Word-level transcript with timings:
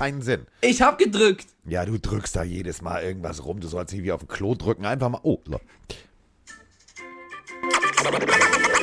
keinen 0.00 0.22
Sinn. 0.22 0.46
Ich 0.62 0.80
hab 0.80 0.96
gedrückt. 0.96 1.46
Ja, 1.66 1.84
du 1.84 1.98
drückst 1.98 2.34
da 2.34 2.42
jedes 2.42 2.80
Mal 2.80 3.02
irgendwas 3.02 3.44
rum. 3.44 3.60
Du 3.60 3.68
sollst 3.68 3.92
nicht 3.92 4.02
wie 4.02 4.12
auf 4.12 4.20
dem 4.20 4.28
Klo 4.28 4.54
drücken. 4.54 4.86
Einfach 4.86 5.10
mal. 5.10 5.20
Oh, 5.24 5.38
so. 5.44 5.60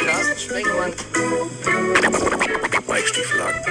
Carsten 0.05 0.37
Sprengemann. 0.37 0.93
Mike 2.87 3.07
Stieflagen. 3.07 3.61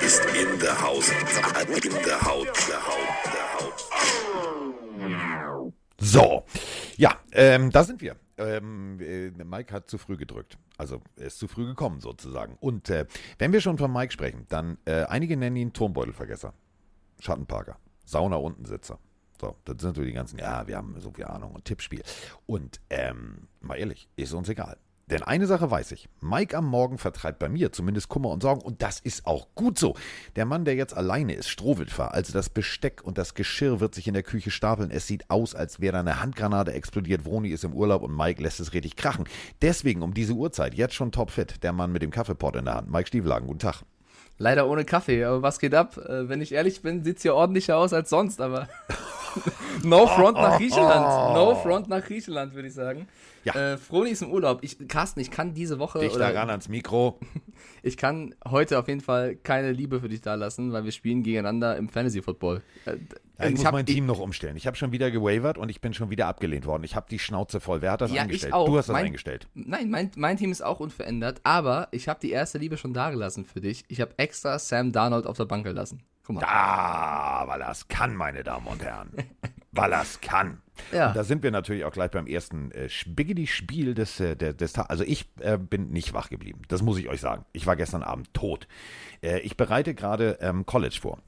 Ist 0.00 0.24
in 0.34 0.58
der 0.58 0.82
Haus. 0.82 1.08
In 1.08 1.92
der 2.04 2.20
Haut. 2.20 2.48
Der 2.68 2.84
Haut. 2.84 3.08
Der 3.32 3.54
Haut. 5.54 5.72
So. 6.00 6.44
Ja, 6.96 7.14
ähm, 7.30 7.70
da 7.70 7.84
sind 7.84 8.00
wir. 8.00 8.16
Ähm, 8.40 8.98
äh, 9.00 9.30
Mike 9.30 9.72
hat 9.72 9.90
zu 9.90 9.98
früh 9.98 10.16
gedrückt. 10.16 10.58
Also 10.78 11.02
er 11.16 11.26
ist 11.26 11.38
zu 11.38 11.46
früh 11.46 11.66
gekommen 11.66 12.00
sozusagen. 12.00 12.56
Und 12.60 12.88
äh, 12.90 13.06
wenn 13.38 13.52
wir 13.52 13.60
schon 13.60 13.78
von 13.78 13.92
Mike 13.92 14.12
sprechen, 14.12 14.46
dann 14.48 14.78
äh, 14.86 15.04
einige 15.04 15.36
nennen 15.36 15.56
ihn 15.56 15.72
Turmbeutelvergesser. 15.72 16.54
Schattenparker. 17.20 17.78
Sauna 18.04 18.36
unten 18.36 18.64
Sitzer. 18.64 18.98
So, 19.40 19.56
das 19.64 19.76
sind 19.80 19.96
so 19.96 20.02
die 20.02 20.12
ganzen, 20.12 20.38
ja, 20.38 20.66
wir 20.66 20.76
haben 20.76 20.94
so 21.00 21.12
viel 21.12 21.24
Ahnung 21.24 21.52
und 21.52 21.64
Tippspiel. 21.64 22.02
Und 22.46 22.80
ähm, 22.90 23.48
mal 23.60 23.76
ehrlich, 23.76 24.08
ist 24.16 24.32
uns 24.32 24.48
egal. 24.48 24.76
Denn 25.10 25.22
eine 25.24 25.46
Sache 25.46 25.70
weiß 25.70 25.92
ich. 25.92 26.08
Mike 26.20 26.56
am 26.56 26.66
Morgen 26.66 26.96
vertreibt 26.96 27.40
bei 27.40 27.48
mir 27.48 27.72
zumindest 27.72 28.08
Kummer 28.08 28.30
und 28.30 28.42
Sorgen 28.42 28.62
und 28.62 28.80
das 28.80 29.00
ist 29.00 29.26
auch 29.26 29.48
gut 29.54 29.78
so. 29.78 29.94
Der 30.36 30.46
Mann, 30.46 30.64
der 30.64 30.76
jetzt 30.76 30.96
alleine 30.96 31.34
ist, 31.34 31.48
Strohwitwer, 31.48 32.14
also 32.14 32.32
das 32.32 32.48
Besteck 32.48 33.02
und 33.02 33.18
das 33.18 33.34
Geschirr 33.34 33.80
wird 33.80 33.94
sich 33.94 34.06
in 34.06 34.14
der 34.14 34.22
Küche 34.22 34.50
stapeln. 34.50 34.90
Es 34.90 35.06
sieht 35.06 35.28
aus, 35.28 35.54
als 35.54 35.80
wäre 35.80 35.94
da 35.94 36.00
eine 36.00 36.20
Handgranate 36.20 36.72
explodiert. 36.72 37.24
Vroni 37.24 37.48
ist 37.48 37.64
im 37.64 37.74
Urlaub 37.74 38.02
und 38.02 38.16
Mike 38.16 38.42
lässt 38.42 38.60
es 38.60 38.72
richtig 38.72 38.96
krachen. 38.96 39.24
Deswegen 39.62 40.02
um 40.02 40.14
diese 40.14 40.34
Uhrzeit 40.34 40.74
jetzt 40.74 40.94
schon 40.94 41.10
topfit. 41.10 41.62
Der 41.64 41.72
Mann 41.72 41.90
mit 41.90 42.02
dem 42.02 42.10
Kaffeepot 42.10 42.54
in 42.54 42.66
der 42.66 42.74
Hand. 42.74 42.90
Mike 42.90 43.08
Stieflagen, 43.08 43.48
guten 43.48 43.58
Tag. 43.58 43.82
Leider 44.38 44.68
ohne 44.68 44.86
Kaffee, 44.86 45.24
aber 45.24 45.42
was 45.42 45.58
geht 45.58 45.74
ab? 45.74 45.98
Äh, 45.98 46.28
wenn 46.28 46.40
ich 46.40 46.52
ehrlich 46.52 46.80
bin, 46.80 47.04
sieht's 47.04 47.20
hier 47.22 47.34
ordentlicher 47.34 47.76
aus 47.76 47.92
als 47.92 48.08
sonst, 48.08 48.40
aber 48.40 48.68
no 49.82 50.06
front 50.06 50.36
nach 50.36 50.58
Griechenland. 50.58 51.34
No 51.34 51.54
front 51.54 51.88
nach 51.88 52.04
Griechenland, 52.04 52.54
würde 52.54 52.68
ich 52.68 52.74
sagen. 52.74 53.06
Ja. 53.44 53.54
Äh, 53.54 53.78
Froni 53.78 54.10
ist 54.10 54.20
im 54.22 54.30
Urlaub. 54.30 54.58
Ich, 54.62 54.76
Carsten, 54.88 55.20
ich 55.20 55.30
kann 55.30 55.54
diese 55.54 55.78
Woche 55.78 55.98
Dich 56.00 56.14
oder 56.14 56.30
da 56.32 56.38
ran 56.40 56.50
ans 56.50 56.68
Mikro. 56.68 57.18
ich 57.82 57.96
kann 57.96 58.34
heute 58.46 58.78
auf 58.78 58.86
jeden 58.86 59.00
Fall 59.00 59.34
keine 59.36 59.72
Liebe 59.72 60.00
für 60.00 60.10
dich 60.10 60.20
da 60.20 60.34
lassen, 60.34 60.72
weil 60.72 60.84
wir 60.84 60.92
spielen 60.92 61.22
gegeneinander 61.22 61.76
im 61.78 61.88
Fantasy 61.88 62.20
Football. 62.20 62.60
Äh, 62.84 62.96
Ja, 63.38 63.46
ich 63.46 63.52
muss 63.52 63.64
hab- 63.64 63.72
mein 63.72 63.86
Team 63.86 64.04
noch 64.04 64.18
umstellen. 64.18 64.56
Ich 64.58 64.66
habe 64.66 64.76
schon 64.76 64.92
wieder 64.92 65.10
gewavert 65.10 65.56
und 65.56 65.70
ich 65.70 65.80
bin 65.80 65.94
schon 65.94 66.10
wieder 66.10 66.26
abgelehnt 66.26 66.66
worden. 66.66 66.84
Ich 66.84 66.94
habe 66.94 67.06
die 67.10 67.18
Schnauze 67.18 67.60
voll. 67.60 67.80
Wer 67.80 67.92
hat 67.92 68.02
das 68.02 68.12
Ja, 68.12 68.22
eingestellt? 68.22 68.50
ich 68.50 68.54
auch. 68.54 68.66
Du 68.66 68.76
hast 68.76 68.90
das 68.90 68.92
Mein- 68.92 69.06
eingestellt. 69.06 69.48
Nein, 69.54 69.88
mein, 69.88 70.10
mein 70.16 70.36
Team 70.36 70.52
ist 70.52 70.60
auch 70.62 70.78
unverändert, 70.80 71.40
aber 71.42 71.88
ich 71.92 72.08
habe 72.08 72.20
die 72.20 72.32
erste 72.32 72.58
Liebe 72.58 72.76
schon 72.76 72.92
dagelassen 72.92 73.46
für 73.46 73.62
dich. 73.62 73.84
Ich 73.88 74.02
habe 74.02 74.12
extra 74.18 74.58
Sam 74.58 74.92
Darnold 74.92 75.26
auf 75.26 75.38
der 75.38 75.46
Bank 75.46 75.64
gelassen. 75.64 76.02
Guck 76.34 76.42
mal. 76.42 77.44
Weil 77.46 77.60
er 77.60 77.70
es 77.70 77.88
kann, 77.88 78.14
meine 78.14 78.42
Damen 78.42 78.66
und 78.66 78.82
Herren. 78.82 79.12
weil 79.72 79.92
es 79.92 80.20
kann. 80.20 80.60
Ja. 80.92 81.08
Und 81.08 81.16
da 81.16 81.24
sind 81.24 81.42
wir 81.42 81.50
natürlich 81.50 81.84
auch 81.84 81.92
gleich 81.92 82.10
beim 82.10 82.26
ersten 82.26 82.70
äh, 82.72 82.88
Spiggedy-Spiel 82.88 83.94
des, 83.94 84.18
äh, 84.20 84.36
des 84.36 84.72
Tages. 84.72 84.90
Also 84.90 85.04
ich 85.04 85.30
äh, 85.40 85.58
bin 85.58 85.90
nicht 85.90 86.12
wach 86.12 86.30
geblieben. 86.30 86.62
Das 86.68 86.82
muss 86.82 86.98
ich 86.98 87.08
euch 87.08 87.20
sagen. 87.20 87.44
Ich 87.52 87.66
war 87.66 87.76
gestern 87.76 88.02
Abend 88.02 88.32
tot. 88.34 88.66
Äh, 89.22 89.40
ich 89.40 89.56
bereite 89.56 89.94
gerade 89.94 90.38
ähm, 90.40 90.66
College 90.66 90.98
vor. 91.00 91.18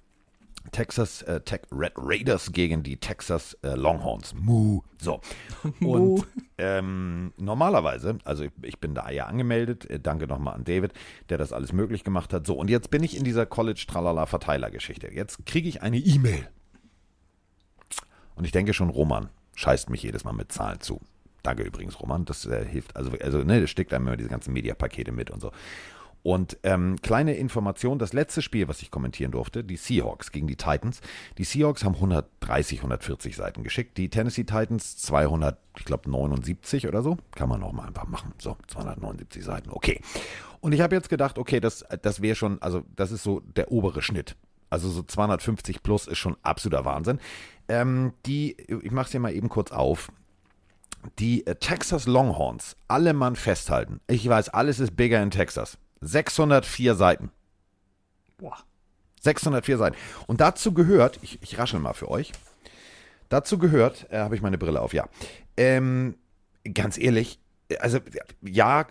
Texas 0.71 1.23
äh, 1.23 1.41
Tech 1.41 1.63
Red 1.73 1.93
Raiders 1.97 2.53
gegen 2.53 2.83
die 2.83 2.97
Texas 2.97 3.55
äh, 3.63 3.75
Longhorns. 3.75 4.35
Mu. 4.35 4.83
So. 4.99 5.21
Und 5.81 6.27
ähm, 6.59 7.33
normalerweise, 7.37 8.19
also 8.25 8.45
ich, 8.45 8.53
ich 8.63 8.79
bin 8.79 8.95
da 8.95 9.11
ja 9.11 9.27
angemeldet, 9.27 9.91
äh, 9.91 9.99
danke 9.99 10.27
nochmal 10.27 10.55
an 10.55 10.65
David, 10.65 10.93
der 11.29 11.39
das 11.39 11.53
alles 11.53 11.73
möglich 11.73 12.05
gemacht 12.05 12.33
hat. 12.33 12.47
So, 12.47 12.55
und 12.55 12.71
jetzt 12.71 12.91
bin 12.91 13.03
ich 13.03 13.17
in 13.17 13.25
dieser 13.25 13.47
College-Tralala-Verteiler-Geschichte. 13.47 15.13
Jetzt 15.13 15.45
kriege 15.47 15.69
ich 15.69 15.83
eine 15.83 15.99
E-Mail. 15.99 16.49
Und 18.35 18.45
ich 18.45 18.53
denke 18.53 18.73
schon, 18.73 18.91
Roman 18.91 19.29
scheißt 19.57 19.91
mich 19.91 20.03
jedes 20.03 20.25
Mal 20.25 20.33
mit 20.33 20.53
Zahlen 20.53 20.81
zu. 20.81 21.01
Danke 21.43 21.65
übrigens, 21.65 22.01
Roman. 22.01 22.25
Das 22.25 22.47
äh, 22.47 22.65
hilft. 22.65 22.97
Also, 22.97 23.12
also 23.21 23.39
ne, 23.39 23.61
das 23.61 23.71
steckt 23.71 23.93
einem 23.93 24.06
immer 24.06 24.17
diese 24.17 24.28
ganzen 24.28 24.53
Mediapakete 24.53 25.12
mit 25.12 25.31
und 25.31 25.41
so. 25.41 25.51
Und 26.22 26.59
ähm, 26.62 26.97
kleine 27.03 27.34
Information, 27.34 27.99
das 27.99 28.12
letzte 28.12 28.43
Spiel, 28.43 28.69
was 28.69 28.81
ich 28.81 28.91
kommentieren 28.91 29.33
durfte, 29.33 29.65
die 29.65 29.77
Seahawks 29.77 30.31
gegen 30.31 30.47
die 30.47 30.56
Titans. 30.56 31.00
Die 31.38 31.44
Seahawks 31.44 31.84
haben 31.84 31.97
130, 31.97 32.78
140 32.78 33.34
Seiten 33.34 33.65
geschickt. 33.65 33.99
Die 33.99 34.09
Tennessee 34.09 34.44
Titans 34.44 34.97
200, 34.99 35.59
ich 35.77 35.84
glaube 35.84 36.09
79 36.09 36.87
oder 36.87 37.03
so. 37.03 37.16
Kann 37.34 37.49
man 37.49 37.62
auch 37.65 37.72
mal 37.72 37.87
einfach 37.87 38.06
machen. 38.06 38.34
So, 38.38 38.56
279 38.69 39.44
Seiten, 39.44 39.71
okay. 39.71 40.00
Und 40.60 40.72
ich 40.72 40.81
habe 40.81 40.94
jetzt 40.94 41.09
gedacht, 41.09 41.38
okay, 41.38 41.59
das, 41.59 41.84
das 42.03 42.22
wäre 42.22 42.37
schon, 42.37 42.62
also 42.62 42.84
das 42.94 43.10
ist 43.10 43.25
so 43.25 43.41
der 43.41 43.72
obere 43.72 44.00
Schnitt. 44.00 44.37
Also 44.71 44.89
so 44.89 45.03
250 45.03 45.83
plus 45.83 46.06
ist 46.06 46.19
schon 46.19 46.37
absoluter 46.43 46.84
Wahnsinn. 46.84 47.19
Ähm, 47.69 48.12
die, 48.27 48.56
ich 48.59 48.93
mache 48.93 49.06
es 49.06 49.10
hier 49.10 49.21
mal 49.21 49.34
eben 49.34 49.49
kurz 49.49 49.72
auf. 49.72 50.12
Die 51.19 51.44
äh, 51.47 51.56
Texas 51.56 52.06
Longhorns, 52.06 52.77
alle 52.87 53.12
Mann 53.12 53.34
festhalten. 53.34 54.00
Ich 54.06 54.27
weiß, 54.27 54.50
alles 54.50 54.78
ist 54.78 54.97
bigger 54.97 55.21
in 55.21 55.33
Texas. 55.33 55.78
604 56.03 56.95
Seiten. 56.95 57.31
Boah. 58.37 58.59
604 59.21 59.79
Seiten. 59.79 59.97
Und 60.27 60.41
dazu 60.41 60.75
gehört, 60.75 61.19
ich, 61.23 61.41
ich 61.43 61.59
raschel 61.59 61.81
mal 61.81 61.95
für 61.95 62.11
euch, 62.11 62.33
dazu 63.29 63.57
gehört, 63.57 64.07
äh, 64.11 64.19
habe 64.19 64.35
ich 64.35 64.43
meine 64.43 64.59
Brille 64.59 64.81
auf, 64.81 64.93
ja. 64.93 65.09
Ähm, 65.57 66.17
ganz 66.75 66.99
ehrlich, 66.99 67.39
also 67.81 67.99
ja, 68.43 68.85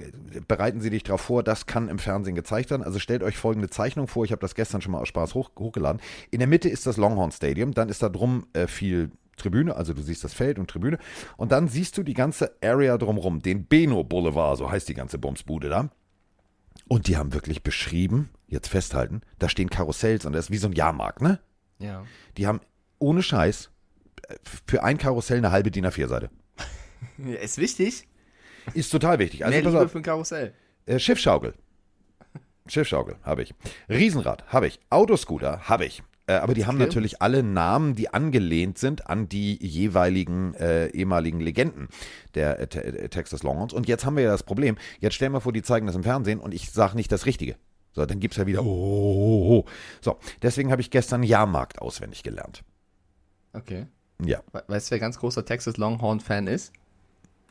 bereiten 0.47 0.81
Sie 0.81 0.89
dich 0.89 1.03
darauf 1.03 1.21
vor, 1.21 1.43
das 1.43 1.65
kann 1.65 1.89
im 1.89 1.99
Fernsehen 1.99 2.35
gezeigt 2.35 2.71
werden. 2.71 2.83
Also 2.83 2.97
stellt 2.97 3.23
euch 3.23 3.37
folgende 3.37 3.69
Zeichnung 3.69 4.07
vor, 4.07 4.25
ich 4.25 4.31
habe 4.31 4.41
das 4.41 4.55
gestern 4.55 4.81
schon 4.81 4.93
mal 4.93 4.99
aus 4.99 5.09
Spaß 5.09 5.35
hoch, 5.35 5.51
hochgeladen. 5.59 6.01
In 6.31 6.39
der 6.39 6.47
Mitte 6.47 6.69
ist 6.69 6.87
das 6.87 6.97
Longhorn 6.97 7.31
Stadium, 7.31 7.73
dann 7.73 7.89
ist 7.89 8.01
da 8.01 8.09
drum 8.09 8.47
äh, 8.53 8.67
viel 8.67 9.11
Tribüne, 9.37 9.75
also 9.75 9.93
du 9.93 10.01
siehst 10.01 10.23
das 10.23 10.33
Feld 10.33 10.59
und 10.59 10.69
Tribüne. 10.69 10.97
Und 11.37 11.51
dann 11.51 11.67
siehst 11.67 11.97
du 11.97 12.03
die 12.03 12.13
ganze 12.13 12.55
Area 12.63 12.97
drumrum, 12.97 13.41
den 13.41 13.65
Beno 13.65 14.03
Boulevard, 14.03 14.57
so 14.57 14.71
heißt 14.71 14.87
die 14.87 14.93
ganze 14.93 15.17
Bumsbude 15.17 15.69
da. 15.69 15.89
Und 16.91 17.07
die 17.07 17.15
haben 17.15 17.31
wirklich 17.31 17.63
beschrieben, 17.63 18.29
jetzt 18.47 18.67
festhalten, 18.67 19.21
da 19.39 19.47
stehen 19.47 19.69
Karussells 19.69 20.25
und 20.25 20.33
das 20.33 20.47
ist 20.47 20.51
wie 20.51 20.57
so 20.57 20.67
ein 20.67 20.73
Jahrmarkt, 20.73 21.21
ne? 21.21 21.39
Ja. 21.79 22.03
Die 22.35 22.47
haben 22.47 22.59
ohne 22.99 23.23
Scheiß 23.23 23.71
äh, 24.27 24.35
für 24.67 24.83
ein 24.83 24.97
Karussell 24.97 25.37
eine 25.37 25.51
halbe 25.53 25.71
DIN 25.71 25.85
A4-Seite. 25.85 26.29
ja. 27.17 27.35
Ist 27.39 27.59
wichtig. 27.59 28.09
Ist 28.73 28.89
total 28.89 29.19
wichtig. 29.19 29.45
Also 29.45 29.55
Mehr 29.57 29.63
Liebe 29.71 29.81
auf, 29.81 29.89
für 29.93 29.99
ein 29.99 30.03
Karussell. 30.03 30.53
äh, 30.85 30.99
Schiffschaukel. 30.99 31.53
Schiffschaukel 32.67 33.15
habe 33.23 33.43
ich. 33.43 33.53
Riesenrad 33.87 34.51
habe 34.51 34.67
ich. 34.67 34.81
Autoscooter 34.89 35.69
habe 35.69 35.85
ich. 35.85 36.03
Äh, 36.27 36.33
aber 36.33 36.53
die 36.53 36.65
haben 36.65 36.75
Okay. 36.75 36.85
natürlich 36.85 37.21
alle 37.21 37.43
Namen, 37.43 37.95
die 37.95 38.13
angelehnt 38.13 38.77
sind 38.77 39.07
an 39.09 39.27
die 39.27 39.57
jeweiligen 39.65 40.53
äh, 40.55 40.87
ehemaligen 40.87 41.39
Legenden 41.39 41.87
der 42.35 42.59
äh, 42.59 42.63
äh, 42.63 43.09
Texas 43.09 43.43
Longhorns. 43.43 43.73
Und 43.73 43.87
jetzt 43.87 44.05
haben 44.05 44.15
wir 44.15 44.23
ja 44.23 44.31
das 44.31 44.43
Problem. 44.43 44.77
Jetzt 44.99 45.15
stellen 45.15 45.33
wir 45.33 45.41
vor, 45.41 45.51
die 45.53 45.63
zeigen 45.63 45.87
das 45.87 45.95
im 45.95 46.03
Fernsehen 46.03 46.39
und 46.39 46.53
ich 46.53 46.71
sage 46.71 46.95
nicht 46.95 47.11
das 47.11 47.25
Richtige. 47.25 47.55
So, 47.93 48.05
dann 48.05 48.19
gibt 48.19 48.35
es 48.35 48.37
ja 48.37 48.47
wieder. 48.47 48.63
Oh, 48.63 48.65
oh, 48.65 49.59
oh. 49.59 49.65
So, 49.99 50.17
deswegen 50.41 50.71
habe 50.71 50.81
ich 50.81 50.91
gestern 50.91 51.23
Jahrmarkt 51.23 51.81
auswendig 51.81 52.23
gelernt. 52.23 52.63
Okay. 53.53 53.87
Ja, 54.23 54.41
We 54.53 54.63
weißt 54.67 54.87
du, 54.87 54.91
wer 54.91 54.99
ganz 54.99 55.17
großer 55.19 55.43
Texas 55.43 55.77
Longhorn-Fan 55.77 56.47
ist? 56.47 56.71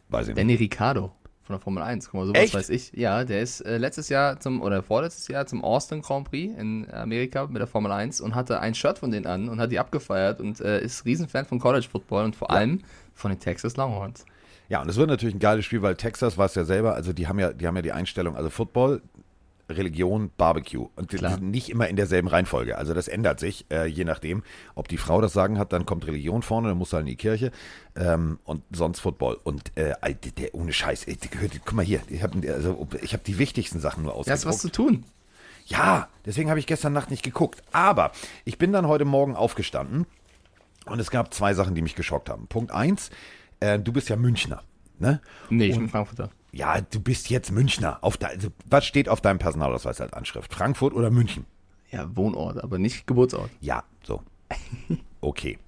weiß 0.08 0.28
ich 0.28 0.34
nicht. 0.34 0.38
Danny 0.38 0.54
Ricciardo 0.54 1.12
von 1.50 1.58
der 1.58 1.62
Formel 1.62 1.82
1. 1.82 2.10
Guck 2.10 2.20
mal, 2.20 2.26
sowas 2.26 2.42
Echt? 2.42 2.54
weiß 2.54 2.70
ich. 2.70 2.92
Ja, 2.92 3.24
der 3.24 3.42
ist 3.42 3.60
äh, 3.62 3.78
letztes 3.78 4.08
Jahr 4.08 4.38
zum, 4.38 4.62
oder 4.62 4.82
vorletztes 4.82 5.26
Jahr 5.28 5.46
zum 5.46 5.64
Austin 5.64 6.00
Grand 6.00 6.30
Prix 6.30 6.56
in 6.56 6.88
Amerika 6.92 7.46
mit 7.46 7.58
der 7.58 7.66
Formel 7.66 7.90
1 7.90 8.20
und 8.20 8.34
hatte 8.34 8.60
ein 8.60 8.74
Shirt 8.74 8.98
von 8.98 9.10
denen 9.10 9.26
an 9.26 9.48
und 9.48 9.60
hat 9.60 9.72
die 9.72 9.78
abgefeiert 9.78 10.40
und 10.40 10.60
äh, 10.60 10.80
ist 10.80 11.04
Riesenfan 11.04 11.44
von 11.44 11.58
College 11.58 11.88
Football 11.90 12.26
und 12.26 12.36
vor 12.36 12.50
allem 12.50 12.82
von 13.14 13.30
den 13.30 13.40
Texas 13.40 13.76
Longhorns. 13.76 14.24
Ja, 14.68 14.80
und 14.82 14.88
es 14.88 14.96
wird 14.96 15.10
natürlich 15.10 15.34
ein 15.34 15.40
geiles 15.40 15.64
Spiel, 15.64 15.82
weil 15.82 15.96
Texas 15.96 16.38
war 16.38 16.46
es 16.46 16.54
ja 16.54 16.64
selber, 16.64 16.94
also 16.94 17.12
die 17.12 17.26
haben 17.26 17.40
ja, 17.40 17.52
die 17.52 17.66
haben 17.66 17.74
ja 17.74 17.82
die 17.82 17.92
Einstellung, 17.92 18.36
also 18.36 18.50
Football, 18.50 19.02
Religion, 19.70 20.30
Barbecue. 20.36 20.88
Und 20.96 21.12
die, 21.12 21.16
Klar. 21.16 21.32
sind 21.32 21.50
nicht 21.50 21.70
immer 21.70 21.88
in 21.88 21.96
derselben 21.96 22.28
Reihenfolge. 22.28 22.76
Also 22.76 22.94
das 22.94 23.08
ändert 23.08 23.40
sich, 23.40 23.66
äh, 23.70 23.86
je 23.86 24.04
nachdem, 24.04 24.42
ob 24.74 24.88
die 24.88 24.96
Frau 24.96 25.20
das 25.20 25.32
Sagen 25.32 25.58
hat, 25.58 25.72
dann 25.72 25.86
kommt 25.86 26.06
Religion 26.06 26.42
vorne, 26.42 26.68
dann 26.68 26.78
muss 26.78 26.92
halt 26.92 27.02
in 27.02 27.06
die 27.08 27.16
Kirche 27.16 27.50
ähm, 27.96 28.38
und 28.44 28.62
sonst 28.70 29.00
Football. 29.00 29.38
Und 29.42 29.76
äh, 29.76 29.94
der, 30.02 30.32
der 30.32 30.54
ohne 30.54 30.72
Scheiß, 30.72 31.04
ey, 31.04 31.18
guck 31.64 31.72
mal 31.72 31.84
hier, 31.84 32.00
ich 32.08 32.22
habe 32.22 32.52
also, 32.52 32.88
ich 33.02 33.14
hab 33.14 33.24
die 33.24 33.38
wichtigsten 33.38 33.80
Sachen 33.80 34.04
nur 34.04 34.14
Ja, 34.26 34.34
ist 34.34 34.46
was 34.46 34.56
ausgedruckt. 34.56 34.60
zu 34.60 34.70
tun. 34.70 35.04
Ja, 35.66 36.08
deswegen 36.26 36.50
habe 36.50 36.58
ich 36.58 36.66
gestern 36.66 36.92
Nacht 36.92 37.10
nicht 37.10 37.22
geguckt. 37.22 37.62
Aber 37.72 38.12
ich 38.44 38.58
bin 38.58 38.72
dann 38.72 38.88
heute 38.88 39.04
Morgen 39.04 39.36
aufgestanden 39.36 40.06
und 40.86 40.98
es 40.98 41.10
gab 41.10 41.32
zwei 41.32 41.54
Sachen, 41.54 41.74
die 41.74 41.82
mich 41.82 41.94
geschockt 41.94 42.28
haben. 42.28 42.46
Punkt 42.48 42.72
eins, 42.72 43.10
äh, 43.60 43.78
du 43.78 43.92
bist 43.92 44.08
ja 44.08 44.16
Münchner. 44.16 44.62
Ne? 44.98 45.20
Nee, 45.48 45.66
ich 45.66 45.78
bin 45.78 45.88
Frankfurter. 45.88 46.30
Ja, 46.52 46.80
du 46.80 47.00
bist 47.00 47.30
jetzt 47.30 47.52
Münchner. 47.52 47.98
Auf 48.02 48.16
de, 48.16 48.28
also, 48.28 48.48
was 48.66 48.84
steht 48.86 49.08
auf 49.08 49.20
deinem 49.20 49.38
Personalausweis 49.38 50.00
als 50.00 50.12
Anschrift? 50.12 50.52
Frankfurt 50.52 50.94
oder 50.94 51.10
München? 51.10 51.44
Ja, 51.90 52.08
Wohnort, 52.16 52.62
aber 52.62 52.78
nicht 52.78 53.06
Geburtsort. 53.06 53.50
Ja, 53.60 53.84
so. 54.02 54.22
Okay. 55.22 55.58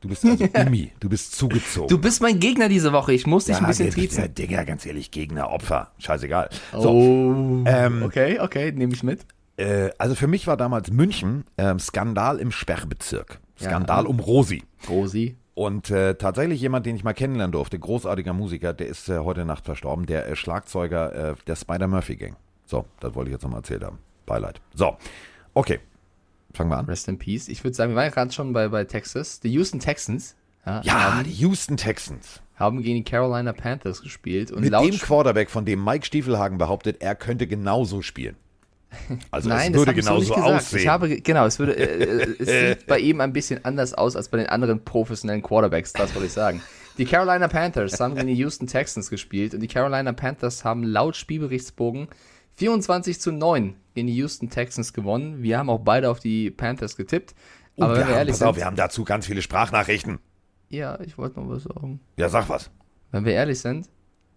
Du 0.00 0.08
bist 0.08 0.24
also 0.24 0.44
Umi, 0.66 0.92
du 1.00 1.08
bist 1.08 1.34
zugezogen. 1.36 1.88
Du 1.88 1.98
bist 1.98 2.20
mein 2.20 2.38
Gegner 2.40 2.68
diese 2.68 2.92
Woche. 2.92 3.12
Ich 3.12 3.26
muss 3.26 3.46
dich 3.46 3.56
ein 3.56 3.66
bisschen 3.66 3.90
triezen. 3.90 4.32
Digga, 4.34 4.64
ganz 4.64 4.84
ehrlich, 4.86 5.10
Gegner, 5.10 5.50
Opfer. 5.50 5.92
Scheißegal. 5.98 6.50
So, 6.72 6.90
Oh. 6.90 7.64
ähm, 7.66 8.02
okay, 8.02 8.38
okay, 8.40 8.72
nehme 8.72 8.92
ich 8.94 9.02
mit. 9.02 9.24
Äh, 9.56 9.90
also 9.98 10.14
für 10.14 10.26
mich 10.28 10.46
war 10.46 10.56
damals 10.56 10.90
München 10.90 11.44
ähm, 11.56 11.78
Skandal 11.80 12.38
im 12.38 12.52
Sperrbezirk. 12.52 13.40
Skandal 13.60 14.04
Ja. 14.04 14.08
um 14.10 14.20
Rosi. 14.20 14.62
Rosi. 14.88 15.36
Und 15.58 15.90
äh, 15.90 16.14
tatsächlich 16.14 16.60
jemand, 16.60 16.86
den 16.86 16.94
ich 16.94 17.02
mal 17.02 17.14
kennenlernen 17.14 17.50
durfte, 17.50 17.80
großartiger 17.80 18.32
Musiker, 18.32 18.72
der 18.72 18.86
ist 18.86 19.08
äh, 19.08 19.18
heute 19.18 19.44
Nacht 19.44 19.64
verstorben, 19.64 20.06
der 20.06 20.28
äh, 20.28 20.36
Schlagzeuger 20.36 21.30
äh, 21.30 21.34
der 21.48 21.56
Spider-Murphy-Gang. 21.56 22.36
So, 22.64 22.84
das 23.00 23.16
wollte 23.16 23.30
ich 23.30 23.32
jetzt 23.32 23.42
nochmal 23.42 23.58
erzählt 23.58 23.82
haben. 23.82 23.98
Beileid. 24.24 24.60
So, 24.72 24.96
okay. 25.54 25.80
Fangen 26.54 26.70
wir 26.70 26.78
an. 26.78 26.84
Rest 26.84 27.08
in 27.08 27.18
Peace. 27.18 27.48
Ich 27.48 27.64
würde 27.64 27.74
sagen, 27.74 27.90
wir 27.90 27.96
waren 27.96 28.12
gerade 28.12 28.30
schon 28.30 28.52
bei, 28.52 28.68
bei 28.68 28.84
Texas. 28.84 29.40
Die 29.40 29.50
Houston 29.50 29.80
Texans 29.80 30.36
ja, 30.64 30.80
Ja, 30.84 31.14
haben, 31.16 31.24
die 31.24 31.32
Houston 31.32 31.76
Texans. 31.76 32.40
haben 32.54 32.80
gegen 32.80 33.04
die 33.04 33.10
Carolina 33.10 33.52
Panthers 33.52 34.00
gespielt. 34.00 34.52
Und 34.52 34.60
Mit 34.60 34.72
dem 34.72 34.96
Quarterback, 34.96 35.50
von 35.50 35.64
dem 35.64 35.82
Mike 35.82 36.06
Stiefelhagen 36.06 36.58
behauptet, 36.58 37.02
er 37.02 37.16
könnte 37.16 37.48
genauso 37.48 38.00
spielen. 38.00 38.36
Also 39.30 39.48
Nein, 39.50 39.72
es 39.74 39.78
das 39.78 39.86
würde 39.86 40.02
so 40.02 40.08
genauso 40.08 40.34
gesagt. 40.34 40.46
aussehen. 40.56 40.78
Ich 40.80 40.88
habe, 40.88 41.08
ge- 41.08 41.20
genau, 41.20 41.44
es 41.46 41.58
würde, 41.58 41.76
äh, 41.76 42.04
äh, 42.04 42.36
es 42.38 42.78
sieht 42.78 42.86
bei 42.86 42.98
ihm 42.98 43.20
ein 43.20 43.32
bisschen 43.32 43.64
anders 43.64 43.92
aus 43.94 44.16
als 44.16 44.28
bei 44.28 44.38
den 44.38 44.46
anderen 44.48 44.82
professionellen 44.84 45.42
Quarterbacks, 45.42 45.92
das 45.92 46.14
wollte 46.14 46.26
ich 46.26 46.32
sagen. 46.32 46.62
Die 46.96 47.04
Carolina 47.04 47.48
Panthers 47.48 48.00
haben 48.00 48.14
gegen 48.16 48.26
die 48.28 48.34
Houston 48.34 48.66
Texans 48.66 49.10
gespielt 49.10 49.54
und 49.54 49.60
die 49.60 49.68
Carolina 49.68 50.12
Panthers 50.12 50.64
haben 50.64 50.82
laut 50.82 51.16
Spielberichtsbogen 51.16 52.08
24 52.56 53.20
zu 53.20 53.30
9 53.30 53.76
gegen 53.94 54.06
die 54.08 54.14
Houston 54.16 54.50
Texans 54.50 54.92
gewonnen. 54.92 55.42
Wir 55.42 55.58
haben 55.58 55.70
auch 55.70 55.78
beide 55.80 56.10
auf 56.10 56.18
die 56.18 56.50
Panthers 56.50 56.96
getippt. 56.96 57.34
Oh, 57.76 57.84
Aber 57.84 57.92
wir 57.94 57.98
wenn 58.00 58.06
wir 58.08 58.12
haben, 58.14 58.18
ehrlich 58.18 58.32
pass 58.32 58.42
auf, 58.42 58.54
sind, 58.56 58.62
wir 58.62 58.66
haben 58.66 58.76
dazu 58.76 59.04
ganz 59.04 59.26
viele 59.26 59.42
Sprachnachrichten. 59.42 60.18
ja, 60.70 60.98
ich 61.00 61.16
wollte 61.18 61.38
noch 61.38 61.48
was 61.48 61.62
sagen. 61.64 62.00
Ja, 62.16 62.28
sag 62.28 62.48
was. 62.48 62.70
Wenn 63.12 63.24
wir 63.24 63.32
ehrlich 63.34 63.60
sind, 63.60 63.88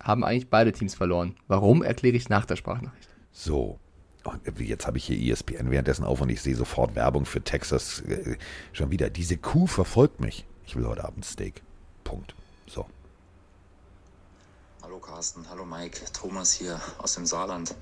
haben 0.04 0.24
eigentlich 0.24 0.50
beide 0.50 0.72
Teams 0.72 0.94
verloren. 0.94 1.36
Warum, 1.48 1.82
erkläre 1.84 2.16
ich 2.16 2.30
nach 2.30 2.46
der 2.46 2.58
Sprachnachricht. 2.58 3.10
So. 3.32 3.80
Und 4.24 4.60
jetzt 4.60 4.86
habe 4.86 4.98
ich 4.98 5.06
hier 5.06 5.34
ESPN 5.34 5.72
währenddessen 5.72 6.04
auf 6.04 6.22
und 6.22 6.30
ich 6.30 6.42
sehe 6.42 6.56
sofort 6.56 6.96
Werbung 6.96 7.26
für 7.26 7.42
Texas. 7.42 8.02
Äh, 8.02 8.38
Schon 8.72 8.92
wieder. 8.92 9.10
Diese 9.10 9.38
Kuh 9.38 9.68
verfolgt 9.68 10.20
mich. 10.20 10.46
Ich 10.66 10.76
will 10.76 10.86
heute 10.86 11.04
Abend 11.04 11.26
Steak. 11.26 11.62
Punkt. 12.04 12.36
So. 12.68 12.86
Hallo 14.84 15.00
Carsten, 15.00 15.50
hallo 15.50 15.66
Mike, 15.66 16.00
Thomas 16.14 16.52
hier 16.54 16.80
aus 16.98 17.14
dem 17.16 17.26
Saarland. 17.26 17.76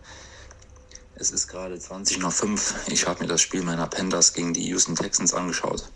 Es 1.16 1.32
ist 1.32 1.48
gerade 1.50 1.78
20 1.78 2.20
nach 2.20 2.32
5. 2.32 2.88
Ich 2.88 3.06
habe 3.06 3.24
mir 3.24 3.28
das 3.28 3.42
Spiel 3.42 3.62
meiner 3.62 3.88
Panthers 3.88 4.34
gegen 4.34 4.54
die 4.54 4.66
Houston 4.68 4.96
Texans 4.96 5.34
angeschaut. 5.34 5.92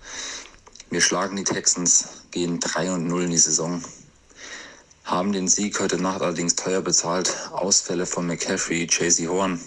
Wir 0.89 0.99
schlagen 1.01 1.37
die 1.37 1.45
Texans, 1.45 2.23
gehen 2.31 2.59
3 2.59 2.93
und 2.93 3.07
0 3.07 3.23
in 3.23 3.31
die 3.31 3.37
Saison. 3.37 3.81
Haben 5.05 5.31
den 5.31 5.47
Sieg 5.47 5.79
heute 5.79 5.97
Nacht 5.97 6.21
allerdings 6.21 6.55
teuer 6.55 6.81
bezahlt. 6.81 7.33
Ausfälle 7.51 8.05
von 8.05 8.27
McCaffrey, 8.27 8.87
JC 8.89 9.27
Horn. 9.27 9.59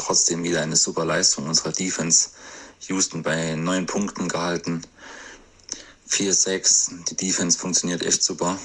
Trotzdem 0.00 0.42
wieder 0.42 0.62
eine 0.62 0.76
super 0.76 1.04
Leistung 1.04 1.46
unserer 1.46 1.72
Defense. 1.72 2.30
Houston 2.88 3.22
bei 3.22 3.54
9 3.54 3.84
Punkten 3.84 4.28
gehalten. 4.28 4.80
4-6. 6.08 7.04
Die 7.04 7.16
Defense 7.16 7.58
funktioniert 7.58 8.02
echt 8.02 8.22
super. 8.22 8.58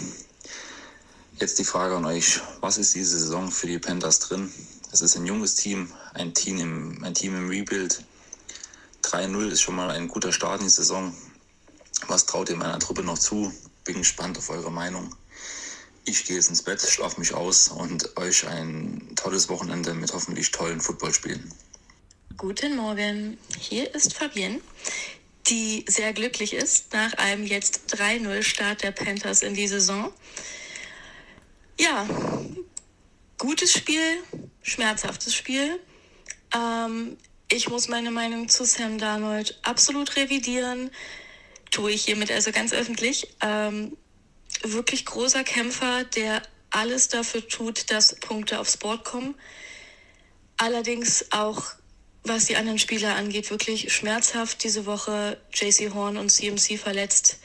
Jetzt 1.38 1.60
die 1.60 1.66
Frage 1.66 1.98
an 1.98 2.06
euch, 2.06 2.40
was 2.62 2.78
ist 2.78 2.96
diese 2.96 3.20
Saison 3.20 3.52
für 3.52 3.68
die 3.68 3.80
Panthers 3.80 4.20
drin? 4.20 4.50
Es 4.94 5.02
ist 5.02 5.18
ein 5.18 5.26
junges 5.26 5.56
Team, 5.56 5.92
ein 6.14 6.34
Team 6.34 6.58
im, 6.58 7.04
ein 7.04 7.14
Team 7.14 7.36
im 7.36 7.50
Rebuild. 7.50 8.02
3-0 9.04 9.50
ist 9.50 9.62
schon 9.62 9.76
mal 9.76 9.92
ein 9.92 10.08
guter 10.08 10.32
Start 10.32 10.62
in 10.62 10.68
die 10.68 10.72
Saison. 10.72 11.14
Was 12.08 12.26
traut 12.26 12.50
ihr 12.50 12.56
meiner 12.56 12.80
Truppe 12.80 13.04
noch 13.04 13.20
zu? 13.20 13.52
Bin 13.84 13.98
gespannt 13.98 14.38
auf 14.38 14.50
eure 14.50 14.72
Meinung. 14.72 15.14
Ich 16.08 16.24
gehe 16.26 16.36
jetzt 16.36 16.50
ins 16.50 16.62
Bett, 16.62 16.80
schlafe 16.82 17.20
mich 17.20 17.34
aus 17.34 17.70
und 17.70 18.16
euch 18.18 18.46
ein 18.48 19.14
tolles 19.16 19.50
Wochenende 19.50 19.96
mit 19.96 20.14
hoffentlich 20.14 20.52
tollen 20.52 20.80
Footballspielen. 20.80 21.52
Guten 22.38 22.76
Morgen, 22.76 23.40
hier 23.58 23.94
ist 23.96 24.14
Fabienne, 24.14 24.62
die 25.48 25.84
sehr 25.88 26.14
glücklich 26.14 26.54
ist 26.54 26.94
nach 26.94 27.14
einem 27.14 27.48
jetzt 27.48 27.96
3-0 27.96 28.44
Start 28.44 28.84
der 28.84 28.92
Panthers 28.92 29.42
in 29.42 29.56
die 29.56 29.68
Saison. 29.68 30.14
Ja, 31.80 32.08
gutes 33.40 33.74
Spiel, 33.74 34.22
schmerzhaftes 34.62 35.34
Spiel. 35.34 35.80
Ähm, 36.54 37.18
ich 37.50 37.68
muss 37.70 37.88
meine 37.88 38.12
Meinung 38.12 38.48
zu 38.48 38.64
Sam 38.64 39.00
Darnold 39.00 39.60
absolut 39.64 40.16
revidieren. 40.18 40.92
Tue 41.72 41.92
ich 41.92 42.06
hiermit 42.06 42.32
also 42.32 42.52
ganz 42.52 42.74
öffentlich. 42.74 43.28
Ähm, 43.42 43.98
wirklich 44.64 45.06
großer 45.06 45.44
Kämpfer, 45.44 46.04
der 46.04 46.42
alles 46.72 47.08
dafür 47.08 47.48
tut, 47.48 47.92
dass 47.92 48.16
Punkte 48.16 48.60
aufs 48.60 48.78
Board 48.78 49.06
kommen. 49.06 49.36
Allerdings 50.58 51.32
auch, 51.32 51.64
was 52.24 52.46
die 52.46 52.56
anderen 52.56 52.80
Spieler 52.80 53.16
angeht, 53.16 53.50
wirklich 53.50 53.94
schmerzhaft 53.94 54.64
diese 54.64 54.86
Woche. 54.86 55.38
JC 55.54 55.94
Horn 55.94 56.18
und 56.18 56.30
CMC 56.30 56.78
verletzt. 56.78 57.40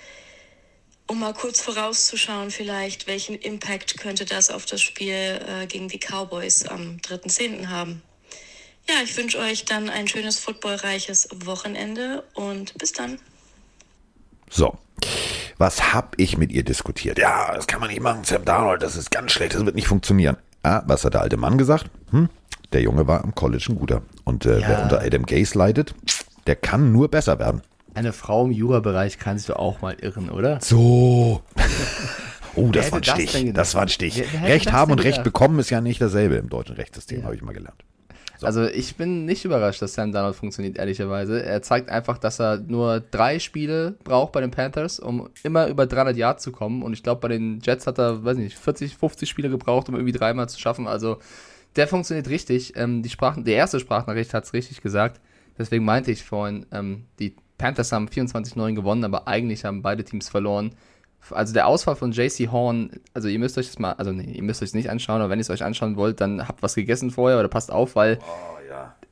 Um 1.07 1.19
mal 1.19 1.35
kurz 1.35 1.61
vorauszuschauen, 1.61 2.53
vielleicht, 2.53 3.09
welchen 3.09 3.35
Impact 3.35 3.99
könnte 3.99 4.25
das 4.25 4.49
auf 4.51 4.65
das 4.65 4.81
Spiel 4.81 5.41
äh, 5.45 5.67
gegen 5.67 5.89
die 5.89 5.99
Cowboys 5.99 6.65
am 6.67 6.99
3.10. 6.99 7.67
haben. 7.67 8.03
Ja, 8.89 9.03
ich 9.03 9.17
wünsche 9.17 9.39
euch 9.39 9.65
dann 9.65 9.91
ein 9.91 10.09
schönes 10.09 10.39
footballreiches 10.39 11.29
Wochenende 11.45 12.25
und 12.35 12.79
bis 12.79 12.93
dann. 12.93 13.21
So. 14.49 14.79
Was 15.61 15.93
hab 15.93 16.15
ich 16.19 16.39
mit 16.39 16.53
ihr 16.53 16.62
diskutiert? 16.65 17.19
Ja, 17.19 17.53
das 17.55 17.67
kann 17.67 17.81
man 17.81 17.91
nicht 17.91 18.01
machen, 18.01 18.25
Sam 18.25 18.47
Darnold, 18.47 18.83
das 18.83 18.97
ist 18.97 19.11
ganz 19.11 19.31
schlecht, 19.33 19.55
das 19.55 19.67
wird 19.67 19.75
nicht 19.75 19.89
funktionieren. 19.89 20.39
Ah, 20.62 20.83
was 20.87 21.05
hat 21.05 21.12
der 21.12 21.21
alte 21.21 21.37
Mann 21.37 21.59
gesagt? 21.59 21.91
Hm, 22.12 22.31
der 22.73 22.81
Junge 22.81 23.07
war 23.07 23.23
am 23.23 23.35
College 23.35 23.67
ein 23.69 23.77
guter. 23.77 24.01
Und 24.25 24.47
äh, 24.47 24.61
wer 24.62 24.71
Ja. 24.79 24.83
unter 24.85 25.03
Adam 25.03 25.27
Gase 25.27 25.59
leidet, 25.59 25.95
der 26.47 26.57
kann 26.57 26.93
nur 26.93 27.11
besser 27.11 27.39
werden. 27.39 27.61
Eine 27.93 28.15
Frau 28.15 28.47
im 28.47 28.53
Jura-Bereich 28.53 29.19
kann 29.19 29.37
sich 29.37 29.49
doch 29.49 29.57
auch 29.57 29.83
mal 29.83 29.95
irren, 30.01 30.31
oder? 30.31 30.59
So. 30.62 31.43
Oh, 32.56 32.69
das 32.73 32.91
war 32.91 32.99
ein 32.99 33.03
das 33.03 33.15
Stich. 33.15 33.31
denn 33.33 33.47
gedacht? 33.47 33.61
das 33.61 33.75
war 33.77 33.83
ein 33.83 33.89
Stich. 33.89 34.17
Wer- 34.19 34.41
wer 34.43 34.49
Recht 34.49 34.67
das 34.67 34.73
haben 34.73 34.91
und 34.91 34.99
Recht 35.05 35.23
bekommen 35.23 35.61
ist 35.61 35.71
ja 35.71 35.81
nicht 35.81 36.01
dasselbe 36.01 36.35
im 36.35 36.49
deutschen 36.49 36.75
Rechtssystem, 36.75 37.19
Ja. 37.21 37.25
habe 37.27 37.37
ich 37.37 37.43
mal 37.43 37.53
gelernt. 37.53 37.85
Also 38.43 38.65
ich 38.65 38.97
bin 38.97 39.25
nicht 39.25 39.45
überrascht, 39.45 39.83
dass 39.83 39.95
Sam 39.95 40.13
Darnold 40.13 40.37
funktioniert, 40.37 40.79
ehrlicherweise. 40.79 41.45
Er 41.45 41.63
zeigt 41.63 41.89
einfach, 41.89 42.19
dass 42.19 42.41
er 42.41 42.59
nur 42.59 43.01
drei 43.01 43.39
Spiele 43.39 43.97
braucht 44.05 44.33
bei 44.33 44.41
den 44.41 44.51
Panthers, 44.51 44.99
um 45.01 45.29
immer 45.43 45.69
über 45.69 45.87
300 45.87 46.17
Yards 46.17 46.43
zu 46.43 46.53
kommen. 46.53 46.83
Und 46.83 46.93
ich 46.93 47.03
glaube, 47.03 47.21
bei 47.21 47.29
den 47.29 47.61
Jets 47.61 47.87
hat 47.87 47.99
er, 47.99 48.25
weiß 48.25 48.37
nicht, 48.37 48.59
40, 48.59 48.97
50 48.97 49.29
Spiele 49.29 49.51
gebraucht, 49.51 49.89
um 49.89 49.95
irgendwie 49.95 50.13
dreimal 50.13 50.49
zu 50.49 50.59
schaffen. 50.59 50.87
Also 50.87 51.19
der 51.77 51.89
funktioniert 51.89 52.29
richtig. 52.29 52.77
Ähm, 52.77 53.03
die, 53.03 53.11
Sprachen, 53.11 53.45
die 53.45 53.53
erste 53.53 53.81
Sprachnachricht 53.81 54.35
hat 54.35 54.45
es 54.45 54.53
richtig 54.53 54.81
gesagt. 54.81 55.21
Deswegen 55.59 55.85
meinte 55.85 56.11
ich 56.11 56.25
vorhin, 56.25 56.67
ähm, 56.73 57.05
die 57.19 57.37
Panthers 57.59 57.93
haben 57.93 58.09
24-9 58.09 58.75
gewonnen, 58.75 59.05
aber 59.05 59.29
eigentlich 59.29 59.65
haben 59.65 59.82
beide 59.82 60.05
Teams 60.05 60.29
verloren. 60.29 60.73
Also 61.31 61.53
der 61.53 61.67
Ausfall 61.67 61.96
von 61.96 62.12
JC 62.12 62.48
Horn, 62.50 62.91
also 63.15 63.29
ihr 63.29 63.39
müsst 63.39 63.58
euch 63.58 63.67
das 63.67 63.79
mal, 63.79 63.93
also 63.93 64.12
nee, 64.12 64.32
ihr 64.32 64.43
müsst 64.43 64.62
euch 64.62 64.74
nicht 64.74 64.91
anschauen, 64.91 65.20
aber 65.20 65.31
wenn 65.31 65.39
ihr 65.39 65.43
es 65.43 65.50
euch 65.50 65.62
anschauen 65.62 65.96
wollt, 65.96 66.20
dann 66.20 66.48
habt 66.48 66.62
was 66.62 66.74
gegessen 66.74 67.10
vorher 67.10 67.39
oder 67.39 67.48
passt 67.48 67.70
auf, 67.70 67.94
weil 67.94 68.19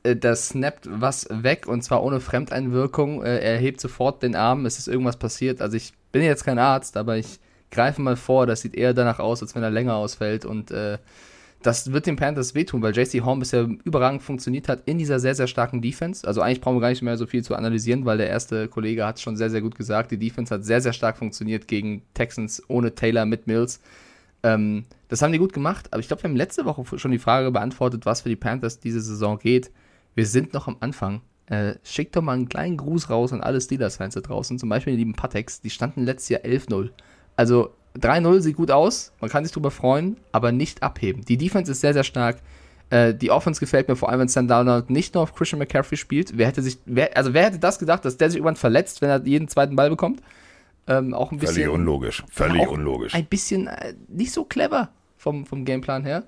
äh, 0.03 0.15
das 0.15 0.49
snappt 0.49 0.87
was 0.89 1.27
weg 1.29 1.67
und 1.67 1.83
zwar 1.83 2.03
ohne 2.03 2.19
Fremdeinwirkung. 2.19 3.23
Äh, 3.23 3.39
er 3.39 3.57
hebt 3.57 3.79
sofort 3.79 4.23
den 4.23 4.35
Arm, 4.35 4.65
es 4.65 4.79
ist 4.79 4.87
irgendwas 4.87 5.17
passiert. 5.17 5.61
Also 5.61 5.77
ich 5.77 5.93
bin 6.11 6.23
jetzt 6.23 6.43
kein 6.43 6.59
Arzt, 6.59 6.97
aber 6.97 7.17
ich 7.17 7.39
greife 7.71 8.01
mal 8.01 8.15
vor, 8.15 8.47
das 8.47 8.61
sieht 8.61 8.75
eher 8.75 8.93
danach 8.93 9.19
aus, 9.19 9.41
als 9.41 9.55
wenn 9.55 9.63
er 9.63 9.69
länger 9.69 9.95
ausfällt 9.95 10.45
und 10.45 10.71
äh, 10.71 10.97
das 11.61 11.91
wird 11.91 12.05
den 12.05 12.15
Panthers 12.15 12.55
wehtun, 12.55 12.81
weil 12.81 12.95
JC 12.95 13.21
Horn 13.21 13.39
bisher 13.39 13.67
überragend 13.83 14.23
funktioniert 14.23 14.69
hat 14.69 14.83
in 14.85 14.97
dieser 14.97 15.19
sehr, 15.19 15.35
sehr 15.35 15.47
starken 15.47 15.81
Defense. 15.81 16.25
Also 16.25 16.41
eigentlich 16.41 16.61
brauchen 16.61 16.77
wir 16.77 16.81
gar 16.81 16.89
nicht 16.89 17.01
mehr 17.01 17.17
so 17.17 17.25
viel 17.25 17.43
zu 17.43 17.55
analysieren, 17.55 18.05
weil 18.05 18.17
der 18.17 18.29
erste 18.29 18.69
Kollege 18.69 19.05
hat 19.05 19.17
es 19.17 19.21
schon 19.21 19.35
sehr, 19.35 19.49
sehr 19.49 19.61
gut 19.61 19.75
gesagt. 19.75 20.11
Die 20.11 20.17
Defense 20.17 20.53
hat 20.53 20.63
sehr, 20.63 20.79
sehr 20.79 20.93
stark 20.93 21.17
funktioniert 21.17 21.67
gegen 21.67 22.01
Texans 22.13 22.63
ohne 22.69 22.95
Taylor 22.95 23.25
mit 23.25 23.47
Mills. 23.47 23.81
Ähm, 24.41 24.85
das 25.09 25.21
haben 25.21 25.33
die 25.33 25.37
gut 25.37 25.51
gemacht, 25.51 25.87
aber 25.91 25.99
ich 25.99 26.07
glaube, 26.07 26.23
wir 26.23 26.29
haben 26.29 26.37
letzte 26.37 26.63
Woche 26.63 26.97
schon 26.97 27.11
die 27.11 27.19
Frage 27.19 27.51
beantwortet, 27.51 28.05
was 28.05 28.21
für 28.21 28.29
die 28.29 28.37
Panthers 28.37 28.79
diese 28.79 29.01
Saison 29.01 29.37
geht. 29.37 29.69
Wir 30.15 30.25
sind 30.25 30.53
noch 30.53 30.67
am 30.67 30.77
Anfang. 30.79 31.21
Äh, 31.47 31.75
schickt 31.83 32.15
doch 32.15 32.21
mal 32.21 32.33
einen 32.33 32.47
kleinen 32.47 32.77
Gruß 32.77 33.09
raus 33.09 33.33
an 33.33 33.41
alle 33.41 33.59
Steelers-Fans 33.59 34.13
da 34.13 34.21
draußen, 34.21 34.59
zum 34.59 34.69
Beispiel 34.69 34.93
die 34.93 34.99
lieben 34.99 35.13
Patex, 35.13 35.61
die 35.61 35.71
standen 35.71 36.05
letztes 36.05 36.29
Jahr 36.29 36.41
11-0. 36.41 36.91
Also 37.35 37.73
3-0 37.97 38.41
sieht 38.41 38.55
gut 38.55 38.71
aus, 38.71 39.11
man 39.19 39.29
kann 39.29 39.43
sich 39.43 39.53
drüber 39.53 39.71
freuen, 39.71 40.17
aber 40.31 40.51
nicht 40.51 40.83
abheben. 40.83 41.23
Die 41.25 41.37
Defense 41.37 41.71
ist 41.71 41.81
sehr, 41.81 41.93
sehr 41.93 42.03
stark. 42.03 42.37
Äh, 42.89 43.13
die 43.13 43.31
Offense 43.31 43.59
gefällt 43.59 43.87
mir 43.87 43.95
vor 43.95 44.09
allem, 44.09 44.21
wenn 44.21 44.27
Sam 44.27 44.47
Darnold 44.47 44.89
nicht 44.89 45.13
nur 45.13 45.23
auf 45.23 45.35
Christian 45.35 45.59
McCaffrey 45.59 45.97
spielt. 45.97 46.37
Wer 46.37 46.47
hätte 46.47 46.61
sich, 46.61 46.79
wer, 46.85 47.15
also 47.15 47.33
wer 47.33 47.45
hätte 47.45 47.59
das 47.59 47.79
gedacht, 47.79 48.05
dass 48.05 48.17
der 48.17 48.29
sich 48.29 48.37
irgendwann 48.37 48.55
verletzt, 48.55 49.01
wenn 49.01 49.09
er 49.09 49.25
jeden 49.25 49.47
zweiten 49.47 49.75
Ball 49.75 49.89
bekommt? 49.89 50.21
Ähm, 50.87 51.13
auch 51.13 51.31
ein 51.31 51.37
bisschen. 51.37 51.55
Völlig 51.55 51.69
unlogisch. 51.69 52.23
Völlig 52.31 52.67
unlogisch. 52.67 53.13
Ein 53.13 53.25
bisschen 53.25 53.67
äh, 53.67 53.93
nicht 54.07 54.31
so 54.31 54.43
clever 54.43 54.89
vom, 55.17 55.45
vom 55.45 55.65
Gameplan 55.65 56.03
her. 56.03 56.23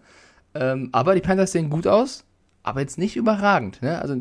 Ähm, 0.54 0.90
aber 0.92 1.16
die 1.16 1.22
Panthers 1.22 1.52
sehen 1.52 1.70
gut 1.70 1.88
aus, 1.88 2.26
aber 2.62 2.82
jetzt 2.82 2.98
nicht 2.98 3.16
überragend. 3.16 3.82
Ne? 3.82 4.00
Also 4.00 4.16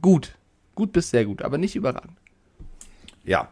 gut. 0.00 0.36
Gut 0.74 0.92
bis 0.92 1.10
sehr 1.10 1.24
gut, 1.24 1.42
aber 1.42 1.58
nicht 1.58 1.74
überragend. 1.74 2.16
Ja. 3.24 3.48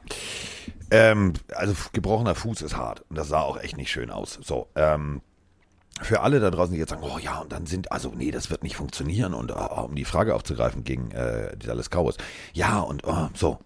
Ähm, 0.91 1.35
also 1.55 1.75
gebrochener 1.93 2.35
Fuß 2.35 2.63
ist 2.63 2.77
hart. 2.77 3.05
Und 3.09 3.17
das 3.17 3.29
sah 3.29 3.41
auch 3.43 3.59
echt 3.59 3.77
nicht 3.77 3.91
schön 3.91 4.11
aus. 4.11 4.39
So, 4.43 4.69
ähm, 4.75 5.23
für 6.03 6.21
alle 6.21 6.41
da 6.41 6.51
draußen, 6.51 6.73
die 6.73 6.81
jetzt 6.81 6.91
sagen, 6.91 7.03
oh 7.05 7.19
ja, 7.19 7.41
und 7.41 7.53
dann 7.53 7.67
sind, 7.67 7.93
also 7.93 8.13
nee, 8.15 8.31
das 8.31 8.51
wird 8.51 8.63
nicht 8.63 8.77
funktionieren 8.77 9.35
und 9.35 9.53
oh, 9.53 9.85
um 9.85 9.95
die 9.95 10.05
Frage 10.05 10.35
aufzugreifen 10.35 10.85
gegen 10.85 11.11
äh, 11.11 11.57
die 11.57 11.67
Dallas 11.67 11.91
Cowboys. 11.91 12.17
Ja, 12.53 12.81
und 12.81 13.05
oh, 13.05 13.29
so, 13.35 13.59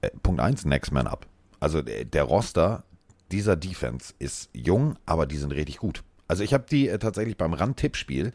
äh, 0.00 0.10
Punkt 0.22 0.40
eins, 0.40 0.64
Next 0.64 0.92
Man 0.92 1.06
Up. 1.06 1.26
Also 1.60 1.82
der, 1.82 2.04
der 2.04 2.24
Roster 2.24 2.84
dieser 3.30 3.56
Defense 3.56 4.14
ist 4.18 4.50
jung, 4.52 4.96
aber 5.06 5.26
die 5.26 5.36
sind 5.36 5.52
richtig 5.52 5.78
gut. 5.78 6.02
Also 6.28 6.42
ich 6.42 6.54
habe 6.54 6.64
die 6.70 6.88
äh, 6.88 6.98
tatsächlich 6.98 7.36
beim 7.36 7.52
Rand-Tippspiel 7.52 8.32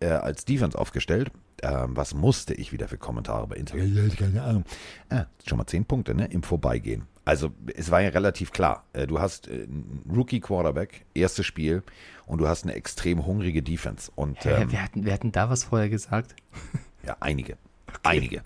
äh, 0.00 0.06
als 0.08 0.44
Defense 0.44 0.78
aufgestellt. 0.78 1.30
Ähm, 1.62 1.96
was 1.96 2.14
musste 2.14 2.54
ich 2.54 2.72
wieder 2.72 2.88
für 2.88 2.98
Kommentare 2.98 3.46
bei 3.46 3.56
Instagram? 3.56 3.94
Ja, 3.94 4.14
keine 4.14 4.42
Ahnung. 4.42 4.64
Ah, 5.10 5.26
schon 5.46 5.58
mal 5.58 5.66
zehn 5.66 5.84
Punkte, 5.84 6.14
ne? 6.14 6.26
Im 6.26 6.42
Vorbeigehen. 6.42 7.06
Also 7.28 7.50
es 7.74 7.90
war 7.90 8.00
ja 8.00 8.08
relativ 8.08 8.52
klar. 8.52 8.86
Äh, 8.94 9.06
du 9.06 9.20
hast 9.20 9.48
äh, 9.48 9.64
einen 9.64 10.02
Rookie-Quarterback, 10.10 11.04
erstes 11.12 11.44
Spiel, 11.44 11.82
und 12.24 12.38
du 12.38 12.48
hast 12.48 12.64
eine 12.64 12.72
extrem 12.72 13.26
hungrige 13.26 13.62
Defense. 13.62 14.10
Und 14.14 14.42
Hä, 14.46 14.62
ähm, 14.62 14.72
wir, 14.72 14.82
hatten, 14.82 15.04
wir 15.04 15.12
hatten 15.12 15.30
da 15.30 15.50
was 15.50 15.64
vorher 15.64 15.90
gesagt. 15.90 16.34
ja, 17.06 17.18
einige. 17.20 17.58
Einige. 18.02 18.40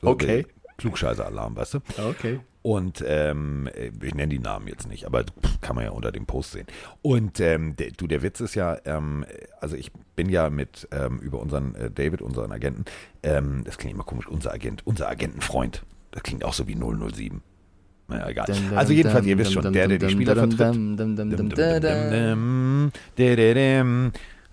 So, 0.00 0.10
Okay. 0.10 0.38
äh, 0.38 0.44
Klugscheißer-Alarm, 0.76 1.56
weißt 1.56 1.74
du? 1.74 1.78
Okay. 2.10 2.38
Und 2.62 3.02
ähm, 3.04 3.68
ich 4.00 4.14
nenne 4.14 4.28
die 4.28 4.38
Namen 4.38 4.68
jetzt 4.68 4.86
nicht, 4.86 5.04
aber 5.04 5.24
pff, 5.24 5.60
kann 5.60 5.74
man 5.74 5.84
ja 5.84 5.90
unter 5.90 6.12
dem 6.12 6.26
Post 6.26 6.52
sehen. 6.52 6.68
Und 7.02 7.40
ähm, 7.40 7.74
der, 7.74 7.90
du, 7.90 8.06
der 8.06 8.22
Witz 8.22 8.38
ist 8.38 8.54
ja, 8.54 8.78
ähm, 8.84 9.26
also 9.60 9.74
ich 9.74 9.90
bin 10.14 10.28
ja 10.28 10.48
mit 10.48 10.86
ähm, 10.92 11.18
über 11.18 11.40
unseren 11.40 11.74
äh, 11.74 11.90
David, 11.90 12.22
unseren 12.22 12.52
Agenten, 12.52 12.84
ähm, 13.24 13.64
das 13.64 13.78
klingt 13.78 13.94
immer 13.94 14.04
komisch, 14.04 14.28
unser 14.28 14.52
Agent, 14.52 14.86
unser 14.86 15.08
Agentenfreund. 15.08 15.82
Das 16.12 16.22
klingt 16.22 16.44
auch 16.44 16.52
so 16.52 16.68
wie 16.68 16.76
007. 16.76 17.42
Naja, 18.12 18.28
egal. 18.28 18.46
Also 18.76 18.92
jedenfalls, 18.92 19.26
ihr 19.26 19.38
wisst 19.38 19.52
schon, 19.52 19.72
der, 19.72 19.88
der 19.88 19.98
die 19.98 20.10
Spieler 20.10 20.36
vertritt. 20.36 20.76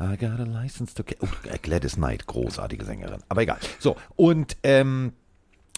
I 0.01 0.15
got 0.15 0.39
a 0.39 0.43
license 0.43 0.95
to... 0.95 1.03
Oh, 1.19 1.27
Gladys 1.61 1.95
Knight, 1.95 2.25
großartige 2.25 2.85
Sängerin. 2.85 3.19
Aber 3.27 3.41
egal. 3.41 3.57
So, 3.79 3.97
und 4.15 4.55
ähm, 4.63 5.11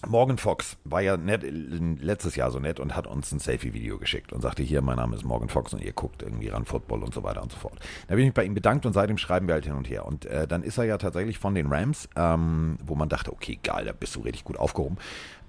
Morgan 0.07 0.37
Fox 0.37 0.77
war 0.83 1.01
ja 1.01 1.15
nett, 1.15 1.43
letztes 1.43 2.35
Jahr 2.35 2.49
so 2.49 2.59
nett 2.59 2.79
und 2.79 2.95
hat 2.95 3.05
uns 3.05 3.31
ein 3.31 3.39
Selfie-Video 3.39 3.99
geschickt 3.99 4.33
und 4.33 4.41
sagte, 4.41 4.63
hier, 4.63 4.81
mein 4.81 4.95
Name 4.95 5.15
ist 5.15 5.23
Morgan 5.23 5.47
Fox 5.47 5.73
und 5.73 5.81
ihr 5.81 5.93
guckt 5.93 6.23
irgendwie 6.23 6.47
ran 6.47 6.65
Football 6.65 7.03
und 7.03 7.13
so 7.13 7.23
weiter 7.23 7.43
und 7.43 7.51
so 7.51 7.57
fort. 7.59 7.79
Da 8.07 8.15
bin 8.15 8.19
ich 8.23 8.29
mich 8.29 8.33
bei 8.33 8.43
ihm 8.43 8.55
bedankt 8.55 8.85
und 8.87 8.93
seitdem 8.93 9.19
schreiben 9.19 9.47
wir 9.47 9.53
halt 9.53 9.65
hin 9.65 9.75
und 9.75 9.89
her. 9.89 10.05
Und 10.05 10.25
äh, 10.25 10.47
dann 10.47 10.63
ist 10.63 10.79
er 10.79 10.85
ja 10.85 10.97
tatsächlich 10.97 11.37
von 11.37 11.53
den 11.53 11.67
Rams, 11.71 12.09
ähm, 12.15 12.77
wo 12.83 12.95
man 12.95 13.09
dachte, 13.09 13.31
okay, 13.31 13.59
geil, 13.61 13.85
da 13.85 13.93
bist 13.93 14.15
du 14.15 14.21
richtig 14.21 14.43
gut 14.43 14.57
aufgehoben, 14.57 14.97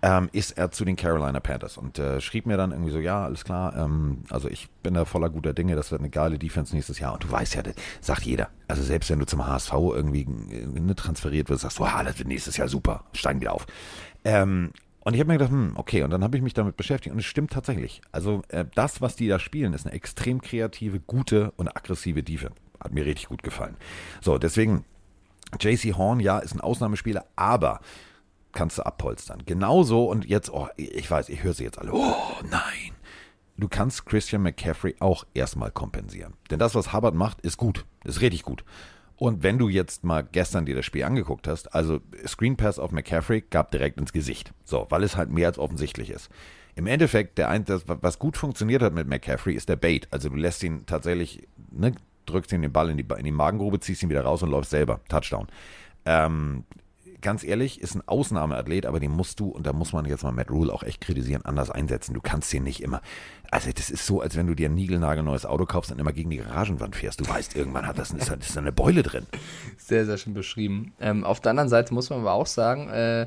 ähm, 0.03 0.29
ist 0.33 0.59
er 0.59 0.71
zu 0.71 0.85
den 0.85 0.97
Carolina 0.97 1.41
Panthers 1.41 1.79
und 1.79 1.99
äh, 1.99 2.21
schrieb 2.21 2.45
mir 2.45 2.57
dann 2.57 2.73
irgendwie 2.73 2.91
so, 2.91 2.99
ja, 2.99 3.25
alles 3.25 3.45
klar, 3.45 3.75
ähm, 3.77 4.25
also 4.31 4.49
ich 4.49 4.69
bin 4.83 4.95
da 4.95 5.05
voller 5.05 5.31
guter 5.31 5.55
Dinge, 5.55 5.77
das 5.77 5.93
wird 5.93 6.01
eine 6.01 6.11
geile 6.11 6.39
Defense 6.39 6.75
nächstes 6.75 6.99
Jahr. 6.99 7.15
Und 7.15 7.25
du 7.25 7.31
weißt 7.31 7.55
ja, 7.55 7.63
das 7.63 7.75
sagt 8.01 8.23
jeder. 8.23 8.51
Also 8.69 8.83
selbst 8.83 9.11
wenn 9.11 9.21
du 9.21 9.27
zum 9.27 9.47
HSV 9.47 9.73
irgendwie 9.73 10.23
äh, 10.51 10.67
ne, 10.67 10.95
transferiert 10.95 11.49
wirst, 11.49 11.63
sagst 11.63 11.79
du, 11.79 11.85
ah, 11.85 12.03
das 12.03 12.19
wird 12.19 12.29
nächstes 12.29 12.57
Jahr 12.57 12.69
super, 12.69 13.05
steigen 13.13 13.41
wir 13.41 13.53
auf. 13.53 13.67
Ähm, 14.25 14.73
und 15.05 15.15
ich 15.15 15.21
habe 15.21 15.29
mir 15.29 15.39
gedacht, 15.39 15.51
hm, 15.51 15.73
okay, 15.75 16.03
und 16.03 16.11
dann 16.11 16.23
habe 16.23 16.37
ich 16.37 16.43
mich 16.43 16.55
damit 16.55 16.77
beschäftigt 16.77 17.13
und 17.13 17.19
es 17.19 17.27
stimmt 17.27 17.53
tatsächlich. 17.53 18.01
Also 18.13 18.43
äh, 18.49 18.65
das, 18.75 19.01
was 19.01 19.17
die 19.17 19.27
da 19.27 19.39
spielen, 19.39 19.73
ist 19.73 19.87
eine 19.87 19.95
extrem 19.95 20.41
kreative, 20.41 21.01
gute 21.01 21.51
und 21.57 21.69
aggressive 21.69 22.23
Defense. 22.23 22.55
Hat 22.81 22.93
mir 22.93 23.05
richtig 23.05 23.29
gut 23.29 23.43
gefallen. 23.43 23.77
So, 24.21 24.39
deswegen, 24.39 24.85
JC 25.61 25.95
Horn, 25.95 26.21
ja, 26.21 26.39
ist 26.39 26.55
ein 26.55 26.61
Ausnahmespieler, 26.61 27.27
aber 27.35 27.81
kannst 28.53 28.79
du 28.79 28.87
abpolstern. 28.87 29.43
Genauso 29.45 30.05
und 30.05 30.25
jetzt, 30.25 30.51
oh, 30.51 30.69
ich 30.77 31.11
weiß, 31.11 31.29
ich 31.31 31.43
höre 31.43 31.55
sie 31.55 31.65
jetzt 31.65 31.79
alle, 31.79 31.93
oh 31.93 32.15
nein. 32.49 32.93
Du 33.57 33.69
kannst 33.69 34.07
Christian 34.07 34.43
McCaffrey 34.43 34.97
auch 34.99 35.25
erstmal 35.35 35.71
kompensieren. 35.71 36.35
Denn 36.51 36.59
das, 36.59 36.75
was 36.75 36.93
Hubbard 36.93 37.15
macht, 37.15 37.41
ist 37.43 37.59
gut. 37.59 37.85
Ist 38.05 38.21
richtig 38.21 38.43
gut. 38.43 38.65
Und 39.17 39.43
wenn 39.43 39.59
du 39.59 39.69
jetzt 39.69 40.05
mal 40.05 40.23
gestern 40.23 40.67
dir 40.67 40.75
das 40.75 40.85
Spiel 40.85 41.05
angeguckt 41.05 41.47
hast, 41.47 41.75
also 41.75 42.01
Screen 42.27 42.57
Pass 42.57 42.79
auf 42.79 42.93
McCaffrey 42.93 43.43
gab 43.43 43.71
direkt 43.71 43.99
ins 43.99 44.13
Gesicht. 44.13 44.53
So, 44.65 44.87
weil 44.91 45.03
es 45.03 45.17
halt 45.17 45.31
mehr 45.31 45.49
als 45.49 45.59
offensichtlich 45.59 46.11
ist. 46.11 46.29
Im 46.75 46.87
Endeffekt, 46.87 47.39
der 47.39 47.49
ein, 47.49 47.65
das, 47.65 47.85
was 47.87 48.19
gut 48.19 48.37
funktioniert 48.37 48.83
hat 48.83 48.95
mit 48.95 49.07
McCaffrey, 49.07 49.55
ist 49.55 49.69
der 49.69 49.77
Bait. 49.77 50.09
Also 50.11 50.31
du 50.31 50.37
lässt 50.37 50.63
ihn 50.63 50.87
tatsächlich, 50.87 51.47
ne, 51.71 51.95
drückst 52.27 52.53
ihn 52.53 52.63
den 52.63 52.73
Ball 52.73 52.91
in 52.91 52.97
die, 52.97 53.07
in 53.19 53.25
die 53.25 53.33
Magengrube, 53.33 53.81
ziehst 53.81 54.03
ihn 54.03 54.11
wieder 54.11 54.23
raus 54.23 54.43
und 54.43 54.51
läufst 54.51 54.71
selber. 54.71 55.01
Touchdown. 55.09 55.49
Ähm, 56.05 56.65
ganz 57.23 57.45
ehrlich, 57.45 57.81
ist 57.81 57.95
ein 57.95 58.03
Ausnahmeathlet, 58.07 58.85
aber 58.87 59.01
den 59.01 59.11
musst 59.13 59.41
du, 59.41 59.49
und 59.49 59.67
da 59.67 59.73
muss 59.73 59.93
man 59.93 60.05
jetzt 60.05 60.23
mal 60.25 60.33
Matt 60.33 60.51
Rule 60.51 60.73
auch 60.73 60.83
echt 60.83 61.01
kritisieren, 61.01 61.45
anders 61.45 61.71
einsetzen. 61.71 62.13
Du 62.15 62.21
kannst 62.21 62.53
den 62.53 62.65
nicht 62.65 62.83
immer. 62.83 63.01
Also, 63.51 63.71
das 63.73 63.91
ist 63.91 64.07
so, 64.07 64.21
als 64.21 64.37
wenn 64.37 64.47
du 64.47 64.55
dir 64.55 64.69
ein 64.69 64.75
niegelnagelneues 64.75 65.47
Auto 65.47 65.65
kaufst 65.67 65.91
und 65.93 65.99
immer 66.01 66.13
gegen 66.13 66.31
die 66.31 66.39
Garagenwand 66.39 66.97
fährst. 66.97 67.21
Du 67.21 67.29
weißt, 67.29 67.57
irgendwann 67.57 67.87
hat 67.87 67.99
das, 67.99 68.11
ist, 68.11 68.29
da- 68.31 68.35
ist 68.35 68.55
da 68.57 68.61
eine 68.61 68.73
Beule 68.73 69.03
drin. 69.03 69.27
Sehr, 69.79 70.05
sehr 70.05 70.19
schön 70.19 70.35
beschrieben. 70.35 70.93
Ähm, 71.01 71.25
auf 71.25 71.41
der 71.41 71.51
anderen 71.51 71.69
Seite 71.69 71.95
muss 71.95 72.11
man 72.11 72.21
aber 72.21 72.33
auch 72.33 72.47
sagen, 72.47 72.89
äh, 72.89 73.27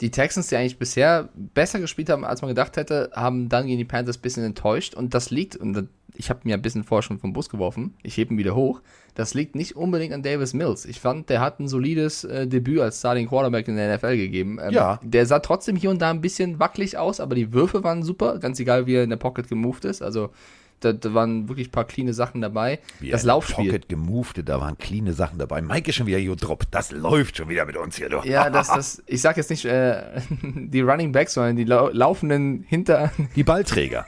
die 0.00 0.10
Texans, 0.10 0.48
die 0.48 0.56
eigentlich 0.56 0.78
bisher 0.78 1.28
besser 1.34 1.80
gespielt 1.80 2.10
haben, 2.10 2.24
als 2.24 2.42
man 2.42 2.48
gedacht 2.48 2.76
hätte, 2.76 3.10
haben 3.14 3.48
dann 3.48 3.66
gegen 3.66 3.78
die 3.78 3.84
Panthers 3.84 4.18
ein 4.18 4.22
bisschen 4.22 4.44
enttäuscht. 4.44 4.94
Und 4.94 5.14
das 5.14 5.30
liegt, 5.30 5.56
und 5.56 5.88
ich 6.14 6.28
habe 6.28 6.40
mir 6.44 6.54
ein 6.54 6.62
bisschen 6.62 6.84
vorher 6.84 7.02
schon 7.02 7.18
vom 7.18 7.32
Bus 7.32 7.48
geworfen, 7.48 7.94
ich 8.02 8.16
hebe 8.16 8.34
ihn 8.34 8.38
wieder 8.38 8.54
hoch, 8.54 8.82
das 9.14 9.32
liegt 9.32 9.54
nicht 9.54 9.74
unbedingt 9.74 10.12
an 10.12 10.22
Davis 10.22 10.52
Mills. 10.52 10.84
Ich 10.84 11.00
fand, 11.00 11.30
der 11.30 11.40
hat 11.40 11.60
ein 11.60 11.68
solides 11.68 12.24
äh, 12.24 12.46
Debüt 12.46 12.80
als 12.80 12.98
Starting 12.98 13.28
Quarterback 13.28 13.68
in 13.68 13.76
der 13.76 13.96
NFL 13.96 14.16
gegeben. 14.18 14.58
Ähm, 14.62 14.72
Ja. 14.74 15.00
Der 15.02 15.24
sah 15.24 15.38
trotzdem 15.38 15.76
hier 15.76 15.88
und 15.90 16.02
da 16.02 16.10
ein 16.10 16.20
bisschen 16.20 16.58
wackelig 16.58 16.98
aus, 16.98 17.18
aber 17.18 17.34
die 17.34 17.54
Würfe 17.54 17.82
waren 17.82 18.02
super, 18.02 18.38
ganz 18.38 18.60
egal, 18.60 18.86
wie 18.86 18.96
er 18.96 19.04
in 19.04 19.10
der 19.10 19.16
Pocket 19.16 19.48
gemoved 19.48 19.86
ist. 19.86 20.02
Also 20.02 20.30
da, 20.80 20.92
da 20.92 21.14
waren 21.14 21.48
wirklich 21.48 21.68
ein 21.68 21.70
paar 21.70 21.84
cleane 21.84 22.12
Sachen 22.12 22.40
dabei. 22.40 22.80
Wie 23.00 23.10
das 23.10 23.24
Laufspiel. 23.24 23.66
Pocket 23.66 23.88
gemoved, 23.88 24.48
da 24.48 24.60
waren 24.60 24.76
cleane 24.78 25.12
Sachen 25.12 25.38
dabei. 25.38 25.62
Mike 25.62 25.88
ist 25.88 25.96
schon 25.96 26.06
wieder 26.06 26.18
hier 26.18 26.36
Drop. 26.36 26.64
Das 26.70 26.90
läuft 26.90 27.38
schon 27.38 27.48
wieder 27.48 27.64
mit 27.64 27.76
uns 27.76 27.96
hier. 27.96 28.08
Du. 28.08 28.20
Ja, 28.24 28.50
das, 28.50 28.68
das, 28.74 29.02
ich 29.06 29.20
sag 29.20 29.36
jetzt 29.36 29.50
nicht 29.50 29.64
äh, 29.64 30.20
die 30.42 30.80
Running 30.80 31.12
Backs, 31.12 31.34
sondern 31.34 31.56
die 31.56 31.64
lau 31.64 31.88
laufenden 31.90 32.64
hinter, 32.68 33.10
Die 33.36 33.44
Ballträger. 33.44 34.06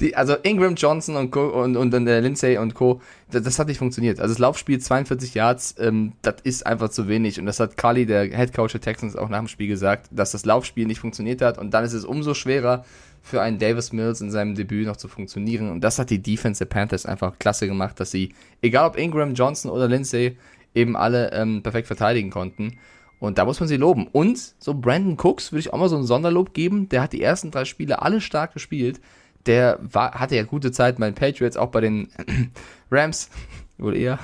die, 0.00 0.16
also 0.16 0.34
Ingram 0.42 0.74
Johnson 0.74 1.16
und 1.16 1.30
Co. 1.30 1.48
und, 1.48 1.76
und 1.76 1.90
dann 1.90 2.04
der 2.06 2.20
Lindsay 2.20 2.56
und 2.58 2.74
Co. 2.74 3.00
Das, 3.30 3.42
das 3.42 3.58
hat 3.58 3.68
nicht 3.68 3.78
funktioniert. 3.78 4.20
Also 4.20 4.32
das 4.32 4.38
Laufspiel 4.38 4.78
42 4.78 5.34
Yards, 5.34 5.74
ähm, 5.78 6.12
das 6.22 6.36
ist 6.44 6.66
einfach 6.66 6.88
zu 6.88 7.08
wenig. 7.08 7.38
Und 7.38 7.46
das 7.46 7.60
hat 7.60 7.76
Carly, 7.76 8.06
der 8.06 8.24
Head 8.24 8.54
Coach 8.54 8.72
der 8.72 8.80
Texans, 8.80 9.16
auch 9.16 9.28
nach 9.28 9.38
dem 9.38 9.48
Spiel 9.48 9.68
gesagt, 9.68 10.08
dass 10.10 10.32
das 10.32 10.46
Laufspiel 10.46 10.86
nicht 10.86 11.00
funktioniert 11.00 11.42
hat. 11.42 11.58
Und 11.58 11.72
dann 11.72 11.84
ist 11.84 11.92
es 11.92 12.04
umso 12.04 12.32
schwerer 12.34 12.84
für 13.22 13.40
einen 13.42 13.58
Davis 13.58 13.92
Mills 13.92 14.20
in 14.20 14.30
seinem 14.30 14.54
Debüt 14.54 14.86
noch 14.86 14.96
zu 14.96 15.08
funktionieren. 15.08 15.70
Und 15.70 15.82
das 15.82 15.98
hat 15.98 16.10
die 16.10 16.22
Defense 16.22 16.58
der 16.58 16.66
Panthers 16.66 17.06
einfach 17.06 17.38
klasse 17.38 17.66
gemacht, 17.66 17.98
dass 18.00 18.10
sie, 18.10 18.34
egal 18.62 18.88
ob 18.88 18.96
Ingram, 18.96 19.34
Johnson 19.34 19.70
oder 19.70 19.88
Lindsay, 19.88 20.36
eben 20.74 20.96
alle 20.96 21.32
ähm, 21.32 21.62
perfekt 21.62 21.86
verteidigen 21.86 22.30
konnten. 22.30 22.78
Und 23.20 23.38
da 23.38 23.44
muss 23.44 23.58
man 23.60 23.68
sie 23.68 23.76
loben. 23.76 24.06
Und 24.06 24.38
so 24.58 24.74
Brandon 24.74 25.16
Cooks 25.16 25.52
würde 25.52 25.60
ich 25.60 25.72
auch 25.72 25.78
mal 25.78 25.88
so 25.88 25.96
ein 25.96 26.04
Sonderlob 26.04 26.54
geben. 26.54 26.88
Der 26.88 27.02
hat 27.02 27.12
die 27.12 27.22
ersten 27.22 27.50
drei 27.50 27.64
Spiele 27.64 28.00
alle 28.00 28.20
stark 28.20 28.52
gespielt. 28.52 29.00
Der 29.46 29.78
war, 29.82 30.12
hatte 30.12 30.36
ja 30.36 30.44
gute 30.44 30.70
Zeit 30.70 30.98
bei 30.98 31.06
den 31.10 31.14
Patriots, 31.14 31.56
auch 31.56 31.70
bei 31.70 31.80
den 31.80 32.10
Rams, 32.90 33.30
wohl 33.78 33.96
eher. 33.96 34.18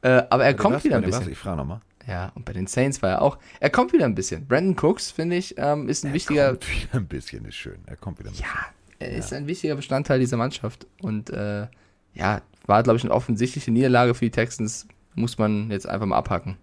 Äh, 0.00 0.22
aber 0.30 0.44
er 0.44 0.54
kommt 0.54 0.76
Was? 0.76 0.84
wieder 0.84 0.96
ein 0.96 1.02
den 1.02 1.12
was? 1.12 1.18
bisschen. 1.18 1.32
Ich 1.32 1.38
frage 1.38 1.58
nochmal. 1.58 1.80
Ja, 2.06 2.32
und 2.34 2.44
bei 2.44 2.52
den 2.52 2.66
Saints 2.66 3.02
war 3.02 3.10
er 3.10 3.22
auch. 3.22 3.38
Er 3.60 3.70
kommt 3.70 3.92
wieder 3.92 4.04
ein 4.04 4.14
bisschen. 4.14 4.46
Brandon 4.46 4.76
Cooks, 4.76 5.10
finde 5.10 5.36
ich, 5.36 5.54
ähm, 5.58 5.88
ist 5.88 6.04
ein 6.04 6.12
wichtiger, 6.12 6.48
Kommt 6.50 6.70
wieder 6.70 6.94
ein 6.94 7.06
bisschen, 7.06 7.44
ist 7.44 7.54
schön. 7.54 7.78
Er 7.86 7.96
kommt 7.96 8.18
wieder 8.18 8.30
ein 8.30 8.32
bisschen. 8.32 8.46
ja, 8.46 9.06
er 9.06 9.12
ist 9.12 9.32
ein 9.32 9.46
wichtiger 9.46 9.76
Bestandteil 9.76 10.18
dieser 10.18 10.36
Mannschaft. 10.36 10.86
Und 11.00 11.30
äh, 11.30 11.66
ja, 12.14 12.42
war, 12.66 12.82
glaube 12.82 12.96
ich, 12.96 13.04
eine 13.04 13.12
offensichtliche 13.12 13.70
Niederlage 13.70 14.14
für 14.14 14.24
die 14.24 14.30
Texans. 14.30 14.86
Muss 15.14 15.38
man 15.38 15.70
jetzt 15.70 15.86
einfach 15.86 16.06
mal 16.06 16.16
abhaken. 16.16 16.56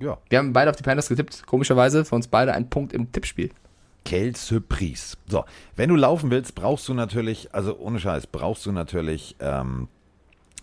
Ja. 0.00 0.18
Wir 0.28 0.38
haben 0.38 0.52
beide 0.52 0.70
auf 0.70 0.76
die 0.76 0.82
Panthers 0.82 1.08
getippt. 1.08 1.46
Komischerweise 1.46 2.04
für 2.04 2.14
uns 2.14 2.28
beide 2.28 2.52
ein 2.52 2.68
Punkt 2.68 2.92
im 2.92 3.10
Tippspiel. 3.12 3.50
Quelle 4.04 4.36
Surprise. 4.36 5.16
So, 5.26 5.44
wenn 5.76 5.88
du 5.88 5.96
laufen 5.96 6.30
willst, 6.30 6.54
brauchst 6.54 6.86
du 6.88 6.94
natürlich, 6.94 7.54
also 7.54 7.78
ohne 7.78 7.98
Scheiß, 7.98 8.26
brauchst 8.26 8.66
du 8.66 8.72
natürlich 8.72 9.36
ähm, 9.40 9.88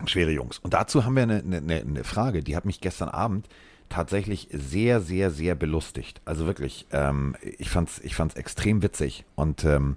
schwere 0.06 0.30
Jungs. 0.30 0.58
Und 0.58 0.74
dazu 0.74 1.04
haben 1.04 1.16
wir 1.16 1.22
eine, 1.24 1.42
eine, 1.42 1.80
eine 1.80 2.04
Frage, 2.04 2.42
die 2.42 2.56
hat 2.56 2.64
mich 2.64 2.80
gestern 2.80 3.08
Abend 3.08 3.48
tatsächlich 3.88 4.48
sehr, 4.50 5.00
sehr, 5.00 5.30
sehr 5.30 5.54
belustigt. 5.54 6.20
Also 6.24 6.46
wirklich, 6.46 6.86
ähm, 6.92 7.36
ich 7.58 7.68
fand's, 7.68 8.00
ich 8.02 8.14
fand's 8.14 8.34
extrem 8.36 8.82
witzig 8.82 9.24
und 9.34 9.64
ähm, 9.64 9.96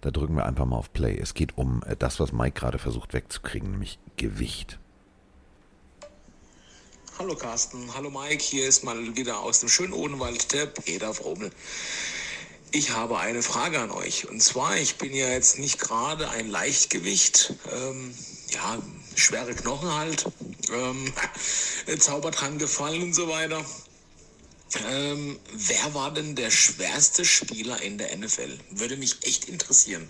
da 0.00 0.10
drücken 0.10 0.36
wir 0.36 0.46
einfach 0.46 0.64
mal 0.64 0.76
auf 0.76 0.92
Play. 0.92 1.18
Es 1.18 1.34
geht 1.34 1.58
um 1.58 1.82
äh, 1.86 1.96
das, 1.96 2.20
was 2.20 2.32
Mike 2.32 2.58
gerade 2.58 2.78
versucht 2.78 3.12
wegzukriegen, 3.12 3.72
nämlich 3.72 3.98
Gewicht. 4.16 4.78
Hallo 7.18 7.34
Carsten, 7.34 7.92
hallo 7.94 8.10
Mike, 8.10 8.42
hier 8.42 8.68
ist 8.68 8.84
mal 8.84 9.16
wieder 9.16 9.40
aus 9.40 9.60
dem 9.60 9.70
schönen 9.70 9.94
Odenwald 9.94 10.52
der 10.52 10.66
Peter 10.66 11.14
Frobel. 11.14 11.50
Ich 12.72 12.90
habe 12.90 13.18
eine 13.18 13.42
Frage 13.42 13.80
an 13.80 13.90
euch. 13.90 14.28
Und 14.28 14.42
zwar, 14.42 14.76
ich 14.76 14.96
bin 14.96 15.14
ja 15.14 15.28
jetzt 15.28 15.58
nicht 15.58 15.80
gerade 15.80 16.28
ein 16.28 16.48
Leichtgewicht, 16.48 17.54
ähm, 17.72 18.14
ja, 18.50 18.78
schwere 19.16 19.54
Knochen 19.54 19.92
halt, 19.92 20.26
ähm, 20.72 21.12
Zauber 21.98 22.30
dran 22.30 22.58
gefallen 22.58 23.02
und 23.02 23.14
so 23.14 23.28
weiter. 23.28 23.64
Ähm, 24.90 25.38
wer 25.54 25.94
war 25.94 26.12
denn 26.12 26.34
der 26.34 26.50
schwerste 26.50 27.24
Spieler 27.24 27.80
in 27.82 27.98
der 27.98 28.16
NFL? 28.16 28.58
Würde 28.70 28.96
mich 28.96 29.24
echt 29.26 29.46
interessieren. 29.46 30.08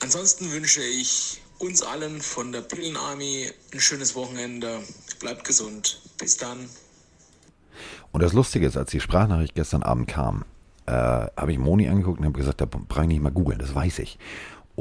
Ansonsten 0.00 0.50
wünsche 0.52 0.82
ich 0.82 1.40
uns 1.58 1.82
allen 1.82 2.20
von 2.20 2.52
der 2.52 2.60
Pillenarmy 2.60 3.50
ein 3.72 3.80
schönes 3.80 4.14
Wochenende. 4.14 4.80
Bleibt 5.20 5.44
gesund. 5.44 6.00
Bis 6.18 6.36
dann. 6.36 6.68
Und 8.10 8.22
das 8.22 8.32
Lustige 8.32 8.66
ist, 8.66 8.76
als 8.76 8.90
die 8.90 9.00
Sprachnachricht 9.00 9.54
gestern 9.54 9.82
Abend 9.82 10.08
kam, 10.08 10.44
äh, 10.86 10.92
habe 10.92 11.52
ich 11.52 11.58
Moni 11.58 11.88
angeguckt 11.88 12.18
und 12.18 12.26
habe 12.26 12.38
gesagt, 12.38 12.60
da 12.60 12.66
brauche 12.66 13.02
ich 13.02 13.08
nicht 13.08 13.22
mal 13.22 13.30
googeln, 13.30 13.58
das 13.58 13.74
weiß 13.74 14.00
ich. 14.00 14.18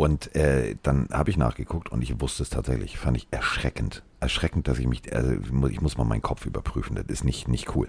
Und 0.01 0.36
äh, 0.36 0.77
dann 0.81 1.10
habe 1.12 1.29
ich 1.29 1.38
nachgeguckt 1.38 1.91
und 1.91 2.01
ich 2.01 2.20
wusste 2.20 2.41
es 2.41 2.50
tatsächlich. 2.50 2.98
Fand 2.98 3.17
ich 3.17 3.27
erschreckend. 3.29 4.01
Erschreckend, 4.20 4.67
dass 4.67 4.79
ich 4.79 4.88
mich, 4.88 5.15
also 5.15 5.34
ich 5.70 5.79
muss 5.79 5.96
mal 5.96 6.05
meinen 6.05 6.24
Kopf 6.24 6.48
überprüfen, 6.48 6.96
das 6.96 7.05
ist 7.08 7.24
nicht, 7.24 7.48
nicht 7.48 7.75
cool. 7.75 7.88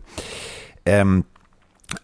Ähm, 0.85 1.25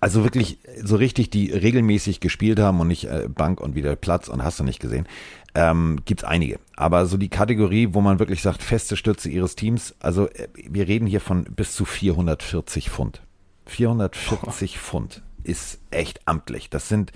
also 0.00 0.24
wirklich 0.24 0.60
so 0.82 0.96
richtig, 0.96 1.28
die 1.28 1.52
regelmäßig 1.52 2.20
gespielt 2.20 2.58
haben 2.58 2.80
und 2.80 2.88
nicht 2.88 3.04
äh, 3.04 3.28
Bank 3.28 3.60
und 3.60 3.74
wieder 3.74 3.94
Platz 3.96 4.28
und 4.28 4.42
hast 4.42 4.58
du 4.58 4.64
nicht 4.64 4.80
gesehen, 4.80 5.06
ähm, 5.54 6.00
gibt 6.06 6.22
es 6.22 6.24
einige. 6.24 6.58
Aber 6.74 7.04
so 7.04 7.18
die 7.18 7.28
Kategorie, 7.28 7.88
wo 7.92 8.00
man 8.00 8.18
wirklich 8.18 8.40
sagt, 8.40 8.62
feste 8.62 8.96
Stütze 8.96 9.28
ihres 9.28 9.56
Teams, 9.56 9.94
also 10.00 10.26
äh, 10.30 10.48
wir 10.54 10.88
reden 10.88 11.06
hier 11.06 11.20
von 11.20 11.44
bis 11.44 11.74
zu 11.74 11.84
440 11.84 12.88
Pfund. 12.88 13.20
440 13.66 14.74
oh. 14.74 14.78
Pfund 14.78 15.22
ist 15.44 15.80
echt 15.90 16.26
amtlich. 16.26 16.70
Das 16.70 16.88
sind 16.88 17.12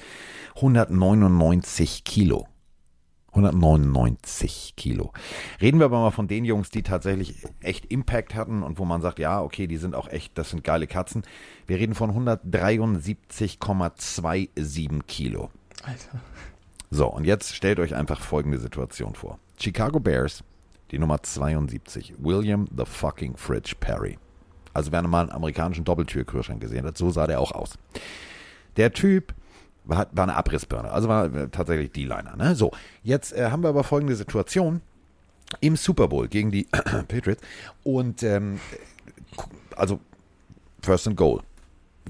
199 0.56 2.04
Kilo. 2.04 2.49
199 3.32 4.74
Kilo. 4.76 5.12
Reden 5.60 5.78
wir 5.78 5.84
aber 5.86 6.00
mal 6.00 6.10
von 6.10 6.28
den 6.28 6.44
Jungs, 6.44 6.68
die 6.70 6.82
tatsächlich 6.82 7.46
echt 7.60 7.86
Impact 7.86 8.34
hatten 8.34 8.62
und 8.62 8.78
wo 8.78 8.84
man 8.84 9.00
sagt, 9.00 9.18
ja, 9.18 9.40
okay, 9.42 9.66
die 9.66 9.78
sind 9.78 9.94
auch 9.94 10.08
echt, 10.08 10.36
das 10.36 10.50
sind 10.50 10.64
geile 10.64 10.86
Katzen. 10.86 11.22
Wir 11.66 11.78
reden 11.78 11.94
von 11.94 12.10
173,27 12.28 15.02
Kilo. 15.06 15.48
Alter. 15.82 16.20
So, 16.90 17.06
und 17.06 17.24
jetzt 17.24 17.56
stellt 17.56 17.80
euch 17.80 17.94
einfach 17.94 18.20
folgende 18.20 18.58
Situation 18.58 19.14
vor. 19.14 19.38
Chicago 19.58 19.98
Bears, 19.98 20.44
die 20.90 20.98
Nummer 20.98 21.22
72, 21.22 22.16
William 22.18 22.68
the 22.76 22.84
fucking 22.84 23.38
Fridge 23.38 23.72
Perry. 23.80 24.18
Also 24.74 24.92
wer 24.92 25.00
mal 25.02 25.22
einen 25.22 25.30
amerikanischen 25.30 25.84
Doppeltürkühlschrank 25.84 26.60
gesehen 26.60 26.84
hat, 26.84 26.98
so 26.98 27.08
sah 27.10 27.26
der 27.26 27.40
auch 27.40 27.52
aus. 27.52 27.78
Der 28.76 28.92
Typ 28.92 29.32
war, 29.84 30.06
war 30.12 30.24
eine 30.24 30.36
Abrissbirne, 30.36 30.90
also 30.90 31.08
war 31.08 31.32
äh, 31.34 31.48
tatsächlich 31.48 31.92
D-Liner. 31.92 32.36
Ne? 32.36 32.54
So, 32.54 32.72
jetzt 33.02 33.32
äh, 33.32 33.50
haben 33.50 33.62
wir 33.62 33.68
aber 33.68 33.84
folgende 33.84 34.14
Situation 34.16 34.80
im 35.60 35.76
Super 35.76 36.08
Bowl 36.08 36.28
gegen 36.28 36.50
die 36.50 36.64
Patriots 37.08 37.42
und 37.84 38.22
ähm, 38.22 38.60
also 39.76 40.00
First 40.82 41.06
and 41.06 41.16
Goal. 41.16 41.40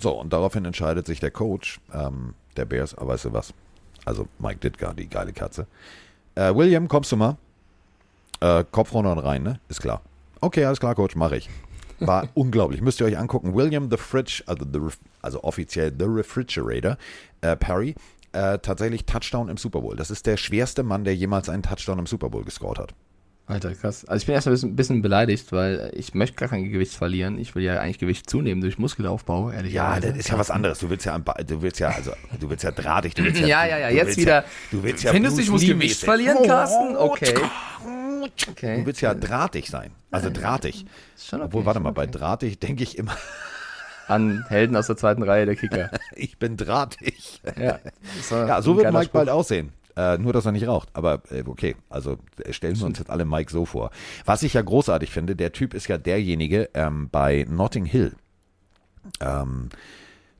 So, 0.01 0.13
und 0.19 0.33
daraufhin 0.33 0.65
entscheidet 0.65 1.07
sich 1.07 1.21
der 1.21 1.31
Coach 1.31 1.81
ähm, 1.93 2.35
der 2.57 2.65
Bears, 2.65 2.95
aber 2.95 3.15
weißt 3.15 3.27
du 3.27 3.33
was? 3.33 3.53
Also 4.05 4.27
Mike 4.39 4.61
Ditka, 4.61 4.93
die 4.95 5.09
geile 5.09 5.33
Katze. 5.33 5.67
Äh, 6.35 6.55
William, 6.55 6.89
kommst 6.89 7.13
du 7.13 7.17
mal? 7.17 7.37
Äh, 8.41 8.65
Kopf 8.71 8.93
runter 8.95 9.13
und 9.13 9.19
rein, 9.19 9.43
ne? 9.43 9.61
Ist 9.69 9.81
klar. 9.81 10.03
Okay, 10.41 10.65
alles 10.65 10.81
klar, 10.81 10.95
Coach, 10.95 11.15
mache 11.15 11.37
ich. 11.37 11.49
War 12.07 12.29
unglaublich. 12.35 12.81
Müsst 12.81 13.01
ihr 13.01 13.07
euch 13.07 13.19
angucken. 13.19 13.55
William 13.55 13.91
the 13.91 13.97
Fridge, 13.97 14.43
also, 14.47 14.65
the, 14.65 14.81
also 15.21 15.43
offiziell 15.43 15.93
The 15.97 16.07
Refrigerator, 16.07 16.97
äh, 17.41 17.57
Perry, 17.57 17.95
äh, 18.33 18.59
tatsächlich 18.59 19.07
Touchdown 19.07 19.49
im 19.49 19.57
Super 19.57 19.81
Bowl. 19.81 19.97
Das 19.97 20.11
ist 20.11 20.27
der 20.27 20.37
schwerste 20.37 20.83
Mann, 20.83 21.05
der 21.05 21.15
jemals 21.15 21.49
einen 21.49 21.63
Touchdown 21.63 21.99
im 21.99 22.07
Super 22.07 22.31
Bowl 22.31 22.45
gescored 22.45 22.79
hat. 22.79 22.95
Alter, 23.53 23.75
krass. 23.75 24.05
Also 24.05 24.23
ich 24.23 24.27
bin 24.27 24.35
erstmal 24.35 24.53
ein 24.53 24.55
bisschen, 24.55 24.77
bisschen, 24.77 25.03
beleidigt, 25.03 25.53
weil 25.53 25.93
ich 25.95 26.15
möchte 26.15 26.37
gar 26.37 26.49
kein 26.49 26.71
Gewicht 26.71 26.95
verlieren. 26.95 27.39
Ich 27.39 27.55
will 27.55 27.63
ja 27.63 27.79
eigentlich 27.81 27.99
Gewicht 27.99 28.29
zunehmen 28.29 28.61
durch 28.61 28.79
Muskelaufbau, 28.79 29.51
ehrlich 29.51 29.73
Ja, 29.73 30.01
das 30.01 30.17
ist 30.17 30.29
ja 30.31 30.39
was 30.39 30.51
anderes. 30.51 30.79
Du 30.79 30.91
willst 30.91 31.07
ja, 31.07 31.19
du 31.19 31.63
willst 31.63 31.81
ja, 31.81 31.91
also, 31.91 32.13
du 32.41 32.51
willst 32.51 32.65
ja 32.65 32.71
drahtig. 32.71 33.15
Du 33.15 33.25
willst 33.25 33.41
ja, 33.41 33.47
ja, 33.47 33.67
ja, 33.67 33.79
ja. 33.79 33.91
jetzt 33.91 34.17
wieder. 34.17 34.45
Du 34.71 34.83
willst 34.83 35.05
ja 35.05 35.13
Findest 35.13 35.39
du, 35.39 35.43
ich 35.43 35.51
muss 35.51 35.63
Gewicht 35.63 36.01
verlieren, 36.01 36.47
Carsten? 36.47 36.97
Okay. 36.97 37.35
okay. 38.51 38.81
Du 38.81 38.87
willst 38.87 39.01
ja 39.01 39.15
drahtig 39.15 39.69
sein. 39.69 39.91
Also 40.11 40.31
drahtig. 40.31 40.85
Okay, 41.33 41.43
Obwohl, 41.43 41.65
warte 41.65 41.81
mal, 41.81 41.91
okay. 41.91 42.07
bei 42.07 42.07
drahtig 42.07 42.59
denke 42.59 42.83
ich 42.83 42.99
immer 42.99 43.17
an 44.09 44.45
Helden 44.49 44.77
aus 44.77 44.87
der 44.87 44.97
zweiten 44.97 45.23
Reihe 45.23 45.47
der 45.47 45.57
Kicker. 45.57 45.91
ich 46.15 46.39
bin 46.39 46.57
drahtig. 46.57 47.41
Ja, 47.59 47.79
ja 48.31 48.63
so 48.63 48.77
wird 48.77 48.93
Mike 48.93 49.11
bald 49.13 49.29
aussehen. 49.29 49.73
Äh, 49.97 50.19
nur, 50.19 50.33
dass 50.33 50.47
er 50.47 50.53
nicht 50.53 50.67
raucht. 50.67 50.89
Aber 50.95 51.23
äh, 51.31 51.43
okay, 51.47 51.77
also 51.89 52.19
äh, 52.45 52.53
stellen 52.53 52.79
wir 52.79 52.87
uns 52.87 52.99
jetzt 52.99 53.11
alle 53.11 53.25
Mike 53.25 53.51
so 53.51 53.65
vor. 53.67 53.91
Was 54.25 54.43
ich 54.43 54.55
ja 54.55 54.63
großartig 54.63 55.11
finde, 55.11 55.37
der 55.37 55.53
Typ 55.53 55.75
ist 55.75 55.89
ja 55.89 55.99
derjenige 55.99 56.71
ähm, 56.75 57.09
bei 57.11 57.47
Notting 57.49 57.85
Hill. 57.85 58.15
Ähm, 59.21 59.69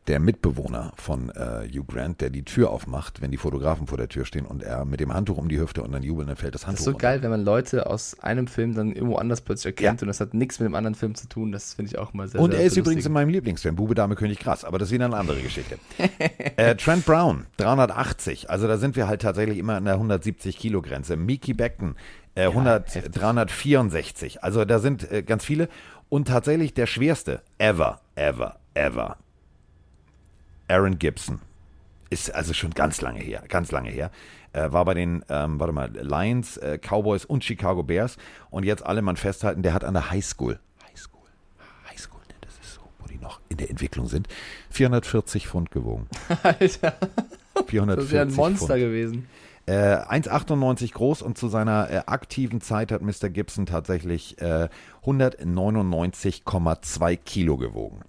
der 0.09 0.19
Mitbewohner 0.19 0.93
von 0.97 1.31
äh, 1.31 1.69
Hugh 1.69 1.85
Grant, 1.87 2.21
der 2.21 2.31
die 2.31 2.43
Tür 2.43 2.71
aufmacht, 2.71 3.23
wenn 3.23 3.31
die 3.31 3.37
Fotografen 3.37 3.87
vor 3.87 3.99
der 3.99 4.09
Tür 4.09 4.25
stehen 4.25 4.47
und 4.47 4.63
er 4.63 4.85
mit 4.85 4.99
dem 4.99 5.15
Handtuch 5.15 5.39
um 5.39 5.49
die 5.49 5.61
Hüfte 5.61 5.83
und 5.83 5.93
dann 5.93 6.03
jubeln, 6.03 6.27
dann 6.27 6.37
fällt 6.37 6.57
das 6.57 6.67
Handtuch. 6.67 6.73
Das 6.73 6.81
ist 6.81 6.85
so 6.85 6.91
runter. 6.91 7.03
geil, 7.03 7.23
wenn 7.23 7.31
man 7.31 7.45
Leute 7.45 7.87
aus 7.87 8.19
einem 8.19 8.49
Film 8.49 8.75
dann 8.75 8.93
irgendwo 8.93 9.17
anders 9.17 9.43
plötzlich 9.43 9.67
erkennt 9.67 10.01
ja. 10.01 10.05
und 10.05 10.09
das 10.09 10.21
hat 10.21 10.35
nichts 10.35 10.59
mit 10.59 10.67
dem 10.67 10.75
anderen 10.75 10.97
Film 10.97 11.15
zu 11.15 11.29
tun. 11.29 11.53
Das 11.53 11.75
finde 11.75 11.93
ich 11.93 11.99
auch 11.99 12.15
mal 12.15 12.27
sehr 12.27 12.41
Und 12.41 12.51
sehr 12.51 12.61
er 12.61 12.67
ist 12.67 12.73
lustig. 12.73 12.85
übrigens 12.85 13.07
in 13.07 13.13
meinem 13.13 13.29
Lieblingsfilm, 13.29 13.77
Bube, 13.77 13.95
Dame, 13.95 14.17
König, 14.17 14.41
Krass, 14.41 14.65
aber 14.65 14.79
das 14.79 14.89
ist 14.89 14.93
wieder 14.93 15.05
eine 15.05 15.17
andere 15.17 15.41
Geschichte. 15.41 15.79
äh, 16.57 16.75
Trent 16.75 17.07
Brown, 17.07 17.47
380, 17.59 18.51
also 18.51 18.67
da 18.67 18.79
sind 18.79 18.97
wir 18.97 19.07
halt 19.07 19.23
tatsächlich 19.23 19.59
immer 19.59 19.77
an 19.77 19.85
der 19.85 19.95
170 19.95 20.59
Kilo 20.59 20.83
Grenze. 20.83 21.17
Mickey 21.17 21.55
Beckton, 21.55 21.95
äh, 22.35 22.47
100, 22.47 22.95
ja, 22.97 23.03
364, 23.03 24.43
also 24.43 24.65
da 24.65 24.81
sind 24.81 25.11
äh, 25.13 25.23
ganz 25.23 25.45
viele 25.45 25.69
und 26.09 26.27
tatsächlich 26.27 26.75
der 26.75 26.87
schwerste 26.87 27.43
ever, 27.59 28.01
ever, 28.17 28.57
ever 28.75 29.17
Aaron 30.73 30.99
Gibson. 30.99 31.41
Ist 32.09 32.35
also 32.35 32.53
schon 32.53 32.71
ganz 32.71 33.01
lange 33.01 33.21
her, 33.21 33.45
ganz 33.49 33.71
lange 33.73 33.91
her. 33.91 34.11
Äh, 34.53 34.71
war 34.73 34.85
bei 34.85 34.95
den, 34.95 35.25
ähm, 35.29 35.61
warte 35.61 35.73
mal, 35.73 35.91
Lions, 35.93 36.57
äh, 36.59 36.79
Cowboys 36.79 37.25
und 37.25 37.43
Chicago 37.45 37.83
Bears. 37.83 38.17
Und 38.51 38.65
jetzt 38.65 38.85
alle 38.85 39.03
mal 39.03 39.17
festhalten, 39.17 39.63
der 39.63 39.75
hat 39.75 39.85
an 39.85 39.95
der 39.95 40.11
Highschool, 40.11 40.59
Highschool, 40.91 41.21
Highschool, 41.89 42.21
ne, 42.21 42.35
das 42.43 42.59
ist 42.59 42.75
so, 42.75 42.81
wo 42.99 43.07
die 43.07 43.17
noch 43.19 43.41
in 43.49 43.57
der 43.59 43.71
Entwicklung 43.71 44.09
sind, 44.09 44.27
440 44.71 45.47
Pfund 45.49 45.71
gewogen. 45.71 46.09
Alter. 46.43 46.97
440 47.67 47.97
das 47.97 48.05
ist 48.05 48.13
ja 48.13 48.23
ein 48.23 48.35
Monster 48.35 48.67
Pfund. 48.67 48.81
gewesen. 48.81 49.29
Äh, 49.65 49.73
1,98 49.73 50.93
groß 50.93 51.23
und 51.23 51.39
zu 51.39 51.47
seiner 51.49 51.89
äh, 51.91 52.03
aktiven 52.07 52.61
Zeit 52.61 52.93
hat 52.93 53.01
Mr. 53.01 53.31
Gibson 53.31 53.65
tatsächlich 53.65 54.39
äh, 54.41 54.69
199,2 55.05 57.17
Kilo 57.17 57.57
gewogen. 57.57 58.03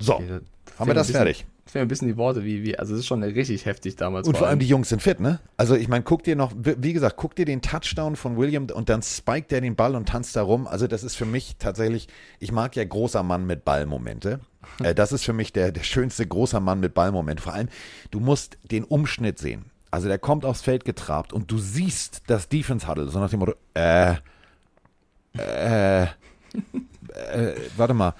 So, 0.00 0.16
okay, 0.16 0.40
haben 0.78 0.88
wir 0.88 0.94
das 0.94 1.12
fertig 1.12 1.46
fehlen 1.64 1.84
ein 1.84 1.88
bisschen 1.88 2.08
die 2.08 2.16
Worte, 2.16 2.44
wie, 2.44 2.64
wie, 2.64 2.78
also 2.78 2.94
es 2.94 3.00
ist 3.00 3.06
schon 3.06 3.22
richtig 3.22 3.66
heftig 3.66 3.96
damals. 3.96 4.26
Und 4.26 4.36
vor 4.36 4.48
allem 4.48 4.58
die 4.58 4.66
Jungs 4.66 4.88
sind 4.88 5.00
fit, 5.00 5.20
ne? 5.20 5.40
Also 5.56 5.74
ich 5.74 5.88
meine, 5.88 6.02
guck 6.02 6.24
dir 6.24 6.36
noch, 6.36 6.52
wie 6.56 6.92
gesagt, 6.92 7.16
guck 7.16 7.36
dir 7.36 7.44
den 7.44 7.62
Touchdown 7.62 8.16
von 8.16 8.36
William 8.36 8.66
und 8.66 8.88
dann 8.88 9.02
spiked 9.02 9.50
der 9.50 9.60
den 9.60 9.76
Ball 9.76 9.94
und 9.94 10.08
tanzt 10.08 10.34
da 10.34 10.42
rum. 10.42 10.66
Also 10.66 10.86
das 10.86 11.04
ist 11.04 11.14
für 11.14 11.24
mich 11.24 11.56
tatsächlich, 11.58 12.08
ich 12.40 12.52
mag 12.52 12.74
ja 12.74 12.84
großer 12.84 13.22
Mann 13.22 13.46
mit 13.46 13.64
Ballmomente. 13.64 14.40
äh, 14.82 14.94
das 14.94 15.12
ist 15.12 15.24
für 15.24 15.32
mich 15.32 15.52
der, 15.52 15.72
der 15.72 15.84
schönste 15.84 16.26
großer 16.26 16.60
Mann 16.60 16.80
mit 16.80 16.94
Ballmoment. 16.94 17.40
Vor 17.40 17.54
allem, 17.54 17.68
du 18.10 18.20
musst 18.20 18.58
den 18.70 18.84
Umschnitt 18.84 19.38
sehen. 19.38 19.66
Also 19.90 20.08
der 20.08 20.18
kommt 20.18 20.44
aufs 20.44 20.62
Feld 20.62 20.84
getrabt 20.84 21.32
und 21.32 21.50
du 21.50 21.58
siehst 21.58 22.22
das 22.26 22.48
Defense 22.48 22.88
Huddle, 22.88 23.08
so 23.08 23.20
nach 23.20 23.30
dem 23.30 23.40
Motto, 23.40 23.54
äh, 23.74 24.14
äh, 25.36 26.02
äh, 26.04 26.08
warte 27.76 27.94
mal, 27.94 28.14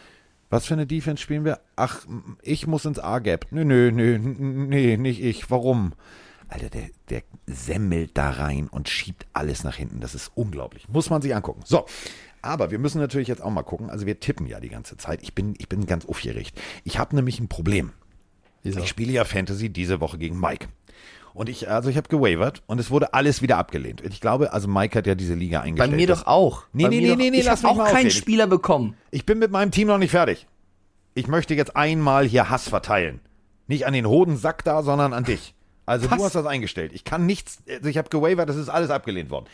was 0.52 0.66
für 0.66 0.74
eine 0.74 0.86
Defense 0.86 1.22
spielen 1.22 1.46
wir? 1.46 1.60
Ach, 1.76 2.06
ich 2.42 2.66
muss 2.66 2.84
ins 2.84 2.98
A-Gap. 2.98 3.46
Nö, 3.52 3.64
nö, 3.64 3.90
nö, 3.90 4.18
nee, 4.18 4.98
nicht 4.98 5.22
ich. 5.22 5.50
Warum? 5.50 5.94
Alter, 6.48 6.68
der, 6.68 6.90
der 7.08 7.22
semmelt 7.46 8.10
da 8.18 8.28
rein 8.28 8.68
und 8.68 8.90
schiebt 8.90 9.24
alles 9.32 9.64
nach 9.64 9.76
hinten. 9.76 10.00
Das 10.00 10.14
ist 10.14 10.30
unglaublich. 10.34 10.90
Muss 10.90 11.08
man 11.08 11.22
sich 11.22 11.34
angucken. 11.34 11.62
So. 11.64 11.86
Aber 12.42 12.70
wir 12.70 12.78
müssen 12.78 13.00
natürlich 13.00 13.28
jetzt 13.28 13.40
auch 13.40 13.50
mal 13.50 13.62
gucken. 13.62 13.88
Also 13.88 14.04
wir 14.04 14.20
tippen 14.20 14.46
ja 14.46 14.60
die 14.60 14.68
ganze 14.68 14.98
Zeit. 14.98 15.22
Ich 15.22 15.34
bin, 15.34 15.54
ich 15.56 15.70
bin 15.70 15.86
ganz 15.86 16.04
aufgeregt. 16.04 16.60
Ich 16.84 16.98
habe 16.98 17.16
nämlich 17.16 17.40
ein 17.40 17.48
Problem. 17.48 17.92
Wieso? 18.62 18.80
Ich 18.80 18.90
spiele 18.90 19.10
ja 19.10 19.24
Fantasy 19.24 19.70
diese 19.70 20.02
Woche 20.02 20.18
gegen 20.18 20.38
Mike. 20.38 20.68
Und 21.34 21.48
ich, 21.48 21.70
also 21.70 21.88
ich 21.88 21.96
habe 21.96 22.08
gewavert 22.08 22.62
und 22.66 22.78
es 22.78 22.90
wurde 22.90 23.14
alles 23.14 23.40
wieder 23.40 23.56
abgelehnt. 23.56 24.02
Ich 24.02 24.20
glaube, 24.20 24.52
also 24.52 24.68
Mike 24.68 24.98
hat 24.98 25.06
ja 25.06 25.14
diese 25.14 25.34
Liga 25.34 25.60
eingestellt. 25.60 25.90
Bei 25.90 25.96
mir 25.96 26.06
doch 26.06 26.26
auch. 26.26 26.64
Nee, 26.72 26.88
nee, 26.88 27.00
nee, 27.00 27.16
nee, 27.16 27.30
nee, 27.30 27.40
ich 27.40 27.48
habe 27.48 27.66
auch 27.68 27.90
keinen 27.90 28.10
Spieler 28.10 28.46
bekommen. 28.46 28.96
Ich 29.10 29.24
bin 29.24 29.38
mit 29.38 29.50
meinem 29.50 29.70
Team 29.70 29.88
noch 29.88 29.98
nicht 29.98 30.10
fertig. 30.10 30.46
Ich 31.14 31.28
möchte 31.28 31.54
jetzt 31.54 31.76
einmal 31.76 32.26
hier 32.26 32.50
Hass 32.50 32.68
verteilen. 32.68 33.20
Nicht 33.66 33.86
an 33.86 33.92
den 33.94 34.06
Hodensack 34.06 34.64
da, 34.64 34.82
sondern 34.82 35.12
an 35.12 35.24
dich. 35.24 35.54
Also 35.86 36.10
Was? 36.10 36.18
du 36.18 36.24
hast 36.24 36.34
das 36.34 36.46
eingestellt. 36.46 36.92
Ich 36.94 37.04
kann 37.04 37.26
nichts, 37.26 37.58
also 37.68 37.88
ich 37.88 37.98
habe 37.98 38.08
gewavert, 38.08 38.48
das 38.48 38.56
ist 38.56 38.68
alles 38.68 38.90
abgelehnt 38.90 39.30
worden. 39.30 39.46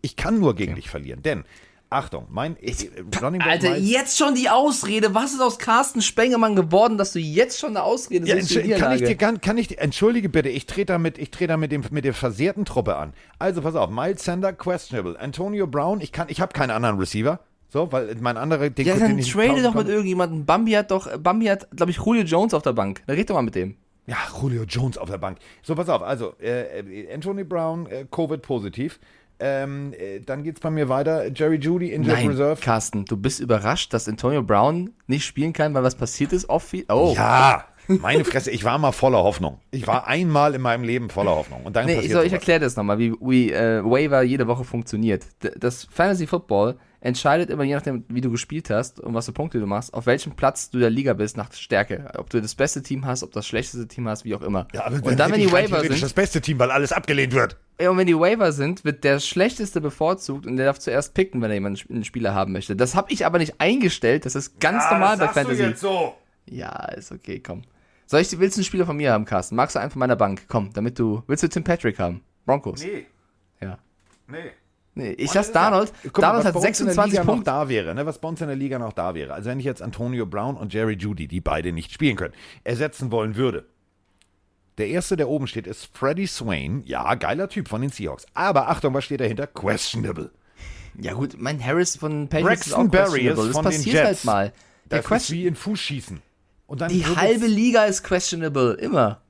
Ich 0.00 0.16
kann 0.16 0.38
nur 0.38 0.54
gegen 0.54 0.72
ja. 0.72 0.76
dich 0.76 0.90
verlieren, 0.90 1.22
denn 1.22 1.44
Achtung, 1.90 2.26
mein 2.30 2.56
ich, 2.60 2.90
Running 3.22 3.38
Back 3.38 3.48
Alter, 3.48 3.76
jetzt 3.76 4.18
schon 4.18 4.34
die 4.34 4.48
Ausrede. 4.48 5.14
Was 5.14 5.32
ist 5.32 5.40
aus 5.40 5.58
Carsten 5.58 6.02
Spengemann 6.02 6.56
geworden, 6.56 6.98
dass 6.98 7.12
du 7.12 7.20
jetzt 7.20 7.60
schon 7.60 7.70
eine 7.70 7.82
Ausrede 7.82 8.26
ja, 8.26 8.40
siehst? 8.40 8.78
Kann 8.78 8.94
ich 8.94 9.02
dir 9.02 9.16
kann, 9.16 9.40
kann 9.40 9.58
ich 9.58 9.78
entschuldige 9.78 10.28
bitte, 10.28 10.48
ich 10.48 10.66
trete 10.66 10.86
damit, 10.86 11.18
ich 11.18 11.30
trete 11.30 11.48
damit 11.48 11.70
dem, 11.70 11.84
mit 11.90 12.04
der 12.04 12.14
versehrten 12.14 12.64
Truppe 12.64 12.96
an. 12.96 13.12
Also 13.38 13.62
pass 13.62 13.76
auf, 13.76 13.90
Miles 13.90 14.24
Sander 14.24 14.52
questionable, 14.52 15.18
Antonio 15.20 15.66
Brown, 15.66 16.00
ich 16.00 16.10
kann 16.10 16.28
ich 16.28 16.40
habe 16.40 16.52
keinen 16.52 16.70
anderen 16.70 16.98
Receiver. 16.98 17.40
So, 17.68 17.90
weil 17.90 18.14
mein 18.20 18.36
anderer 18.36 18.70
den 18.70 18.86
Ja, 18.86 18.96
dann 18.96 19.18
trade 19.18 19.62
doch 19.62 19.74
mit 19.74 19.88
irgendjemandem. 19.88 20.44
Bambi 20.44 20.72
hat 20.72 20.90
doch 20.90 21.08
Bambi 21.18 21.46
hat 21.46 21.68
glaube 21.76 21.90
ich 21.90 21.98
Julio 21.98 22.22
Jones 22.22 22.54
auf 22.54 22.62
der 22.62 22.72
Bank. 22.72 23.02
Dann 23.06 23.16
red 23.16 23.28
doch 23.30 23.34
mal 23.34 23.42
mit 23.42 23.54
dem. 23.54 23.76
Ja, 24.06 24.16
Julio 24.40 24.64
Jones 24.64 24.98
auf 24.98 25.08
der 25.08 25.18
Bank. 25.18 25.38
So, 25.62 25.74
pass 25.74 25.88
auf, 25.88 26.02
also 26.02 26.34
äh, 26.40 26.80
äh 26.80 27.14
Anthony 27.14 27.42
Brown, 27.42 27.86
äh, 27.86 28.04
Covid 28.10 28.42
positiv. 28.42 29.00
Ähm, 29.40 29.92
äh, 29.98 30.20
dann 30.20 30.42
geht's 30.44 30.60
bei 30.60 30.70
mir 30.70 30.88
weiter. 30.88 31.28
Jerry 31.32 31.56
Judy, 31.56 31.90
Injured 31.92 32.16
Nein, 32.18 32.28
Reserve. 32.28 32.60
Carsten, 32.60 33.04
du 33.04 33.16
bist 33.16 33.40
überrascht, 33.40 33.92
dass 33.92 34.08
Antonio 34.08 34.42
Brown 34.42 34.90
nicht 35.06 35.24
spielen 35.24 35.52
kann, 35.52 35.74
weil 35.74 35.82
was 35.82 35.96
passiert 35.96 36.32
ist 36.32 36.48
off 36.48 36.72
Oh, 36.88 37.12
Ja, 37.16 37.64
meine 37.88 38.24
Fresse, 38.24 38.50
ich 38.50 38.64
war 38.64 38.78
mal 38.78 38.92
voller 38.92 39.18
Hoffnung. 39.18 39.58
Ich 39.70 39.86
war 39.86 40.06
einmal 40.06 40.54
in 40.54 40.62
meinem 40.62 40.84
Leben 40.84 41.10
voller 41.10 41.32
Hoffnung. 41.32 41.64
Und 41.64 41.74
dann 41.76 41.86
Nee, 41.86 41.92
ich, 41.92 41.96
passiert 41.98 42.12
soll, 42.14 42.24
ich 42.24 42.30
sowas. 42.30 42.40
erkläre 42.40 42.60
das 42.60 42.76
nochmal, 42.76 42.98
wie, 42.98 43.12
wie 43.20 43.52
äh, 43.52 43.84
Waiver 43.84 44.22
jede 44.22 44.46
Woche 44.46 44.64
funktioniert. 44.64 45.24
D 45.42 45.50
das 45.58 45.84
Fantasy 45.90 46.26
Football 46.26 46.76
entscheidet 47.04 47.50
immer, 47.50 47.62
je 47.64 47.74
nachdem, 47.74 48.04
wie 48.08 48.20
du 48.20 48.30
gespielt 48.30 48.70
hast 48.70 48.98
und 48.98 49.14
was 49.14 49.26
für 49.26 49.32
Punkte 49.32 49.60
du 49.60 49.66
machst, 49.66 49.94
auf 49.94 50.06
welchem 50.06 50.34
Platz 50.34 50.70
du 50.70 50.78
der 50.78 50.90
Liga 50.90 51.12
bist 51.12 51.36
nach 51.36 51.52
Stärke. 51.52 52.10
Ob 52.16 52.30
du 52.30 52.40
das 52.40 52.54
beste 52.54 52.82
Team 52.82 53.04
hast, 53.06 53.22
ob 53.22 53.30
das 53.32 53.46
schlechteste 53.46 53.86
Team 53.86 54.08
hast, 54.08 54.24
wie 54.24 54.34
auch 54.34 54.42
immer. 54.42 54.66
Ja, 54.72 54.86
aber 54.86 55.04
und 55.06 55.20
dann, 55.20 55.30
wenn 55.30 55.40
die 55.40 55.52
Waiver 55.52 55.80
sind, 55.82 56.02
das 56.02 56.12
beste 56.14 56.40
Team, 56.40 56.58
weil 56.58 56.70
alles 56.70 56.92
abgelehnt 56.92 57.32
wird. 57.34 57.56
ja, 57.80 57.90
und 57.90 57.98
wenn 57.98 58.06
die 58.06 58.18
Waiver 58.18 58.50
sind, 58.52 58.84
wird 58.84 59.04
der 59.04 59.20
schlechteste 59.20 59.80
bevorzugt 59.80 60.46
und 60.46 60.56
der 60.56 60.66
darf 60.66 60.78
zuerst 60.78 61.14
picken, 61.14 61.40
wenn 61.42 61.50
er 61.50 61.54
jemanden 61.54 61.80
einen 61.92 62.04
Spieler 62.04 62.34
haben 62.34 62.52
möchte. 62.52 62.74
Das 62.74 62.94
habe 62.96 63.12
ich 63.12 63.24
aber 63.26 63.38
nicht 63.38 63.60
eingestellt. 63.60 64.24
Das 64.26 64.34
ist 64.34 64.58
ganz 64.58 64.82
normal 64.90 65.16
bei 65.18 65.28
Fantasy. 65.28 65.74
so. 65.76 66.14
Ja, 66.46 66.86
ist 66.88 67.12
okay, 67.12 67.38
komm. 67.40 67.62
Soll 68.06 68.20
ich, 68.20 68.38
willst 68.38 68.56
du 68.56 68.60
einen 68.60 68.64
Spieler 68.66 68.86
von 68.86 68.96
mir 68.96 69.12
haben, 69.12 69.24
Carsten? 69.24 69.56
Magst 69.56 69.76
du 69.76 69.80
einen 69.80 69.90
von 69.90 70.00
meiner 70.00 70.16
Bank? 70.16 70.42
Komm, 70.48 70.70
damit 70.72 70.98
du, 70.98 71.22
willst 71.26 71.42
du 71.42 71.48
Tim 71.48 71.64
Patrick 71.64 71.98
haben? 71.98 72.22
Broncos. 72.46 72.82
Nee, 72.82 73.06
Ja. 73.60 73.78
nee. 74.26 74.50
Nee, 74.96 75.10
ich 75.12 75.34
lasse 75.34 75.52
Darnold. 75.52 75.92
Guck 76.04 76.18
mal, 76.18 76.20
Darnold 76.22 76.44
was 76.44 76.46
hat 76.46 76.54
bei 76.62 76.68
uns 76.68 76.80
in 76.80 76.86
der 76.86 76.94
26 76.94 77.12
Liga 77.12 77.24
noch 77.24 77.32
Punkte. 77.34 77.50
da 77.50 77.68
wäre, 77.68 77.94
ne, 77.94 78.06
was 78.06 78.18
bei 78.18 78.28
uns 78.28 78.40
in 78.40 78.46
der 78.46 78.56
Liga 78.56 78.78
noch 78.78 78.92
da 78.92 79.14
wäre. 79.14 79.34
Also 79.34 79.50
wenn 79.50 79.58
ich 79.58 79.64
jetzt 79.64 79.82
Antonio 79.82 80.24
Brown 80.26 80.56
und 80.56 80.72
Jerry 80.72 80.94
Judy, 80.94 81.26
die 81.26 81.40
beide 81.40 81.72
nicht 81.72 81.92
spielen 81.92 82.16
können, 82.16 82.34
ersetzen 82.62 83.10
wollen 83.10 83.34
würde. 83.36 83.66
Der 84.78 84.88
erste, 84.88 85.16
der 85.16 85.28
oben 85.28 85.46
steht, 85.46 85.66
ist 85.66 85.88
Freddie 85.96 86.26
Swain. 86.26 86.82
Ja, 86.84 87.14
geiler 87.14 87.48
Typ 87.48 87.68
von 87.68 87.80
den 87.80 87.90
Seahawks. 87.90 88.26
Aber 88.34 88.68
Achtung, 88.68 88.94
was 88.94 89.04
steht 89.04 89.20
dahinter? 89.20 89.46
Questionable. 89.46 90.30
Ja 91.00 91.12
gut, 91.14 91.36
mein 91.38 91.64
Harris 91.64 91.96
von 91.96 92.28
Patriots 92.28 92.66
ist 92.68 92.72
auch 92.72 92.84
Braxton 92.84 92.90
Berry 92.90 93.34
questionable. 93.34 93.48
ist 93.50 93.56
Das 93.56 93.62
passiert 93.64 93.94
Jets. 93.96 94.06
halt 94.06 94.24
mal. 94.24 94.52
Der 94.90 95.02
Das 95.02 95.22
ist 95.22 95.30
wie 95.30 95.46
in 95.46 95.54
Fußschießen. 95.56 96.22
Und 96.66 96.80
dann 96.80 96.88
die 96.88 97.04
halbe 97.04 97.46
Liga 97.46 97.84
ist 97.84 98.02
questionable, 98.04 98.74
immer. 98.74 99.20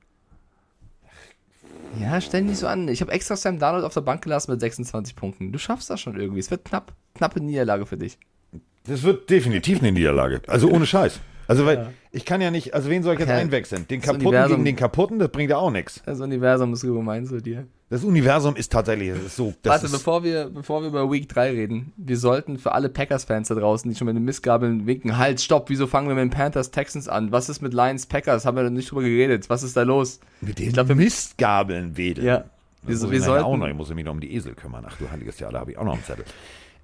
Ja, 1.99 2.19
stell 2.21 2.41
dich 2.41 2.51
nicht 2.51 2.59
so 2.59 2.67
an. 2.67 2.87
Ich 2.87 3.01
habe 3.01 3.11
extra 3.11 3.35
Sam 3.35 3.59
Darnold 3.59 3.83
auf 3.83 3.93
der 3.93 4.01
Bank 4.01 4.23
gelassen 4.23 4.51
mit 4.51 4.59
26 4.59 5.15
Punkten. 5.15 5.51
Du 5.51 5.59
schaffst 5.59 5.89
das 5.89 5.99
schon 6.01 6.19
irgendwie. 6.19 6.39
Es 6.39 6.51
wird 6.51 6.65
knapp. 6.65 6.93
Knappe 7.15 7.39
Niederlage 7.41 7.85
für 7.85 7.97
dich. 7.97 8.17
Das 8.85 9.03
wird 9.03 9.29
definitiv 9.29 9.79
eine 9.79 9.91
Niederlage. 9.91 10.41
Also 10.47 10.69
ohne 10.69 10.85
Scheiß. 10.85 11.19
Also 11.47 11.65
weil 11.65 11.93
ich 12.11 12.25
kann 12.25 12.41
ja 12.41 12.49
nicht, 12.49 12.73
also 12.73 12.89
wen 12.89 13.03
soll 13.03 13.13
ich 13.13 13.19
jetzt 13.19 13.29
Ja, 13.29 13.35
einwechseln? 13.35 13.87
Den 13.87 14.01
kaputten 14.01 14.47
gegen 14.47 14.65
den 14.65 14.75
kaputten, 14.75 15.19
das 15.19 15.29
bringt 15.29 15.51
ja 15.51 15.57
auch 15.57 15.71
nichts. 15.71 16.01
Das 16.05 16.19
Universum 16.19 16.73
ist 16.73 16.81
gemein 16.81 17.25
zu 17.25 17.39
dir. 17.41 17.67
Das 17.87 18.03
Universum 18.03 18.55
ist 18.55 18.71
tatsächlich, 18.71 19.09
ist 19.09 19.35
so. 19.35 19.53
Warte, 19.63 19.87
bevor 19.89 20.23
wir, 20.23 20.49
bevor 20.49 20.81
wir 20.81 20.87
über 20.87 21.11
Week 21.11 21.29
3 21.29 21.51
reden, 21.51 21.93
wir 21.97 22.17
sollten 22.17 22.57
für 22.57 22.71
alle 22.71 22.89
Packers-Fans 22.89 23.49
da 23.49 23.55
draußen, 23.55 23.89
die 23.89 23.95
schon 23.95 24.07
mit 24.07 24.15
den 24.15 24.23
Missgabeln 24.25 24.87
winken, 24.87 25.17
halt, 25.19 25.39
stopp, 25.39 25.69
wieso 25.69 25.85
fangen 25.85 26.07
wir 26.07 26.15
mit 26.15 26.23
den 26.23 26.29
Panthers 26.31 26.71
Texans 26.71 27.07
an? 27.07 27.31
Was 27.31 27.47
ist 27.47 27.61
mit 27.61 27.75
Lions 27.75 28.07
Packers? 28.07 28.43
Haben 28.45 28.57
wir 28.57 28.63
noch 28.63 28.71
nicht 28.71 28.89
drüber 28.89 29.03
geredet. 29.03 29.49
Was 29.51 29.61
ist 29.61 29.77
da 29.77 29.83
los? 29.83 30.19
mit 30.41 30.57
den 30.57 30.73
glaub, 30.73 30.87
wir- 30.87 30.95
Mistgabeln 30.95 31.95
wedeln. 31.95 32.25
Ja. 32.25 32.45
Wir, 32.81 32.95
ich 32.95 33.01
wir, 33.01 33.19
nachher 33.19 33.31
auch 33.33 33.49
sollten, 33.49 33.59
noch, 33.59 33.67
ich 33.67 33.73
muss 33.75 33.93
mich 33.93 34.05
noch 34.05 34.11
um 34.13 34.19
die 34.19 34.33
Esel 34.33 34.55
kümmern. 34.55 34.83
Ach 34.87 34.97
du 34.97 35.09
heiliges 35.09 35.39
Jahr, 35.39 35.51
da 35.51 35.59
habe 35.59 35.71
ich 35.71 35.77
auch 35.77 35.85
noch 35.85 35.93
einen 35.93 36.03
Zettel. 36.03 36.25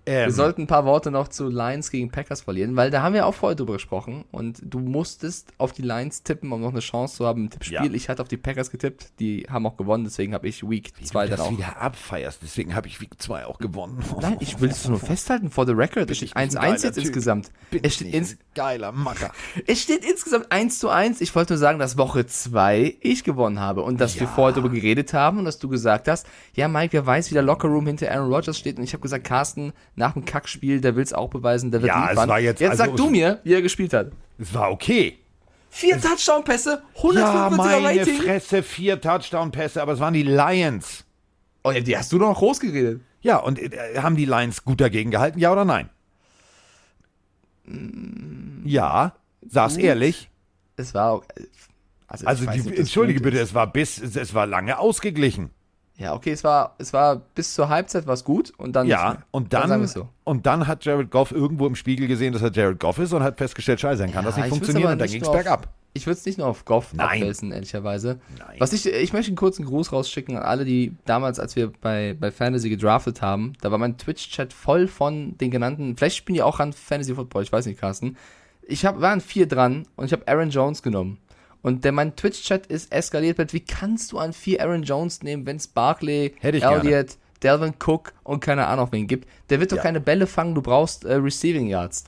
Ähm, 0.06 0.26
wir 0.26 0.32
sollten 0.32 0.64
ein 0.64 0.68
paar 0.68 0.86
Worte 0.86 1.12
noch 1.12 1.28
zu 1.28 1.48
Lions 1.48 1.92
gegen 1.92 2.10
Packers 2.10 2.42
verlieren, 2.42 2.76
weil 2.76 2.90
da 2.90 3.04
haben 3.04 3.14
wir 3.14 3.26
auch 3.26 3.36
vorher 3.36 3.56
drüber 3.56 3.74
gesprochen 3.74 4.26
und 4.32 4.60
du 4.64 4.80
musstest 4.80 5.54
auf 5.58 5.74
die 5.74 5.84
Lions 5.84 6.24
tippen, 6.24 6.52
um 6.52 6.62
noch 6.62 6.72
eine 6.72 6.80
Chance 6.80 7.18
zu 7.18 7.26
haben 7.26 7.44
im 7.44 7.50
Tippspiel. 7.50 7.86
Ja. 7.86 7.94
Ich 7.94 8.10
hatte 8.10 8.22
auf 8.22 8.28
die 8.28 8.38
Packers 8.38 8.72
getippt, 8.72 9.20
die 9.20 9.46
haben 9.50 9.66
auch 9.66 9.78
gewonnen, 9.78 10.04
deswegen 10.04 10.34
habe 10.34 10.48
ich 10.48 10.68
Week 10.68 10.92
wie 10.98 11.06
2 11.06 11.26
du 11.26 11.32
dann 11.32 11.40
auch. 11.42 11.52
wieder 11.52 11.80
abfeierst, 11.80 12.40
deswegen 12.42 12.74
habe 12.74 12.88
ich 12.88 13.00
Week 13.00 13.12
2 13.18 13.46
auch 13.46 13.60
gewonnen. 13.60 14.04
Nein, 14.22 14.38
ich 14.40 14.60
will 14.60 14.70
es 14.70 14.88
nur 14.88 15.00
festhalten, 15.00 15.50
for 15.50 15.66
the 15.66 15.74
record. 15.74 16.10
Es 16.10 16.18
steht 16.18 16.30
ich 16.30 16.36
nicht 16.36 16.58
1-1 16.58 16.60
ein 16.60 16.72
jetzt 16.74 16.96
Typ? 16.96 17.06
insgesamt. 17.06 17.52
Bin 17.70 17.84
Es 17.84 17.96
steht, 17.96 18.14
ins, 18.14 18.38
geiler 18.56 18.92
Macker. 18.92 19.32
Es 19.68 19.82
steht 19.82 20.04
insgesamt 20.04 20.52
1 20.52 20.80
zu 20.80 20.90
1. 20.90 21.22
Ich 21.22 21.36
wollte 21.36 21.54
nur 21.54 21.60
sagen, 21.60 21.80
dass 21.80 21.98
Woche 21.98 22.26
2 22.26 22.98
ich 23.00 23.24
gewonnen 23.24 23.60
habe 23.60 23.84
und 23.84 24.02
dass 24.02 24.20
wir 24.20 24.28
vorher 24.28 24.54
darüber 24.56 24.74
geredet 24.74 25.14
haben 25.14 25.40
und 25.40 25.46
dass 25.46 25.60
du 25.60 25.70
gesagt 25.70 26.08
hast, 26.08 26.26
ja 26.56 26.68
Mike, 26.68 26.94
wer 26.94 27.06
weiß, 27.06 27.30
wie 27.30 27.34
der 27.34 27.44
Lockerroom 27.44 27.86
hinter 27.88 28.12
Aaron 28.12 28.34
Rodgers 28.34 28.58
steht 28.58 28.78
und 28.78 28.84
ich 28.84 28.94
habe 28.94 29.02
gesagt, 29.02 29.24
Carsten, 29.24 29.74
nach 29.96 30.14
dem 30.14 30.26
Kackspiel, 30.26 30.82
der 30.82 30.96
will 30.96 31.04
es 31.04 31.14
auch 31.14 31.30
beweisen, 31.30 31.72
der 31.72 31.82
wird 31.82 31.90
Ja, 31.90 32.06
es 32.06 32.10
liefern. 32.12 32.30
war 32.30 32.40
jetzt- 32.40 32.62
jetzt 32.62 32.72
also- 32.72 32.84
sag 32.86 32.96
du 32.96 33.10
mir, 33.10 33.40
wie 33.44 33.54
er 33.54 33.62
gespielt 33.62 33.94
hat. 33.94 34.12
Es 34.38 34.54
war 34.54 34.72
okay. 34.72 35.18
Vier 35.70 36.00
Touchdown-Pässe, 36.02 36.82
Ja, 36.96 37.02
145er 37.02 37.80
meine 37.82 38.00
Rating. 38.02 38.22
Fresse, 38.22 38.64
vier 38.64 39.00
Touchdown-Pässe, 39.00 39.82
aber 39.82 39.94
es 39.94 40.00
waren 40.00 40.14
die 40.14 40.24
Lions. 40.24 41.06
Oh 41.64 41.72
ja, 41.72 41.80
die 41.80 41.96
hast 41.98 42.12
du 42.12 42.20
doch 42.20 42.28
noch 42.30 42.40
groß 42.40 42.60
geredet. 42.60 43.02
Ja, 43.22 43.38
und 43.38 43.60
äh, 43.60 44.00
haben 44.00 44.16
die 44.16 44.26
Lions 44.26 44.66
gut 44.66 44.82
dagegen 44.82 45.12
gehalten, 45.12 45.40
ja 45.40 45.52
oder 45.52 45.64
nein? 45.64 45.90
Ja, 48.66 49.14
sag's 49.48 49.76
Gut. 49.76 49.84
ehrlich. 49.84 50.30
Es 50.76 50.94
war 50.94 51.12
auch, 51.12 51.24
also, 52.08 52.26
Also, 52.26 52.46
die, 52.50 52.76
entschuldige 52.78 53.22
bitte, 53.22 53.38
ist. 53.38 53.50
es 53.50 53.54
war 53.54 53.72
bis, 53.72 54.00
es, 54.00 54.16
es 54.16 54.34
war 54.34 54.46
lange 54.48 54.78
ausgeglichen. 54.80 55.52
Ja, 56.02 56.14
okay, 56.16 56.32
es 56.32 56.44
war, 56.44 56.76
es 56.80 56.94
war 56.94 57.18
bis 57.36 57.54
zur 57.54 57.70
Halbzeit 57.70 58.08
was 58.08 58.24
gut 58.24 58.52
und 58.58 58.74
dann 58.76 58.88
nicht 58.88 58.94
Ja, 58.94 59.20
und 59.32 59.54
dann, 59.54 59.82
wir's 59.82 59.94
so. 59.94 60.10
und 60.24 60.46
dann 60.46 60.66
hat 60.68 60.84
Jared 60.84 61.12
Goff 61.12 61.32
irgendwo 61.32 61.68
im 61.68 61.76
Spiegel 61.76 62.08
gesehen, 62.08 62.34
dass 62.34 62.42
er 62.42 62.52
Jared 62.52 62.80
Goff 62.80 62.98
ist 62.98 63.14
und 63.14 63.22
hat 63.22 63.38
festgestellt, 63.38 63.80
scheiße, 63.80 64.02
dann 64.02 64.12
kann 64.12 64.26
das 64.26 64.36
Ja, 64.36 64.44
nicht 64.44 64.48
ich 64.48 64.60
würd's 64.62 64.66
funktionieren 64.68 64.94
und 64.94 65.00
dann 65.00 65.10
nicht 65.10 65.22
nur 65.22 65.30
auf- 65.30 65.36
bergab. 65.36 65.68
Ich 65.94 66.08
würde 66.08 66.18
es 66.18 66.26
nicht 66.26 66.38
nur 66.38 66.48
auf 66.48 66.64
Goff 66.64 66.94
Nein. 66.94 67.22
abwälzen, 67.22 67.52
ehrlicherweise. 67.52 68.20
Nein. 68.40 68.56
Was 68.60 68.72
ich, 68.72 68.86
ich 68.88 69.12
möchte 69.12 69.30
einen 69.30 69.36
kurzen 69.36 69.66
Gruß 69.66 69.92
rausschicken 69.92 70.38
an 70.38 70.44
alle, 70.44 70.64
die 70.64 70.96
damals, 71.06 71.38
als 71.38 71.58
wir 71.58 71.70
bei, 71.82 72.16
bei 72.18 72.32
Fantasy 72.32 72.70
gedraftet 72.70 73.22
haben, 73.22 73.54
da 73.60 73.72
war 73.72 73.78
mein 73.78 73.98
Twitch-Chat 73.98 74.54
voll 74.54 74.88
von 74.88 75.38
den 75.38 75.52
genannten, 75.52 75.98
vielleicht 75.98 76.16
spielen 76.16 76.36
die 76.36 76.44
auch 76.44 76.62
an 76.62 76.72
Fantasy 76.72 77.14
Football, 77.14 77.44
ich 77.44 77.52
weiß 77.52 77.66
nicht, 77.66 77.80
Carsten. 77.80 78.16
Ich 78.64 78.86
hab, 78.86 79.02
waren 79.02 79.20
vier 79.20 79.48
dran 79.48 79.86
und 79.98 80.06
ich 80.06 80.14
habe 80.14 80.26
Aaron 80.30 80.50
Jones 80.50 80.82
genommen. 80.82 81.18
Und 81.62 81.86
der, 81.86 81.92
mein 81.92 82.16
Twitch-Chat 82.16 82.66
ist 82.68 82.92
eskaliert 82.92 83.38
mit, 83.38 83.54
wie 83.54 83.60
kannst 83.60 84.12
du 84.12 84.18
an 84.20 84.34
vier 84.34 84.62
Aaron 84.62 84.84
Jones 84.84 85.22
nehmen, 85.22 85.46
wenn 85.46 85.58
es 85.58 85.68
Barkley, 85.68 86.34
ich 86.42 86.62
gerne. 86.64 86.80
Elliott, 86.82 87.18
Delvin 87.44 87.74
Cook 87.84 88.14
und 88.24 88.40
keine 88.40 88.68
Ahnung 88.68 88.88
wen 88.92 89.08
gibt. 89.08 89.28
Der 89.50 89.60
wird 89.60 89.72
doch 89.72 89.78
Ja. 89.78 89.84
keine 89.84 90.00
Bälle 90.00 90.26
fangen, 90.28 90.56
du 90.56 90.62
brauchst 90.62 91.06
äh, 91.06 91.14
Receiving 91.16 91.68
Yards. 91.68 92.06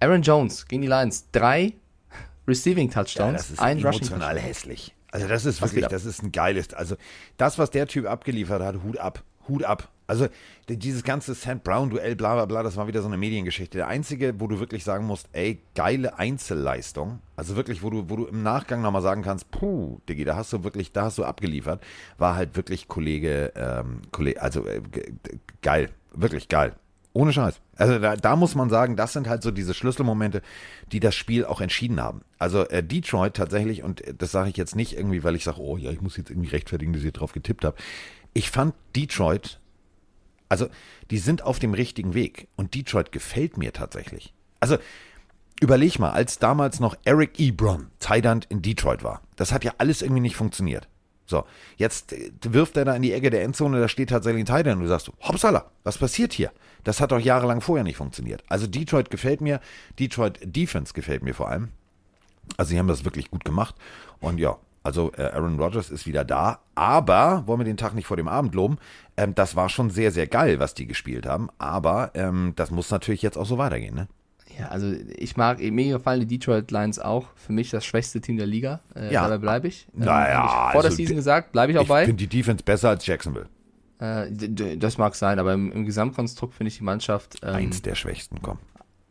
Aaron 0.00 0.22
Jones 0.22 0.66
gegen 0.66 0.82
die 0.82 0.88
Lions, 0.88 1.26
drei 1.32 1.72
Receiving 2.48 2.88
Ja, 2.88 2.94
Touchdowns, 3.02 3.38
das 3.42 3.50
ist 3.50 3.60
ein 3.60 3.76
Rushing 3.78 4.00
emotional 4.02 4.34
Touchdown. 4.34 4.48
hässlich. 4.48 4.94
Also 5.12 5.28
das 5.28 5.44
ist 5.44 5.62
Was 5.62 5.72
wirklich, 5.72 5.88
das 5.90 6.04
ist 6.04 6.22
ein 6.24 6.32
geiles, 6.32 6.74
also 6.74 6.96
das, 7.36 7.56
was 7.58 7.70
der 7.70 7.86
Typ 7.86 8.06
abgeliefert 8.06 8.60
hat, 8.60 8.82
Hut 8.82 8.98
ab, 8.98 9.22
Hut 9.48 9.62
ab. 9.62 9.88
Also 10.06 10.28
die- 10.68 10.78
dieses 10.78 11.02
ganze 11.02 11.34
St. 11.34 11.64
Brown-Duell, 11.64 12.14
bla 12.16 12.34
bla 12.34 12.44
bla, 12.44 12.62
das 12.62 12.76
war 12.76 12.86
wieder 12.86 13.00
so 13.00 13.08
eine 13.08 13.16
Mediengeschichte. 13.16 13.78
Der 13.78 13.88
einzige, 13.88 14.38
wo 14.38 14.46
du 14.46 14.60
wirklich 14.60 14.84
sagen 14.84 15.06
musst, 15.06 15.28
ey, 15.32 15.60
geile 15.74 16.18
Einzelleistung, 16.18 17.20
also 17.36 17.56
wirklich, 17.56 17.82
wo 17.82 17.90
du, 17.90 18.10
wo 18.10 18.16
du 18.16 18.26
im 18.26 18.42
Nachgang 18.42 18.82
nochmal 18.82 19.02
sagen 19.02 19.22
kannst, 19.22 19.50
puh, 19.50 20.00
Diggi, 20.08 20.24
da 20.24 20.36
hast 20.36 20.52
du 20.52 20.62
wirklich, 20.62 20.92
da 20.92 21.04
hast 21.04 21.16
du 21.18 21.24
abgeliefert, 21.24 21.82
war 22.18 22.36
halt 22.36 22.54
wirklich 22.56 22.86
Kollege, 22.88 23.52
ähm, 23.56 24.02
Kollege, 24.12 24.42
also 24.42 24.66
äh, 24.66 24.80
ge- 24.90 25.14
geil, 25.62 25.90
wirklich 26.12 26.48
geil. 26.48 26.74
Ohne 27.16 27.32
Scheiß. 27.32 27.60
Also 27.76 27.98
da, 28.00 28.16
da 28.16 28.34
muss 28.34 28.56
man 28.56 28.68
sagen, 28.70 28.96
das 28.96 29.12
sind 29.12 29.28
halt 29.28 29.42
so 29.44 29.52
diese 29.52 29.72
Schlüsselmomente, 29.72 30.42
die 30.90 30.98
das 30.98 31.14
Spiel 31.14 31.44
auch 31.44 31.60
entschieden 31.60 32.00
haben. 32.02 32.22
Also 32.38 32.66
äh, 32.68 32.82
Detroit 32.82 33.34
tatsächlich, 33.34 33.84
und 33.84 34.00
äh, 34.00 34.14
das 34.14 34.32
sage 34.32 34.50
ich 34.50 34.56
jetzt 34.56 34.74
nicht 34.74 34.98
irgendwie, 34.98 35.22
weil 35.22 35.36
ich 35.36 35.44
sage, 35.44 35.60
oh 35.60 35.76
ja, 35.76 35.90
ich 35.92 36.00
muss 36.00 36.16
jetzt 36.16 36.30
irgendwie 36.30 36.48
rechtfertigen, 36.50 36.92
dass 36.92 37.04
ich 37.04 37.12
drauf 37.12 37.32
getippt 37.32 37.64
habe. 37.64 37.76
Ich 38.32 38.50
fand 38.50 38.74
Detroit, 38.96 39.60
also 40.54 40.68
die 41.10 41.18
sind 41.18 41.42
auf 41.42 41.58
dem 41.58 41.74
richtigen 41.74 42.14
Weg 42.14 42.46
und 42.54 42.76
Detroit 42.76 43.10
gefällt 43.10 43.58
mir 43.58 43.72
tatsächlich. 43.72 44.32
Also 44.60 44.78
überleg 45.60 45.98
mal, 45.98 46.12
als 46.12 46.38
damals 46.38 46.78
noch 46.78 46.94
Eric 47.04 47.40
Ebron 47.40 47.88
Tidant 47.98 48.44
in 48.50 48.62
Detroit 48.62 49.02
war, 49.02 49.20
das 49.34 49.50
hat 49.52 49.64
ja 49.64 49.72
alles 49.78 50.00
irgendwie 50.00 50.20
nicht 50.20 50.36
funktioniert. 50.36 50.86
So, 51.26 51.44
jetzt 51.76 52.12
äh, 52.12 52.30
wirft 52.44 52.76
er 52.76 52.84
da 52.84 52.94
in 52.94 53.02
die 53.02 53.12
Ecke 53.12 53.30
der 53.30 53.42
Endzone, 53.42 53.80
da 53.80 53.88
steht 53.88 54.10
tatsächlich 54.10 54.44
ein 54.44 54.46
Tidant 54.46 54.76
und 54.76 54.82
du 54.82 54.88
sagst, 54.88 55.10
hoppsala, 55.22 55.72
was 55.82 55.98
passiert 55.98 56.32
hier? 56.32 56.52
Das 56.84 57.00
hat 57.00 57.10
doch 57.10 57.18
jahrelang 57.18 57.60
vorher 57.60 57.82
nicht 57.82 57.96
funktioniert. 57.96 58.44
Also 58.48 58.68
Detroit 58.68 59.10
gefällt 59.10 59.40
mir, 59.40 59.60
Detroit 59.98 60.38
Defense 60.44 60.92
gefällt 60.94 61.24
mir 61.24 61.34
vor 61.34 61.48
allem. 61.48 61.70
Also 62.56 62.70
sie 62.70 62.78
haben 62.78 62.86
das 62.86 63.04
wirklich 63.04 63.28
gut 63.28 63.44
gemacht. 63.44 63.74
Und 64.20 64.38
ja, 64.38 64.56
also 64.84 65.10
äh, 65.16 65.22
Aaron 65.22 65.58
Rodgers 65.58 65.90
ist 65.90 66.06
wieder 66.06 66.24
da. 66.24 66.60
Aber, 66.76 67.42
wollen 67.46 67.58
wir 67.60 67.64
den 67.64 67.76
Tag 67.76 67.94
nicht 67.94 68.06
vor 68.06 68.16
dem 68.16 68.28
Abend 68.28 68.54
loben, 68.54 68.78
ähm, 69.16 69.34
das 69.34 69.56
war 69.56 69.68
schon 69.68 69.90
sehr, 69.90 70.12
sehr 70.12 70.26
geil, 70.28 70.60
was 70.60 70.74
die 70.74 70.86
gespielt 70.86 71.26
haben. 71.26 71.48
Aber 71.58 72.12
ähm, 72.14 72.52
das 72.54 72.70
muss 72.70 72.90
natürlich 72.90 73.22
jetzt 73.22 73.36
auch 73.36 73.46
so 73.46 73.58
weitergehen, 73.58 73.94
ne? 73.94 74.06
Ja, 74.58 74.68
also 74.68 74.92
ich 75.16 75.36
mag, 75.36 75.58
mir 75.58 75.94
gefallen 75.96 76.20
die 76.20 76.38
Detroit 76.38 76.70
Lions 76.70 77.00
auch. 77.00 77.26
Für 77.34 77.52
mich 77.52 77.70
das 77.70 77.84
schwächste 77.84 78.20
Team 78.20 78.36
der 78.36 78.46
Liga. 78.46 78.80
Äh, 78.94 79.12
Ja. 79.12 79.22
Dabei 79.24 79.38
bleibe 79.38 79.66
ich. 79.68 79.88
Ähm, 79.96 80.04
Naja, 80.04 80.44
ich 80.44 80.72
vor 80.72 80.82
der 80.82 80.90
also 80.90 80.96
Season 80.96 81.12
die- 81.12 81.16
gesagt, 81.16 81.50
bleibe 81.50 81.72
ich 81.72 81.78
auch 81.78 81.82
Ich 81.82 81.88
bei. 81.88 82.04
finde 82.04 82.24
die 82.24 82.28
Defense 82.28 82.62
besser 82.62 82.90
als 82.90 83.04
Jacksonville. 83.04 83.48
Äh, 83.98 84.30
das 84.76 84.98
mag 84.98 85.14
sein, 85.16 85.38
aber 85.40 85.54
im, 85.54 85.72
im 85.72 85.84
Gesamtkonstrukt 85.84 86.54
finde 86.54 86.68
ich 86.68 86.78
die 86.78 86.84
Mannschaft. 86.84 87.36
Ähm, 87.42 87.54
Eins 87.54 87.82
der 87.82 87.94
schwächsten, 87.96 88.42
komm. 88.42 88.58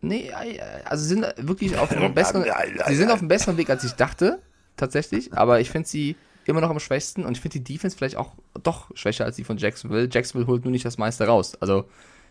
Nee, 0.02 0.28
äh, 0.30 0.60
also 0.86 1.04
sind 1.04 1.26
wirklich 1.38 1.78
auf 1.78 1.92
einem 1.92 2.14
besseren, 2.14 2.46
sie 2.88 2.96
sind 2.96 3.12
auf 3.12 3.20
einem 3.20 3.28
besseren 3.28 3.58
Weg, 3.58 3.70
als 3.70 3.84
ich 3.84 3.94
dachte, 3.94 4.40
tatsächlich. 4.78 5.34
Aber 5.34 5.60
ich 5.60 5.70
finde 5.70 5.88
sie 5.88 6.16
immer 6.46 6.62
noch 6.62 6.70
am 6.70 6.80
schwächsten 6.80 7.26
und 7.26 7.34
ich 7.38 7.42
finde 7.42 7.60
die 7.60 7.74
Defense 7.74 7.96
vielleicht 7.96 8.18
auch 8.18 8.32
doch 8.64 8.90
schwächer 8.96 9.26
als 9.26 9.36
die 9.38 9.44
von 9.44 9.58
Jacksonville. 9.58 10.10
Jacksonville 10.12 10.48
holt 10.48 10.64
nur 10.66 10.72
nicht 10.72 10.86
das 10.86 10.98
meiste 10.98 11.26
raus. 11.26 11.56
Also 11.62 11.86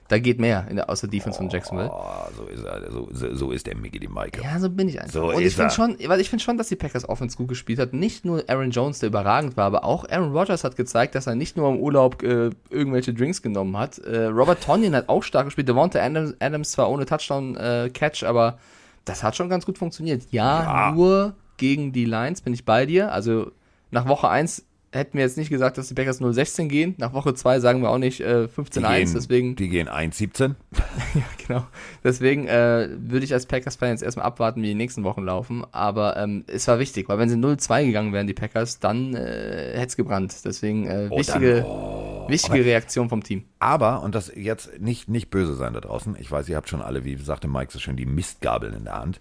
da 0.08 0.18
geht 0.18 0.38
mehr 0.40 0.66
in 0.68 0.76
der, 0.76 0.90
aus 0.90 1.00
der 1.00 1.08
Defense 1.08 1.38
von 1.38 1.48
Jacksonville. 1.48 1.88
Oh, 1.90 2.02
so 2.36 2.44
ist 2.44 2.62
er, 2.64 2.90
so, 2.90 3.08
so, 3.34 3.50
ist 3.52 3.66
der 3.66 3.76
Mickey 3.76 3.98
die 3.98 4.08
Mike. 4.08 4.42
Ja, 4.42 4.58
so 4.58 4.68
bin 4.68 4.88
ich 4.88 5.00
einfach. 5.00 5.12
So 5.12 5.30
und 5.32 5.40
ich 5.40 5.54
finde 5.56 5.70
schon, 5.72 5.96
weil 6.06 6.20
ich 6.20 6.28
finde 6.28 6.44
schon, 6.44 6.58
dass 6.58 6.68
die 6.68 6.76
Packers 6.76 7.08
Offense 7.08 7.36
gut 7.38 7.48
gespielt 7.48 7.78
hat. 7.78 7.94
Nicht 7.94 8.24
nur 8.26 8.44
Aaron 8.48 8.70
Jones, 8.72 8.98
der 8.98 9.08
überragend 9.08 9.56
war, 9.56 9.64
aber 9.64 9.84
auch 9.84 10.06
Aaron 10.10 10.32
Rodgers 10.36 10.64
hat 10.64 10.76
gezeigt, 10.76 11.14
dass 11.14 11.26
er 11.26 11.34
nicht 11.34 11.56
nur 11.56 11.70
im 11.70 11.78
Urlaub 11.78 12.22
äh, 12.22 12.50
irgendwelche 12.68 13.14
Drinks 13.14 13.40
genommen 13.40 13.74
hat. 13.78 13.98
Äh, 14.00 14.24
Robert 14.26 14.62
Tonyan 14.62 14.94
hat 14.94 15.08
auch 15.08 15.22
stark 15.22 15.46
gespielt. 15.46 15.68
Devonta 15.68 16.00
Adams, 16.00 16.34
Adams 16.40 16.72
zwar 16.72 16.90
ohne 16.90 17.06
Touchdown-Catch, 17.06 18.24
aber 18.24 18.58
das 19.06 19.22
hat 19.22 19.36
schon 19.36 19.48
ganz 19.48 19.64
gut 19.64 19.78
funktioniert. 19.78 20.24
Ja, 20.30 20.62
Ja. 20.62 20.92
nur 20.92 21.34
gegen 21.62 21.92
die 21.92 22.04
Lions 22.04 22.42
bin 22.42 22.52
ich 22.52 22.64
bei 22.64 22.84
dir. 22.86 23.12
Also 23.12 23.52
nach 23.92 24.08
Woche 24.08 24.28
1 24.28 24.64
hätten 24.94 25.16
wir 25.16 25.24
jetzt 25.24 25.38
nicht 25.38 25.48
gesagt, 25.48 25.78
dass 25.78 25.88
die 25.88 25.94
Packers 25.94 26.20
0-16 26.20 26.66
gehen. 26.66 26.94
Nach 26.98 27.14
Woche 27.14 27.32
2 27.32 27.60
sagen 27.60 27.80
wir 27.80 27.88
auch 27.88 27.96
nicht 27.96 28.20
äh, 28.20 28.46
Die 28.46 28.60
15-1. 28.62 28.96
gehen, 28.98 29.12
Deswegen 29.14 29.56
die 29.56 29.68
gehen 29.70 29.88
1,17. 29.88 30.54
genau. 31.46 31.64
Deswegen 32.04 32.46
äh, 32.46 32.88
würde 32.98 33.24
ich 33.24 33.32
als 33.32 33.46
Packers-Fan 33.46 33.88
jetzt 33.90 34.02
erstmal 34.02 34.26
abwarten, 34.26 34.60
wie 34.62 34.66
die 34.66 34.74
nächsten 34.74 35.02
Wochen 35.04 35.22
laufen. 35.22 35.64
Aber 35.72 36.18
ähm, 36.18 36.44
es 36.46 36.68
war 36.68 36.78
wichtig, 36.78 37.08
weil 37.08 37.18
wenn 37.18 37.30
sie 37.30 37.36
0-2 37.36 37.86
gegangen 37.86 38.12
wären, 38.12 38.26
die 38.26 38.34
Packers, 38.34 38.80
dann 38.80 39.14
äh, 39.14 39.72
hätte 39.74 39.86
es 39.86 39.96
gebrannt. 39.96 40.34
Deswegen 40.44 40.86
äh, 40.86 41.08
Oh, 41.10 41.18
wichtige, 41.18 41.62
dann- 41.62 42.28
wichtige 42.28 42.62
Reaktion 42.64 43.08
vom 43.08 43.22
Team. 43.22 43.44
Aber, 43.60 44.02
und 44.02 44.14
das 44.14 44.30
jetzt 44.34 44.78
nicht, 44.78 45.08
nicht 45.08 45.30
böse 45.30 45.54
sein 45.54 45.72
da 45.72 45.80
draußen, 45.80 46.16
ich 46.18 46.30
weiß, 46.30 46.48
ihr 46.50 46.56
habt 46.56 46.68
schon 46.68 46.82
alle, 46.82 47.04
wie 47.04 47.16
sagte 47.16 47.48
Mike 47.48 47.72
so 47.72 47.78
schön, 47.78 47.96
die 47.96 48.04
Mistgabeln 48.06 48.74
in 48.74 48.84
der 48.84 48.98
Hand. 48.98 49.20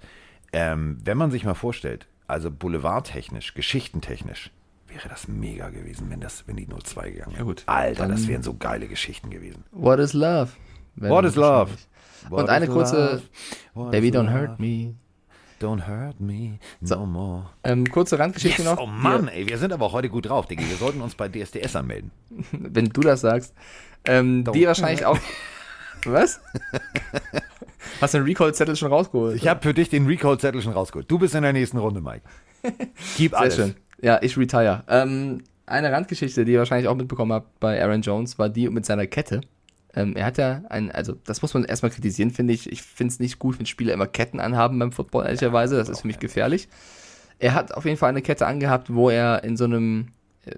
Ähm, 0.51 0.97
wenn 1.05 1.17
man 1.17 1.31
sich 1.31 1.45
mal 1.45 1.53
vorstellt, 1.53 2.07
also 2.31 2.49
boulevardtechnisch, 2.51 3.53
geschichtentechnisch, 3.53 4.51
wäre 4.87 5.07
das 5.09 5.27
mega 5.27 5.69
gewesen, 5.69 6.09
wenn, 6.09 6.19
das, 6.19 6.43
wenn 6.47 6.55
die 6.57 6.67
0-2 6.67 7.11
gegangen 7.11 7.31
wären. 7.31 7.37
Ja, 7.37 7.43
gut. 7.43 7.63
Alter, 7.65 8.07
das 8.07 8.27
wären 8.27 8.43
so 8.43 8.53
geile 8.55 8.87
Geschichten 8.87 9.29
gewesen. 9.29 9.63
What 9.71 9.99
is 9.99 10.13
love? 10.13 10.49
Wäre 10.95 11.13
What 11.13 11.25
is 11.25 11.35
love? 11.35 11.71
What 12.29 12.43
Und 12.43 12.49
eine 12.49 12.65
is 12.65 12.71
kurze, 12.71 12.95
love? 13.13 13.21
What 13.73 13.91
Baby 13.91 14.09
don't 14.09 14.23
love? 14.25 14.33
hurt 14.33 14.59
me. 14.59 14.95
Don't 15.61 15.87
hurt 15.87 16.19
me 16.19 16.57
So. 16.81 16.95
no 16.95 17.05
more. 17.05 17.49
Ähm, 17.63 17.85
kurze 17.85 18.17
Randgeschichte 18.17 18.63
Yes, 18.63 18.71
noch. 18.71 18.79
oh 18.81 18.87
Mann, 18.87 19.27
ey, 19.27 19.47
wir 19.47 19.57
sind 19.59 19.71
aber 19.71 19.85
auch 19.85 19.93
heute 19.93 20.09
gut 20.09 20.27
drauf, 20.27 20.47
Digga. 20.47 20.63
Wir 20.67 20.75
sollten 20.77 21.01
uns 21.01 21.13
bei 21.15 21.29
DSDS 21.29 21.75
anmelden. 21.75 22.11
Wenn 22.51 22.85
du 22.89 23.01
das 23.01 23.21
sagst. 23.21 23.53
Ähm, 24.05 24.43
die 24.53 24.65
wahrscheinlich 24.65 25.05
auch. 25.05 25.19
Was? 26.05 26.39
Hast 28.01 28.13
du 28.13 28.19
den 28.19 28.25
Recall-Zettel 28.25 28.75
schon 28.75 28.91
rausgeholt? 28.91 29.35
Ich 29.35 29.47
habe 29.47 29.61
für 29.61 29.73
dich 29.73 29.89
den 29.89 30.05
Recall-Zettel 30.07 30.61
schon 30.61 30.73
rausgeholt. 30.73 31.09
Du 31.09 31.19
bist 31.19 31.35
in 31.35 31.43
der 31.43 31.53
nächsten 31.53 31.77
Runde, 31.77 32.01
Mike. 32.01 32.21
Gib 33.17 33.31
Sehr 33.31 33.39
alles. 33.39 33.55
schön. 33.55 33.75
Ja, 34.01 34.19
ich 34.21 34.37
retire. 34.37 34.83
Ähm, 34.87 35.43
eine 35.65 35.91
Randgeschichte, 35.91 36.43
die 36.45 36.53
ihr 36.53 36.59
wahrscheinlich 36.59 36.87
auch 36.87 36.95
mitbekommen 36.95 37.33
habt 37.33 37.59
bei 37.59 37.81
Aaron 37.81 38.01
Jones, 38.01 38.39
war 38.39 38.49
die 38.49 38.69
mit 38.69 38.85
seiner 38.85 39.07
Kette. 39.07 39.41
Ähm, 39.93 40.15
er 40.15 40.25
hat 40.25 40.37
ja 40.37 40.63
ein, 40.69 40.91
also 40.91 41.15
das 41.25 41.41
muss 41.41 41.53
man 41.53 41.65
erstmal 41.65 41.91
kritisieren, 41.91 42.31
finde 42.31 42.53
ich. 42.53 42.71
Ich 42.71 42.81
finde 42.81 43.11
es 43.13 43.19
nicht 43.19 43.39
gut, 43.39 43.59
wenn 43.59 43.65
Spieler 43.65 43.93
immer 43.93 44.07
Ketten 44.07 44.39
anhaben 44.39 44.79
beim 44.79 44.91
Football, 44.91 45.25
ehrlicherweise. 45.25 45.75
Das 45.77 45.89
ist 45.89 46.01
für 46.01 46.07
mich 46.07 46.19
gefährlich. 46.19 46.67
Er 47.39 47.53
hat 47.53 47.73
auf 47.73 47.85
jeden 47.85 47.97
Fall 47.97 48.09
eine 48.09 48.21
Kette 48.21 48.47
angehabt, 48.47 48.93
wo 48.93 49.09
er 49.09 49.43
in 49.43 49.57
so 49.57 49.65
einem 49.65 50.07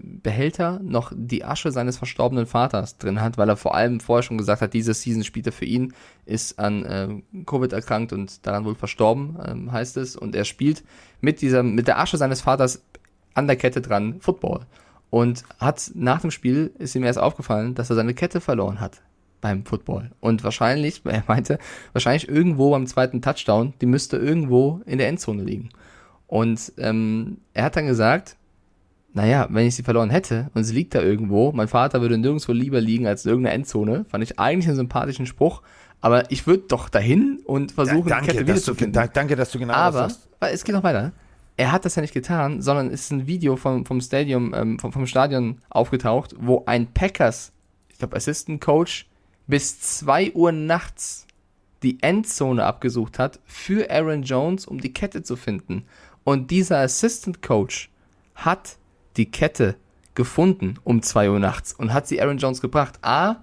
Behälter 0.02 0.80
noch 0.82 1.12
die 1.14 1.44
Asche 1.44 1.72
seines 1.72 1.98
verstorbenen 1.98 2.46
Vaters 2.46 2.98
drin 2.98 3.20
hat, 3.20 3.38
weil 3.38 3.50
er 3.50 3.58
vor 3.58 3.76
allem 3.76 4.00
vorher 4.00 4.24
schon 4.24 4.38
gesagt 4.38 4.62
hat, 4.62 4.74
diese 4.74 4.94
Season 4.94 5.26
spielt 5.26 5.46
er 5.46 5.52
für 5.52 5.66
ihn, 5.66 5.94
ist 6.26 6.58
an 6.58 6.86
äh, 6.86 7.44
Covid 7.46 7.74
erkrankt 7.74 8.14
und 8.14 8.46
daran 8.48 8.64
wohl 8.64 8.76
verstorben, 8.76 9.38
ähm, 9.46 9.72
heißt 9.74 9.98
es. 9.98 10.16
Und 10.16 10.36
er 10.36 10.46
spielt 10.46 10.84
mit 11.20 11.42
dieser, 11.42 11.64
mit 11.64 11.88
der 11.88 12.00
Asche 12.00 12.18
seines 12.18 12.42
Vaters 12.42 12.82
an 13.34 13.48
der 13.48 13.58
Kette 13.58 13.82
dran 13.82 14.22
Football. 14.22 14.66
Und 15.10 15.44
hat 15.60 15.92
nach 15.96 16.22
dem 16.22 16.32
Spiel 16.32 16.72
ist 16.80 16.96
ihm 16.96 17.04
erst 17.04 17.20
aufgefallen, 17.20 17.76
dass 17.76 17.90
er 17.90 17.98
seine 17.98 18.14
Kette 18.14 18.40
verloren 18.40 18.80
hat 18.80 19.02
beim 19.42 19.66
Football. 19.66 20.12
Und 20.22 20.46
wahrscheinlich, 20.46 21.02
er 21.06 21.24
meinte, 21.28 21.60
wahrscheinlich 21.92 22.30
irgendwo 22.30 22.72
beim 22.72 22.88
zweiten 22.88 23.22
Touchdown, 23.22 23.74
die 23.82 23.86
müsste 23.86 24.16
irgendwo 24.16 24.82
in 24.86 24.98
der 24.98 25.10
Endzone 25.10 25.44
liegen. 25.44 25.70
Und 26.28 26.72
ähm, 26.78 27.40
er 27.54 27.66
hat 27.66 27.76
dann 27.76 27.86
gesagt, 27.86 28.38
naja, 29.14 29.48
wenn 29.52 29.68
ich 29.68 29.76
sie 29.76 29.84
verloren 29.84 30.10
hätte 30.10 30.50
und 30.54 30.64
sie 30.64 30.74
liegt 30.74 30.96
da 30.96 31.02
irgendwo, 31.02 31.52
mein 31.52 31.68
Vater 31.68 32.02
würde 32.02 32.18
nirgendwo 32.18 32.52
lieber 32.52 32.82
liegen 32.82 33.06
als 33.08 33.26
in 33.26 33.30
irgendeiner 33.30 33.56
Endzone, 33.56 34.06
fand 34.10 34.24
ich 34.24 34.40
eigentlich 34.40 34.68
einen 34.68 34.76
sympathischen 34.78 35.26
Spruch, 35.26 35.62
aber 36.02 36.30
ich 36.32 36.48
würde 36.48 36.64
doch 36.68 36.90
dahin 36.90 37.40
und 37.46 37.72
versuchen, 37.74 37.98
Ja, 38.10 38.20
die 38.22 38.28
danke, 38.28 38.32
Kette 38.32 38.38
dass 38.46 38.46
du, 38.46 38.72
wiederzufinden. 38.74 38.94
da, 38.94 39.08
danke, 39.08 39.36
dass 39.36 39.52
du 39.52 39.60
genau 39.60 39.74
das 39.74 39.82
Aber, 39.82 39.98
sagst. 40.10 40.28
weil 40.40 40.54
es 40.54 40.64
geht 40.64 40.76
noch 40.76 40.84
weiter. 40.84 41.12
Er 41.56 41.72
hat 41.72 41.86
das 41.86 41.96
ja 41.96 42.02
nicht 42.02 42.14
getan, 42.16 42.62
sondern 42.64 42.88
es 42.88 43.02
ist 43.02 43.12
ein 43.12 43.28
Video 43.28 43.56
vom, 43.56 43.86
vom 43.86 44.02
Stadium, 44.02 44.54
ähm, 44.56 44.80
vom, 44.80 44.92
vom 44.92 45.06
Stadion 45.06 45.60
aufgetaucht, 45.70 46.34
wo 46.40 46.64
ein 46.66 46.88
Packers, 46.92 47.52
ich 47.90 48.00
glaube 48.00 48.16
Assistant 48.16 48.60
Coach, 48.60 49.08
bis 49.46 49.80
2 49.80 50.34
Uhr 50.34 50.52
nachts 50.52 51.28
die 51.84 52.02
Endzone 52.02 52.64
abgesucht 52.66 53.20
hat 53.20 53.40
für 53.46 53.92
Aaron 53.92 54.24
Jones, 54.24 54.66
um 54.66 54.80
die 54.82 54.94
Kette 54.94 55.22
zu 55.22 55.36
finden. 55.36 55.86
Und 56.24 56.50
dieser 56.50 56.80
Assistant 56.80 57.42
Coach 57.42 57.92
hat 58.36 58.78
die 59.18 59.30
Kette 59.30 59.76
gefunden 60.16 60.76
um 60.84 61.02
2 61.02 61.30
Uhr 61.32 61.40
nachts 61.40 61.74
und 61.74 61.94
hat 61.94 62.08
sie 62.08 62.22
Aaron 62.22 62.38
Jones 62.38 62.62
gebracht. 62.62 63.00
A, 63.02 63.38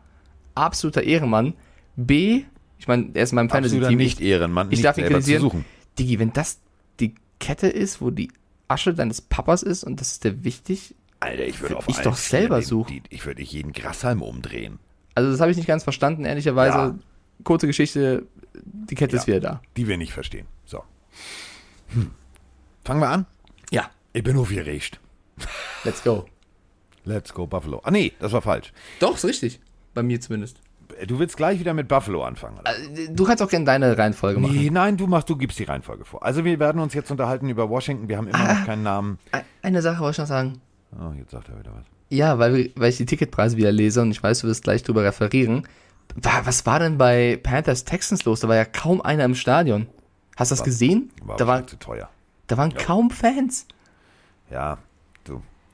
absoluter 0.55 1.03
Ehrenmann. 1.03 1.55
B, 1.97 2.45
ich 2.79 2.89
meine, 2.89 3.11
er 3.15 3.25
ist 3.25 3.33
in 3.33 3.37
meinem 3.37 3.51
Fantasy-Team. 3.51 3.97
nicht 3.99 4.21
Ehrenmann, 4.21 4.69
Ich 4.69 4.79
nicht 4.79 4.85
darf 4.85 4.97
ihn 4.99 5.07
kritisieren. 5.07 5.43
suchen. 5.43 5.65
Digi, 5.99 6.19
wenn 6.19 6.33
das 6.33 6.61
die 7.01 7.15
Kette 7.41 7.67
ist, 7.69 8.01
wo 8.01 8.11
die 8.11 8.31
Asche 8.69 8.95
deines 8.95 9.21
Papas 9.21 9.63
ist 9.63 9.83
und 9.85 10.01
das 10.01 10.13
ist 10.13 10.25
dir 10.25 10.45
wichtig, 10.45 10.95
Alter, 11.19 11.45
ich 11.45 11.61
würde 11.61 11.75
Würd 11.75 11.79
auf 11.81 11.89
ich 11.89 11.99
doch 11.99 12.17
selber 12.17 12.57
Vieren 12.63 12.69
suchen. 12.69 12.89
Die, 12.95 13.03
ich 13.15 13.27
würde 13.27 13.43
jeden 13.43 13.73
Grashalm 13.73 14.23
umdrehen. 14.23 14.79
also 15.15 15.31
das 15.31 15.41
habe 15.41 15.51
ich 15.51 15.57
nicht 15.57 15.67
ganz 15.67 15.83
verstanden, 15.85 16.25
ehrlicherweise. 16.25 16.77
Ja. 16.79 16.99
Kurze 17.45 17.67
Geschichte, 17.67 18.27
die 18.63 18.95
Kette 18.95 19.17
Ja. 19.17 19.21
ist 19.23 19.27
wieder 19.27 19.41
da. 19.41 19.63
Die 19.77 19.89
wir 19.89 19.97
nicht 19.99 20.13
verstehen. 20.13 20.47
So. 20.65 20.83
Hm. 21.89 22.11
Fangen 22.85 23.01
wir 23.01 23.09
an? 23.11 23.27
Ja, 23.71 23.91
Ich 24.13 24.23
bin 24.23 24.37
aufgeregt. 24.39 25.01
let's 25.85 26.03
go. 26.03 26.27
Let's 27.05 27.33
go 27.33 27.47
Buffalo. 27.47 27.81
Ah 27.85 27.91
nee, 27.91 28.13
das 28.21 28.33
war 28.33 28.43
falsch. 28.43 28.73
Doch, 28.99 29.15
ist 29.17 29.25
richtig. 29.25 29.61
Bei 29.95 30.03
mir 30.03 30.21
zumindest. 30.21 30.59
Du 31.07 31.19
willst 31.19 31.37
gleich 31.37 31.59
wieder 31.59 31.73
mit 31.73 31.89
Buffalo 31.89 32.23
anfangen, 32.25 32.59
oder? 32.59 32.77
Äh, 32.79 33.09
Du 33.11 33.25
kannst 33.25 33.43
auch 33.43 33.49
gerne 33.49 33.65
deine 33.65 33.97
Reihenfolge 33.97 34.39
machen. 34.41 34.55
Nee, 34.55 34.71
nein, 34.71 34.97
du 34.97 35.07
machst, 35.07 35.31
du 35.31 35.37
gibst 35.37 35.59
die 35.59 35.65
Reihenfolge 35.65 36.05
vor. 36.05 36.23
Also 36.25 36.45
wir 36.45 36.59
werden 36.59 36.81
uns 36.81 36.93
jetzt 36.93 37.11
unterhalten 37.11 37.49
über 37.49 37.71
Washington. 37.71 38.09
Wir 38.09 38.19
haben 38.19 38.29
immer 38.29 38.39
Ah. 38.39 38.55
noch 38.55 38.67
keinen 38.67 38.83
Namen. 38.83 39.19
Eine 39.63 39.81
Sache 39.83 40.01
wollte 40.01 40.17
ich 40.17 40.19
noch 40.19 40.27
sagen. 40.27 40.61
Oh, 40.93 41.13
jetzt 41.17 41.31
sagt 41.31 41.49
er 41.49 41.59
wieder 41.59 41.71
was. 41.75 41.87
Ja, 42.11 42.39
weil, 42.39 42.71
weil 42.77 42.91
ich 42.91 42.97
die 42.99 43.07
Ticketpreise 43.07 43.57
wieder 43.57 43.73
lese 43.73 44.03
und 44.03 44.11
ich 44.11 44.23
weiß, 44.23 44.41
du 44.41 44.49
wirst 44.49 44.65
gleich 44.65 44.83
drüber 44.83 45.05
referieren. 45.05 45.67
Wa- 46.17 46.43
Was 46.45 46.67
war 46.67 46.81
denn 46.81 46.99
bei 46.99 47.39
Panthers 47.43 47.85
Texans 47.85 48.25
los? 48.25 48.41
Da 48.41 48.49
war 48.49 48.57
ja 48.57 48.65
kaum 48.65 49.01
einer 49.01 49.25
im 49.25 49.37
Stadion. 49.37 49.87
Hast 50.37 50.51
du 50.51 50.57
das 50.57 50.65
gesehen? 50.65 51.11
War 51.23 51.37
Da, 51.37 51.47
war, 51.47 51.67
zu 51.67 51.79
teuer. 51.79 52.11
da 52.49 52.57
waren 52.59 52.75
kaum 52.75 53.11
Fans. 53.11 53.67
Ja, 54.51 54.79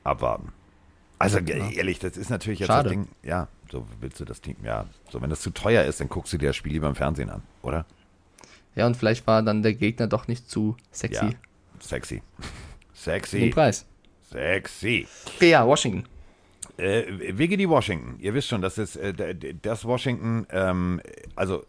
abwarten. 0.06 0.52
Also 1.18 1.42
ge- 1.42 1.74
ehrlich, 1.74 1.98
das 1.98 2.16
ist 2.16 2.28
natürlich 2.30 2.60
jetzt 2.60 2.68
Schade. 2.68 2.84
das 2.90 2.92
Ding. 2.92 3.08
Ja, 3.22 3.48
so 3.70 3.86
willst 4.00 4.20
du 4.20 4.24
das 4.24 4.40
Team. 4.40 4.56
Ja, 4.62 4.86
so 5.10 5.20
wenn 5.22 5.30
das 5.30 5.40
zu 5.40 5.50
teuer 5.50 5.84
ist, 5.84 6.00
dann 6.00 6.08
guckst 6.08 6.32
du 6.32 6.38
dir 6.38 6.48
das 6.50 6.56
Spiel 6.56 6.72
lieber 6.72 6.88
im 6.88 6.94
Fernsehen 6.94 7.30
an, 7.30 7.42
oder? 7.62 7.86
Ja, 8.74 8.86
und 8.86 8.96
vielleicht 8.96 9.26
war 9.26 9.42
dann 9.42 9.62
der 9.62 9.72
Gegner 9.74 10.06
doch 10.06 10.28
nicht 10.28 10.50
zu 10.50 10.76
sexy. 10.90 11.24
Ja, 11.24 11.30
sexy. 11.80 12.22
Den 12.36 13.12
Sexy. 13.12 13.50
Preis. 13.50 13.86
Sexy. 14.30 15.06
Ja, 15.40 15.66
Washington. 15.66 16.04
Äh, 16.76 17.04
Wiggity 17.38 17.68
Washington. 17.68 18.16
Ihr 18.20 18.34
wisst 18.34 18.48
schon, 18.48 18.60
das 18.62 18.78
ist 18.78 18.96
äh, 18.96 19.54
das 19.62 19.84
Washington, 19.84 20.46
ähm, 20.50 21.00
also 21.36 21.64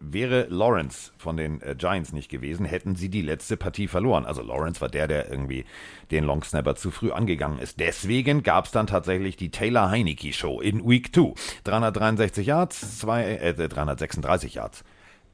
wäre 0.00 0.46
Lawrence 0.48 1.12
von 1.18 1.36
den 1.36 1.60
äh, 1.60 1.74
Giants 1.76 2.12
nicht 2.12 2.30
gewesen, 2.30 2.64
hätten 2.66 2.94
sie 2.94 3.08
die 3.08 3.22
letzte 3.22 3.56
Partie 3.56 3.88
verloren. 3.88 4.24
Also 4.24 4.42
Lawrence 4.42 4.80
war 4.80 4.88
der, 4.88 5.08
der 5.08 5.30
irgendwie 5.30 5.64
den 6.10 6.24
Longsnapper 6.24 6.76
zu 6.76 6.90
früh 6.90 7.10
angegangen 7.10 7.58
ist. 7.58 7.80
Deswegen 7.80 8.42
gab 8.42 8.66
es 8.66 8.70
dann 8.70 8.86
tatsächlich 8.86 9.36
die 9.36 9.50
Taylor 9.50 9.90
Heineke 9.90 10.32
Show 10.32 10.60
in 10.60 10.88
Week 10.88 11.14
2. 11.14 11.34
363 11.64 12.46
Yards, 12.46 12.98
zwei, 12.98 13.24
äh, 13.24 13.68
336 13.68 14.54
Yards. 14.54 14.84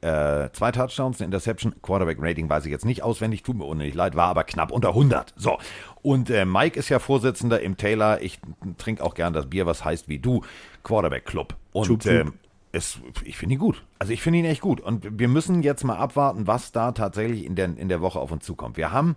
Äh, 0.01 0.51
zwei 0.51 0.71
Touchdowns, 0.71 1.19
eine 1.19 1.25
Interception, 1.25 1.73
Quarterback-Rating 1.81 2.47
weiß 2.49 2.65
ich 2.65 2.71
jetzt 2.71 2.85
nicht 2.85 3.01
auswendig, 3.01 3.41
tut 3.41 3.57
mir 3.57 3.65
unendlich 3.65 3.95
leid, 3.95 4.15
war 4.15 4.27
aber 4.27 4.43
knapp 4.43 4.71
unter 4.71 4.89
100. 4.89 5.33
So, 5.35 5.57
und 6.03 6.29
äh, 6.29 6.45
Mike 6.45 6.77
ist 6.77 6.89
ja 6.89 6.99
Vorsitzender 6.99 7.61
im 7.61 7.75
Taylor, 7.75 8.21
ich 8.21 8.39
trinke 8.77 9.03
auch 9.03 9.15
gern 9.15 9.33
das 9.33 9.49
Bier, 9.49 9.65
was 9.65 9.83
heißt 9.83 10.07
wie 10.07 10.19
du, 10.19 10.43
Quarterback-Club. 10.83 11.55
Und 11.71 12.05
ähm, 12.05 12.33
es, 12.75 12.99
ich 13.23 13.37
finde 13.37 13.55
ihn 13.55 13.59
gut. 13.59 13.83
Also 13.99 14.11
ich 14.11 14.21
finde 14.21 14.39
ihn 14.39 14.45
echt 14.45 14.61
gut. 14.61 14.81
Und 14.81 15.19
wir 15.19 15.27
müssen 15.27 15.63
jetzt 15.63 15.83
mal 15.83 15.97
abwarten, 15.97 16.45
was 16.47 16.71
da 16.71 16.91
tatsächlich 16.91 17.45
in 17.45 17.55
der, 17.55 17.77
in 17.77 17.89
der 17.89 18.01
Woche 18.01 18.19
auf 18.19 18.31
uns 18.31 18.45
zukommt. 18.45 18.77
Wir 18.77 18.91
haben 18.91 19.15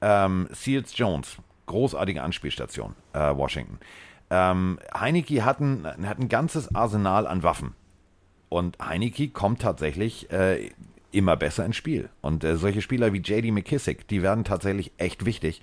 ähm, 0.00 0.48
Seals 0.50 0.96
Jones, 0.96 1.36
großartige 1.66 2.22
Anspielstation, 2.22 2.94
äh, 3.12 3.36
Washington. 3.36 3.78
Ähm, 4.30 4.78
Heineke 4.98 5.44
hat 5.44 5.60
ein, 5.60 5.86
hat 5.86 6.18
ein 6.18 6.28
ganzes 6.28 6.74
Arsenal 6.74 7.26
an 7.26 7.42
Waffen. 7.42 7.74
Und 8.48 8.78
Heineke 8.78 9.28
kommt 9.28 9.60
tatsächlich 9.60 10.30
äh, 10.30 10.70
immer 11.12 11.36
besser 11.36 11.64
ins 11.64 11.76
Spiel. 11.76 12.08
Und 12.22 12.44
äh, 12.44 12.56
solche 12.56 12.82
Spieler 12.82 13.12
wie 13.12 13.18
JD 13.18 13.52
McKissick, 13.52 14.08
die 14.08 14.22
werden 14.22 14.44
tatsächlich 14.44 14.92
echt 14.96 15.24
wichtig. 15.24 15.60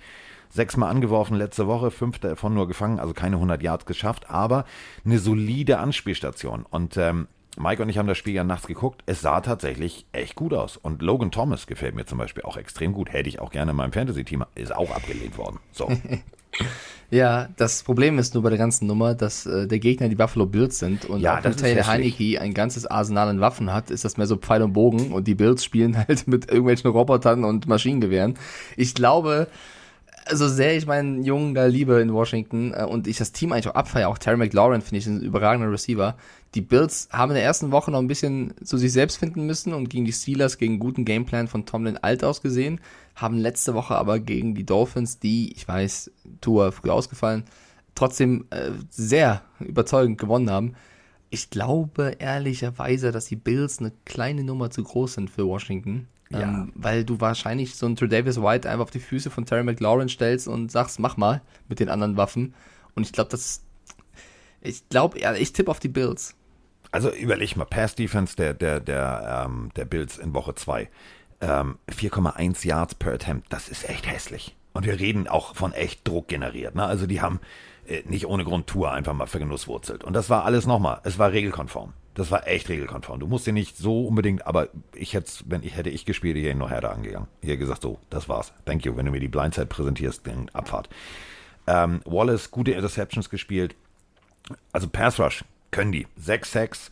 Sechsmal 0.54 0.88
angeworfen 0.88 1.36
letzte 1.36 1.66
Woche, 1.66 1.90
fünf 1.90 2.20
davon 2.20 2.54
nur 2.54 2.68
gefangen, 2.68 3.00
also 3.00 3.12
keine 3.12 3.36
100 3.36 3.60
Yards 3.60 3.86
geschafft, 3.86 4.30
aber 4.30 4.64
eine 5.04 5.18
solide 5.18 5.78
Anspielstation. 5.78 6.64
Und 6.70 6.96
ähm, 6.96 7.26
Mike 7.56 7.82
und 7.82 7.88
ich 7.88 7.98
haben 7.98 8.06
das 8.06 8.18
Spiel 8.18 8.34
ja 8.34 8.44
nachts 8.44 8.68
geguckt. 8.68 9.02
Es 9.06 9.20
sah 9.20 9.40
tatsächlich 9.40 10.06
echt 10.12 10.36
gut 10.36 10.54
aus. 10.54 10.76
Und 10.76 11.02
Logan 11.02 11.32
Thomas 11.32 11.66
gefällt 11.66 11.96
mir 11.96 12.06
zum 12.06 12.18
Beispiel 12.18 12.44
auch 12.44 12.56
extrem 12.56 12.92
gut. 12.92 13.12
Hätte 13.12 13.28
ich 13.28 13.40
auch 13.40 13.50
gerne 13.50 13.72
in 13.72 13.76
meinem 13.76 13.92
Fantasy-Team. 13.92 14.44
Ist 14.54 14.74
auch 14.74 14.94
abgelehnt 14.94 15.36
worden. 15.38 15.58
So. 15.72 15.90
Ja, 17.10 17.48
das 17.56 17.82
Problem 17.82 18.18
ist 18.18 18.34
nur 18.34 18.42
bei 18.42 18.48
der 18.48 18.58
ganzen 18.58 18.86
Nummer, 18.86 19.14
dass 19.14 19.46
äh, 19.46 19.66
der 19.66 19.78
Gegner 19.78 20.08
die 20.08 20.14
Buffalo 20.14 20.46
Bills 20.46 20.78
sind 20.78 21.04
und 21.04 21.20
Ja, 21.20 21.38
auch 21.38 21.42
Taylor 21.42 21.84
hässlich. 21.84 21.86
Heineke 21.86 22.40
ein 22.40 22.54
ganzes 22.54 22.86
Arsenal 22.86 23.28
an 23.28 23.40
Waffen 23.40 23.72
hat, 23.72 23.90
ist 23.90 24.04
das 24.04 24.16
mehr 24.16 24.26
so 24.26 24.36
Pfeil 24.36 24.62
und 24.62 24.72
Bogen 24.72 25.12
und 25.12 25.28
die 25.28 25.34
Bills 25.34 25.64
spielen 25.64 25.96
halt 26.08 26.26
mit 26.26 26.48
irgendwelchen 26.48 26.90
Robotern 26.90 27.44
und 27.44 27.68
Maschinengewehren. 27.68 28.36
Ich 28.76 28.94
glaube, 28.94 29.48
so 30.32 30.48
sehr 30.48 30.76
ich 30.76 30.86
meinen 30.86 31.22
Jungen 31.22 31.54
da 31.54 31.66
liebe 31.66 32.00
in 32.00 32.12
Washington 32.12 32.72
äh, 32.72 32.84
und 32.84 33.06
ich 33.06 33.18
das 33.18 33.32
Team 33.32 33.52
eigentlich 33.52 33.68
auch 33.68 33.74
abfeiere, 33.74 34.08
auch 34.08 34.18
Terry 34.18 34.36
McLaurin 34.36 34.80
finde 34.80 34.98
ich 34.98 35.06
ein 35.06 35.20
überragender 35.20 35.70
Receiver. 35.70 36.16
Die 36.54 36.60
Bills 36.60 37.08
haben 37.12 37.30
in 37.30 37.36
der 37.36 37.44
ersten 37.44 37.72
Woche 37.72 37.90
noch 37.90 37.98
ein 37.98 38.06
bisschen 38.06 38.54
zu 38.64 38.76
sich 38.76 38.92
selbst 38.92 39.16
finden 39.16 39.46
müssen 39.46 39.72
und 39.72 39.90
gegen 39.90 40.04
die 40.04 40.12
Steelers 40.12 40.58
gegen 40.58 40.78
guten 40.78 41.04
Gameplan 41.04 41.48
von 41.48 41.66
Tomlin 41.66 41.98
alt 41.98 42.24
ausgesehen, 42.24 42.80
haben 43.14 43.38
letzte 43.38 43.74
Woche 43.74 43.96
aber 43.96 44.18
gegen 44.18 44.54
die 44.54 44.64
Dolphins, 44.64 45.18
die, 45.18 45.52
ich 45.52 45.66
weiß, 45.66 46.10
Tour 46.40 46.72
früh 46.72 46.90
ausgefallen, 46.90 47.44
trotzdem 47.94 48.46
äh, 48.50 48.70
sehr 48.90 49.42
überzeugend 49.60 50.18
gewonnen 50.18 50.50
haben. 50.50 50.74
Ich 51.30 51.50
glaube 51.50 52.16
ehrlicherweise, 52.18 53.10
dass 53.10 53.26
die 53.26 53.36
Bills 53.36 53.80
eine 53.80 53.92
kleine 54.04 54.44
Nummer 54.44 54.70
zu 54.70 54.84
groß 54.84 55.14
sind 55.14 55.30
für 55.30 55.46
Washington. 55.46 56.06
Ja. 56.34 56.42
Ähm, 56.42 56.72
weil 56.74 57.04
du 57.04 57.20
wahrscheinlich 57.20 57.76
so 57.76 57.86
einen 57.86 57.96
Tredavious 57.96 58.40
White 58.40 58.68
einfach 58.68 58.84
auf 58.84 58.90
die 58.90 59.00
Füße 59.00 59.30
von 59.30 59.46
Terry 59.46 59.62
McLaurin 59.62 60.08
stellst 60.08 60.48
und 60.48 60.70
sagst, 60.70 60.98
mach 60.98 61.16
mal 61.16 61.42
mit 61.68 61.80
den 61.80 61.88
anderen 61.88 62.16
Waffen. 62.16 62.54
Und 62.94 63.04
ich 63.04 63.12
glaube, 63.12 63.30
das. 63.30 63.62
Ich 64.60 64.88
glaube, 64.88 65.20
ja, 65.20 65.34
ich 65.34 65.52
tippe 65.52 65.70
auf 65.70 65.78
die 65.78 65.88
Bills. 65.88 66.34
Also 66.90 67.12
überleg 67.12 67.56
mal, 67.56 67.64
Pass-Defense 67.64 68.36
der, 68.36 68.54
der, 68.54 68.80
der, 68.80 69.44
ähm, 69.46 69.70
der 69.76 69.84
Bills 69.84 70.16
in 70.16 70.32
Woche 70.32 70.54
2. 70.54 70.88
Ähm, 71.40 71.78
4,1 71.90 72.66
Yards 72.66 72.94
per 72.94 73.12
Attempt, 73.12 73.52
das 73.52 73.68
ist 73.68 73.88
echt 73.88 74.10
hässlich. 74.10 74.56
Und 74.72 74.86
wir 74.86 74.98
reden 74.98 75.28
auch 75.28 75.54
von 75.54 75.72
echt 75.72 76.06
Druck 76.06 76.28
generiert. 76.28 76.74
Ne? 76.74 76.84
Also 76.84 77.06
die 77.06 77.20
haben 77.20 77.40
äh, 77.86 78.02
nicht 78.06 78.26
ohne 78.26 78.44
Grund 78.44 78.66
Tour 78.66 78.92
einfach 78.92 79.12
mal 79.12 79.26
vergenusswurzelt. 79.26 80.04
Und 80.04 80.14
das 80.14 80.30
war 80.30 80.44
alles 80.44 80.66
nochmal, 80.66 81.00
es 81.04 81.18
war 81.18 81.32
regelkonform. 81.32 81.92
Das 82.14 82.30
war 82.30 82.46
echt 82.46 82.68
regelkonform. 82.68 83.18
Du 83.18 83.26
musst 83.26 83.46
dir 83.46 83.52
nicht 83.52 83.76
so 83.76 84.06
unbedingt, 84.06 84.46
aber 84.46 84.68
ich 84.94 85.14
hätte, 85.14 85.30
wenn 85.46 85.64
ich 85.64 85.76
hätte 85.76 85.90
ich 85.90 86.06
gespielt, 86.06 86.36
ich 86.36 86.44
hätte 86.44 86.56
noch 86.56 86.70
härter 86.70 86.92
angegangen. 86.92 87.28
Ich 87.40 87.48
hätte 87.48 87.58
gesagt, 87.58 87.82
so, 87.82 87.98
das 88.08 88.28
war's. 88.28 88.52
Thank 88.64 88.84
you. 88.84 88.96
Wenn 88.96 89.06
du 89.06 89.12
mir 89.12 89.20
die 89.20 89.28
Blindside 89.28 89.66
präsentierst, 89.66 90.26
dann 90.26 90.48
Abfahrt. 90.52 90.88
Ähm, 91.66 92.00
Wallace, 92.04 92.50
gute 92.50 92.72
Interceptions 92.72 93.30
gespielt. 93.30 93.74
Also 94.72 94.88
Pass 94.88 95.18
Rush 95.18 95.44
können 95.72 95.90
die. 95.90 96.06
Sechs 96.16 96.52
Sacks, 96.52 96.90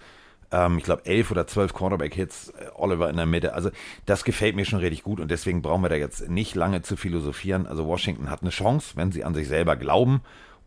ähm, 0.51 0.79
ich 0.79 0.85
glaube 0.85 1.07
elf 1.07 1.31
oder 1.31 1.47
zwölf 1.47 1.73
Cornerback-Hits, 1.73 2.49
äh, 2.51 2.69
Oliver 2.75 3.09
in 3.09 3.17
der 3.17 3.27
Mitte. 3.27 3.55
Also 3.55 3.71
das 4.07 4.25
gefällt 4.25 4.57
mir 4.57 4.65
schon 4.65 4.81
richtig 4.81 5.03
gut 5.05 5.21
und 5.21 5.31
deswegen 5.31 5.63
brauchen 5.63 5.83
wir 5.83 5.89
da 5.89 5.97
jetzt 5.97 6.29
nicht 6.29 6.55
lange 6.55 6.83
zu 6.83 6.97
philosophieren. 6.97 7.67
Also 7.67 7.87
Washington 7.87 8.29
hat 8.29 8.43
eine 8.43 8.51
Chance, 8.51 8.97
wenn 8.97 9.13
sie 9.13 9.23
an 9.23 9.35
sich 9.35 9.47
selber 9.47 9.77
glauben 9.77 10.21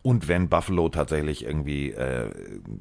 und 0.06 0.28
wenn 0.28 0.50
Buffalo 0.50 0.88
tatsächlich 0.90 1.44
irgendwie, 1.46 1.90
äh, 1.90 2.30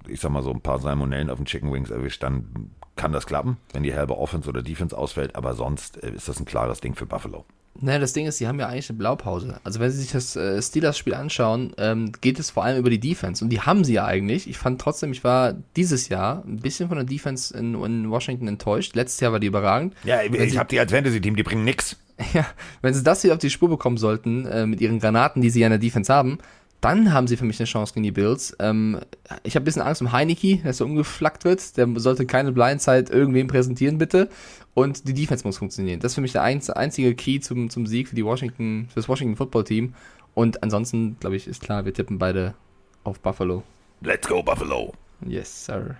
ich 0.08 0.20
sag 0.20 0.30
mal 0.30 0.42
so 0.42 0.50
ein 0.50 0.60
paar 0.60 0.78
Salmonellen 0.78 1.30
auf 1.30 1.38
den 1.38 1.46
Chicken 1.46 1.72
Wings 1.72 1.88
erwischt, 1.90 2.22
dann 2.22 2.70
kann 2.96 3.12
das 3.12 3.26
klappen, 3.26 3.56
wenn 3.72 3.82
die 3.82 3.94
halbe 3.94 4.18
Offense 4.18 4.46
oder 4.48 4.62
Defense 4.62 4.96
ausfällt. 4.96 5.34
Aber 5.34 5.54
sonst 5.54 6.02
äh, 6.02 6.10
ist 6.12 6.28
das 6.28 6.38
ein 6.38 6.44
klares 6.44 6.80
Ding 6.82 6.94
für 6.94 7.06
Buffalo. 7.06 7.46
Naja, 7.80 7.98
das 7.98 8.12
Ding 8.12 8.26
ist, 8.26 8.38
die 8.40 8.46
haben 8.46 8.60
ja 8.60 8.68
eigentlich 8.68 8.90
eine 8.90 8.98
Blaupause. 8.98 9.58
Also 9.64 9.80
wenn 9.80 9.90
sie 9.90 10.02
sich 10.02 10.12
das 10.12 10.36
äh, 10.36 10.60
Steelers-Spiel 10.60 11.14
anschauen, 11.14 11.72
ähm, 11.78 12.12
geht 12.20 12.38
es 12.38 12.50
vor 12.50 12.62
allem 12.62 12.78
über 12.78 12.90
die 12.90 13.00
Defense. 13.00 13.42
Und 13.42 13.48
die 13.50 13.62
haben 13.62 13.84
sie 13.84 13.94
ja 13.94 14.04
eigentlich. 14.04 14.46
Ich 14.48 14.58
fand 14.58 14.80
trotzdem, 14.80 15.10
ich 15.10 15.24
war 15.24 15.54
dieses 15.76 16.10
Jahr 16.10 16.44
ein 16.46 16.58
bisschen 16.58 16.88
von 16.88 16.98
der 16.98 17.06
Defense 17.06 17.56
in, 17.56 17.74
in 17.82 18.10
Washington 18.10 18.46
enttäuscht. 18.48 18.94
Letztes 18.94 19.20
Jahr 19.20 19.32
war 19.32 19.40
die 19.40 19.46
überragend. 19.46 19.94
Ja, 20.04 20.20
ich, 20.22 20.30
ich 20.34 20.52
sie- 20.52 20.58
habe 20.58 20.68
die 20.68 20.78
als 20.78 20.92
Fantasy-Team, 20.92 21.36
die 21.36 21.42
bringen 21.42 21.64
nix. 21.64 21.96
Ja, 22.32 22.46
wenn 22.80 22.94
sie 22.94 23.02
das 23.02 23.24
wieder 23.24 23.32
auf 23.32 23.40
die 23.40 23.50
Spur 23.50 23.68
bekommen 23.68 23.96
sollten, 23.96 24.46
äh, 24.46 24.66
mit 24.66 24.80
ihren 24.80 25.00
Granaten, 25.00 25.42
die 25.42 25.50
sie 25.50 25.58
ja 25.60 25.66
in 25.66 25.72
der 25.72 25.80
Defense 25.80 26.14
haben, 26.14 26.38
dann 26.84 27.14
haben 27.14 27.26
sie 27.26 27.38
für 27.38 27.46
mich 27.46 27.58
eine 27.58 27.66
Chance 27.66 27.94
gegen 27.94 28.04
die 28.04 28.12
Bills. 28.12 28.54
Ähm, 28.58 29.00
ich 29.42 29.54
habe 29.56 29.62
ein 29.62 29.64
bisschen 29.64 29.80
Angst 29.80 30.02
um 30.02 30.12
Heineke, 30.12 30.58
dass 30.58 30.80
er 30.80 30.86
umgeflackt 30.86 31.44
wird. 31.44 31.78
Der 31.78 31.88
sollte 31.96 32.26
keine 32.26 32.52
Blindside 32.52 33.10
irgendwem 33.10 33.46
präsentieren, 33.46 33.96
bitte. 33.96 34.28
Und 34.74 35.08
die 35.08 35.14
Defense 35.14 35.46
muss 35.46 35.56
funktionieren. 35.56 36.00
Das 36.00 36.12
ist 36.12 36.16
für 36.16 36.20
mich 36.20 36.32
der 36.32 36.42
einz 36.42 36.68
einzige 36.68 37.14
Key 37.14 37.40
zum, 37.40 37.70
zum 37.70 37.86
Sieg 37.86 38.08
für 38.08 38.14
die 38.14 38.24
Washington, 38.24 38.86
für 38.88 38.96
das 38.96 39.08
Washington 39.08 39.36
Football 39.36 39.64
Team. 39.64 39.94
Und 40.34 40.62
ansonsten, 40.62 41.16
glaube 41.20 41.36
ich, 41.36 41.48
ist 41.48 41.62
klar, 41.62 41.86
wir 41.86 41.94
tippen 41.94 42.18
beide 42.18 42.54
auf 43.02 43.18
Buffalo. 43.18 43.62
Let's 44.02 44.28
go, 44.28 44.42
Buffalo. 44.42 44.92
Yes, 45.26 45.64
sir. 45.64 45.96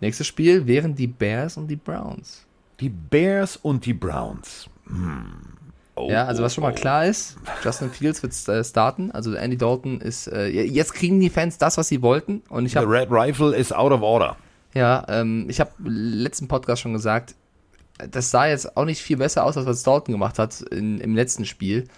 Nächstes 0.00 0.26
Spiel 0.26 0.66
wären 0.66 0.94
die 0.94 1.08
Bears 1.08 1.58
und 1.58 1.68
die 1.68 1.76
Browns. 1.76 2.46
Die 2.80 2.88
Bears 2.88 3.58
und 3.58 3.84
die 3.84 3.94
Browns. 3.94 4.70
Hm. 4.86 5.63
Oh, 5.96 6.10
Ja, 6.10 6.24
also 6.24 6.42
was 6.42 6.54
schon 6.54 6.62
mal 6.62 6.72
oh, 6.72 6.74
klar 6.74 7.06
ist, 7.06 7.36
Justin 7.62 7.90
Fields 7.90 8.22
wird 8.22 8.32
äh, 8.48 8.64
starten. 8.64 9.10
Also 9.12 9.32
Andy 9.34 9.56
Dalton 9.56 10.00
ist, 10.00 10.26
äh, 10.26 10.48
jetzt 10.48 10.94
kriegen 10.94 11.20
die 11.20 11.30
Fans 11.30 11.58
das, 11.58 11.78
was 11.78 11.88
sie 11.88 12.02
wollten. 12.02 12.42
Und 12.48 12.66
ich 12.66 12.72
The 12.72 12.78
habe, 12.78 12.90
Red 12.90 13.08
Rifle 13.10 13.54
is 13.54 13.72
out 13.72 13.92
of 13.92 14.02
order. 14.02 14.36
ja, 14.74 15.04
ähm, 15.08 15.46
ich 15.48 15.60
habe 15.60 15.70
letzten 15.84 16.48
Podcast 16.48 16.82
schon 16.82 16.92
gesagt, 16.92 17.34
das 18.10 18.30
sah 18.30 18.46
jetzt 18.46 18.76
auch 18.76 18.84
nicht 18.84 19.00
viel 19.00 19.18
besser 19.18 19.44
aus, 19.44 19.56
als 19.56 19.66
was 19.66 19.84
Dalton 19.84 20.12
gemacht 20.12 20.38
hat 20.38 20.60
in, 20.62 20.98
im 20.98 21.14
letzten 21.14 21.44
Spiel. 21.44 21.86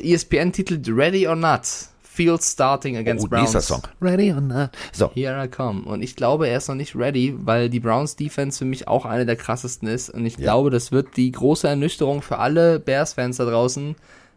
E 0.00 0.14
ESPN 0.14 0.52
titelt 0.52 0.88
Ready 0.88 1.26
or 1.26 1.36
Not. 1.36 1.66
Fields 2.16 2.50
starting 2.52 2.96
against 2.96 3.24
Oh, 3.26 3.28
Browns. 3.28 3.50
dieser 3.50 3.60
Song. 3.60 3.82
Ready 4.00 4.32
or 4.32 4.40
not. 4.40 4.70
So, 4.92 5.10
Here 5.14 5.44
I 5.44 5.48
come. 5.48 5.82
Und 5.82 6.02
ich 6.02 6.16
glaube, 6.16 6.48
er 6.48 6.56
ist 6.56 6.68
noch 6.68 6.74
nicht 6.74 6.96
ready, 6.96 7.34
weil 7.36 7.68
die 7.68 7.78
Browns 7.80 8.16
Defense 8.16 8.58
für 8.58 8.64
mich 8.64 8.88
auch 8.88 9.04
eine 9.04 9.26
der 9.26 9.36
krassesten 9.36 9.86
ist. 9.86 10.08
Und 10.10 10.24
ich 10.24 10.36
glaube, 10.38 10.70
das 10.70 10.92
wird 10.92 11.16
die 11.16 11.30
große 11.30 11.68
Ernüchterung 11.68 12.22
für 12.22 12.38
alle 12.38 12.80
Bears-Fans 12.80 13.36
da 13.36 13.44
draußen, 13.44 13.94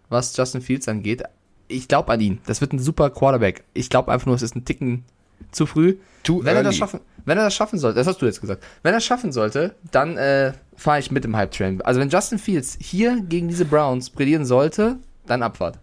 was 0.10 0.36
Justin 0.36 0.62
Fields 0.62 0.88
angeht. 0.90 1.24
Ich 1.70 1.88
glaube 1.88 2.12
an 2.12 2.20
ihn. 2.20 2.40
Das 2.48 2.62
wird 2.62 2.74
ein 2.74 2.80
super 2.80 3.10
Quarterback. 3.12 3.64
Ich 3.74 3.90
glaube 3.90 4.12
einfach 4.12 4.26
nur, 4.28 4.36
es 4.36 4.42
ist 4.42 4.56
ein 4.56 4.66
Ticken 4.66 5.06
zu 5.52 5.66
früh. 5.66 5.96
Too 6.24 6.44
wenn 6.44 6.56
er 6.58 6.64
das 6.64 6.74
early. 6.74 6.78
schaffen, 6.78 7.00
wenn 7.26 7.38
er 7.38 7.46
das 7.46 7.54
schaffen 7.56 7.80
sollte, 7.80 7.98
das 8.00 8.08
hast 8.08 8.22
du 8.22 8.26
jetzt 8.26 8.42
gesagt. 8.42 8.62
Wenn 8.84 8.94
er 8.94 8.98
es 8.98 9.06
schaffen 9.06 9.32
sollte, 9.32 9.74
dann 9.92 10.18
äh, 10.18 10.52
fahre 10.76 11.00
ich 11.00 11.12
mit 11.12 11.24
im 11.24 11.36
Hype-Train. 11.38 11.82
Also 11.84 12.00
wenn 12.02 12.10
Justin 12.10 12.40
Fields 12.40 12.78
hier 12.82 13.22
gegen 13.22 13.48
diese 13.48 13.64
Browns 13.66 14.10
brillieren 14.10 14.46
sollte, 14.46 14.98
dann 15.28 15.42
Abfahrt. 15.44 15.80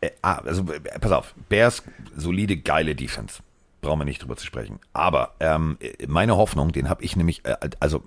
Äh, 0.00 0.10
ah, 0.22 0.40
also 0.44 0.62
äh, 0.72 0.80
pass 0.80 1.12
auf. 1.12 1.34
Bears, 1.48 1.82
solide, 2.16 2.56
geile 2.56 2.94
Defense. 2.94 3.42
Brauchen 3.80 4.00
wir 4.00 4.04
nicht 4.04 4.22
drüber 4.22 4.36
zu 4.36 4.46
sprechen. 4.46 4.78
Aber 4.92 5.34
ähm, 5.40 5.76
äh, 5.80 6.06
meine 6.06 6.36
Hoffnung, 6.36 6.72
den 6.72 6.88
habe 6.88 7.02
ich 7.04 7.16
nämlich, 7.16 7.44
äh, 7.44 7.56
also 7.80 8.04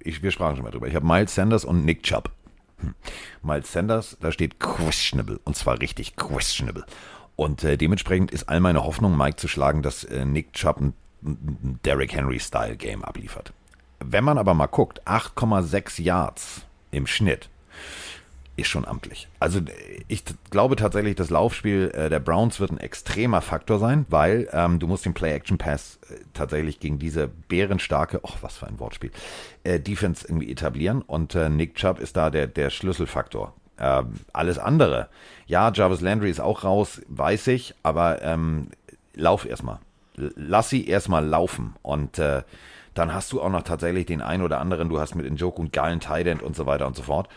ich, 0.00 0.22
wir 0.22 0.30
sprachen 0.30 0.56
schon 0.56 0.64
mal 0.64 0.70
drüber. 0.70 0.88
Ich 0.88 0.94
habe 0.94 1.06
Miles 1.06 1.34
Sanders 1.34 1.64
und 1.64 1.84
Nick 1.84 2.02
Chubb. 2.02 2.30
Hm. 2.78 2.94
Miles 3.42 3.72
Sanders, 3.72 4.16
da 4.20 4.32
steht 4.32 4.60
questionable. 4.60 5.40
Und 5.44 5.56
zwar 5.56 5.80
richtig 5.80 6.16
questionable. 6.16 6.84
Und 7.36 7.64
äh, 7.64 7.76
dementsprechend 7.76 8.30
ist 8.30 8.48
all 8.48 8.60
meine 8.60 8.84
Hoffnung, 8.84 9.16
Mike 9.16 9.36
zu 9.36 9.48
schlagen, 9.48 9.82
dass 9.82 10.04
äh, 10.04 10.24
Nick 10.24 10.52
Chubb 10.52 10.80
ein, 10.80 10.92
ein 11.22 11.80
Derrick 11.84 12.14
Henry-Style-Game 12.14 13.04
abliefert. 13.04 13.52
Wenn 14.00 14.24
man 14.24 14.38
aber 14.38 14.54
mal 14.54 14.66
guckt, 14.66 15.06
8,6 15.06 16.02
Yards 16.02 16.62
im 16.90 17.06
Schnitt 17.06 17.48
ist 18.56 18.68
schon 18.68 18.84
amtlich. 18.84 19.28
Also 19.40 19.60
ich 20.08 20.24
glaube 20.50 20.76
tatsächlich, 20.76 21.16
das 21.16 21.30
Laufspiel 21.30 21.90
äh, 21.94 22.10
der 22.10 22.20
Browns 22.20 22.60
wird 22.60 22.70
ein 22.70 22.78
extremer 22.78 23.40
Faktor 23.40 23.78
sein, 23.78 24.04
weil 24.10 24.48
ähm, 24.52 24.78
du 24.78 24.86
musst 24.86 25.06
den 25.06 25.14
Play-Action-Pass 25.14 25.98
äh, 26.10 26.16
tatsächlich 26.34 26.78
gegen 26.78 26.98
diese 26.98 27.28
bärenstarke, 27.28 28.20
oh 28.22 28.34
was 28.42 28.58
für 28.58 28.66
ein 28.66 28.78
Wortspiel, 28.78 29.10
äh, 29.64 29.80
Defense 29.80 30.26
irgendwie 30.28 30.50
etablieren 30.50 31.00
und 31.02 31.34
äh, 31.34 31.48
Nick 31.48 31.76
Chubb 31.76 31.98
ist 31.98 32.16
da 32.16 32.30
der, 32.30 32.46
der 32.46 32.68
Schlüsselfaktor. 32.70 33.54
Ähm, 33.78 34.12
alles 34.34 34.58
andere, 34.58 35.08
ja, 35.46 35.72
Jarvis 35.72 36.02
Landry 36.02 36.30
ist 36.30 36.40
auch 36.40 36.62
raus, 36.62 37.00
weiß 37.08 37.46
ich, 37.48 37.74
aber 37.82 38.22
ähm, 38.22 38.68
lauf 39.14 39.46
erstmal. 39.46 39.78
Lass 40.14 40.68
sie 40.68 40.86
erstmal 40.86 41.24
laufen 41.24 41.74
und 41.80 42.18
äh, 42.18 42.42
dann 42.92 43.14
hast 43.14 43.32
du 43.32 43.40
auch 43.40 43.48
noch 43.48 43.62
tatsächlich 43.62 44.04
den 44.04 44.20
einen 44.20 44.42
oder 44.42 44.60
anderen, 44.60 44.90
du 44.90 45.00
hast 45.00 45.14
mit 45.14 45.30
Njoku 45.30 45.62
und 45.62 45.72
geilen 45.72 46.00
Tight 46.00 46.26
End 46.26 46.42
und 46.42 46.54
so 46.54 46.66
weiter 46.66 46.86
und 46.86 46.94
so 46.94 47.02
fort. 47.02 47.28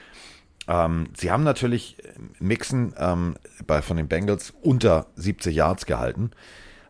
Ähm, 0.68 1.08
sie 1.16 1.32
haben 1.32 1.44
natürlich 1.44 1.98
äh, 2.04 2.14
Mixen 2.40 2.94
ähm, 2.98 3.36
bei, 3.68 3.82
von 3.82 3.98
den 3.98 4.08
Bengals 4.08 4.54
unter 4.62 5.08
70 5.16 5.56
Yards 5.56 5.86
gehalten. 5.86 6.32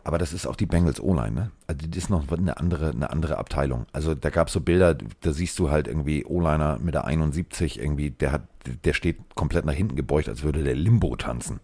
Aber 0.03 0.19
das 0.19 0.33
ist 0.33 0.45
auch 0.45 0.55
die 0.55 0.67
Bengals 0.67 1.01
O-Line, 1.01 1.31
ne? 1.31 1.51
Also 1.65 1.87
das 1.87 1.97
ist 1.97 2.09
noch 2.11 2.31
eine 2.31 2.57
andere, 2.57 2.91
eine 2.91 3.09
andere 3.09 3.39
Abteilung. 3.39 3.87
Also 3.91 4.13
da 4.13 4.29
gab 4.29 4.47
es 4.47 4.53
so 4.53 4.61
Bilder, 4.61 4.93
da 4.93 5.33
siehst 5.33 5.57
du 5.57 5.71
halt 5.71 5.87
irgendwie 5.87 6.23
O-Liner 6.25 6.77
mit 6.79 6.93
der 6.93 7.05
71 7.05 7.79
irgendwie, 7.79 8.11
der 8.11 8.31
hat, 8.31 8.43
der 8.83 8.93
steht 8.93 9.17
komplett 9.33 9.65
nach 9.65 9.73
hinten 9.73 9.95
gebeugt, 9.95 10.29
als 10.29 10.43
würde 10.43 10.63
der 10.63 10.75
Limbo 10.75 11.15
tanzen. 11.15 11.59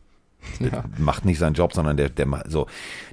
Der 0.59 0.85
macht 0.97 1.23
nicht 1.23 1.37
seinen 1.37 1.53
Job, 1.53 1.73
sondern 1.73 1.97
der, 1.97 2.09
der 2.09 2.27
so. 2.47 2.65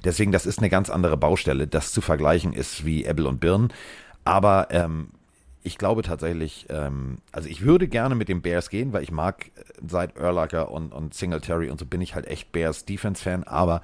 Deswegen, 0.03 0.31
das 0.31 0.47
ist 0.47 0.57
eine 0.57 0.69
ganz 0.69 0.89
andere 0.89 1.15
Baustelle. 1.15 1.67
Das 1.67 1.91
zu 1.91 2.01
vergleichen 2.01 2.53
ist 2.53 2.85
wie 2.85 3.05
Äpfel 3.05 3.27
und 3.27 3.39
Birnen. 3.39 3.71
Aber 4.25 4.69
ähm, 4.71 5.09
ich 5.63 5.77
glaube 5.77 6.03
tatsächlich, 6.03 6.67
ähm, 6.69 7.17
also 7.31 7.49
ich 7.49 7.61
würde 7.61 7.87
gerne 7.87 8.15
mit 8.15 8.29
den 8.29 8.41
Bears 8.41 8.69
gehen, 8.69 8.93
weil 8.93 9.03
ich 9.03 9.11
mag 9.11 9.47
äh, 9.47 9.63
seit 9.87 10.17
Erlacher 10.17 10.71
und, 10.71 10.93
und 10.93 11.13
Singletary 11.13 11.69
und 11.69 11.79
so 11.79 11.85
bin 11.85 12.01
ich 12.01 12.15
halt 12.15 12.27
echt 12.27 12.51
Bears 12.51 12.85
Defense-Fan, 12.85 13.43
aber 13.43 13.81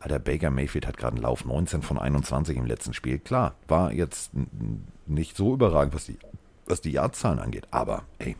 Alter, 0.00 0.18
Baker 0.18 0.50
Mayfield 0.50 0.86
hat 0.86 0.96
gerade 0.96 1.14
einen 1.14 1.22
Lauf 1.22 1.44
19 1.44 1.82
von 1.82 1.96
21 1.96 2.56
im 2.56 2.66
letzten 2.66 2.92
Spiel. 2.92 3.20
Klar, 3.20 3.54
war 3.68 3.92
jetzt 3.92 4.32
nicht 5.06 5.36
so 5.36 5.54
überragend, 5.54 5.94
was 5.94 6.06
die, 6.06 6.18
was 6.66 6.80
die 6.80 6.90
Yardzahlen 6.90 7.38
angeht, 7.38 7.68
aber 7.70 8.02
ey, 8.18 8.36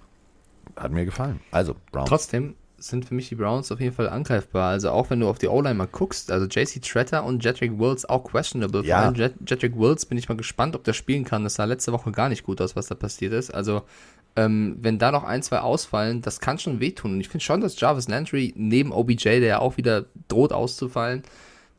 hat 0.76 0.91
mir 0.91 1.05
gefallen. 1.05 1.41
Also, 1.53 1.76
Brown. 1.93 2.07
Trotzdem 2.07 2.57
sind 2.83 3.05
für 3.05 3.14
mich 3.14 3.28
die 3.28 3.35
Browns 3.35 3.70
auf 3.72 3.80
jeden 3.80 3.95
Fall 3.95 4.09
angreifbar. 4.09 4.70
Also 4.70 4.91
auch 4.91 5.11
wenn 5.11 5.20
du 5.20 5.28
auf 5.28 5.39
die 5.39 5.49
O-Line 5.49 5.74
mal 5.74 5.87
guckst, 5.87 6.30
also 6.30 6.47
JC 6.47 6.83
Tretter 6.83 7.24
und 7.24 7.45
Jedrick 7.45 7.78
Wills 7.78 8.05
auch 8.05 8.24
questionable. 8.24 8.85
Ja. 8.85 8.99
Vor 8.99 9.07
allem 9.07 9.33
Jedrick 9.47 9.76
Wills 9.76 10.07
bin 10.07 10.18
ich 10.18 10.28
mal 10.28 10.37
gespannt, 10.37 10.74
ob 10.74 10.85
der 10.85 10.93
spielen 10.93 11.24
kann. 11.24 11.45
Das 11.45 11.55
sah 11.55 11.64
letzte 11.64 11.93
Woche 11.93 12.12
gar 12.12 12.28
nicht 12.28 12.45
gut 12.45 12.61
aus, 12.61 12.76
was 12.76 12.87
da 12.87 12.95
passiert 12.95 13.33
ist. 13.33 13.53
Also 13.53 13.83
ähm, 14.35 14.76
wenn 14.80 14.99
da 14.99 15.12
noch 15.12 15.24
ein, 15.24 15.43
zwei 15.43 15.61
ausfallen, 15.61 16.22
das 16.22 16.41
kann 16.41 16.59
schon 16.59 16.80
wehtun. 16.80 17.12
Und 17.12 17.20
ich 17.20 17.28
finde 17.28 17.45
schon, 17.45 17.61
dass 17.61 17.78
Jarvis 17.78 18.09
Landry 18.09 18.53
neben 18.57 18.93
OBJ, 18.93 19.24
der 19.24 19.41
ja 19.41 19.59
auch 19.59 19.76
wieder 19.76 20.07
droht 20.28 20.53
auszufallen, 20.53 21.22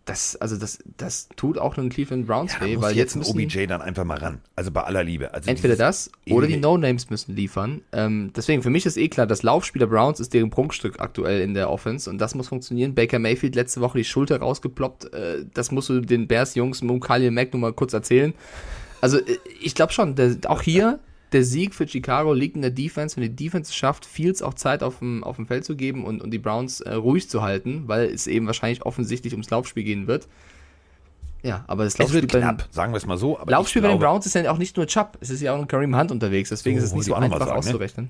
das, 0.06 0.36
also 0.36 0.58
das, 0.58 0.80
das 0.98 1.30
tut 1.38 1.58
auch 1.58 1.76
den 1.76 1.90
Cleveland 1.90 2.28
Browns 2.28 2.54
ja, 2.54 2.66
weh, 2.66 2.78
weil 2.82 2.96
jetzt 2.96 3.16
jetzt 3.16 3.26
ein 3.28 3.32
OBJ 3.32 3.68
dann 3.68 3.82
einfach 3.82 4.04
mal 4.04 4.18
ran. 4.18 4.42
Also 4.56 4.70
bei 4.70 4.82
aller 4.82 5.04
Liebe. 5.04 5.34
Also 5.34 5.50
Entweder 5.50 5.78
das 5.78 6.12
oder 6.30 6.48
die 6.48 6.54
ewige- 6.54 6.68
No-Names 6.68 7.10
müssen 7.10 7.36
liefern. 7.36 7.82
Ähm, 7.94 8.32
deswegen, 8.36 8.62
für 8.64 8.70
mich 8.70 8.86
ist 8.86 8.98
eh 8.98 9.08
klar, 9.08 9.28
das 9.28 9.44
Laufspiel 9.44 9.80
der 9.80 9.88
Browns 9.88 10.20
ist 10.20 10.34
deren 10.34 10.50
Prunkstück 10.50 11.00
aktuell 11.00 11.42
in 11.42 11.54
der 11.54 11.70
Offense 11.70 12.10
und 12.10 12.18
das 12.18 12.36
muss 12.36 12.50
funktionieren. 12.50 12.96
Baker 12.96 13.20
Mayfield 13.20 13.56
letzte 13.56 13.80
Woche 13.80 14.00
die 14.00 14.04
Schulter 14.04 14.40
rausgeploppt. 14.40 15.14
Äh, 15.14 15.46
das 15.54 15.72
musst 15.72 15.88
du 15.88 16.02
den 16.02 16.28
Bears-Jungs 16.28 16.82
um 16.82 17.00
Khalil 17.00 17.32
Mack 17.32 17.54
nur 17.54 17.62
mal 17.62 17.74
kurz 17.74 17.94
erzählen. 17.94 18.34
Also, 19.00 19.20
äh, 19.20 19.38
ich 19.62 19.74
glaube 19.74 19.94
schon, 19.94 20.16
der, 20.16 20.36
auch 20.48 20.62
hier, 20.62 21.00
der 21.34 21.44
Sieg 21.44 21.74
für 21.74 21.88
Chicago 21.88 22.34
liegt 22.34 22.56
in 22.56 22.62
der 22.62 22.72
Defense. 22.72 23.16
Wenn 23.16 23.24
die 23.24 23.36
Defense 23.36 23.70
es 23.70 23.76
schafft, 23.76 24.06
Fields 24.06 24.42
auch 24.42 24.54
Zeit 24.54 24.84
auf 24.84 25.00
dem, 25.00 25.24
auf 25.24 25.36
dem 25.36 25.48
Feld 25.48 25.66
zu 25.66 25.76
geben 25.76 26.06
und, 26.06 26.22
und 26.22 26.32
die 26.32 26.40
Browns 26.40 26.82
äh, 26.82 26.94
ruhig 26.94 27.30
zu 27.30 27.42
halten, 27.42 27.84
weil 27.88 28.06
es 28.06 28.28
eben 28.28 28.46
wahrscheinlich 28.46 28.86
offensichtlich 28.86 29.34
ums 29.34 29.50
Laufspiel 29.50 29.84
gehen 29.84 30.08
wird. 30.08 30.28
Ja, 31.42 31.66
aber 31.68 31.84
das 31.84 31.94
Es 31.94 32.00
Laufspiel 32.00 32.22
wird 32.22 32.32
bei 32.32 32.40
knapp, 32.40 32.68
sagen 32.72 32.94
wir 32.94 32.98
es 32.98 33.06
mal 33.06 33.18
so. 33.18 33.38
Aber 33.38 33.52
Laufspiel 33.52 33.82
ich 33.82 33.84
bei 33.84 33.90
den 33.90 34.00
glaube, 34.00 34.14
Browns 34.14 34.26
ist 34.26 34.36
ja 34.36 34.50
auch 34.50 34.58
nicht 34.58 34.78
nur 34.78 34.88
Chubb, 34.88 35.18
es 35.20 35.30
ist 35.30 35.42
ja 35.42 35.54
auch 35.54 35.60
ein 35.60 35.68
Kareem 35.68 35.98
Hunt 35.98 36.12
unterwegs, 36.12 36.50
deswegen 36.50 36.80
So, 36.80 36.86
ist 36.86 36.92
es 36.92 36.96
nicht 36.96 37.06
so 37.06 37.16
einfach 37.16 37.40
sagen, 37.40 37.52
ne? 37.52 37.58
auszurechnen. 37.58 38.10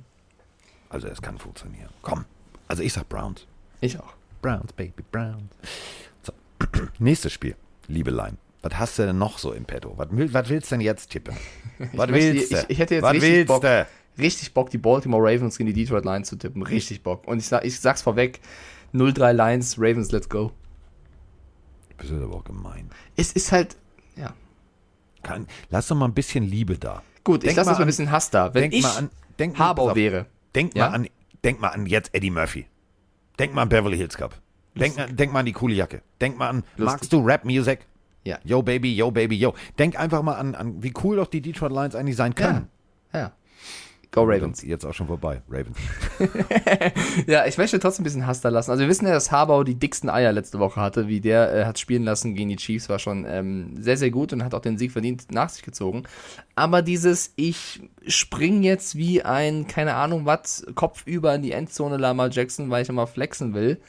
Also 0.90 1.08
es 1.08 1.22
kann 1.22 1.40
funktionieren. 1.40 1.90
Komm. 2.04 2.26
Also 2.68 2.84
ich 2.84 2.94
sag 2.94 3.10
Browns. 3.10 3.48
Ich 3.82 4.00
auch. 4.00 4.14
Browns, 4.42 4.72
Baby, 4.74 5.04
Browns. 5.12 5.52
So. 6.22 6.34
Nächstes 7.00 7.34
Spiel, 7.34 7.56
liebe 7.88 8.12
Line. 8.12 8.38
Was 8.64 8.80
hast 8.80 8.98
du 8.98 9.06
denn 9.06 9.18
noch 9.18 9.38
so 9.38 9.52
im 9.54 9.66
Petto? 9.66 9.94
Was, 9.98 10.08
was 10.12 10.50
willst 10.50 10.72
du 10.72 10.76
denn 10.76 10.82
jetzt 10.82 11.10
tippen? 11.12 11.36
Was 11.94 12.10
möchte- 12.10 12.34
willst 12.34 12.52
du? 12.52 12.58
ich- 12.58 12.70
ich 12.70 12.80
hätte 12.80 12.96
jetzt 12.96 13.04
was 13.04 13.14
richtig 13.14 13.46
Bock. 13.48 13.62
du? 13.62 13.88
Richtig 14.18 14.54
Bock, 14.54 14.70
die 14.70 14.78
Baltimore 14.78 15.22
Ravens 15.24 15.58
gegen 15.58 15.68
die 15.68 15.74
Detroit 15.74 16.06
Lions 16.06 16.30
zu 16.30 16.36
tippen. 16.38 16.62
Richtig 16.64 17.04
Bock. 17.04 17.28
Und 17.28 17.40
ich, 17.40 17.48
sag, 17.48 17.66
ich 17.66 17.80
sag's 17.80 18.02
vorweg: 18.02 18.40
0-3 18.94 19.34
Lions, 19.34 19.76
Ravens, 19.78 20.12
let's 20.12 20.30
go. 20.30 20.52
Das 21.98 22.10
ist 22.10 22.22
aber 22.22 22.36
auch 22.36 22.44
gemein. 22.44 22.90
Es 23.16 23.32
ist 23.34 23.52
halt, 23.52 23.76
ja. 24.16 24.34
Kann, 25.24 25.48
lass 25.70 25.88
doch 25.88 25.96
mal 25.96 26.06
ein 26.06 26.14
bisschen 26.14 26.44
Liebe 26.44 26.78
da. 26.78 27.02
Gut, 27.24 27.44
ich 27.44 27.48
Denk 27.48 27.58
lasse 27.58 27.68
mal 27.68 27.72
jetzt 27.74 27.80
mal 27.80 27.84
ein 27.84 27.88
bisschen 27.88 28.12
Hass 28.12 28.30
da. 28.30 28.54
Wenn 28.54 28.62
denk 28.64 28.74
ich 28.74 28.84
mal 28.84 28.98
an, 28.98 29.10
denk 29.40 29.58
mal, 29.58 29.66
Harbaugh 29.66 29.92
auf. 29.92 29.96
wäre, 29.96 30.26
Denk 30.56 30.76
Ja? 30.76 30.90
mal 30.90 30.96
an, 30.96 31.08
denk 31.44 31.60
mal 31.62 31.70
an 31.70 31.86
jetzt 31.86 32.14
Eddie 32.14 32.30
Murphy. 32.32 32.66
Denk 33.40 33.54
mal 33.54 33.64
an 33.64 33.70
Beverly 33.70 33.98
Hills 33.98 34.16
Cup. 34.18 34.36
Denk, 34.76 34.96
denk 35.16 35.32
mal 35.34 35.40
an 35.40 35.46
die 35.46 35.54
coole 35.54 35.74
Jacke. 35.74 36.02
Denk 36.22 36.38
mal 36.38 36.50
an, 36.50 36.64
magst 36.78 37.12
du 37.14 37.20
Rap 37.26 37.46
Music? 37.46 37.86
Ja. 38.24 38.40
Yo 38.44 38.62
Baby, 38.62 38.96
yo 38.96 39.12
Baby, 39.12 39.38
yo. 39.38 39.54
Denk 39.78 40.00
einfach 40.00 40.22
mal 40.22 40.36
an, 40.36 40.56
an 40.56 40.82
wie 40.82 40.94
cool 41.04 41.18
doch 41.18 41.28
die 41.28 41.42
Detroit 41.42 41.72
Lions 41.72 41.96
eigentlich 41.96 42.16
sein 42.16 42.36
können. 42.36 42.68
ja. 43.14 43.34
Go 44.14 44.22
Ravens. 44.26 44.62
Jetzt 44.62 44.86
auch 44.86 44.94
schon 44.94 45.08
vorbei. 45.08 45.42
Ravens. 45.50 45.76
Ja, 47.28 47.46
ich 47.48 47.58
möchte 47.58 47.80
trotzdem 47.80 48.04
ein 48.04 48.06
bisschen 48.06 48.28
Hass 48.28 48.42
da 48.42 48.50
lassen. 48.50 48.70
Also 48.70 48.82
wir 48.82 48.88
wissen 48.88 49.08
ja, 49.08 49.12
dass 49.14 49.32
Harbaugh 49.32 49.64
die 49.64 49.76
dicksten 49.76 50.10
Eier 50.10 50.32
letzte 50.32 50.60
Woche 50.60 50.80
hatte, 50.80 51.08
wie 51.08 51.20
der 51.20 51.54
äh, 51.54 51.66
hat 51.66 51.80
spielen 51.80 52.04
lassen 52.04 52.36
gegen 52.36 52.50
die 52.50 52.58
Chiefs, 52.58 52.90
war 52.90 53.00
schon 53.00 53.26
ähm, 53.28 53.76
sehr, 53.80 53.98
sehr 53.98 54.12
gut 54.12 54.32
und 54.32 54.44
hat 54.44 54.54
auch 54.54 54.62
den 54.62 54.78
Sieg 54.78 54.92
verdient 54.92 55.32
nach 55.32 55.50
sich 55.50 55.64
gezogen. 55.64 56.04
Aber 56.54 56.84
dieses, 56.84 57.34
ich 57.38 57.82
spring 58.06 58.62
jetzt 58.62 58.96
wie 58.96 59.24
ein, 59.24 59.68
keine 59.68 59.96
Ahnung 59.96 60.26
was, 60.26 60.66
kopfüber 60.76 61.34
in 61.34 61.42
die 61.42 61.52
Endzone 61.52 61.98
Lamar 61.98 62.30
Jackson, 62.30 62.70
weil 62.70 62.84
ich 62.84 62.90
immer 62.90 63.08
flexen 63.08 63.56
will, 63.56 63.80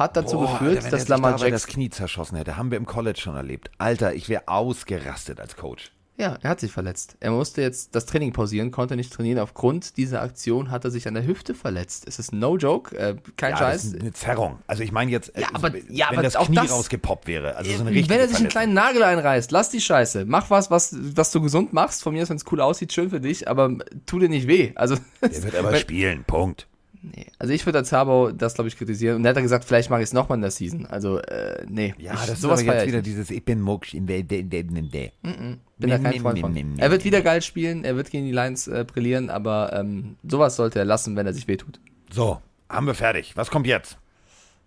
hat 0.00 0.16
dazu 0.16 0.38
Boah, 0.38 0.50
geführt, 0.58 0.82
wenn 0.84 0.90
dass 0.90 1.06
Lamar 1.08 1.32
dabei 1.32 1.50
das 1.50 1.62
Jackson... 1.62 1.74
Knie 1.74 1.90
zerschossen 1.90 2.36
hätte, 2.36 2.56
haben 2.56 2.70
wir 2.72 2.78
im 2.78 2.86
College 2.86 3.20
schon 3.20 3.36
erlebt. 3.36 3.70
Alter, 3.78 4.14
ich 4.14 4.28
wäre 4.28 4.48
ausgerastet 4.48 5.40
als 5.40 5.56
Coach. 5.56 5.92
Ja, 6.16 6.36
er 6.42 6.50
hat 6.50 6.60
sich 6.60 6.70
verletzt. 6.70 7.16
Er 7.20 7.30
musste 7.30 7.62
jetzt 7.62 7.94
das 7.94 8.04
Training 8.04 8.34
pausieren, 8.34 8.70
konnte 8.70 8.94
nicht 8.94 9.10
trainieren. 9.10 9.38
Aufgrund 9.38 9.96
dieser 9.96 10.20
Aktion 10.20 10.70
hat 10.70 10.84
er 10.84 10.90
sich 10.90 11.08
an 11.08 11.14
der 11.14 11.24
Hüfte 11.26 11.54
verletzt. 11.54 12.04
Es 12.06 12.18
ist 12.18 12.34
no 12.34 12.58
joke, 12.58 12.94
äh, 12.94 13.16
kein 13.38 13.52
Ja, 13.52 13.56
Scheiß. 13.56 13.82
das 13.84 13.92
ist 13.94 14.00
eine 14.02 14.12
Zerrung. 14.12 14.58
Also 14.66 14.82
ich 14.82 14.92
meine 14.92 15.10
jetzt, 15.10 15.34
äh, 15.34 15.40
Ja, 15.40 15.48
aber- 15.54 15.70
ja, 15.88 16.08
wenn 16.10 16.18
aber 16.18 16.22
das 16.22 16.36
auch 16.36 16.44
Knie 16.44 16.56
das- 16.56 16.72
rausgepoppt 16.72 17.26
wäre. 17.26 17.56
Also 17.56 17.70
so 17.70 17.76
eine 17.80 17.86
Wenn 17.86 17.94
richtige 17.96 18.18
er 18.20 18.28
sich 18.28 18.36
einen 18.36 18.48
kleinen 18.48 18.74
Nagel 18.74 19.02
einreißt, 19.02 19.50
lass 19.50 19.70
die 19.70 19.80
Scheiße. 19.80 20.26
Mach 20.26 20.50
was, 20.50 20.70
was, 20.70 20.94
was 21.16 21.30
du 21.32 21.40
gesund 21.40 21.72
machst. 21.72 22.02
Von 22.02 22.12
mir 22.12 22.22
aus, 22.22 22.28
wenn 22.28 22.36
es 22.36 22.44
cool 22.52 22.60
aussieht, 22.60 22.92
schön 22.92 23.08
für 23.08 23.20
dich, 23.20 23.48
aber 23.48 23.78
tu 24.04 24.18
dir 24.18 24.28
nicht 24.28 24.46
weh. 24.46 24.72
Also, 24.74 24.96
Der 25.22 25.42
wird 25.42 25.54
aber 25.54 25.72
wenn- 25.72 25.80
spielen, 25.80 26.24
Punkt. 26.24 26.66
Nee. 27.02 27.26
also 27.38 27.52
ich 27.52 27.64
würde 27.66 27.78
als 27.78 27.92
Harbaugh 27.92 28.32
das, 28.32 28.54
glaube 28.54 28.68
ich, 28.68 28.76
kritisieren. 28.76 29.16
Und 29.16 29.24
er 29.24 29.30
hat 29.30 29.36
dann 29.36 29.42
gesagt, 29.42 29.64
vielleicht 29.64 29.90
mache 29.90 30.00
ich 30.00 30.08
es 30.08 30.12
nochmal 30.12 30.36
in 30.36 30.42
der 30.42 30.50
Season. 30.50 30.86
Also, 30.86 31.18
äh, 31.18 31.64
nee. 31.68 31.94
Ja, 31.98 32.14
ich, 32.14 32.20
das 32.20 32.30
ist 32.30 32.40
sowas 32.42 32.60
aber 32.60 32.74
jetzt 32.74 32.82
ich 32.82 32.88
wieder 32.88 33.02
dieses 33.02 33.30
Ich 33.30 33.44
bin 33.44 33.60
Mucksch 33.60 33.94
in 33.94 34.06
der, 34.06 34.22
der, 34.22 34.42
der, 34.42 34.64
der, 34.64 34.82
der. 34.82 35.10
Bin 35.22 35.58
da 35.78 35.98
kein 35.98 36.20
Freund 36.20 36.40
von. 36.40 36.78
Er 36.78 36.90
wird 36.90 37.04
wieder 37.04 37.22
geil 37.22 37.42
spielen, 37.42 37.84
er 37.84 37.96
wird 37.96 38.10
gegen 38.10 38.26
die 38.26 38.32
Lions 38.32 38.68
äh, 38.68 38.84
brillieren, 38.86 39.30
aber 39.30 39.72
ähm, 39.72 40.16
sowas 40.28 40.56
sollte 40.56 40.78
er 40.78 40.84
lassen, 40.84 41.16
wenn 41.16 41.26
er 41.26 41.32
sich 41.32 41.48
wehtut. 41.48 41.80
So, 42.12 42.40
haben 42.68 42.86
wir 42.86 42.94
fertig. 42.94 43.36
Was 43.36 43.50
kommt 43.50 43.66
jetzt? 43.66 43.98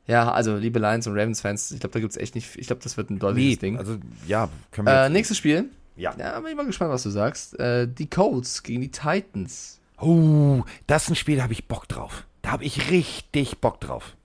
Ja, 0.06 0.32
also 0.32 0.58
liebe 0.58 0.80
Lions 0.80 1.08
und 1.08 1.14
Ravens-Fans, 1.14 1.72
ich 1.72 1.80
glaube, 1.80 1.94
da 1.94 2.00
gibt 2.00 2.12
es 2.12 2.18
echt 2.18 2.36
nicht, 2.36 2.58
ich 2.58 2.68
glaube, 2.68 2.82
das 2.84 2.98
wird 2.98 3.10
ein 3.10 3.20
deutliches 3.20 3.60
Ding. 3.60 3.78
also 3.78 3.98
ja, 4.28 4.50
können 4.72 4.88
wir 4.88 5.06
äh, 5.06 5.10
nächstes 5.10 5.38
Spiel. 5.38 5.70
Ja. 5.96 6.14
Ja, 6.18 6.40
bin 6.40 6.52
ich 6.52 6.58
mal 6.58 6.66
gespannt, 6.66 6.92
was 6.92 7.04
du 7.04 7.10
sagst. 7.10 7.58
Äh, 7.60 7.88
die 7.88 8.10
Colts 8.10 8.64
gegen 8.64 8.82
die 8.82 8.92
Titans. 8.92 9.80
Oh, 10.04 10.64
das 10.86 11.04
ist 11.04 11.10
ein 11.12 11.16
Spiel, 11.16 11.38
da 11.38 11.44
habe 11.44 11.54
ich 11.54 11.68
Bock 11.70 11.88
drauf. 11.88 12.28
Da 12.42 12.52
habe 12.52 12.66
ich 12.66 12.92
richtig 12.92 13.60
Bock 13.60 13.80
drauf. 13.80 14.18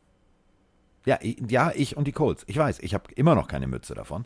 Ja, 1.06 1.18
ja, 1.22 1.70
ich 1.72 1.96
und 1.96 2.08
die 2.08 2.12
Colts. 2.12 2.42
Ich 2.48 2.56
weiß, 2.56 2.80
ich 2.80 2.94
habe 2.94 3.12
immer 3.14 3.36
noch 3.36 3.46
keine 3.46 3.68
Mütze 3.68 3.94
davon. 3.94 4.24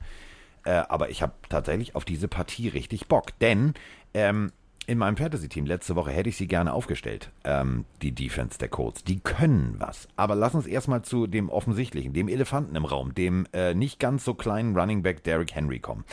Äh, 0.64 0.70
aber 0.70 1.10
ich 1.10 1.20
habe 1.20 1.34
tatsächlich 1.50 1.94
auf 1.94 2.06
diese 2.06 2.26
Partie 2.26 2.68
richtig 2.68 3.06
Bock. 3.06 3.38
Denn 3.40 3.74
ähm, 4.14 4.50
in 4.86 4.96
meinem 4.96 5.18
Fantasy-Team 5.18 5.66
letzte 5.66 5.94
Woche 5.94 6.10
hätte 6.10 6.30
ich 6.30 6.38
sie 6.38 6.48
gerne 6.48 6.72
aufgestellt. 6.72 7.30
Ähm, 7.44 7.84
die 8.00 8.12
Defense 8.12 8.58
der 8.58 8.68
Colts. 8.68 9.04
Die 9.04 9.20
können 9.20 9.74
was. 9.78 10.08
Aber 10.16 10.34
lass 10.34 10.54
uns 10.54 10.66
erstmal 10.66 11.02
zu 11.02 11.26
dem 11.26 11.50
Offensichtlichen, 11.50 12.14
dem 12.14 12.28
Elefanten 12.28 12.76
im 12.76 12.86
Raum, 12.86 13.14
dem 13.14 13.46
äh, 13.52 13.74
nicht 13.74 14.00
ganz 14.00 14.24
so 14.24 14.32
kleinen 14.32 14.74
Running 14.74 15.02
Back 15.02 15.22
Derrick 15.22 15.54
Henry 15.54 15.80
kommen. 15.80 16.04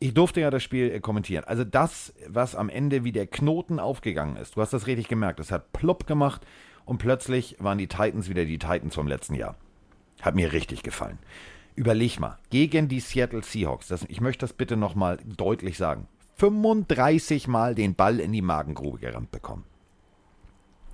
Ich 0.00 0.14
durfte 0.14 0.40
ja 0.40 0.50
das 0.50 0.62
Spiel 0.62 0.90
äh, 0.90 1.00
kommentieren. 1.00 1.44
Also 1.44 1.64
das, 1.64 2.12
was 2.26 2.54
am 2.54 2.68
Ende 2.68 3.04
wie 3.04 3.12
der 3.12 3.26
Knoten 3.26 3.80
aufgegangen 3.80 4.36
ist, 4.36 4.56
du 4.56 4.60
hast 4.60 4.72
das 4.72 4.86
richtig 4.86 5.08
gemerkt, 5.08 5.40
es 5.40 5.50
hat 5.50 5.72
plopp 5.72 6.06
gemacht 6.06 6.46
und 6.84 6.98
plötzlich 6.98 7.56
waren 7.58 7.78
die 7.78 7.88
Titans 7.88 8.28
wieder 8.28 8.44
die 8.44 8.58
Titans 8.58 8.94
vom 8.94 9.08
letzten 9.08 9.34
Jahr. 9.34 9.56
Hat 10.22 10.34
mir 10.34 10.52
richtig 10.52 10.82
gefallen. 10.82 11.18
Überleg 11.74 12.18
mal, 12.18 12.38
gegen 12.50 12.88
die 12.88 13.00
Seattle 13.00 13.42
Seahawks, 13.42 13.88
das, 13.88 14.04
ich 14.08 14.20
möchte 14.20 14.40
das 14.40 14.52
bitte 14.52 14.76
nochmal 14.76 15.18
deutlich 15.24 15.78
sagen, 15.78 16.08
35 16.36 17.48
Mal 17.48 17.74
den 17.74 17.94
Ball 17.94 18.20
in 18.20 18.32
die 18.32 18.42
Magengrube 18.42 18.98
gerammt 18.98 19.30
bekommen. 19.30 19.64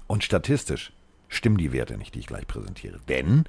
Und 0.06 0.24
statistisch 0.24 0.92
stimmen 1.28 1.58
die 1.58 1.72
Werte 1.72 1.96
nicht, 1.96 2.14
die 2.14 2.20
ich 2.20 2.26
gleich 2.26 2.46
präsentiere. 2.46 3.00
Denn 3.08 3.44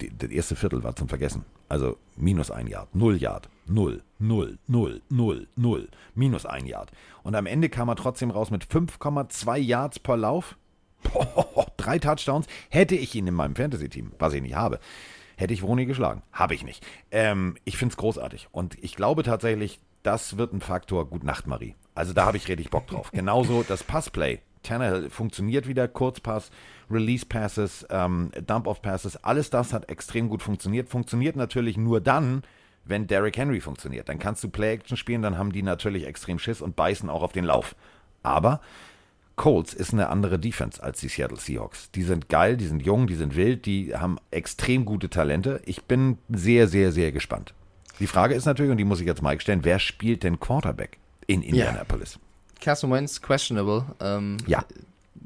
die, 0.00 0.16
das 0.16 0.30
erste 0.30 0.56
Viertel 0.56 0.82
war 0.82 0.96
zum 0.96 1.08
Vergessen. 1.08 1.44
Also 1.68 1.96
minus 2.16 2.50
ein 2.50 2.66
Yard, 2.66 2.94
null 2.94 3.16
Yard, 3.16 3.48
null, 3.66 4.02
null, 4.18 4.58
null, 4.66 5.02
null, 5.08 5.46
null, 5.56 5.88
minus 6.14 6.46
ein 6.46 6.66
Yard. 6.66 6.90
Und 7.22 7.34
am 7.34 7.46
Ende 7.46 7.68
kam 7.68 7.88
er 7.88 7.96
trotzdem 7.96 8.30
raus 8.30 8.50
mit 8.50 8.64
5,2 8.64 9.56
Yards 9.58 9.98
per 9.98 10.16
Lauf. 10.16 10.56
Boah, 11.02 11.66
drei 11.76 11.98
Touchdowns. 11.98 12.46
Hätte 12.70 12.96
ich 12.96 13.14
ihn 13.14 13.26
in 13.26 13.34
meinem 13.34 13.56
Fantasy-Team, 13.56 14.12
was 14.18 14.32
ich 14.32 14.42
nicht 14.42 14.56
habe, 14.56 14.80
hätte 15.36 15.54
ich 15.54 15.62
Vroni 15.62 15.86
geschlagen. 15.86 16.22
Habe 16.32 16.54
ich 16.54 16.64
nicht. 16.64 16.84
Ähm, 17.10 17.56
ich 17.64 17.76
finde 17.76 17.92
es 17.92 17.96
großartig. 17.96 18.48
Und 18.50 18.76
ich 18.82 18.96
glaube 18.96 19.22
tatsächlich, 19.22 19.80
das 20.02 20.36
wird 20.36 20.52
ein 20.52 20.60
Faktor. 20.60 21.08
Gut 21.08 21.24
Nacht, 21.24 21.46
Marie. 21.46 21.76
Also 21.94 22.12
da 22.12 22.26
habe 22.26 22.36
ich 22.36 22.48
richtig 22.48 22.70
Bock 22.70 22.86
drauf. 22.86 23.10
Genauso 23.12 23.64
das 23.66 23.84
Passplay. 23.84 24.40
Tannehill 24.62 25.10
funktioniert 25.10 25.66
wieder, 25.66 25.88
Kurzpass, 25.88 26.50
Release 26.90 27.26
Passes, 27.26 27.86
ähm, 27.90 28.30
Dump-Off 28.46 28.82
Passes, 28.82 29.16
alles 29.24 29.50
das 29.50 29.72
hat 29.72 29.88
extrem 29.88 30.28
gut 30.28 30.42
funktioniert. 30.42 30.88
Funktioniert 30.88 31.36
natürlich 31.36 31.76
nur 31.76 32.00
dann, 32.00 32.42
wenn 32.84 33.06
Derrick 33.06 33.36
Henry 33.36 33.60
funktioniert. 33.60 34.08
Dann 34.08 34.18
kannst 34.18 34.42
du 34.42 34.48
Play-Action 34.48 34.96
spielen, 34.96 35.22
dann 35.22 35.38
haben 35.38 35.52
die 35.52 35.62
natürlich 35.62 36.06
extrem 36.06 36.38
Schiss 36.38 36.60
und 36.60 36.76
beißen 36.76 37.10
auch 37.10 37.22
auf 37.22 37.32
den 37.32 37.44
Lauf. 37.44 37.76
Aber 38.22 38.60
Colts 39.36 39.72
ist 39.72 39.92
eine 39.92 40.08
andere 40.08 40.38
Defense 40.38 40.82
als 40.82 41.00
die 41.00 41.08
Seattle 41.08 41.38
Seahawks. 41.38 41.90
Die 41.92 42.02
sind 42.02 42.28
geil, 42.28 42.56
die 42.56 42.66
sind 42.66 42.84
jung, 42.84 43.06
die 43.06 43.14
sind 43.14 43.36
wild, 43.36 43.66
die 43.66 43.94
haben 43.94 44.18
extrem 44.30 44.84
gute 44.84 45.08
Talente. 45.08 45.62
Ich 45.64 45.84
bin 45.84 46.18
sehr, 46.28 46.66
sehr, 46.68 46.92
sehr 46.92 47.12
gespannt. 47.12 47.54
Die 48.00 48.06
Frage 48.06 48.34
ist 48.34 48.44
natürlich, 48.44 48.70
und 48.70 48.78
die 48.78 48.84
muss 48.84 49.00
ich 49.00 49.06
jetzt 49.06 49.22
Mike 49.22 49.40
stellen, 49.40 49.64
wer 49.64 49.78
spielt 49.78 50.22
denn 50.24 50.40
Quarterback 50.40 50.98
in 51.26 51.42
Indianapolis? 51.42 52.18
Carson 52.60 52.90
Wentz 52.90 53.20
questionable. 53.20 53.84
Ähm, 54.00 54.36
Ja. 54.46 54.64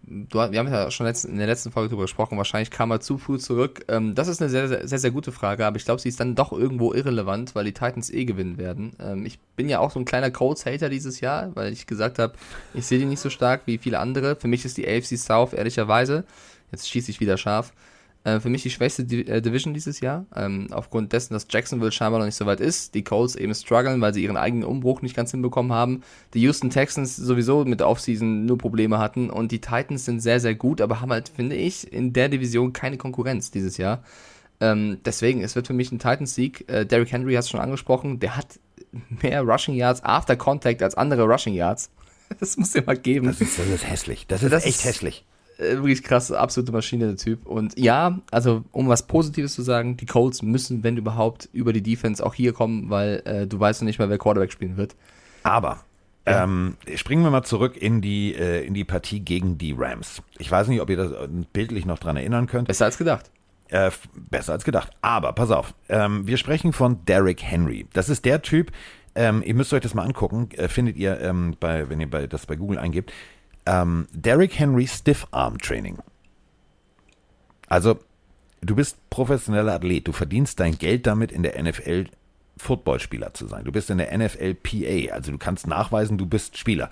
Du, 0.05 0.39
wir 0.39 0.59
haben 0.59 0.69
ja 0.71 0.91
schon 0.91 1.07
letzten, 1.07 1.31
in 1.31 1.39
der 1.39 1.47
letzten 1.47 1.73
Folge 1.73 1.89
drüber 1.89 2.03
gesprochen, 2.03 2.37
wahrscheinlich 2.37 2.71
kam 2.71 2.91
er 2.91 3.01
zu 3.01 3.17
früh 3.17 3.39
zurück. 3.39 3.87
Ähm, 3.89 4.15
das 4.15 4.29
ist 4.29 4.43
eine 4.43 4.51
sehr, 4.51 4.69
sehr, 4.69 4.87
sehr, 4.87 4.99
sehr 4.99 5.11
gute 5.11 5.33
Frage, 5.33 5.65
aber 5.65 5.79
ich 5.79 5.87
glaube, 5.87 6.03
sie 6.03 6.11
ist 6.11 6.21
dann 6.21 6.35
doch 6.35 6.53
irgendwo 6.53 6.93
irrelevant, 6.93 7.55
weil 7.55 7.65
die 7.65 7.73
Titans 7.73 8.11
eh 8.11 8.27
gewinnen 8.27 8.59
werden. 8.59 8.93
Ähm, 9.01 9.25
ich 9.25 9.39
bin 9.57 9.71
ja 9.71 9.79
auch 9.79 9.91
so 9.91 9.99
ein 9.99 10.05
kleiner 10.05 10.31
Colts-Hater 10.31 10.91
dieses 10.91 11.21
Jahr, 11.21 11.57
weil 11.57 11.73
ich 11.73 11.87
gesagt 11.87 12.19
habe, 12.19 12.35
ich 12.75 12.85
sehe 12.85 12.99
die 12.99 13.07
nicht 13.07 13.21
so 13.21 13.31
stark 13.31 13.63
wie 13.65 13.79
viele 13.79 14.01
andere. 14.01 14.37
Für 14.37 14.49
mich 14.49 14.67
ist 14.67 14.77
die 14.77 14.87
AFC 14.87 15.17
South 15.17 15.55
ehrlicherweise, 15.55 16.25
jetzt 16.73 16.91
schieße 16.91 17.11
ich 17.11 17.21
wieder 17.21 17.39
scharf, 17.39 17.73
äh, 18.25 18.39
für 18.41 18.49
mich 18.49 18.63
die 18.63 18.71
schwächste 18.71 19.05
Di 19.05 19.23
äh, 19.23 19.41
Division 19.43 19.75
dieses 19.75 20.01
Jahr. 20.01 20.27
Ähm, 20.35 20.69
aufgrund 20.71 21.13
dessen, 21.13 21.35
dass 21.35 21.47
Jacksonville 21.51 21.91
scheinbar 21.93 22.19
noch 22.21 22.27
nicht 22.27 22.37
so 22.37 22.47
weit 22.47 22.61
ist. 22.61 22.95
Die 22.95 23.03
Colts 23.05 23.35
eben 23.37 23.55
strugglen, 23.55 24.01
weil 24.01 24.15
sie 24.15 24.23
ihren 24.23 24.37
eigenen 24.37 24.65
Umbruch 24.65 25.03
nicht 25.03 25.17
ganz 25.17 25.31
hinbekommen 25.33 25.73
haben. 25.73 26.03
Die 26.35 26.41
Houston 26.43 26.71
Texans 26.71 27.17
sowieso 27.17 27.65
mit 27.65 27.81
der 27.81 27.89
Offseason 27.89 28.45
nur 28.47 28.59
Probleme 28.59 28.99
hatten. 28.99 29.31
Und 29.31 29.53
die 29.53 29.61
Titans 29.61 30.05
sind 30.05 30.21
sehr, 30.21 30.41
sehr 30.41 30.55
gut, 30.55 30.81
aber 30.81 31.01
haben 31.01 31.11
halt, 31.13 31.29
finde 31.29 31.57
ich, 31.57 31.93
in 31.93 32.13
der 32.13 32.29
Division 32.29 32.73
keine 32.73 32.97
Konkurrenz 32.97 33.51
dieses 33.51 33.77
Jahr. 33.77 34.03
Ähm, 34.61 34.99
deswegen, 35.05 35.43
es 35.43 35.57
wird 35.57 35.67
für 35.67 35.73
mich 35.73 35.91
ein 35.91 35.99
Titans-Sieg. 35.99 36.69
Äh, 36.69 36.87
Derrick 36.87 37.11
Henry 37.11 37.35
hat 37.35 37.45
es 37.45 37.51
schon 37.51 37.59
angesprochen. 37.61 38.21
Der 38.21 38.37
hat 38.37 38.61
mehr 39.23 39.43
Rushing 39.43 39.75
Yards 39.75 40.05
after 40.05 40.37
Contact 40.37 40.83
als 40.83 40.95
andere 40.95 41.23
Rushing 41.25 41.55
Yards. 41.55 41.91
Das 42.41 42.57
muss 42.57 42.71
dir 42.71 42.83
mal 42.83 42.97
geben. 42.97 43.27
Das 43.27 43.43
ist, 43.43 43.59
das 43.59 43.67
ist 43.69 43.87
hässlich. 43.87 44.27
Das 44.27 44.43
ist 44.43 44.51
Das 44.53 44.65
echt 44.65 44.77
ist- 44.79 44.85
hässlich. 44.87 45.25
Äh, 45.63 45.77
wirklich 45.77 46.03
krass, 46.03 46.33
absolute 46.33 46.73
Maschine, 46.73 47.07
der 47.07 47.17
Typ. 47.17 47.47
Und 47.47 47.79
ja, 47.79 48.19
also 48.31 48.65
um 48.73 48.89
was 48.89 49.07
Positives 49.07 49.55
zu 49.55 49.63
sagen, 49.63 49.97
die 49.97 50.07
Colts 50.07 50.43
müssen, 50.43 50.83
wenn 50.83 50.97
überhaupt, 50.97 51.49
über 51.53 51.73
die 51.73 51.83
Defense 51.83 52.25
auch 52.25 52.35
hier 52.35 52.53
kommen, 52.53 52.91
weil 52.91 53.23
äh, 53.25 53.47
du 53.47 53.59
weißt 53.59 53.83
noch 53.83 53.87
nicht 53.87 53.99
mal, 53.99 54.11
wer 54.11 54.19
Quarterback 54.19 54.53
spielen 54.53 54.77
wird. 54.77 54.95
Aber 55.43 55.81
ähm, 56.25 56.77
springen 56.95 57.25
wir 57.25 57.31
mal 57.31 57.43
zurück 57.43 57.77
in 57.77 58.01
die, 58.01 58.35
äh, 58.35 58.65
in 58.65 58.75
die 58.75 58.85
Partie 58.85 59.21
gegen 59.21 59.59
die 59.59 59.75
Rams. 59.77 60.23
Ich 60.39 60.51
weiß 60.51 60.69
nicht, 60.69 60.81
ob 60.81 60.89
ihr 60.91 60.97
das 60.97 61.13
äh, 61.13 61.29
bildlich 61.53 61.85
noch 61.85 61.99
dran 61.99 62.17
erinnern 62.17 62.47
könnt. 62.47 62.69
Besser 62.69 62.85
als 62.85 62.99
gedacht. 62.99 63.31
Äh, 63.69 63.91
besser 64.31 64.53
als 64.53 64.65
gedacht. 64.65 64.91
Aber 65.01 65.33
pass 65.33 65.51
auf, 65.51 65.75
ähm, 65.89 66.27
wir 66.27 66.37
sprechen 66.37 66.73
von 66.73 67.05
Derrick 67.07 67.43
Henry. 67.43 67.87
Das 67.93 68.09
ist 68.09 68.25
der 68.25 68.43
Typ, 68.43 68.71
ähm, 69.15 69.43
ihr 69.45 69.55
müsst 69.55 69.73
euch 69.73 69.83
das 69.83 69.95
mal 69.95 70.05
angucken, 70.05 70.49
äh, 70.57 70.69
findet 70.69 70.97
ihr, 70.97 71.21
ähm, 71.21 71.57
bei, 71.59 71.89
wenn 71.89 72.01
ihr 72.01 72.09
bei, 72.09 72.27
das 72.27 72.47
bei 72.47 72.57
Google 72.57 72.79
eingebt. 72.79 73.13
Ähm, 73.67 74.09
Derrick 74.13 74.59
Henry 74.59 74.87
Stiff 74.87 75.27
Arm 75.31 75.59
Training. 75.59 75.99
Also, 77.69 77.99
du 78.61 78.75
bist 78.75 78.99
professioneller 79.11 79.75
Athlet, 79.75 80.07
du 80.09 80.13
verdienst 80.13 80.61
dein 80.61 80.77
Geld 80.79 81.07
damit 81.07 81.33
in 81.33 81.43
der 81.43 81.61
NFL 81.63 82.07
Footballspieler 82.59 83.35
zu 83.35 83.47
sein. 83.47 83.65
Du 83.65 83.73
bist 83.73 83.89
in 83.91 83.99
der 83.99 84.17
NFL 84.17 84.55
PA, 84.55 85.15
also 85.15 85.33
du 85.33 85.39
kannst 85.39 85.67
nachweisen, 85.67 86.19
du 86.19 86.27
bist 86.27 86.59
Spieler. 86.59 86.91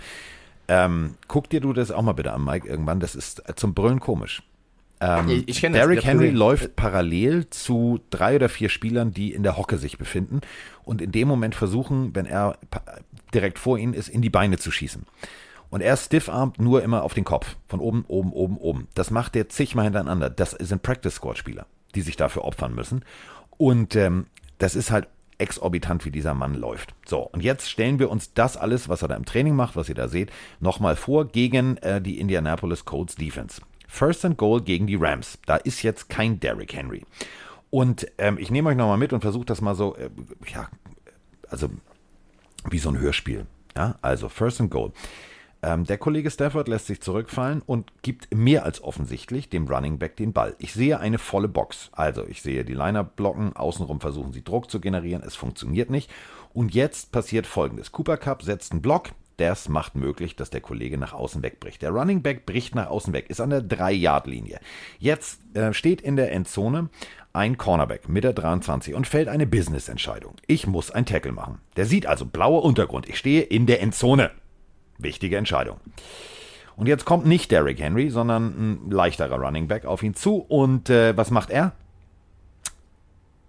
Ähm, 0.68 1.14
guck 1.28 1.50
dir 1.50 1.60
du 1.60 1.72
das 1.72 1.90
auch 1.90 2.02
mal 2.02 2.12
bitte 2.12 2.32
an, 2.32 2.44
Mike, 2.44 2.66
irgendwann. 2.68 3.00
Das 3.00 3.14
ist 3.14 3.46
äh, 3.48 3.54
zum 3.56 3.74
Brüllen 3.74 4.00
komisch. 4.00 4.42
Ähm, 5.00 5.28
Ich- 5.28 5.48
ich 5.48 5.60
Derrick 5.60 6.04
Henry 6.04 6.26
gesehen. 6.26 6.36
läuft 6.36 6.76
parallel 6.76 7.50
zu 7.50 8.00
drei 8.10 8.36
oder 8.36 8.48
vier 8.48 8.68
Spielern, 8.68 9.12
die 9.12 9.32
in 9.32 9.42
der 9.42 9.56
Hocke 9.56 9.78
sich 9.78 9.98
befinden 9.98 10.40
und 10.84 11.02
in 11.02 11.10
dem 11.12 11.26
Moment 11.28 11.54
versuchen, 11.54 12.14
wenn 12.14 12.26
er 12.26 12.56
direkt 13.34 13.58
vor 13.58 13.78
ihnen 13.78 13.94
ist, 13.94 14.08
in 14.08 14.22
die 14.22 14.30
Beine 14.30 14.58
zu 14.58 14.70
schießen. 14.70 15.04
Und 15.70 15.80
er 15.80 15.96
stiffarmt 15.96 16.60
nur 16.60 16.82
immer 16.82 17.02
auf 17.02 17.14
den 17.14 17.24
Kopf. 17.24 17.56
Von 17.68 17.80
oben, 17.80 18.04
oben, 18.08 18.32
oben, 18.32 18.56
oben. 18.56 18.88
Das 18.94 19.10
macht 19.10 19.36
er 19.36 19.48
zigmal 19.48 19.84
hintereinander. 19.84 20.28
Das 20.28 20.50
sind 20.50 20.82
Practice-Squad-Spieler, 20.82 21.66
die 21.94 22.02
sich 22.02 22.16
dafür 22.16 22.44
opfern 22.44 22.74
müssen. 22.74 23.04
Und 23.56 23.94
ähm, 23.94 24.26
das 24.58 24.74
ist 24.74 24.90
halt 24.90 25.08
exorbitant, 25.38 26.04
wie 26.04 26.10
dieser 26.10 26.34
Mann 26.34 26.54
läuft. 26.54 26.94
So, 27.06 27.20
und 27.20 27.42
jetzt 27.42 27.70
stellen 27.70 27.98
wir 27.98 28.10
uns 28.10 28.34
das 28.34 28.56
alles, 28.56 28.88
was 28.88 29.02
er 29.02 29.08
da 29.08 29.14
im 29.14 29.24
Training 29.24 29.54
macht, 29.54 29.76
was 29.76 29.88
ihr 29.88 29.94
da 29.94 30.08
seht, 30.08 30.30
nochmal 30.60 30.96
vor 30.96 31.26
gegen 31.26 31.78
äh, 31.78 32.00
die 32.00 32.20
Indianapolis 32.20 32.84
Colts 32.84 33.14
Defense. 33.14 33.62
First 33.88 34.24
and 34.24 34.36
Goal 34.36 34.60
gegen 34.60 34.86
die 34.86 34.96
Rams. 34.96 35.38
Da 35.46 35.56
ist 35.56 35.82
jetzt 35.82 36.08
kein 36.08 36.38
Derrick 36.38 36.74
Henry. 36.74 37.04
Und 37.70 38.06
ähm, 38.18 38.38
ich 38.38 38.50
nehme 38.50 38.70
euch 38.70 38.76
nochmal 38.76 38.98
mit 38.98 39.12
und 39.12 39.20
versuche 39.20 39.46
das 39.46 39.60
mal 39.60 39.74
so, 39.74 39.96
äh, 39.96 40.10
ja, 40.52 40.68
also 41.48 41.68
wie 42.68 42.78
so 42.78 42.90
ein 42.90 42.98
Hörspiel. 42.98 43.46
Ja, 43.76 43.96
also 44.02 44.28
First 44.28 44.60
and 44.60 44.70
Goal. 44.70 44.92
Ähm, 45.62 45.84
der 45.84 45.98
Kollege 45.98 46.30
Stafford 46.30 46.68
lässt 46.68 46.86
sich 46.86 47.00
zurückfallen 47.00 47.62
und 47.64 47.92
gibt 48.02 48.34
mehr 48.34 48.64
als 48.64 48.82
offensichtlich 48.82 49.48
dem 49.50 49.68
Running 49.68 49.98
Back 49.98 50.16
den 50.16 50.32
Ball. 50.32 50.54
Ich 50.58 50.72
sehe 50.72 50.98
eine 50.98 51.18
volle 51.18 51.48
Box. 51.48 51.90
Also 51.92 52.26
ich 52.26 52.42
sehe 52.42 52.64
die 52.64 52.74
Liner 52.74 53.04
blocken, 53.04 53.54
außenrum 53.54 54.00
versuchen 54.00 54.32
sie 54.32 54.44
Druck 54.44 54.70
zu 54.70 54.80
generieren, 54.80 55.22
es 55.24 55.36
funktioniert 55.36 55.90
nicht. 55.90 56.10
Und 56.52 56.74
jetzt 56.74 57.12
passiert 57.12 57.46
folgendes. 57.46 57.92
Cooper 57.92 58.16
Cup 58.16 58.42
setzt 58.42 58.72
einen 58.72 58.82
Block, 58.82 59.10
das 59.36 59.68
macht 59.68 59.94
möglich, 59.96 60.36
dass 60.36 60.50
der 60.50 60.60
Kollege 60.60 60.98
nach 60.98 61.12
außen 61.12 61.42
wegbricht. 61.42 61.80
Der 61.82 61.90
Running 61.90 62.22
Back 62.22 62.44
bricht 62.46 62.74
nach 62.74 62.88
außen 62.88 63.12
weg, 63.12 63.30
ist 63.30 63.40
an 63.40 63.50
der 63.50 63.62
3-Yard-Linie. 63.62 64.60
Jetzt 64.98 65.40
äh, 65.54 65.72
steht 65.72 66.00
in 66.00 66.16
der 66.16 66.32
Endzone 66.32 66.90
ein 67.32 67.56
Cornerback 67.56 68.08
mit 68.08 68.24
der 68.24 68.32
23 68.32 68.94
und 68.94 69.06
fällt 69.06 69.28
eine 69.28 69.46
Business-Entscheidung. 69.46 70.34
Ich 70.46 70.66
muss 70.66 70.90
ein 70.90 71.06
Tackle 71.06 71.32
machen. 71.32 71.58
Der 71.76 71.86
sieht 71.86 72.06
also 72.06 72.26
blauer 72.26 72.64
Untergrund. 72.64 73.08
Ich 73.08 73.18
stehe 73.18 73.42
in 73.42 73.66
der 73.66 73.80
Endzone. 73.80 74.30
Wichtige 75.02 75.36
Entscheidung. 75.36 75.78
Und 76.76 76.86
jetzt 76.86 77.04
kommt 77.04 77.26
nicht 77.26 77.50
Derrick 77.50 77.80
Henry, 77.80 78.10
sondern 78.10 78.46
ein 78.86 78.90
leichterer 78.90 79.38
Running 79.38 79.68
Back 79.68 79.84
auf 79.84 80.02
ihn 80.02 80.14
zu. 80.14 80.36
Und 80.36 80.88
äh, 80.88 81.16
was 81.16 81.30
macht 81.30 81.50
er? 81.50 81.72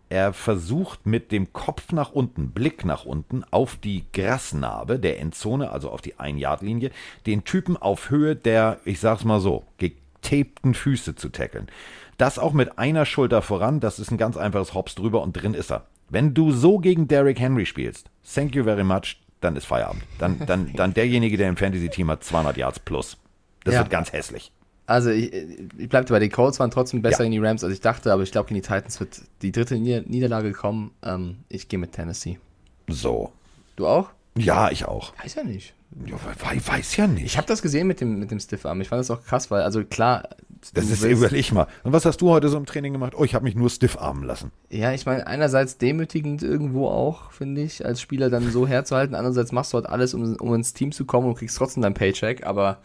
Er 0.10 0.34
versucht 0.34 1.06
mit 1.06 1.32
dem 1.32 1.54
Kopf 1.54 1.94
nach 1.94 2.12
unten, 2.12 2.52
Blick 2.52 2.84
nach 2.84 3.06
unten, 3.06 3.46
auf 3.50 3.78
die 3.78 4.04
Grasnarbe 4.12 5.00
der 5.00 5.22
Endzone, 5.22 5.72
also 5.72 5.90
auf 5.90 6.02
die 6.02 6.20
Ein-Yard-Linie, 6.20 6.92
den 7.26 7.46
Typen 7.46 7.78
auf 7.78 8.10
Höhe 8.10 8.36
der, 8.36 8.80
ich 8.84 9.00
sag's 9.00 9.24
mal 9.24 9.40
so, 9.40 9.64
getapten 9.78 10.74
Füße 10.74 11.16
zu 11.16 11.30
tackeln. 11.30 11.70
Das 12.18 12.38
auch 12.38 12.52
mit 12.52 12.78
einer 12.78 13.06
Schulter 13.06 13.42
voran, 13.42 13.80
das 13.80 14.00
ist 14.00 14.12
ein 14.12 14.18
ganz 14.18 14.36
einfaches 14.36 14.74
Hops 14.74 14.96
drüber 14.96 15.22
und 15.22 15.32
drin 15.32 15.54
ist 15.54 15.72
er. 15.72 15.86
Wenn 16.10 16.34
du 16.34 16.52
so 16.52 16.80
gegen 16.80 17.08
Derrick 17.08 17.40
Henry 17.40 17.66
spielst, 17.66 18.12
thank 18.36 18.54
you 18.54 18.66
very 18.66 18.84
much, 18.84 19.16
dann 19.42 19.56
ist 19.56 19.66
Feierabend. 19.66 20.04
Dann, 20.20 20.40
dann, 20.46 20.72
dann 20.74 20.94
derjenige, 20.94 21.38
der 21.38 21.50
im 21.50 21.58
Fantasy-Team 21.58 22.10
hat 22.10 22.24
200 22.24 22.58
Yards 22.58 22.80
plus. 22.80 23.18
Das 23.64 23.74
Ja. 23.74 23.82
wird 23.82 23.90
ganz 23.90 24.14
hässlich. 24.14 24.52
Also 24.88 25.10
ich, 25.10 25.32
ich 25.78 25.88
bleib 25.90 26.08
dabei, 26.08 26.20
die 26.20 26.30
Colts 26.30 26.60
waren 26.60 26.72
trotzdem 26.72 27.02
besser 27.02 27.24
Ja. 27.24 27.30
gegen 27.30 27.42
die 27.42 27.48
Rams, 27.48 27.64
als 27.64 27.74
ich 27.74 27.82
dachte, 27.82 28.12
aber 28.12 28.24
ich 28.24 28.32
glaube, 28.32 28.48
gegen 28.50 28.62
die 28.62 28.68
Titans 28.68 29.00
wird 29.00 29.22
die 29.42 29.52
dritte 29.52 29.76
Nieder 29.78 30.02
Niederlage 30.02 30.52
kommen. 30.54 30.92
Ähm, 31.04 31.38
ich 31.50 31.68
gehe 31.68 31.80
mit 31.80 31.92
Tennessee. 31.94 32.40
So. 32.88 33.32
Du 33.76 33.88
auch? 33.88 34.10
Ja, 34.38 34.70
ich 34.72 34.86
auch. 34.86 35.14
Weiß 35.24 35.36
ja 35.36 35.44
nicht. 35.44 35.74
Ja, 36.06 36.16
we- 36.16 36.68
weiß 36.68 36.96
ja 36.98 37.08
nicht. 37.08 37.26
Ich 37.26 37.38
habe 37.38 37.48
das 37.48 37.62
gesehen 37.62 37.88
mit 37.88 38.02
dem, 38.02 38.20
mit 38.20 38.32
dem 38.32 38.40
Stiffarm. 38.40 38.82
Ich 38.82 38.90
fand 38.90 39.00
das 39.02 39.12
auch 39.12 39.24
krass, 39.24 39.52
weil, 39.52 39.62
also 39.62 39.84
klar, 39.86 40.30
Das 40.74 40.86
ist, 40.90 41.04
überleg 41.04 41.52
mal. 41.52 41.68
Und 41.84 41.92
was 41.94 42.06
hast 42.06 42.22
du 42.22 42.30
heute 42.30 42.48
so 42.50 42.58
im 42.58 42.66
Training 42.66 42.94
gemacht? 42.94 43.14
Oh, 43.16 43.24
ich 43.24 43.34
habe 43.36 43.44
mich 43.46 43.56
nur 43.56 43.70
stiff 43.70 43.98
armen 43.98 44.24
lassen. 44.24 44.52
Ja, 44.70 44.92
ich 44.94 45.06
meine, 45.06 45.26
einerseits 45.28 45.78
demütigend 45.78 46.44
irgendwo 46.44 46.88
auch, 46.88 47.32
finde 47.32 47.62
ich, 47.62 47.86
als 47.86 48.00
Spieler 48.00 48.30
dann 48.30 48.52
so 48.52 48.68
herzuhalten. 48.68 49.16
Andererseits 49.16 49.52
machst 49.52 49.74
du 49.74 49.78
halt 49.78 49.88
alles, 49.88 50.14
um, 50.14 50.36
um 50.36 50.54
ins 50.54 50.74
Team 50.74 50.92
zu 50.92 51.06
kommen 51.06 51.28
und 51.28 51.36
kriegst 51.36 51.58
trotzdem 51.58 51.82
dein 51.84 51.94
Paycheck. 51.96 52.46
Aber 52.46 52.78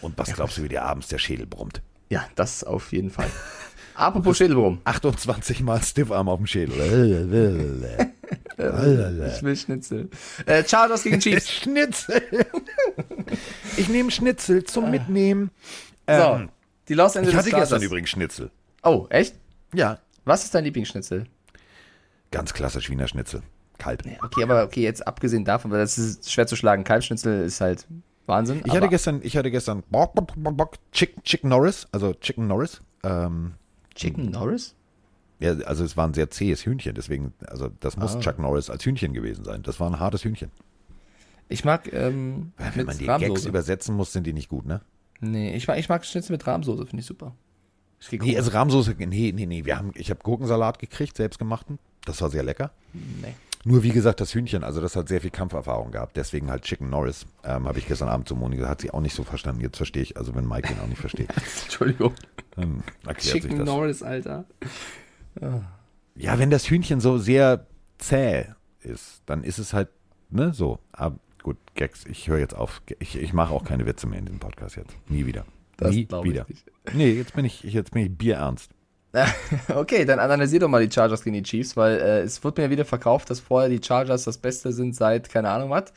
Und 0.00 0.18
was 0.18 0.34
glaubst 0.34 0.58
du, 0.58 0.62
wie 0.62 0.68
dir 0.68 0.82
abends 0.84 1.08
der 1.08 1.18
Schädel 1.18 1.46
brummt? 1.46 1.80
ja, 2.10 2.24
das 2.36 2.62
auf 2.62 2.92
jeden 2.92 3.10
Fall. 3.10 3.26
Apropos 3.96 4.36
Schädelwurm. 4.36 4.80
28 4.84 5.62
Mal 5.62 5.80
Stiffarm 5.82 6.28
auf 6.28 6.38
dem 6.38 6.46
Schädel. 6.46 6.74
Ich 8.56 9.42
will 9.42 9.56
Schnitzel. 9.56 10.08
Äh, 10.46 10.62
Chargers 10.66 11.02
gegen 11.02 11.18
Chiefs. 11.20 11.50
Schnitzel. 11.50 12.22
Ich 13.76 13.88
nehme 13.88 14.10
Schnitzel 14.10 14.64
zum 14.64 14.90
Mitnehmen. 14.90 15.50
So, 16.06 16.12
Ähm, 16.12 16.48
die 16.88 16.94
Los 16.94 17.16
Angeles 17.16 17.34
ich 17.34 17.38
hatte 17.52 17.60
gestern 17.60 17.82
übrigens 17.82 18.10
Schnitzel. 18.10 18.50
Oh, 18.82 19.06
echt? 19.10 19.34
Ja, 19.74 19.98
Was 20.24 20.44
ist 20.44 20.54
dein 20.54 20.64
Lieblingsschnitzel? 20.64 21.26
ganz 22.30 22.52
klassisch 22.52 22.90
Wiener 22.90 23.06
Schnitzel. 23.06 23.42
Kalb. 23.78 24.02
Okay, 24.22 24.42
aber 24.42 24.64
okay, 24.64 24.82
jetzt 24.82 25.06
abgesehen 25.06 25.44
davon, 25.44 25.70
weil 25.70 25.78
das 25.80 25.98
ist 25.98 26.30
schwer 26.30 26.46
zu 26.46 26.56
schlagen. 26.56 26.84
Kalbschnitzel 26.84 27.44
ist 27.44 27.60
halt 27.60 27.86
Wahnsinn. 28.26 28.62
Ich 28.64 28.72
hatte 28.74 28.88
gestern, 28.88 29.20
ich 29.22 29.36
hatte 29.36 29.50
gestern 29.50 29.82
Bock, 29.90 30.14
Bock, 30.14 30.32
Bock, 30.36 30.56
Bock, 30.56 30.74
Chicken, 30.92 31.22
Chicken 31.22 31.48
Norris, 31.50 31.86
also 31.92 32.12
Chicken 32.14 32.46
Norris. 32.46 32.80
Ähm, 33.02 33.54
Chicken 33.94 34.30
Norris? 34.30 34.74
ja, 35.40 35.52
also 35.66 35.84
es 35.84 35.96
war 35.96 36.06
ein 36.08 36.14
sehr 36.14 36.30
zähes 36.30 36.64
Hühnchen, 36.64 36.94
deswegen, 36.94 37.34
also 37.46 37.68
das 37.80 37.96
Ah. 37.96 38.00
muss 38.00 38.18
Chuck 38.20 38.38
Norris 38.38 38.70
als 38.70 38.84
Hühnchen 38.84 39.12
gewesen 39.12 39.44
sein. 39.44 39.62
Das 39.62 39.78
war 39.80 39.90
ein 39.90 39.98
hartes 40.00 40.24
Hühnchen. 40.24 40.50
Ich 41.48 41.64
mag 41.64 41.92
ähm, 41.92 42.52
Wenn 42.74 42.86
man 42.86 42.96
die 42.98 43.04
Gags 43.06 43.44
übersetzen 43.44 43.94
muss, 43.94 44.12
sind 44.12 44.26
die 44.26 44.32
nicht 44.32 44.48
gut, 44.48 44.64
ne? 44.66 44.80
Nee, 45.30 45.54
ich 45.56 45.66
mag, 45.66 45.78
ich 45.78 45.88
mag 45.88 46.04
Schnitzel 46.04 46.32
mit 46.32 46.46
Rahmsoße, 46.46 46.86
finde 46.86 47.00
ich 47.00 47.06
super. 47.06 47.34
Ich 48.00 48.10
Nee, 48.20 48.36
also 48.36 48.50
Rahmsoße, 48.50 48.94
nee, 48.98 49.32
nee, 49.34 49.46
nee. 49.46 49.64
Wir 49.64 49.78
haben, 49.78 49.92
ich 49.94 50.10
habe 50.10 50.20
Gurkensalat 50.22 50.78
gekriegt, 50.78 51.16
selbstgemachten. 51.16 51.78
Das 52.04 52.20
war 52.20 52.30
sehr 52.30 52.42
lecker. 52.42 52.70
nee. 52.92 53.34
Nur 53.66 53.82
wie 53.82 53.88
gesagt, 53.92 54.20
das 54.20 54.34
Hühnchen, 54.34 54.62
also 54.62 54.82
das 54.82 54.94
hat 54.94 55.08
sehr 55.08 55.22
viel 55.22 55.30
Kampferfahrung 55.30 55.90
gehabt. 55.90 56.18
Deswegen 56.18 56.50
halt 56.50 56.64
Chicken 56.64 56.90
Norris. 56.90 57.24
Ähm, 57.44 57.66
habe 57.66 57.78
ich 57.78 57.86
gestern 57.88 58.10
Abend 58.10 58.28
zu 58.28 58.36
Moni 58.36 58.56
gesagt, 58.56 58.70
hat 58.72 58.80
sie 58.82 58.90
auch 58.90 59.00
nicht 59.00 59.14
so 59.16 59.22
verstanden. 59.24 59.62
Jetzt 59.62 59.78
verstehe 59.78 60.02
ich, 60.02 60.18
also 60.18 60.34
wenn 60.34 60.46
Mike 60.46 60.68
den 60.68 60.78
auch 60.80 60.86
nicht 60.86 61.00
versteht, 61.00 61.30
Entschuldigung. 61.64 62.12
dann 62.56 62.82
erklärt 63.06 63.20
sich 63.20 63.40
Chicken 63.40 63.60
das. 63.60 63.66
Norris, 63.66 64.02
Alter. 64.02 64.44
Ja, 66.16 66.38
wenn 66.38 66.50
das 66.50 66.68
Hühnchen 66.68 67.00
so 67.00 67.16
sehr 67.18 67.66
zäh 67.98 68.46
ist, 68.80 69.22
dann 69.26 69.42
ist 69.42 69.58
es 69.58 69.72
halt, 69.72 69.88
ne, 70.30 70.52
so. 70.52 70.78
Ab- 70.92 71.18
gut, 71.44 71.56
Gags, 71.76 72.04
ich 72.06 72.26
höre 72.28 72.38
jetzt 72.38 72.56
auf. 72.56 72.82
Ich, 72.98 73.14
ich 73.16 73.32
mache 73.32 73.52
auch 73.54 73.62
keine 73.64 73.86
Witze 73.86 74.08
mehr 74.08 74.18
in 74.18 74.24
diesem 74.26 74.40
Podcast 74.40 74.74
jetzt. 74.74 74.96
Nie 75.08 75.24
wieder. 75.26 75.44
Das 75.76 75.90
Nie 75.94 76.06
glaub 76.06 76.24
ich 76.24 76.32
wieder. 76.32 76.46
nicht. 76.48 76.64
Nee, 76.92 77.10
jetzt 77.12 77.34
bin 77.34 77.44
ich, 77.44 77.62
jetzt 77.62 77.92
bin 77.92 78.02
ich 78.06 78.18
bierernst. 78.18 78.70
Okay, 79.68 80.04
dann 80.04 80.18
analysier 80.18 80.58
doch 80.58 80.68
mal 80.68 80.84
die 80.84 80.92
Chargers 80.92 81.22
gegen 81.22 81.34
die 81.34 81.42
Chiefs, 81.44 81.76
weil 81.76 81.98
äh, 82.00 82.20
es 82.22 82.42
wird 82.42 82.58
mir 82.58 82.68
wieder 82.70 82.84
verkauft, 82.84 83.30
dass 83.30 83.38
vorher 83.38 83.68
die 83.70 83.80
Chargers 83.80 84.24
das 84.24 84.38
Beste 84.38 84.72
sind 84.72 84.96
seit 84.96 85.28
keine 85.28 85.50
Ahnung 85.50 85.70
was. 85.70 85.92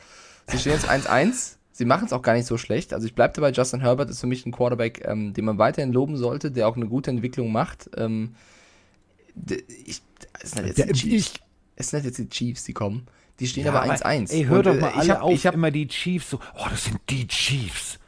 Sie 0.46 0.58
stehen 0.58 0.74
jetzt 0.74 0.88
1-1. 0.88 1.56
Sie 1.72 1.84
machen 1.84 2.06
es 2.06 2.12
auch 2.12 2.22
gar 2.22 2.34
nicht 2.34 2.46
so 2.46 2.56
schlecht. 2.58 2.92
Also 2.94 3.06
ich 3.06 3.14
bleibe 3.16 3.34
dabei, 3.34 3.50
Justin 3.50 3.80
Herbert 3.80 4.08
ist 4.10 4.20
für 4.20 4.26
mich 4.28 4.46
ein 4.46 4.52
Quarterback, 4.52 5.04
ähm, 5.04 5.32
den 5.32 5.44
man 5.44 5.58
weiterhin 5.58 5.92
loben 5.92 6.16
sollte, 6.16 6.50
der 6.52 6.68
auch 6.68 6.76
eine 6.76 6.86
gute 6.86 7.10
Entwicklung 7.10 7.50
macht. 7.52 7.90
Ähm, 7.96 8.34
ich, 9.84 10.02
es 10.42 10.50
sind 10.50 10.58
halt 10.58 10.66
jetzt 10.68 10.78
Der- 10.78 10.86
die 10.86 10.92
Chiefs. 10.94 11.32
ich- 11.34 11.40
Es 11.76 11.90
sind 11.90 11.98
halt 11.98 12.06
jetzt 12.06 12.18
die 12.18 12.28
Chiefs, 12.28 12.64
die 12.64 12.72
kommen. 12.72 13.06
Die 13.40 13.46
stehen 13.46 13.64
Ja, 13.64 13.72
aber 13.72 13.84
aber, 13.84 13.94
1-1. 13.94 14.32
Ey, 14.32 14.44
hör 14.44 14.58
Und, 14.58 14.66
doch 14.66 14.74
äh, 14.74 14.80
mal 14.80 14.90
alle 14.92 15.04
ich 15.04 15.10
hab, 15.10 15.22
auf, 15.22 15.32
ich 15.32 15.46
hab, 15.46 15.54
immer 15.54 15.70
die 15.70 15.86
Chiefs 15.88 16.30
so, 16.30 16.40
oh, 16.56 16.66
das 16.70 16.84
sind 16.84 16.98
die 17.08 17.26
Chiefs. 17.26 17.98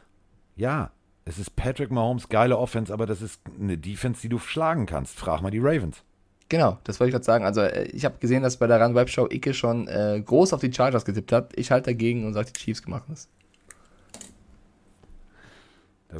Ja, 0.56 0.90
es 1.24 1.38
ist 1.38 1.54
Patrick 1.56 1.90
Mahomes, 1.90 2.28
geile 2.28 2.58
Offense, 2.58 2.92
aber 2.92 3.06
das 3.06 3.22
ist 3.22 3.40
eine 3.58 3.78
Defense, 3.78 4.20
die 4.20 4.28
du 4.28 4.38
schlagen 4.38 4.86
kannst. 4.86 5.16
Frag 5.16 5.42
mal 5.42 5.50
die 5.50 5.60
Ravens. 5.60 6.02
Genau, 6.48 6.78
das 6.82 6.98
wollte 6.98 7.10
ich 7.10 7.12
gerade 7.12 7.24
sagen. 7.24 7.44
Also 7.44 7.60
äh, 7.60 7.84
ich 7.84 8.04
habe 8.04 8.18
gesehen, 8.18 8.42
dass 8.42 8.56
bei 8.56 8.66
der 8.66 8.82
Run 8.82 8.94
Webshow 8.94 9.28
Icke 9.30 9.54
schon 9.54 9.86
äh, 9.86 10.20
groß 10.24 10.52
auf 10.52 10.60
die 10.60 10.72
Chargers 10.72 11.04
getippt 11.04 11.30
hat. 11.30 11.52
Ich 11.56 11.70
halte 11.70 11.90
dagegen 11.90 12.26
und 12.26 12.34
sage, 12.34 12.50
die 12.52 12.60
Chiefs 12.60 12.82
gemacht 12.82 13.04
ist. 13.12 13.28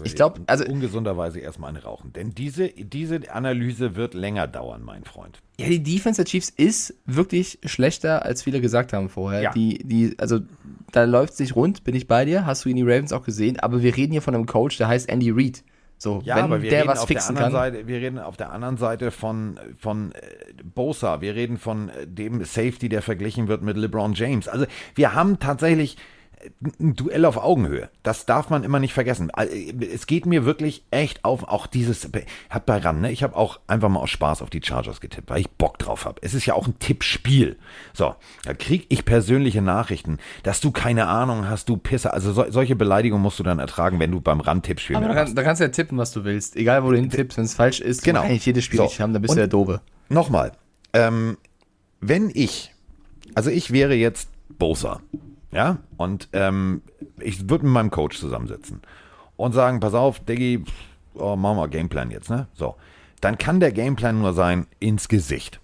Ich 0.05 0.15
glaub, 0.15 0.41
also- 0.47 0.65
ungesunderweise 0.65 1.41
erstmal 1.41 1.71
eine 1.71 1.83
rauchen. 1.83 2.13
Denn 2.13 2.31
diese, 2.31 2.69
diese 2.69 3.21
Analyse 3.33 3.97
wird 3.97 4.15
länger 4.15 4.47
dauern, 4.47 4.83
mein 4.85 5.05
Freund. 5.05 5.41
Ja, 5.59 5.69
die 5.69 5.83
Defense 5.83 6.23
der 6.23 6.25
Chiefs 6.27 6.49
ist 6.49 6.95
wirklich 7.07 7.59
schlechter, 7.65 8.25
als 8.25 8.43
viele 8.43 8.61
gesagt 8.61 8.93
haben 8.93 9.09
vorher. 9.09 9.43
Ja. 9.43 9.53
Die, 9.53 9.79
die, 9.85 10.15
also 10.19 10.41
da 10.93 11.05
läuft 11.05 11.37
sich 11.37 11.55
rund, 11.55 11.85
bin 11.85 11.95
ich 11.95 12.07
bei 12.09 12.25
dir, 12.25 12.47
hast 12.47 12.65
du 12.65 12.69
in 12.69 12.77
die 12.77 12.83
Ravens 12.83 13.13
auch 13.13 13.25
gesehen, 13.25 13.59
aber 13.61 13.83
wir 13.83 13.97
reden 13.97 14.13
hier 14.13 14.23
von 14.23 14.35
einem 14.35 14.47
Coach, 14.47 14.79
der 14.79 14.89
heißt 14.89 15.09
Andy 15.09 15.31
Reid. 15.31 15.63
So, 15.99 16.23
Ja, 16.25 16.37
wenn 16.37 16.45
aber 16.45 16.63
wir 16.63 16.71
der 16.71 16.79
reden 16.81 16.89
was 16.89 17.01
auf 17.01 17.09
der 17.09 17.17
fixen 17.17 17.37
anderen 17.37 17.53
kann. 17.53 17.73
Seite, 17.75 17.87
wir 17.87 17.97
reden 17.99 18.19
auf 18.19 18.39
der 18.39 18.53
anderen 18.53 18.79
Seite 18.79 19.11
von, 19.11 19.61
von 19.77 20.13
äh, 20.13 20.19
Bosa, 20.65 21.21
wir 21.21 21.35
reden 21.35 21.59
von 21.59 21.91
äh, 21.91 22.07
dem 22.07 22.43
Safety, 22.43 22.89
der 22.89 23.03
verglichen 23.03 23.49
wird 23.49 23.61
mit 23.61 23.77
LeBron 23.77 24.15
James. 24.15 24.49
Also 24.49 24.65
wir 24.95 25.15
haben 25.15 25.39
tatsächlich 25.41 25.99
ein 26.81 26.95
Duell 26.97 27.25
auf 27.25 27.37
Augenhöhe. 27.37 27.91
Das 28.03 28.27
darf 28.27 28.51
man 28.51 28.65
immer 28.65 28.79
nicht 28.81 28.93
vergessen. 28.95 29.31
Äh, 29.37 29.73
Es 29.93 30.07
geht 30.07 30.27
mir 30.27 30.45
wirklich 30.45 30.85
echt 30.91 31.25
auf, 31.25 31.45
auch 31.45 31.67
dieses, 31.67 32.09
hat 32.49 32.67
bei 32.67 32.79
ran, 32.79 33.01
ne? 33.01 33.11
Ich 33.13 33.23
habe 33.23 33.37
auch 33.37 33.61
einfach 33.67 33.89
mal 33.89 34.01
aus 34.01 34.11
Spaß 34.11 34.43
auf 34.43 34.51
die 34.51 34.61
Chargers 34.63 35.01
getippt, 35.01 35.29
weil 35.31 35.41
ich 35.41 35.51
Bock 35.51 35.79
drauf 35.79 36.05
habe. 36.05 36.21
Es 36.23 36.35
ist 36.35 36.47
ja 36.47 36.55
auch 36.55 36.67
ein 36.67 36.79
Tippspiel. 36.79 37.59
So, 37.93 38.15
da 38.45 38.55
krieg 38.55 38.87
ich 38.89 39.05
persönliche 39.05 39.63
Nachrichten, 39.63 40.19
dass 40.43 40.61
du 40.61 40.71
keine 40.71 41.07
Ahnung 41.09 41.49
hast, 41.49 41.69
du 41.69 41.77
Pisser. 41.77 42.15
Also 42.15 42.33
so, 42.33 42.45
solche 42.51 42.77
Beleidigungen 42.77 43.23
musst 43.23 43.39
du 43.39 43.43
dann 43.43 43.59
ertragen, 43.59 43.99
wenn 44.01 44.11
du 44.11 44.21
beim 44.21 44.41
Rand-Tippspiel 44.41 44.97
Aber 44.97 45.09
da, 45.09 45.15
kann, 45.15 45.35
da 45.35 45.43
kannst 45.43 45.61
du 45.61 45.65
ja 45.65 45.71
tippen, 45.71 45.99
was 45.99 46.13
du 46.13 46.25
willst. 46.25 46.57
Egal, 46.57 46.85
wo 46.85 46.91
du 46.91 46.97
hintippst, 46.97 47.37
wenn 47.39 47.45
es 47.45 47.55
falsch 47.55 47.81
ist, 47.81 48.03
Genau. 48.03 48.21
kann 48.21 48.31
eigentlich 48.31 48.47
jedes 48.47 48.65
Spiel 48.65 48.79
So. 48.79 48.85
richtig 48.85 49.01
haben, 49.01 49.13
dann 49.13 49.23
bist 49.23 49.31
Und- 49.33 49.37
du 49.37 49.41
der 49.43 49.49
Doofe. 49.49 49.81
Nochmal, 50.09 50.53
ähm, 50.93 51.37
wenn 52.01 52.31
ich, 52.33 52.75
also 53.35 53.51
ich 53.51 53.73
wäre 53.73 53.95
jetzt 53.95 54.29
Bosa, 54.59 55.01
ja, 55.53 55.79
und 55.97 56.29
ähm, 56.33 56.83
ich 57.19 57.49
würde 57.49 57.65
mit 57.65 57.75
meinem 57.75 57.91
Coach 57.91 58.19
zusammensitzen 58.19 58.81
und 59.37 59.53
sagen, 59.53 59.81
pass 59.81 59.95
auf, 59.95 60.21
Diggi, 60.21 60.65
oh, 61.15 61.37
machen 61.37 61.57
wir 61.57 61.69
Gameplan 61.69 62.11
jetzt, 62.11 62.31
ne? 62.31 62.47
So, 62.55 62.77
dann 63.21 63.39
kann 63.39 63.61
der 63.61 63.73
Gameplan 63.73 64.21
nur 64.21 64.33
sein, 64.33 64.67
ins 64.79 65.09
Gesicht. 65.09 65.61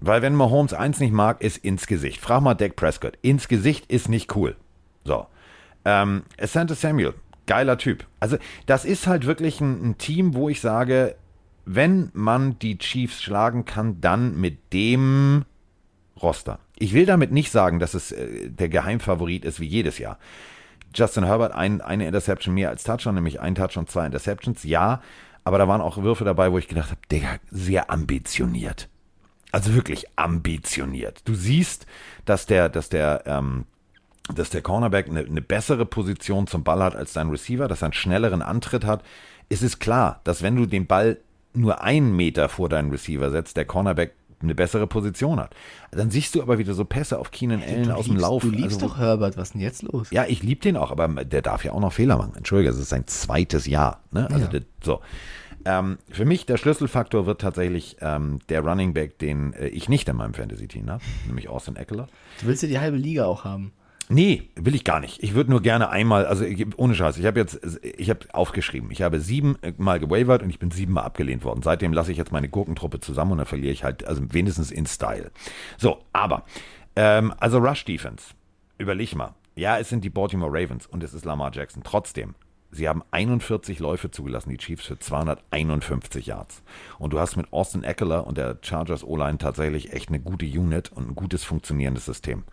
Weil 0.00 0.22
wenn 0.22 0.34
Mahomes 0.34 0.74
eins 0.74 1.00
nicht 1.00 1.12
mag, 1.12 1.42
ist 1.42 1.58
ins 1.58 1.86
Gesicht. 1.86 2.20
Frag 2.20 2.40
mal 2.42 2.54
Dak 2.54 2.76
Prescott. 2.76 3.18
Ins 3.22 3.48
Gesicht 3.48 3.90
ist 3.90 4.08
nicht 4.08 4.34
cool. 4.36 4.56
So. 5.04 5.26
Ähm, 5.84 6.22
Santa 6.40 6.74
Samuel, 6.74 7.14
geiler 7.46 7.78
Typ. 7.78 8.06
Also, 8.20 8.36
das 8.66 8.84
ist 8.84 9.06
halt 9.06 9.26
wirklich 9.26 9.60
ein, 9.60 9.90
ein 9.90 9.98
Team, 9.98 10.34
wo 10.34 10.48
ich 10.48 10.60
sage, 10.60 11.16
wenn 11.64 12.10
man 12.14 12.58
die 12.58 12.78
Chiefs 12.78 13.22
schlagen 13.22 13.64
kann, 13.64 14.00
dann 14.00 14.40
mit 14.40 14.72
dem 14.72 15.44
Roster. 16.22 16.60
Ich 16.78 16.94
will 16.94 17.06
damit 17.06 17.32
nicht 17.32 17.50
sagen, 17.50 17.78
dass 17.78 17.94
es 17.94 18.12
äh, 18.12 18.50
der 18.50 18.68
Geheimfavorit 18.68 19.44
ist 19.44 19.60
wie 19.60 19.66
jedes 19.66 19.98
Jahr. 19.98 20.18
Justin 20.94 21.24
Herbert, 21.24 21.52
ein, 21.52 21.80
eine 21.80 22.06
Interception 22.06 22.54
mehr 22.54 22.70
als 22.70 22.84
Touchdown, 22.84 23.14
nämlich 23.14 23.40
ein 23.40 23.54
Touchdown, 23.54 23.86
zwei 23.86 24.06
Interceptions, 24.06 24.64
ja. 24.64 25.02
Aber 25.44 25.58
da 25.58 25.68
waren 25.68 25.80
auch 25.80 25.98
Würfe 25.98 26.24
dabei, 26.24 26.52
wo 26.52 26.58
ich 26.58 26.68
gedacht 26.68 26.90
habe, 26.90 27.00
Digga, 27.10 27.36
sehr 27.50 27.90
ambitioniert. 27.90 28.88
Also 29.50 29.74
wirklich 29.74 30.06
ambitioniert. 30.16 31.22
Du 31.24 31.34
siehst, 31.34 31.86
dass 32.24 32.46
der, 32.46 32.68
dass 32.68 32.90
der, 32.90 33.22
ähm, 33.26 33.64
dass 34.34 34.50
der 34.50 34.62
Cornerback 34.62 35.08
eine, 35.08 35.20
eine 35.20 35.40
bessere 35.40 35.86
Position 35.86 36.46
zum 36.46 36.64
Ball 36.64 36.82
hat 36.82 36.96
als 36.96 37.12
sein 37.12 37.30
Receiver, 37.30 37.66
dass 37.66 37.82
er 37.82 37.86
einen 37.86 37.94
schnelleren 37.94 38.42
Antritt 38.42 38.84
hat. 38.84 39.02
Es 39.48 39.62
ist 39.62 39.78
klar, 39.78 40.20
dass 40.24 40.42
wenn 40.42 40.56
du 40.56 40.66
den 40.66 40.86
Ball 40.86 41.18
nur 41.54 41.82
einen 41.82 42.14
Meter 42.14 42.48
vor 42.48 42.68
deinen 42.68 42.90
Receiver 42.90 43.30
setzt, 43.30 43.56
der 43.56 43.64
Cornerback 43.64 44.12
eine 44.40 44.54
bessere 44.54 44.86
Position 44.86 45.40
hat. 45.40 45.54
Dann 45.90 46.10
siehst 46.10 46.34
du 46.34 46.42
aber 46.42 46.58
wieder 46.58 46.74
so 46.74 46.84
Pässe 46.84 47.18
auf 47.18 47.30
Keenan 47.30 47.62
Allen 47.62 47.90
aus 47.90 48.06
dem 48.06 48.16
Lauf. 48.16 48.42
Du 48.42 48.50
liebst 48.50 48.76
Also, 48.82 48.88
doch 48.88 48.98
Herbert, 48.98 49.36
was 49.36 49.48
ist 49.48 49.54
denn 49.54 49.60
jetzt 49.60 49.82
los? 49.82 50.10
ja, 50.10 50.24
ich 50.28 50.42
liebe 50.42 50.60
den 50.60 50.76
auch, 50.76 50.90
aber 50.90 51.08
der 51.24 51.42
darf 51.42 51.64
ja 51.64 51.72
auch 51.72 51.80
noch 51.80 51.92
Fehler 51.92 52.16
machen. 52.16 52.34
Entschuldige, 52.36 52.70
es 52.70 52.78
ist 52.78 52.88
sein 52.90 53.06
zweites 53.06 53.66
Jahr. 53.66 54.00
Ne? 54.12 54.28
Also 54.30 54.44
Ja. 54.44 54.50
das, 54.50 54.62
so. 54.82 55.00
Ähm, 55.64 55.98
für 56.08 56.24
mich 56.24 56.46
der 56.46 56.56
Schlüsselfaktor 56.56 57.26
wird 57.26 57.40
tatsächlich 57.40 57.96
ähm, 58.00 58.38
der 58.48 58.60
Running 58.62 58.94
Back, 58.94 59.18
den 59.18 59.52
äh, 59.54 59.66
ich 59.68 59.88
nicht 59.88 60.08
in 60.08 60.16
meinem 60.16 60.32
Fantasy-Team 60.32 60.88
habe, 60.88 61.02
nämlich 61.26 61.48
Austin 61.48 61.74
Eckler. 61.76 62.06
Du 62.40 62.46
willst 62.46 62.62
ja 62.62 62.68
die 62.68 62.78
halbe 62.78 62.96
Liga 62.96 63.26
auch 63.26 63.44
haben. 63.44 63.72
Nee, 64.10 64.48
will 64.54 64.74
ich 64.74 64.84
gar 64.84 65.00
nicht. 65.00 65.22
Ich 65.22 65.34
würde 65.34 65.50
nur 65.50 65.60
gerne 65.60 65.90
einmal, 65.90 66.24
also 66.26 66.44
ohne 66.76 66.94
Scheiß, 66.94 67.18
ich 67.18 67.26
habe 67.26 67.38
jetzt, 67.38 67.60
ich 67.82 68.08
habe 68.08 68.20
aufgeschrieben, 68.32 68.90
ich 68.90 69.02
habe 69.02 69.20
sieben 69.20 69.58
Mal 69.76 70.00
gewavert 70.00 70.42
und 70.42 70.48
ich 70.48 70.58
bin 70.58 70.70
siebenmal 70.70 71.04
abgelehnt 71.04 71.44
worden. 71.44 71.62
Seitdem 71.62 71.92
lasse 71.92 72.10
ich 72.10 72.18
jetzt 72.18 72.32
meine 72.32 72.48
Gurkentruppe 72.48 73.00
zusammen 73.00 73.32
und 73.32 73.38
dann 73.38 73.46
verliere 73.46 73.72
ich 73.72 73.84
halt, 73.84 74.06
also 74.06 74.22
wenigstens 74.32 74.70
in 74.70 74.86
Style. 74.86 75.30
So, 75.76 75.98
aber, 76.12 76.44
ähm, 76.96 77.34
also 77.38 77.58
Rush 77.58 77.84
Defense, 77.84 78.34
überleg 78.78 79.14
mal. 79.14 79.34
Ja, 79.56 79.78
es 79.78 79.88
sind 79.88 80.04
die 80.04 80.10
Baltimore 80.10 80.52
Ravens 80.52 80.86
und 80.86 81.02
es 81.02 81.12
ist 81.12 81.24
Lamar 81.24 81.50
Jackson. 81.52 81.82
Trotzdem, 81.82 82.34
sie 82.70 82.88
haben 82.88 83.02
41 83.10 83.78
Läufe 83.78 84.10
zugelassen, 84.10 84.50
die 84.50 84.58
Chiefs 84.58 84.86
für 84.86 84.98
251 84.98 86.26
Yards. 86.26 86.62
Und 86.98 87.12
du 87.12 87.20
hast 87.20 87.36
mit 87.36 87.52
Austin 87.52 87.84
Eckler 87.84 88.26
und 88.26 88.38
der 88.38 88.58
Chargers 88.62 89.04
O-Line 89.04 89.38
tatsächlich 89.38 89.92
echt 89.92 90.08
eine 90.08 90.20
gute 90.20 90.46
Unit 90.46 90.92
und 90.92 91.10
ein 91.10 91.14
gutes 91.14 91.44
funktionierendes 91.44 92.04
System. 92.04 92.44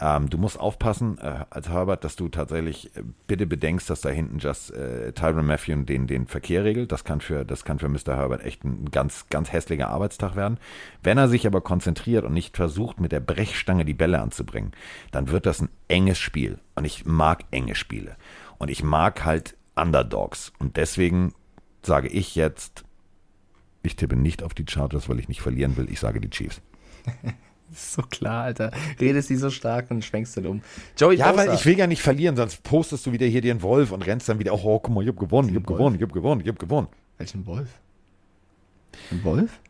Ähm, 0.00 0.30
du 0.30 0.38
musst 0.38 0.58
aufpassen 0.58 1.18
äh, 1.18 1.44
als 1.50 1.68
Herbert, 1.68 2.04
dass 2.04 2.16
du 2.16 2.30
tatsächlich 2.30 2.96
äh, 2.96 3.02
bitte 3.26 3.46
bedenkst, 3.46 3.90
dass 3.90 4.00
da 4.00 4.08
hinten 4.08 4.38
just 4.38 4.72
äh, 4.72 5.12
Tyron 5.12 5.44
Matthew 5.44 5.82
den, 5.82 6.06
den 6.06 6.26
Verkehr 6.26 6.64
regelt. 6.64 6.90
Das 6.90 7.04
kann 7.04 7.20
für 7.20 7.44
das 7.44 7.64
kann 7.64 7.78
für 7.78 7.88
Mr. 7.90 8.16
Herbert 8.16 8.42
echt 8.42 8.64
ein 8.64 8.90
ganz 8.90 9.26
ganz 9.28 9.52
hässlicher 9.52 9.88
Arbeitstag 9.88 10.36
werden. 10.36 10.58
Wenn 11.02 11.18
er 11.18 11.28
sich 11.28 11.46
aber 11.46 11.60
konzentriert 11.60 12.24
und 12.24 12.32
nicht 12.32 12.56
versucht 12.56 12.98
mit 12.98 13.12
der 13.12 13.20
Brechstange 13.20 13.84
die 13.84 13.94
Bälle 13.94 14.20
anzubringen, 14.20 14.72
dann 15.10 15.30
wird 15.30 15.44
das 15.44 15.60
ein 15.60 15.68
enges 15.88 16.18
Spiel. 16.18 16.58
Und 16.76 16.86
ich 16.86 17.04
mag 17.04 17.44
enge 17.50 17.74
Spiele 17.74 18.16
und 18.56 18.70
ich 18.70 18.82
mag 18.82 19.26
halt 19.26 19.54
Underdogs 19.80 20.52
und 20.58 20.76
deswegen 20.76 21.32
sage 21.82 22.08
ich 22.08 22.34
jetzt, 22.34 22.84
ich 23.82 23.96
tippe 23.96 24.16
nicht 24.16 24.42
auf 24.42 24.52
die 24.54 24.64
Chargers, 24.68 25.08
weil 25.08 25.18
ich 25.18 25.28
nicht 25.28 25.40
verlieren 25.40 25.76
will. 25.76 25.90
Ich 25.90 26.00
sage 26.00 26.20
die 26.20 26.28
Chiefs. 26.30 26.60
Das 27.04 27.32
ist 27.78 27.92
so 27.94 28.02
klar, 28.02 28.44
Alter. 28.44 28.72
Redest 29.00 29.30
die 29.30 29.36
so 29.36 29.48
stark 29.48 29.90
und 29.90 30.04
schwenkst 30.04 30.36
dann 30.36 30.46
um. 30.46 30.62
Joey 30.98 31.16
Ja, 31.16 31.30
Bosa. 31.32 31.46
weil 31.48 31.54
ich 31.54 31.64
will 31.64 31.78
ja 31.78 31.86
nicht 31.86 32.02
verlieren, 32.02 32.36
sonst 32.36 32.62
postest 32.62 33.06
du 33.06 33.12
wieder 33.12 33.26
hier 33.26 33.40
den 33.40 33.62
Wolf 33.62 33.92
und 33.92 34.06
rennst 34.06 34.28
dann 34.28 34.38
wieder, 34.38 34.52
oh, 34.52 34.78
guck 34.78 34.94
mal, 34.94 35.02
ich 35.02 35.08
hab 35.08 35.18
gewonnen, 35.18 35.48
ich 35.48 35.56
hab 35.56 35.66
Wolf? 35.68 35.78
gewonnen, 35.78 35.96
ich 35.96 36.02
hab 36.02 36.12
gewonnen, 36.12 36.40
ich 36.42 36.48
hab 36.48 36.58
gewonnen. 36.58 36.88
Welchen 37.16 37.46
Wolf? 37.46 37.68
Ein 39.10 39.24
Wolf? 39.24 39.60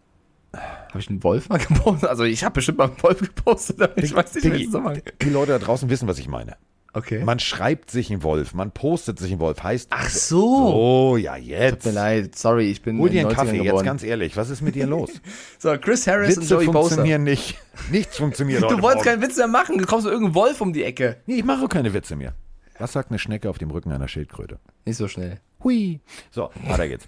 Habe 0.52 0.98
ich 0.98 1.08
einen 1.08 1.22
Wolf 1.22 1.48
mal 1.48 1.58
gepostet? 1.68 2.08
Also 2.11 2.24
ich 2.24 2.42
habe 2.42 2.54
bestimmt 2.54 2.78
mal 2.78 2.88
einen 2.88 3.00
Wolf 3.02 3.20
gepostet, 3.20 3.80
aber 3.80 3.96
ich 4.02 4.12
weiß 4.12 4.34
nicht, 4.34 4.44
Diggi, 4.44 4.54
welchen 4.54 4.66
Zusammenhang. 4.66 5.02
Die 5.22 5.30
Leute 5.30 5.52
da 5.52 5.58
draußen 5.61 5.88
wissen, 5.88 6.08
was 6.08 6.18
ich 6.18 6.26
meine. 6.26 6.56
Okay. 6.93 7.22
Man 7.22 7.38
schreibt 7.38 7.91
sich 7.91 8.11
einen 8.11 8.22
Wolf, 8.24 8.53
man 8.53 8.72
postet 8.72 9.18
sich 9.18 9.30
einen 9.30 9.41
Wolf, 9.41 9.62
heißt. 9.62 9.88
Ach 9.93 10.09
so. 10.09 10.74
Oh, 10.74 11.16
ja, 11.16 11.36
Tut 11.36 11.45
jetzt. 11.45 11.86
mir 11.86 11.93
leid, 11.93 12.36
sorry, 12.36 12.70
ich 12.70 12.82
bin 12.82 12.99
Hol 12.99 13.11
dir 13.11 13.20
einen 13.20 13.28
den 13.28 13.36
90ern 13.36 13.36
Kaffee, 13.38 13.57
jetzt 13.59 13.64
geboren. 13.66 13.84
ganz 13.86 14.03
ehrlich, 14.03 14.36
was 14.36 14.51
ist 14.51 14.61
mit 14.61 14.74
dir 14.74 14.86
los? 14.86 15.11
So, 15.59 15.76
Chris 15.78 16.07
Harris 16.07 16.36
und 16.36 16.43
Witze 16.43 16.55
Joey 16.55 16.66
Bosa. 16.66 16.78
funktionieren 16.80 17.22
nicht. 17.22 17.57
Nichts 17.91 18.16
funktioniert 18.16 18.62
Du 18.70 18.82
wolltest 18.82 19.05
keinen 19.05 19.22
Witz 19.22 19.36
mehr 19.36 19.47
machen, 19.47 19.78
du 19.78 19.86
kommst 19.86 20.05
mit 20.05 20.12
irgendeinem 20.12 20.34
Wolf 20.34 20.61
um 20.61 20.72
die 20.72 20.82
Ecke. 20.84 21.18
Nee, 21.26 21.36
ich 21.36 21.45
mache 21.45 21.68
keine 21.68 21.93
Witze 21.95 22.16
mehr. 22.16 22.34
Was 22.78 22.93
sagt 22.93 23.11
eine 23.11 23.18
Schnecke 23.18 23.51
auf 23.51 23.59
dem 23.59 23.70
Rücken 23.70 23.93
einer 23.93 24.09
Schildkröte? 24.09 24.59
Nicht 24.86 24.97
so 24.97 25.07
schnell. 25.07 25.38
Hui. 25.62 26.01
So, 26.30 26.51
weiter 26.66 26.88
geht's. 26.88 27.07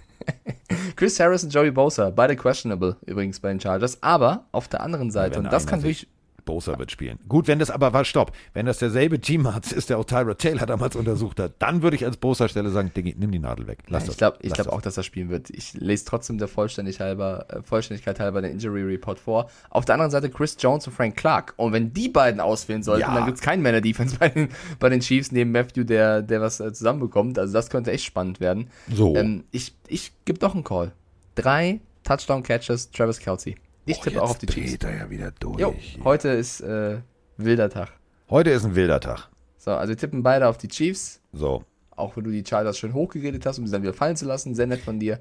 Chris 0.96 1.18
Harris 1.18 1.42
und 1.44 1.52
Joey 1.52 1.70
Bosa, 1.70 2.10
beide 2.10 2.36
questionable 2.36 2.96
übrigens 3.06 3.40
bei 3.40 3.48
den 3.48 3.58
Chargers, 3.58 4.02
aber 4.02 4.46
auf 4.52 4.68
der 4.68 4.82
anderen 4.82 5.10
Seite, 5.10 5.38
und 5.38 5.52
das 5.52 5.66
kann 5.66 5.82
durch 5.82 6.06
Bosa 6.44 6.78
wird 6.78 6.90
spielen. 6.90 7.18
Gut, 7.28 7.48
wenn 7.48 7.58
das 7.58 7.70
aber 7.70 7.92
war, 7.92 8.04
stopp. 8.04 8.32
Wenn 8.52 8.66
das 8.66 8.78
derselbe 8.78 9.20
Teamarzt 9.20 9.72
ist, 9.72 9.90
der 9.90 9.98
auch 9.98 10.04
Tyra 10.04 10.34
Taylor 10.34 10.66
damals 10.66 10.96
untersucht 10.96 11.40
hat, 11.40 11.54
dann 11.58 11.82
würde 11.82 11.96
ich 11.96 12.04
als 12.04 12.16
Bosa-Stelle 12.16 12.70
sagen, 12.70 12.92
Diggi, 12.94 13.14
nimm 13.18 13.30
die 13.32 13.38
Nadel 13.38 13.66
weg. 13.66 13.80
Lass 13.88 14.08
ich 14.08 14.16
glaube 14.16 14.38
ich 14.42 14.50
Lass 14.50 14.58
glaub 14.62 14.74
auch, 14.74 14.82
dass 14.82 14.96
er 14.96 15.02
spielen 15.02 15.30
wird. 15.30 15.50
Ich 15.50 15.74
lese 15.74 16.04
trotzdem 16.04 16.38
der 16.38 16.48
Vollständig 16.48 17.00
halber, 17.00 17.46
äh, 17.48 17.62
Vollständigkeit 17.62 18.20
halber 18.20 18.42
den 18.42 18.52
Injury 18.52 18.82
Report 18.82 19.18
vor. 19.18 19.50
Auf 19.70 19.84
der 19.84 19.94
anderen 19.94 20.10
Seite 20.10 20.30
Chris 20.30 20.56
Jones 20.58 20.86
und 20.86 20.92
Frank 20.92 21.16
Clark. 21.16 21.54
Und 21.56 21.72
wenn 21.72 21.92
die 21.92 22.08
beiden 22.08 22.40
ausfällen 22.40 22.82
sollten, 22.82 23.02
Ja. 23.02 23.14
dann 23.14 23.26
gibt 23.26 23.38
es 23.38 23.42
keinen 23.42 23.62
der 23.64 23.80
Defense 23.80 24.16
bei 24.20 24.28
den, 24.28 24.48
bei 24.78 24.88
den 24.88 25.00
Chiefs 25.00 25.32
neben 25.32 25.52
Matthew, 25.52 25.84
der, 25.84 26.22
der 26.22 26.40
was 26.40 26.60
äh, 26.60 26.72
zusammenbekommt. 26.72 27.38
Also 27.38 27.52
das 27.52 27.70
könnte 27.70 27.92
echt 27.92 28.04
spannend 28.04 28.40
werden. 28.40 28.68
So. 28.92 29.16
Ähm, 29.16 29.44
ich 29.50 29.74
ich 29.88 30.12
gebe 30.24 30.38
doch 30.38 30.54
einen 30.54 30.64
Call. 30.64 30.92
Drei 31.34 31.80
Touchdown-Catches, 32.04 32.90
Travis 32.90 33.18
Kelsey. 33.18 33.56
Ich 33.84 33.98
Oh, 33.98 34.02
tippe 34.04 34.22
auch 34.22 34.30
auf 34.30 34.38
die 34.38 34.46
jetzt 34.46 34.54
Chiefs. 34.54 34.70
Peter 34.72 34.94
ja 34.96 35.10
wieder 35.10 35.30
durch. 35.32 35.58
Jo, 35.60 35.74
heute 36.04 36.28
ist 36.30 36.60
äh, 36.60 37.00
wilder 37.36 37.68
Tag. 37.70 37.90
Heute 38.30 38.50
ist 38.50 38.64
ein 38.64 38.74
wilder 38.74 39.00
Tag. 39.00 39.28
So, 39.58 39.72
also 39.72 39.90
wir 39.90 39.96
tippen 39.96 40.22
beide 40.22 40.46
auf 40.48 40.56
die 40.58 40.68
Chiefs. 40.68 41.20
So. 41.32 41.64
Auch 41.94 42.16
wenn 42.16 42.24
du 42.24 42.30
die 42.30 42.44
Chargers 42.46 42.78
schön 42.78 42.94
hochgeredet 42.94 43.44
hast, 43.44 43.58
um 43.58 43.66
sie 43.66 43.72
dann 43.72 43.82
wieder 43.82 43.92
fallen 43.92 44.16
zu 44.16 44.24
lassen. 44.24 44.54
Sehr 44.54 44.66
nett 44.66 44.80
von 44.80 44.98
dir. 44.98 45.20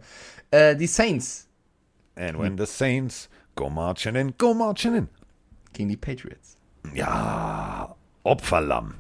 Äh, 0.51 0.75
die 0.75 0.87
Saints 0.87 1.47
And 2.15 2.37
when 2.39 2.57
the 2.57 2.65
Saints 2.65 3.29
go 3.55 3.69
marching 3.69 4.15
in, 4.15 4.33
go 4.37 4.53
marching 4.53 4.95
in. 4.95 5.07
gegen 5.73 5.89
die 5.89 5.97
Patriots. 5.97 6.57
Ja, 6.93 7.95
Opferlamm. 8.23 8.95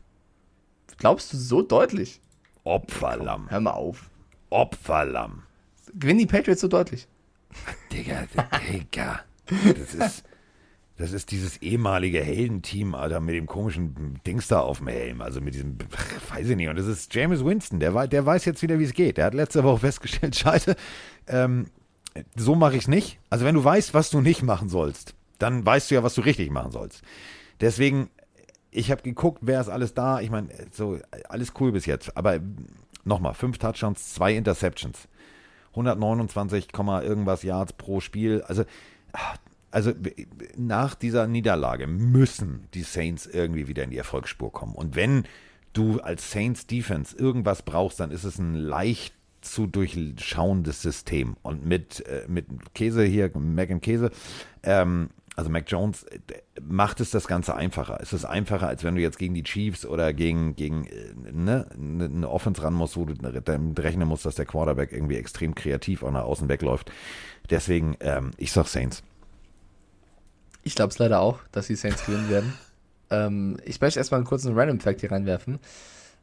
Glaubst 0.97 1.33
du 1.33 1.37
so 1.37 1.61
deutlich? 1.61 2.21
Opferlamm. 2.63 3.49
Hör 3.49 3.59
mal 3.59 3.71
auf. 3.71 4.09
Opferlamm. 4.49 5.43
Gewinnen 5.93 6.19
die 6.19 6.25
Patriots 6.25 6.61
so 6.61 6.67
deutlich? 6.67 7.07
Digga, 7.91 8.23
Digga. 8.71 9.21
Das 9.77 9.93
ist, 9.93 10.23
das 10.97 11.11
ist 11.11 11.31
dieses 11.31 11.57
ehemalige 11.61 12.21
Heldenteam, 12.21 12.95
Alter, 12.95 13.19
mit 13.19 13.35
dem 13.35 13.47
komischen 13.47 14.19
Dings 14.25 14.47
da 14.47 14.59
auf 14.59 14.77
dem 14.77 14.87
Helm. 14.87 15.21
Also 15.21 15.41
mit 15.41 15.53
diesem, 15.53 15.77
weiß 16.29 16.49
ich 16.49 16.55
nicht. 16.55 16.69
Und 16.69 16.77
das 16.77 16.87
ist 16.87 17.13
James 17.13 17.43
Winston. 17.43 17.79
Der, 17.79 18.07
der 18.07 18.25
weiß 18.25 18.45
jetzt 18.45 18.61
wieder, 18.61 18.79
wie 18.79 18.83
es 18.83 18.93
geht. 18.93 19.17
Der 19.17 19.25
hat 19.25 19.33
letzte 19.33 19.63
Woche 19.63 19.79
festgestellt, 19.79 20.35
scheiße, 20.37 20.75
ähm, 21.27 21.67
so 22.35 22.55
mache 22.55 22.75
ich 22.75 22.83
es 22.83 22.87
nicht. 22.87 23.19
Also 23.29 23.45
wenn 23.45 23.55
du 23.55 23.63
weißt, 23.63 23.93
was 23.93 24.09
du 24.09 24.21
nicht 24.21 24.43
machen 24.43 24.69
sollst, 24.69 25.15
dann 25.39 25.65
weißt 25.65 25.89
du 25.89 25.95
ja, 25.95 26.03
was 26.03 26.13
du 26.13 26.21
richtig 26.21 26.51
machen 26.51 26.71
sollst. 26.71 27.01
Deswegen, 27.61 28.09
ich 28.69 28.91
habe 28.91 29.01
geguckt, 29.01 29.39
wer 29.41 29.61
ist 29.61 29.69
alles 29.69 29.93
da. 29.93 30.19
Ich 30.19 30.29
meine, 30.29 30.49
so, 30.71 30.99
alles 31.29 31.53
cool 31.59 31.71
bis 31.71 31.85
jetzt. 31.85 32.15
Aber 32.15 32.39
nochmal, 33.03 33.33
fünf 33.33 33.57
Touchdowns, 33.57 34.13
zwei 34.13 34.35
Interceptions. 34.35 35.07
129, 35.71 36.71
Komma 36.71 37.01
irgendwas 37.01 37.43
Yards 37.43 37.73
pro 37.73 38.01
Spiel. 38.01 38.41
Also, 38.43 38.65
also 39.71 39.93
nach 40.57 40.95
dieser 40.95 41.27
Niederlage 41.27 41.87
müssen 41.87 42.67
die 42.73 42.83
Saints 42.83 43.25
irgendwie 43.25 43.67
wieder 43.67 43.83
in 43.83 43.91
die 43.91 43.97
Erfolgsspur 43.97 44.51
kommen. 44.51 44.75
Und 44.75 44.95
wenn 44.95 45.23
du 45.73 46.01
als 46.01 46.31
Saints 46.31 46.67
Defense 46.67 47.15
irgendwas 47.15 47.61
brauchst, 47.61 47.99
dann 47.99 48.11
ist 48.11 48.25
es 48.25 48.37
ein 48.37 48.55
leicht 48.55 49.13
zu 49.41 49.67
durchschauendes 49.67 50.81
System. 50.81 51.35
Und 51.41 51.65
mit, 51.65 52.05
äh, 52.05 52.25
mit 52.27 52.45
Käse 52.73 53.03
hier, 53.03 53.31
Mac 53.35 53.71
and 53.71 53.81
Käse, 53.81 54.11
ähm, 54.63 55.09
also 55.35 55.49
Mac 55.49 55.65
Jones, 55.67 56.03
äh, 56.03 56.19
macht 56.61 56.99
es 56.99 57.11
das 57.11 57.27
Ganze 57.27 57.55
einfacher. 57.55 57.99
Es 58.01 58.13
ist 58.13 58.25
einfacher, 58.25 58.67
als 58.67 58.83
wenn 58.83 58.95
du 58.95 59.01
jetzt 59.01 59.17
gegen 59.17 59.33
die 59.33 59.43
Chiefs 59.43 59.85
oder 59.85 60.13
gegen, 60.13 60.55
gegen 60.55 60.85
äh, 60.85 61.13
ne, 61.31 61.67
ne- 61.77 62.05
eine 62.05 62.29
Offense 62.29 62.61
ran 62.63 62.73
musst, 62.73 62.97
wo 62.97 63.05
du 63.05 63.13
damit 63.15 63.79
rechnen 63.79 64.07
musst, 64.07 64.25
dass 64.25 64.35
der 64.35 64.45
Quarterback 64.45 64.91
irgendwie 64.91 65.15
extrem 65.15 65.55
kreativ 65.55 66.03
auch 66.03 66.11
nach 66.11 66.23
außen 66.23 66.49
wegläuft. 66.49 66.91
Deswegen, 67.49 67.95
ähm, 68.01 68.31
ich 68.37 68.51
sag 68.51 68.67
Saints. 68.67 69.03
Ich 70.63 70.75
glaube 70.75 70.91
es 70.91 70.99
leider 70.99 71.21
auch, 71.21 71.39
dass 71.51 71.67
die 71.67 71.75
Saints 71.75 72.05
gewinnen 72.05 72.29
werden. 72.29 72.53
Ähm, 73.13 73.57
ich 73.65 73.81
möchte 73.81 73.99
erstmal 73.99 74.19
einen 74.19 74.25
kurzen 74.25 74.57
Random 74.57 74.79
Fact 74.79 75.01
hier 75.01 75.11
reinwerfen. 75.11 75.59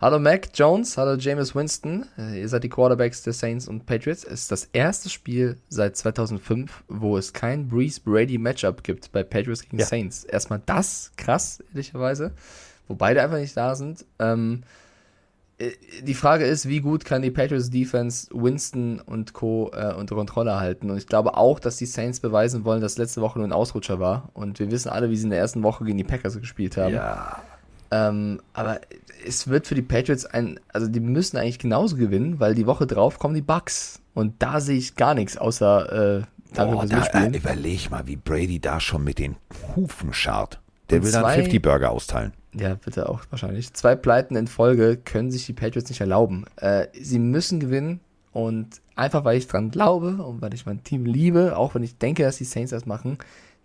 Hallo 0.00 0.20
Mac 0.20 0.50
Jones, 0.54 0.96
hallo 0.96 1.16
Jameis 1.18 1.56
Winston. 1.56 2.06
Äh, 2.16 2.40
ihr 2.42 2.48
seid 2.48 2.62
die 2.62 2.68
Quarterbacks 2.68 3.24
der 3.24 3.32
Saints 3.32 3.66
und 3.66 3.84
Patriots. 3.84 4.22
Es 4.22 4.42
ist 4.42 4.52
das 4.52 4.68
erste 4.72 5.08
Spiel 5.08 5.56
seit 5.68 5.96
2005, 5.96 6.84
wo 6.86 7.16
es 7.18 7.32
kein 7.32 7.66
Breeze 7.66 8.00
Brady 8.04 8.38
Matchup 8.38 8.84
gibt 8.84 9.10
bei 9.10 9.24
Patriots 9.24 9.62
gegen 9.62 9.78
Ja. 9.78 9.86
Saints. 9.86 10.22
Erstmal 10.22 10.62
das, 10.64 11.10
krass, 11.16 11.64
ehrlicherweise, 11.72 12.30
wo 12.86 12.94
beide 12.94 13.20
einfach 13.22 13.38
nicht 13.38 13.56
da 13.56 13.74
sind. 13.74 14.04
Ähm, 14.20 14.62
äh, 15.58 15.72
die 16.02 16.14
Frage 16.14 16.44
ist, 16.44 16.68
wie 16.68 16.80
gut 16.80 17.04
kann 17.04 17.22
die 17.22 17.32
Patriots 17.32 17.68
Defense 17.68 18.28
Winston 18.32 19.00
und 19.00 19.32
Co. 19.32 19.72
Äh, 19.74 19.94
unter 19.94 20.14
Kontrolle 20.14 20.60
halten? 20.60 20.92
Und 20.92 20.98
ich 20.98 21.08
glaube 21.08 21.36
auch, 21.36 21.58
dass 21.58 21.76
die 21.76 21.86
Saints 21.86 22.20
beweisen 22.20 22.64
wollen, 22.64 22.80
dass 22.80 22.98
letzte 22.98 23.20
Woche 23.20 23.40
nur 23.40 23.48
ein 23.48 23.52
Ausrutscher 23.52 23.98
war. 23.98 24.30
Und 24.34 24.60
wir 24.60 24.70
wissen 24.70 24.90
alle, 24.90 25.10
wie 25.10 25.16
sie 25.16 25.24
in 25.24 25.30
der 25.30 25.40
ersten 25.40 25.64
Woche 25.64 25.84
gegen 25.84 25.98
die 25.98 26.04
Packers 26.04 26.38
gespielt 26.38 26.76
haben. 26.76 26.94
Ja. 26.94 27.42
Ähm, 27.90 28.40
aber 28.52 28.80
es 29.26 29.48
wird 29.48 29.66
für 29.66 29.74
die 29.74 29.82
Patriots 29.82 30.24
ein, 30.26 30.58
also 30.72 30.86
die 30.88 31.00
müssen 31.00 31.36
eigentlich 31.36 31.58
genauso 31.58 31.96
gewinnen, 31.96 32.40
weil 32.40 32.54
die 32.54 32.66
Woche 32.66 32.86
drauf 32.86 33.18
kommen 33.18 33.34
die 33.34 33.42
Bucks. 33.42 34.00
Und 34.14 34.34
da 34.40 34.60
sehe 34.60 34.76
ich 34.78 34.96
gar 34.96 35.14
nichts, 35.14 35.36
außer 35.36 36.18
äh, 36.20 36.22
fürs 36.54 37.10
da, 37.10 37.24
äh, 37.24 37.36
überleg 37.36 37.90
mal, 37.90 38.06
wie 38.06 38.16
Brady 38.16 38.60
da 38.60 38.80
schon 38.80 39.04
mit 39.04 39.18
den 39.18 39.36
Hufen 39.76 40.12
scharrt. 40.12 40.60
Der 40.90 40.98
Und 40.98 41.04
will 41.04 41.12
dann 41.12 41.22
zwei- 41.22 41.34
50 41.34 41.62
Burger 41.62 41.90
austeilen. 41.90 42.32
Ja, 42.54 42.74
bitte 42.74 43.08
auch 43.08 43.22
wahrscheinlich. 43.30 43.72
Zwei 43.74 43.94
Pleiten 43.94 44.34
in 44.34 44.46
Folge 44.46 44.96
können 44.96 45.30
sich 45.30 45.46
die 45.46 45.52
Patriots 45.52 45.90
nicht 45.90 46.00
erlauben. 46.00 46.46
Äh, 46.56 46.86
sie 46.98 47.18
müssen 47.18 47.60
gewinnen 47.60 48.00
und 48.32 48.80
einfach 48.96 49.24
weil 49.24 49.36
ich 49.36 49.46
dran 49.46 49.70
glaube 49.70 50.22
und 50.22 50.40
weil 50.40 50.54
ich 50.54 50.64
mein 50.66 50.82
Team 50.82 51.04
liebe, 51.04 51.56
auch 51.56 51.74
wenn 51.74 51.82
ich 51.82 51.98
denke, 51.98 52.22
dass 52.22 52.38
die 52.38 52.44
Saints 52.44 52.70
das 52.70 52.86
machen, 52.86 53.18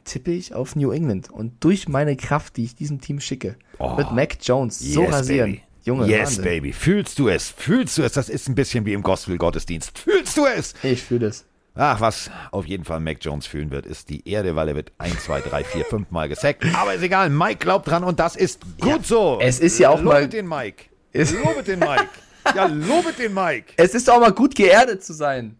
tippe 0.04 0.32
ich 0.32 0.54
auf 0.54 0.76
New 0.76 0.91
England. 0.91 1.30
Und 1.30 1.64
durch 1.64 1.88
meine 1.88 2.16
Kraft, 2.16 2.58
die 2.58 2.64
ich 2.66 2.76
diesem 2.76 3.01
Team 3.01 3.20
schicke, 3.20 3.56
Oh. 3.80 3.97
wird 3.97 4.12
Mac 4.14 4.38
Jones 4.41 4.80
so 4.80 5.04
rasieren. 5.06 5.51
baby. 5.54 5.64
Junge, 5.86 6.08
yes, 6.08 6.22
Wahnsinn. 6.38 6.43
baby. 6.45 6.72
Fühlst 6.74 7.20
du 7.20 7.28
es? 7.28 7.49
Fühlst 7.49 7.97
du 7.97 8.04
es? 8.04 8.14
Das 8.14 8.30
ist 8.30 8.47
ein 8.47 8.56
bisschen 8.56 8.86
wie 8.86 8.93
im 8.93 9.01
Gospel-Gottesdienst. 9.04 9.97
Fühlst 9.99 10.38
du 10.38 10.45
es? 10.45 10.74
Ich 10.82 11.01
fühle 11.04 11.28
es. 11.28 11.45
Ach, 11.76 11.99
was 11.99 12.30
auf 12.51 12.66
jeden 12.68 12.86
Fall 12.86 12.99
Mac 12.99 13.18
Jones 13.20 13.47
fühlen 13.47 13.72
wird, 13.72 13.86
ist 13.86 14.10
die 14.10 14.28
Erde, 14.30 14.56
weil 14.56 14.70
er 14.70 14.76
wird 14.76 14.91
1, 14.99 15.24
2, 15.26 15.41
3, 15.41 15.64
4, 15.64 15.86
5 15.86 16.12
Mal 16.12 16.30
gesackt. 16.30 16.64
Aber 16.76 16.93
ist 16.93 17.01
egal, 17.01 17.30
Mike 17.32 17.58
glaubt 17.58 17.88
dran 17.88 18.04
und 18.04 18.20
das 18.20 18.36
ist 18.36 18.60
gut 18.80 19.06
so. 19.06 19.39
es 19.41 19.60
ist 19.60 19.80
ja 19.80 19.89
auch 19.89 19.97
lobet 20.01 20.14
mal- 20.22 20.28
den 20.30 20.47
Mike. 20.47 20.86
Lobet 21.14 21.68
den 21.68 21.80
Mike. 21.80 22.08
Ja, 22.56 22.66
lobet 22.66 23.20
den 23.20 23.34
Mike. 23.34 23.72
Es 23.78 23.95
ist 23.95 24.10
auch 24.10 24.20
mal 24.20 24.34
gut 24.34 24.54
geerdet 24.54 25.01
zu 25.04 25.14
sein. 25.14 25.56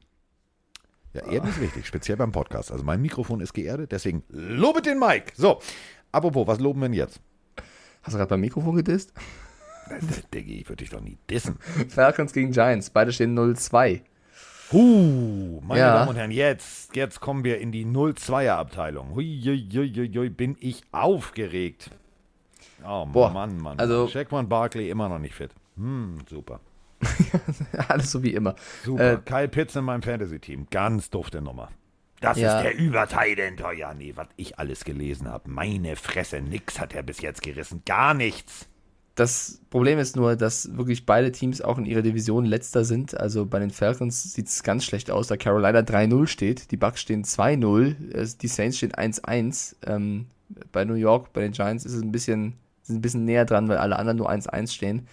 Ja, 1.14 1.26
Erden 1.28 1.50
ist 1.50 1.62
wichtig, 1.62 1.86
speziell 1.86 2.18
beim 2.18 2.32
Podcast. 2.32 2.72
Also 2.72 2.84
mein 2.84 3.02
Mikrofon 3.02 3.40
ist 3.42 3.54
geerdet, 3.54 3.92
deswegen 3.92 4.24
lobet 4.30 4.86
den 4.88 5.00
Mike. 5.00 5.32
So, 5.36 5.60
apropos, 6.12 6.48
was 6.48 6.60
loben 6.60 6.82
wir 6.82 6.88
denn 6.90 6.94
jetzt? 6.98 7.20
Hast 8.02 8.14
du 8.14 8.18
gerade 8.18 8.30
beim 8.30 8.42
Mikrofon 8.42 8.76
gedisst? 8.76 9.14
Diggi, 10.34 10.62
ich 10.62 10.70
würde 10.70 10.78
dich 10.84 10.90
doch 10.90 11.02
nie 11.02 11.18
dissen. 11.30 11.58
Falcons 11.90 12.34
gegen 12.34 12.52
Giants. 12.52 12.90
Beide 12.90 13.12
stehen 13.14 13.38
0-2. 13.38 14.02
Huh, 14.72 15.62
meine 15.62 15.80
Ja. 15.80 15.94
Damen 16.00 16.10
und 16.10 16.16
Herren, 16.16 16.32
jetzt, 16.32 16.96
jetzt 16.96 17.20
kommen 17.20 17.44
wir 17.44 17.60
in 17.60 17.72
die 17.72 17.86
0-2er-Abteilung. 17.86 19.14
Hui, 19.14 19.40
hui, 19.44 19.70
hui, 19.72 19.94
hui, 19.94 20.12
hui, 20.16 20.30
bin 20.30 20.58
ich 20.60 20.82
aufgeregt. 20.92 21.92
Oh 22.84 23.06
Boah, 23.06 23.30
Mann, 23.30 23.58
Mann. 23.60 23.80
also- 23.80 24.08
Jaquan 24.08 24.50
Barkley 24.50 24.90
immer 24.90 25.10
noch 25.10 25.20
nicht 25.20 25.36
fit. 25.36 25.52
Hm, 25.78 26.18
super. 26.30 26.60
Alles 27.88 28.12
so 28.12 28.24
wie 28.24 28.34
immer. 28.34 28.56
Super. 28.84 29.14
Äh, 29.14 29.18
Kyle 29.26 29.48
Pitts 29.48 29.76
in 29.76 29.86
meinem 29.86 30.02
Fantasy-Team. 30.02 30.68
Ganz 30.72 31.10
dufte 31.10 31.42
Nummer. 31.42 31.70
Das 32.22 32.38
Ja. 32.38 32.58
ist 32.60 32.64
der 32.64 32.78
Überteilent. 32.78 33.62
Oh 33.66 33.72
ja, 33.72 33.94
nee, 33.94 34.14
was 34.16 34.28
ich 34.38 34.58
alles 34.60 34.86
gelesen 34.86 35.28
habe. 35.28 35.50
Meine 35.50 35.96
Fresse, 35.96 36.42
nix 36.42 36.80
hat 36.80 36.94
er 36.94 37.04
bis 37.04 37.22
jetzt 37.22 37.42
gerissen. 37.42 37.82
Gar 37.86 38.14
nichts. 38.14 38.68
Das 39.16 39.60
Problem 39.70 40.00
ist 40.00 40.16
nur, 40.16 40.36
dass 40.36 40.76
wirklich 40.76 41.06
beide 41.06 41.32
Teams 41.32 41.62
auch 41.62 41.78
in 41.78 41.86
ihrer 41.86 42.02
Division 42.02 42.46
letzter 42.46 42.84
sind. 42.84 43.16
Also 43.20 43.46
bei 43.46 43.60
den 43.60 43.70
Falcons 43.70 44.34
sieht 44.34 44.48
es 44.48 44.64
ganz 44.64 44.86
schlecht 44.86 45.12
aus, 45.12 45.28
da 45.28 45.38
Carolina 45.38 45.80
3-0 45.80 46.26
steht, 46.26 46.72
die 46.72 46.78
Bucks 46.78 47.02
stehen 47.02 47.24
2-0, 47.24 48.12
äh, 48.16 48.28
die 48.42 48.48
Saints 48.48 48.78
stehen 48.78 48.92
1-1. 48.94 49.76
Ähm, 49.86 50.26
bei 50.72 50.84
New 50.86 50.96
York, 50.96 51.32
bei 51.34 51.42
den 51.42 51.52
Giants 51.52 51.86
ist 51.86 51.94
es 51.94 52.02
ein 52.02 52.12
bisschen, 52.12 52.54
sind 52.82 52.98
ein 52.98 53.02
bisschen 53.02 53.26
näher 53.26 53.46
dran, 53.46 53.68
weil 53.68 53.78
alle 53.78 53.98
anderen 53.98 54.18
nur 54.18 54.32
1-1 54.32 54.72
stehen. 54.74 55.08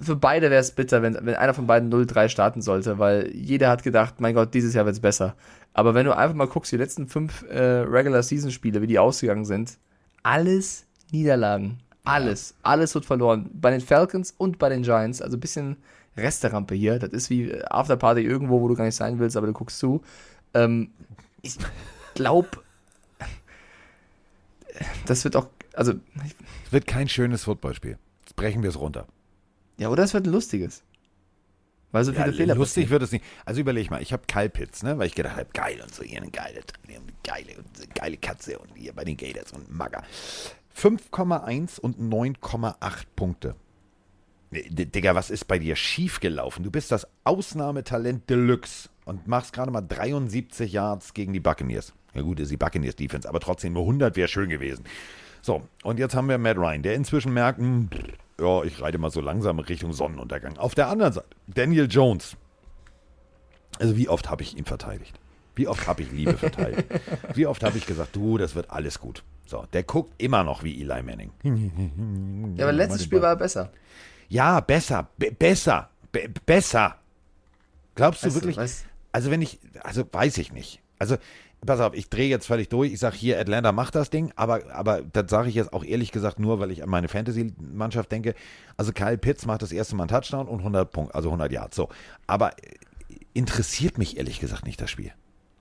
Für 0.00 0.16
beide 0.16 0.50
wäre 0.50 0.60
es 0.60 0.72
bitter, 0.72 1.02
wenn, 1.02 1.14
wenn 1.14 1.34
einer 1.34 1.54
von 1.54 1.66
beiden 1.66 1.92
0-3 1.92 2.28
starten 2.28 2.62
sollte, 2.62 2.98
weil 2.98 3.30
jeder 3.34 3.70
hat 3.70 3.82
gedacht, 3.82 4.20
mein 4.20 4.34
Gott, 4.34 4.52
dieses 4.52 4.74
Jahr 4.74 4.84
wird 4.84 4.96
es 4.96 5.00
besser. 5.00 5.34
Aber 5.72 5.94
wenn 5.94 6.04
du 6.06 6.16
einfach 6.16 6.34
mal 6.34 6.46
guckst, 6.46 6.72
die 6.72 6.76
letzten 6.76 7.08
fünf 7.08 7.44
äh, 7.48 7.58
Regular-Season-Spiele, 7.58 8.82
wie 8.82 8.86
die 8.86 8.98
ausgegangen 8.98 9.44
sind, 9.44 9.78
alles 10.22 10.84
Niederlagen. 11.10 11.78
Alles. 12.04 12.54
Alles 12.62 12.94
wird 12.94 13.04
verloren. 13.04 13.50
Bei 13.54 13.70
den 13.70 13.80
Falcons 13.80 14.34
und 14.36 14.58
bei 14.58 14.68
den 14.68 14.82
Giants. 14.82 15.22
Also 15.22 15.36
ein 15.36 15.40
bisschen 15.40 15.76
Resterampe 16.16 16.74
hier. 16.74 16.98
Das 16.98 17.10
ist 17.10 17.30
wie 17.30 17.54
Afterparty 17.64 18.22
irgendwo, 18.22 18.60
wo 18.60 18.68
du 18.68 18.74
gar 18.74 18.84
nicht 18.84 18.96
sein 18.96 19.18
willst, 19.18 19.36
aber 19.36 19.46
du 19.46 19.52
guckst 19.52 19.78
zu. 19.78 20.02
Ähm, 20.54 20.90
ich 21.42 21.56
glaube, 22.14 22.48
das 25.06 25.24
wird 25.24 25.36
auch, 25.36 25.48
also, 25.74 25.92
Es 26.66 26.72
wird 26.72 26.86
kein 26.86 27.08
schönes 27.08 27.44
Footballspiel. 27.44 27.98
Jetzt 28.22 28.36
brechen 28.36 28.62
wir 28.62 28.70
es 28.70 28.78
runter. 28.78 29.06
Ja, 29.80 29.88
oder 29.88 30.04
es 30.04 30.14
wird 30.14 30.26
ein 30.26 30.32
lustiges. 30.32 30.82
Weil 31.92 32.04
so 32.04 32.12
viele 32.12 32.26
Ja, 32.26 32.32
Fehler 32.32 32.54
lustig 32.54 32.84
passieren. 32.84 32.90
wird 32.90 33.02
es 33.02 33.10
nicht. 33.12 33.24
Also 33.44 33.60
überleg 33.60 33.90
mal, 33.90 34.00
ich 34.00 34.12
habe 34.12 34.22
Kyle 34.28 34.48
Pitts, 34.48 34.84
ne? 34.84 34.96
weil 34.98 35.08
ich 35.08 35.14
gedacht 35.16 35.36
habe, 35.36 35.48
geil 35.52 35.80
und 35.82 35.92
so, 35.92 36.04
hier 36.04 36.22
eine 36.22 36.30
geile, 36.30 36.60
eine 36.86 37.00
geile, 37.24 37.64
geile 37.94 38.16
Katze 38.16 38.58
und 38.60 38.68
hier 38.76 38.92
bei 38.92 39.02
den 39.04 39.16
Gators 39.16 39.50
und 39.52 39.74
Magger. 39.74 40.04
5,1 40.76 41.80
und 41.80 41.98
9,8 41.98 42.76
Punkte. 43.16 43.56
Digga, 44.52 45.14
was 45.14 45.30
ist 45.30 45.46
bei 45.46 45.58
dir 45.58 45.76
schiefgelaufen? 45.76 46.64
Du 46.64 46.70
bist 46.70 46.92
das 46.92 47.06
Ausnahmetalent 47.24 48.28
Deluxe 48.30 48.88
und 49.04 49.26
machst 49.26 49.52
gerade 49.52 49.70
mal 49.70 49.80
73 49.82 50.72
Yards 50.72 51.14
gegen 51.14 51.32
die 51.32 51.40
Buccaneers. 51.40 51.92
Ja 52.14 52.22
gut, 52.22 52.40
ist 52.40 52.50
die 52.50 52.56
Buccaneers 52.56 52.96
Defense, 52.96 53.28
aber 53.28 53.38
trotzdem 53.40 53.72
nur 53.72 53.82
100 53.82 54.16
wäre 54.16 54.28
schön 54.28 54.48
gewesen. 54.48 54.84
So, 55.42 55.62
und 55.82 55.98
jetzt 55.98 56.14
haben 56.14 56.28
wir 56.28 56.38
Matt 56.38 56.56
Ryan, 56.58 56.82
der 56.82 56.94
inzwischen 56.94 57.32
merkt, 57.32 57.58
hm, 57.58 57.88
ja, 58.40 58.62
ich 58.64 58.80
reite 58.80 58.98
mal 58.98 59.10
so 59.10 59.20
langsam 59.20 59.58
Richtung 59.58 59.92
Sonnenuntergang. 59.92 60.56
Auf 60.58 60.74
der 60.74 60.88
anderen 60.88 61.12
Seite, 61.12 61.26
Daniel 61.46 61.86
Jones. 61.90 62.36
Also 63.78 63.96
wie 63.96 64.08
oft 64.08 64.28
habe 64.30 64.42
ich 64.42 64.56
ihn 64.56 64.64
verteidigt? 64.64 65.18
Wie 65.54 65.66
oft 65.68 65.86
habe 65.86 66.02
ich 66.02 66.12
Liebe 66.12 66.36
verteidigt? 66.38 66.86
Wie 67.34 67.46
oft 67.46 67.62
habe 67.64 67.76
ich 67.76 67.84
gesagt, 67.84 68.14
du, 68.16 68.38
das 68.38 68.54
wird 68.54 68.70
alles 68.70 68.98
gut. 69.00 69.22
So, 69.46 69.66
der 69.72 69.82
guckt 69.82 70.12
immer 70.16 70.44
noch 70.44 70.62
wie 70.62 70.80
Eli 70.80 71.02
Manning. 71.02 71.32
Ja, 72.56 72.64
aber 72.66 72.72
letztes 72.72 73.04
Spiel 73.04 73.20
war 73.20 73.30
er 73.30 73.36
besser. 73.36 73.70
Ja, 74.28 74.60
besser, 74.60 75.08
be 75.18 75.32
besser, 75.32 75.90
be 76.12 76.28
besser. 76.46 76.96
Glaubst 77.96 78.22
du 78.22 78.26
Weißt 78.28 78.36
du, 78.36 78.40
wirklich? 78.42 78.58
weißt- 78.58 78.84
also 79.12 79.30
wenn 79.32 79.42
ich, 79.42 79.58
also 79.82 80.04
weiß 80.10 80.38
ich 80.38 80.52
nicht. 80.52 80.80
Also 81.00 81.16
pass 81.64 81.80
auf, 81.80 81.94
ich 81.94 82.08
drehe 82.08 82.28
jetzt 82.28 82.46
völlig 82.46 82.68
durch. 82.68 82.92
Ich 82.92 83.00
sage 83.00 83.16
hier, 83.16 83.38
Atlanta 83.38 83.72
macht 83.72 83.94
das 83.94 84.10
Ding, 84.10 84.32
aber, 84.36 84.62
aber 84.72 85.02
das 85.02 85.30
sage 85.30 85.48
ich 85.48 85.54
jetzt 85.54 85.72
auch 85.72 85.84
ehrlich 85.84 86.12
gesagt 86.12 86.38
nur, 86.38 86.60
weil 86.60 86.70
ich 86.70 86.82
an 86.82 86.88
meine 86.88 87.08
Fantasy-Mannschaft 87.08 88.10
denke. 88.10 88.34
Also 88.76 88.92
Kyle 88.92 89.18
Pitts 89.18 89.46
macht 89.46 89.62
das 89.62 89.72
erste 89.72 89.96
Mal 89.96 90.04
einen 90.04 90.08
Touchdown 90.08 90.48
und 90.48 90.58
100 90.58 90.90
Punkte, 90.90 91.14
also 91.14 91.28
100 91.28 91.52
Yards. 91.52 91.76
So, 91.76 91.88
aber 92.26 92.52
äh, 92.58 92.76
interessiert 93.34 93.98
mich 93.98 94.16
ehrlich 94.16 94.40
gesagt 94.40 94.64
nicht 94.64 94.80
das 94.80 94.90
Spiel. 94.90 95.12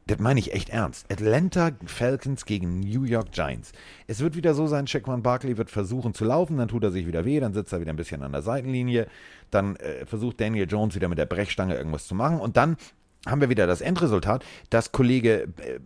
Das 0.09 0.17
meine 0.17 0.39
ich 0.39 0.53
echt 0.53 0.69
ernst. 0.69 1.05
Atlanta 1.11 1.69
Falcons 1.85 2.45
gegen 2.45 2.79
New 2.79 3.03
York 3.03 3.31
Giants. 3.31 3.73
Es 4.07 4.21
wird 4.21 4.35
wieder 4.35 4.55
so 4.55 4.65
sein, 4.65 4.87
Shaquan 4.87 5.21
Barkley 5.21 5.55
wird 5.55 5.69
versuchen 5.69 6.15
zu 6.15 6.25
laufen, 6.25 6.57
dann 6.57 6.67
tut 6.67 6.83
er 6.83 6.89
sich 6.89 7.05
wieder 7.05 7.25
weh, 7.25 7.39
dann 7.39 7.53
sitzt 7.53 7.73
er 7.73 7.79
wieder 7.79 7.93
ein 7.93 7.95
bisschen 7.95 8.23
an 8.23 8.31
der 8.31 8.41
Seitenlinie, 8.41 9.05
dann 9.51 9.75
äh, 9.75 10.07
versucht 10.07 10.41
Daniel 10.41 10.65
Jones 10.67 10.95
wieder 10.95 11.09
mit 11.09 11.19
der 11.19 11.27
Brechstange 11.27 11.75
irgendwas 11.75 12.07
zu 12.07 12.15
machen 12.15 12.39
und 12.39 12.57
dann 12.57 12.77
haben 13.25 13.41
wir 13.41 13.49
wieder 13.49 13.67
das 13.67 13.81
Endresultat, 13.81 14.45
dass 14.69 14.91
Kollege 14.91 15.49
äh, 15.57 15.79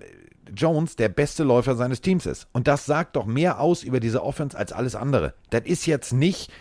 Jones 0.55 0.95
der 0.95 1.09
beste 1.09 1.43
Läufer 1.43 1.75
seines 1.75 2.01
Teams 2.01 2.25
ist. 2.25 2.47
Und 2.51 2.67
das 2.67 2.85
sagt 2.85 3.15
doch 3.15 3.25
mehr 3.25 3.59
aus 3.59 3.83
über 3.83 3.99
diese 3.99 4.23
Offense 4.23 4.57
als 4.57 4.71
alles 4.71 4.95
andere. 4.95 5.33
Das 5.49 5.63
ist 5.65 5.85
jetzt 5.85 6.13
nicht 6.13 6.51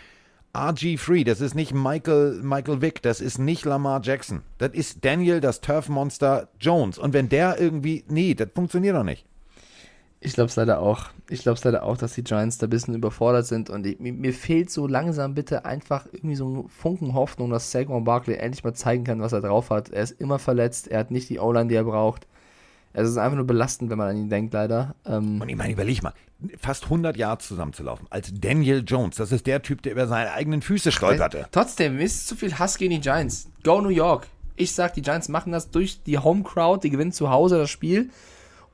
RG3, 0.53 1.25
das 1.25 1.41
ist 1.41 1.55
nicht 1.55 1.73
Michael, 1.73 2.41
Michael 2.43 2.81
Vick, 2.81 3.01
das 3.01 3.21
ist 3.21 3.39
nicht 3.39 3.65
Lamar 3.65 4.01
Jackson. 4.03 4.43
Das 4.59 4.71
ist 4.73 5.03
Daniel, 5.03 5.41
das 5.41 5.61
Turf-Monster 5.61 6.47
Jones. 6.59 6.97
Und 6.97 7.13
wenn 7.13 7.29
der 7.29 7.59
irgendwie, 7.59 8.03
nee, 8.07 8.35
das 8.35 8.49
funktioniert 8.53 8.95
doch 8.95 9.03
nicht. 9.03 9.25
Ich 10.23 10.33
glaube 10.33 10.49
es 10.49 10.55
leider 10.55 10.79
auch. 10.79 11.07
Ich 11.29 11.41
glaube 11.41 11.57
es 11.57 11.63
leider 11.63 11.83
auch, 11.83 11.97
dass 11.97 12.13
die 12.13 12.23
Giants 12.23 12.57
da 12.57 12.67
ein 12.67 12.69
bisschen 12.69 12.95
überfordert 12.95 13.45
sind 13.45 13.69
und 13.69 13.85
ich, 13.85 13.99
mir, 13.99 14.13
mir 14.13 14.33
fehlt 14.33 14.71
so 14.71 14.87
langsam 14.87 15.33
bitte 15.33 15.65
einfach 15.65 16.05
irgendwie 16.11 16.35
so 16.35 16.47
ein 16.47 16.69
Funken 16.69 17.13
Hoffnung, 17.13 17.49
dass 17.49 17.71
Saquon 17.71 18.05
Barkley 18.05 18.35
endlich 18.37 18.63
mal 18.63 18.73
zeigen 18.73 19.03
kann, 19.03 19.21
was 19.21 19.33
er 19.33 19.41
drauf 19.41 19.69
hat. 19.69 19.89
Er 19.89 20.03
ist 20.03 20.19
immer 20.21 20.39
verletzt, 20.39 20.87
er 20.87 20.99
hat 20.99 21.11
nicht 21.11 21.29
die 21.29 21.39
O-Line, 21.39 21.67
die 21.67 21.75
er 21.75 21.83
braucht. 21.83 22.25
Es 22.93 23.09
ist 23.09 23.17
einfach 23.17 23.35
nur 23.35 23.47
belastend, 23.47 23.89
wenn 23.89 23.97
man 23.97 24.09
an 24.09 24.17
ihn 24.17 24.29
denkt, 24.29 24.53
leider. 24.53 24.95
Ähm, 25.05 25.41
Und 25.41 25.49
ich 25.49 25.55
meine, 25.55 25.73
überleg 25.73 26.03
mal, 26.03 26.13
fast 26.59 26.85
100 26.85 27.17
Yards 27.17 27.47
zusammenzulaufen 27.47 28.07
als 28.09 28.31
Daniel 28.33 28.83
Jones. 28.85 29.15
Das 29.17 29.31
ist 29.31 29.47
der 29.47 29.61
Typ, 29.61 29.81
der 29.81 29.93
über 29.93 30.07
seine 30.07 30.31
eigenen 30.31 30.61
Füße 30.61 30.91
stolperte. 30.91 31.47
Trotzdem, 31.51 31.97
mir 31.97 32.03
ist 32.03 32.27
zu 32.27 32.35
viel 32.35 32.57
Hass 32.59 32.77
gegen 32.77 32.91
die 32.91 33.01
Giants. 33.01 33.49
Go 33.63 33.81
New 33.81 33.89
York. 33.89 34.27
Ich 34.55 34.73
sag, 34.73 34.93
die 34.93 35.01
Giants 35.01 35.27
machen 35.27 35.51
das 35.51 35.71
durch 35.71 36.03
die 36.03 36.19
Home 36.19 36.43
Crowd, 36.43 36.87
die 36.87 36.91
gewinnen 36.91 37.11
zu 37.11 37.31
Hause 37.31 37.57
das 37.57 37.71
Spiel. 37.71 38.11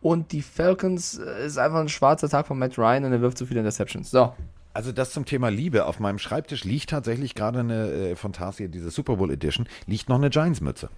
Und 0.01 0.31
die 0.31 0.41
Falcons 0.41 1.17
äh, 1.17 1.45
ist 1.45 1.57
einfach 1.57 1.79
ein 1.79 1.89
schwarzer 1.89 2.29
Tag 2.29 2.47
von 2.47 2.57
Matt 2.57 2.77
Ryan 2.77 3.03
und 3.05 3.11
er 3.11 3.21
wirft 3.21 3.37
zu 3.37 3.45
viele 3.45 3.59
Interceptions. 3.59 4.09
So. 4.11 4.33
Also 4.73 4.91
das 4.91 5.11
zum 5.11 5.25
Thema 5.25 5.49
Liebe. 5.49 5.85
Auf 5.85 5.99
meinem 5.99 6.19
Schreibtisch 6.19 6.63
liegt 6.63 6.91
tatsächlich 6.91 7.35
gerade 7.35 7.59
eine 7.59 7.87
äh, 7.91 8.15
von 8.15 8.31
Tarsier, 8.31 8.69
diese 8.69 8.91
Super 8.91 9.17
Bowl 9.17 9.29
Edition, 9.31 9.67
liegt 9.87 10.07
noch 10.07 10.15
eine 10.17 10.29
Giants-Mütze. 10.29 10.89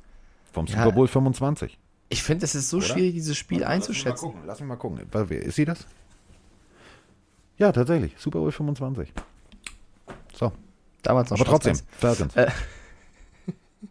Vom 0.54 0.66
Ja. 0.68 0.84
Super 0.84 0.92
Bowl 0.92 1.08
25. 1.08 1.78
Ich 2.10 2.22
finde, 2.24 2.44
es 2.46 2.54
ist 2.56 2.70
so 2.70 2.82
schwierig, 2.82 3.14
dieses 3.14 3.38
Spiel 3.38 3.64
einzuschätzen. 3.64 4.34
Lass 4.46 4.60
mich 4.60 4.68
mal 4.68 4.76
gucken. 4.76 5.00
Warte, 5.12 5.30
wer- 5.30 5.42
Ist 5.42 5.56
sie 5.56 5.66
das? 5.66 5.88
Ja, 7.58 7.72
tatsächlich. 7.72 8.14
Super 8.18 8.40
Bowl 8.40 8.52
25. 8.52 9.14
So. 10.34 10.52
Damals 11.04 11.30
noch 11.32 11.40
Aber 11.40 11.50
trotzdem. 11.50 11.76
Falcons. 11.98 12.36
Äh. 12.36 12.52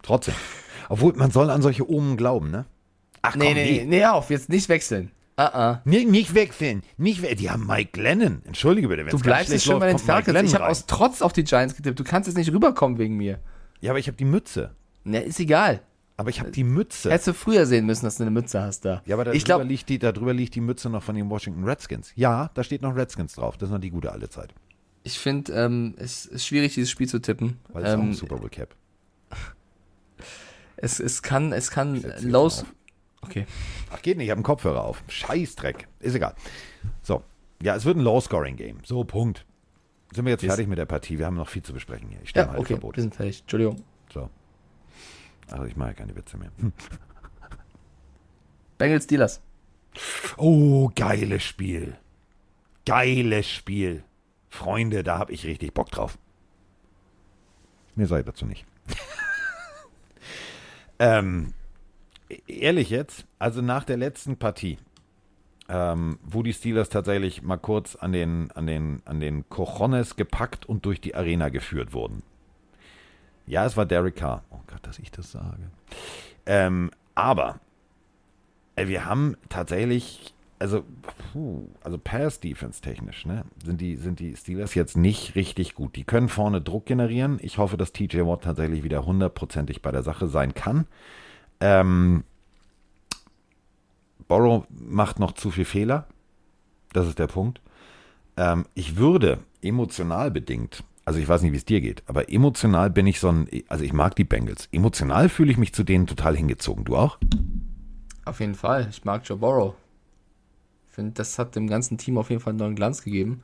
Trotzdem. 0.03 0.35
Obwohl, 0.89 1.15
man 1.15 1.31
soll 1.31 1.51
an 1.51 1.63
solche 1.63 1.89
Omen 1.91 2.17
glauben, 2.17 2.51
ne? 2.51 2.67
Ach 3.23 3.37
Nee, 3.37 3.55
nee, 3.55 3.65
nee, 3.65 3.85
nee, 3.87 4.05
auf, 4.05 4.31
jetzt 4.31 4.49
nicht 4.49 4.69
wechseln. 4.69 5.11
Ah, 5.37 5.47
ah. 5.47 5.83
Nee, 5.85 6.05
nicht 6.05 6.35
wechseln. 6.35 6.83
Nicht 6.99 7.23
we 7.23 7.35
die 7.35 7.51
haben 7.51 7.67
Mike 7.67 7.93
Glennon. 7.93 8.43
Entschuldige 8.45 8.89
bitte. 8.89 9.07
wenn's 9.07 9.13
Du 9.13 9.21
bleibst 9.21 9.51
jetzt 9.51 9.65
schon 9.65 9.79
bei 9.79 9.89
den 9.89 9.99
Falcons. 9.99 10.43
Ich 10.43 10.55
habe 10.55 10.67
aus 10.67 10.85
Trotz 10.87 11.23
auf 11.23 11.33
die 11.33 11.45
Giants 11.45 11.75
getippt. 11.75 11.99
Du 11.99 12.05
kannst 12.05 12.27
jetzt 12.27 12.37
nicht 12.37 12.53
rüberkommen 12.53 12.99
wegen 12.99 13.17
mir. 13.17 13.41
Ja, 13.81 13.93
aber 13.93 13.99
ich 13.99 14.07
habe 14.07 14.17
die 14.17 14.27
Mütze. 14.27 14.75
Ne, 15.05 15.21
ist 15.21 15.41
egal. 15.41 15.81
Aber 16.19 16.29
ich 16.29 16.41
habe 16.41 16.51
die 16.51 16.65
Mütze. 16.65 17.11
Hättest 17.11 17.29
du 17.29 17.33
früher 17.33 17.65
sehen 17.65 17.87
müssen, 17.87 18.05
dass 18.05 18.17
du 18.17 18.25
eine 18.25 18.31
Mütze 18.31 18.61
hast 18.61 18.85
da. 18.85 19.01
Ja, 19.07 19.17
aber 19.17 19.25
darüber, 19.25 19.37
ich 19.37 19.47
glaube, 19.47 19.65
liegt 19.65 19.89
die, 19.89 19.99
darüber 19.99 20.35
liegt 20.35 20.55
die 20.55 20.61
Mütze 20.61 20.91
noch 20.91 21.03
von 21.03 21.15
den 21.15 21.31
Washington 21.31 21.65
Redskins. 21.65 22.13
Ja, 22.17 22.51
da 22.53 22.63
steht 22.63 22.83
noch 22.83 22.95
Redskins 22.95 23.37
drauf. 23.37 23.57
Das 23.57 23.71
ist 23.71 23.73
noch 23.73 23.81
die 23.81 23.89
gute 23.89 24.13
alte 24.13 24.29
Zeit. 24.29 24.53
ich 25.03 25.19
finde, 25.19 25.55
ähm, 25.55 25.95
es 25.97 26.27
ist 26.27 26.45
schwierig, 26.45 26.75
dieses 26.75 26.91
Spiel 26.91 27.09
zu 27.09 27.21
tippen. 27.23 27.59
Weil 27.73 27.85
es 27.85 27.89
ist 27.89 27.95
auch 27.95 28.03
ein 28.03 28.09
Ähm, 28.09 28.13
Super 28.13 28.37
Bowl 28.37 28.51
Cap. 28.51 28.77
es, 30.77 31.01
es 31.01 31.23
kann, 31.23 31.55
es 31.55 31.71
kann 31.71 32.05
los. 32.21 32.67
Okay. 33.23 33.47
Ach, 33.93 34.01
geht 34.03 34.17
nicht, 34.17 34.27
ich 34.27 34.31
habe 34.31 34.39
einen 34.39 34.45
Kopfhörer 34.45 34.85
auf. 34.85 35.03
Scheißdreck. 35.09 35.89
Ist 36.01 36.15
egal. 36.15 36.35
So. 37.03 37.23
Ja, 37.63 37.77
es 37.77 37.85
wird 37.85 37.97
ein 37.97 38.01
Low-Scoring-Game. 38.03 38.79
So, 38.85 39.05
Punkt. 39.05 39.45
Sind 40.13 40.25
wir 40.25 40.33
jetzt 40.33 40.45
fertig 40.45 40.67
mit 40.67 40.79
der 40.79 40.87
Partie? 40.87 41.19
Wir 41.19 41.27
haben 41.27 41.37
noch 41.37 41.49
viel 41.49 41.63
zu 41.63 41.73
besprechen 41.73 42.09
hier. 42.09 42.19
Ich 42.23 42.31
stelle 42.31 42.47
Ja, 42.47 42.53
mal 42.53 42.59
okay, 42.59 42.75
Verbot. 42.75 42.97
wir 42.97 43.03
sind 43.03 43.15
fertig. 43.15 43.41
Entschuldigung. 43.43 43.83
So. 44.13 44.29
Also 45.51 45.65
ich 45.65 45.77
mache 45.77 45.91
ja 45.91 45.95
keine 45.95 46.17
Witze 46.17 46.37
mehr. 46.37 46.51
Hm. 46.59 46.73
Bengals 48.79 49.05
Steelers. 49.05 49.41
Oh, 50.37 50.91
geiles 50.95 51.45
Spiel. 51.45 51.97
Geiles 52.87 53.49
Spiel. 53.49 54.03
Freunde, 54.49 55.05
da 55.05 55.19
habe 55.19 55.33
ich 55.33 55.45
richtig 55.45 55.75
Bock 55.75 55.91
drauf. 55.91 56.19
Mir 57.95 58.07
sei 58.07 58.23
dazu 58.23 58.47
nicht. 58.47 58.65
ähm, 60.99 61.53
ehrlich 62.47 62.91
jetzt, 62.91 63.27
also 63.39 63.63
nach 63.63 63.85
der 63.85 63.97
letzten 63.97 64.37
Partie, 64.37 64.79
ähm, 65.69 66.19
wo 66.23 66.43
die 66.43 66.53
Steelers 66.53 66.89
tatsächlich 66.89 67.43
mal 67.43 67.57
kurz 67.57 67.97
an 67.97 68.13
den, 68.13 68.51
an 68.53 68.67
den, 68.67 69.03
an 69.05 69.21
den 69.21 69.49
Cojones 69.49 70.17
gepackt 70.17 70.67
und 70.67 70.85
durch 70.85 71.01
die 71.01 71.15
Arena 71.15 71.49
geführt 71.49 71.93
wurden. 71.93 72.23
Ja, 73.47 73.67
es 73.67 73.77
war 73.77 73.87
Derek 73.87 74.17
Carr. 74.17 74.45
Oh 74.51 74.61
Gott, 74.67 74.81
dass 74.83 74.99
ich 74.99 75.11
das 75.11 75.33
sage. 75.33 75.71
Ähm, 76.47 76.91
aber 77.15 77.61
äh, 78.77 78.87
wir 78.87 79.05
haben 79.05 79.37
tatsächlich, 79.49 80.35
also, 80.59 80.85
puh, 81.33 81.69
also 81.83 81.99
Pass-Defense 81.99 82.81
technisch, 82.81 83.27
ne, 83.27 83.45
sind 83.65 83.81
die, 83.81 83.97
sind 83.97 84.21
die 84.21 84.37
Steelers 84.37 84.75
jetzt 84.75 84.97
nicht 84.97 85.35
richtig 85.35 85.75
gut. 85.75 85.97
Die 85.97 86.05
können 86.05 86.29
vorne 86.29 86.61
Druck 86.61 86.87
generieren. 86.87 87.39
Ich 87.43 87.59
hoffe, 87.59 87.77
dass 87.77 87.93
TJ 87.93 88.21
Watt 88.21 88.45
tatsächlich 88.45 88.85
wieder 88.85 89.05
hundertprozentig 89.05 89.83
bei 89.83 89.91
der 89.91 90.03
Sache 90.03 90.29
sein 90.29 90.55
kann. 90.55 90.87
Ähm, 91.61 92.25
Borrow 94.29 94.65
macht 94.71 95.19
noch 95.19 95.33
zu 95.33 95.51
viel 95.51 95.65
Fehler. 95.65 96.07
Das 96.93 97.07
ist 97.07 97.19
der 97.19 97.27
Punkt. 97.27 97.61
Ähm, 98.37 98.67
ich 98.75 98.97
würde 98.97 99.39
emotional 99.63 100.31
bedingt, 100.31 100.85
also 101.05 101.19
ich 101.19 101.29
weiß 101.29 101.43
nicht, 101.43 101.53
wie 101.53 101.57
es 101.57 101.65
dir 101.65 101.81
geht, 101.81 102.03
aber 102.07 102.31
emotional 102.33 102.91
bin 102.91 103.07
ich 103.07 103.21
so 103.21 103.29
ein, 103.31 103.49
also 103.69 103.85
ich 103.85 103.93
mag 103.93 104.15
die 104.17 104.25
Bengals. 104.25 104.69
Emotional 104.73 105.29
fühle 105.29 105.51
ich 105.51 105.59
mich 105.59 105.73
zu 105.75 105.85
denen 105.85 106.07
total 106.07 106.37
hingezogen. 106.37 106.85
Du 106.85 106.97
auch? 106.97 107.19
Auf 108.25 108.41
jeden 108.41 108.55
Fall. 108.55 108.87
Ich 108.91 109.05
mag 109.05 109.23
Joe 109.29 109.39
Burrow. 109.39 109.75
Ich 110.89 110.95
finde, 110.95 111.13
das 111.13 111.39
hat 111.39 111.57
dem 111.57 111.67
ganzen 111.69 111.99
Team 111.99 112.19
auf 112.19 112.31
jeden 112.31 112.41
Fall 112.41 112.53
einen 112.53 112.59
neuen 112.59 112.77
Glanz 112.77 113.03
gegeben. 113.03 113.43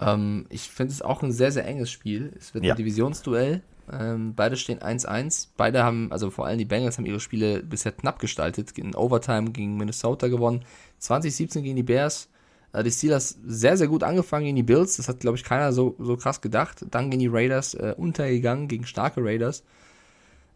Ähm, 0.00 0.46
ich 0.48 0.62
finde 0.68 0.92
es 0.92 1.02
auch 1.02 1.22
ein 1.22 1.32
sehr, 1.32 1.52
sehr 1.52 1.66
enges 1.66 1.90
Spiel. 1.90 2.32
Es 2.36 2.54
wird 2.54 2.64
Ja. 2.64 2.74
ein 2.74 2.76
Divisionsduell. 2.76 3.62
Ähm, 3.90 4.34
beide 4.34 4.56
stehen 4.56 4.78
1-1. 4.78 5.48
Beide 5.56 5.82
haben, 5.82 6.12
also 6.12 6.30
vor 6.30 6.46
allem 6.46 6.58
die 6.58 6.64
Bengals 6.64 6.98
haben 6.98 7.06
ihre 7.06 7.20
Spiele 7.20 7.62
bisher 7.62 7.92
knapp 7.92 8.18
gestaltet. 8.18 8.76
In 8.78 8.94
Overtime 8.94 9.50
gegen 9.50 9.76
Minnesota 9.76 10.28
gewonnen. 10.28 10.64
2017 10.98 11.62
gegen 11.62 11.76
die 11.76 11.82
Bears. 11.82 12.28
Äh, 12.72 12.84
die 12.84 12.90
Steelers 12.90 13.38
sehr, 13.44 13.76
sehr 13.76 13.88
gut 13.88 14.02
angefangen 14.02 14.44
gegen 14.44 14.56
die 14.56 14.62
Bills. 14.62 14.96
Das 14.96 15.08
hat, 15.08 15.20
glaube 15.20 15.36
ich, 15.36 15.44
keiner 15.44 15.72
so, 15.72 15.96
so 15.98 16.16
krass 16.16 16.40
gedacht. 16.40 16.84
Dann 16.90 17.10
gegen 17.10 17.20
die 17.20 17.28
Raiders 17.28 17.74
äh, 17.74 17.94
untergegangen, 17.96 18.68
gegen 18.68 18.86
starke 18.86 19.22
Raiders. 19.22 19.64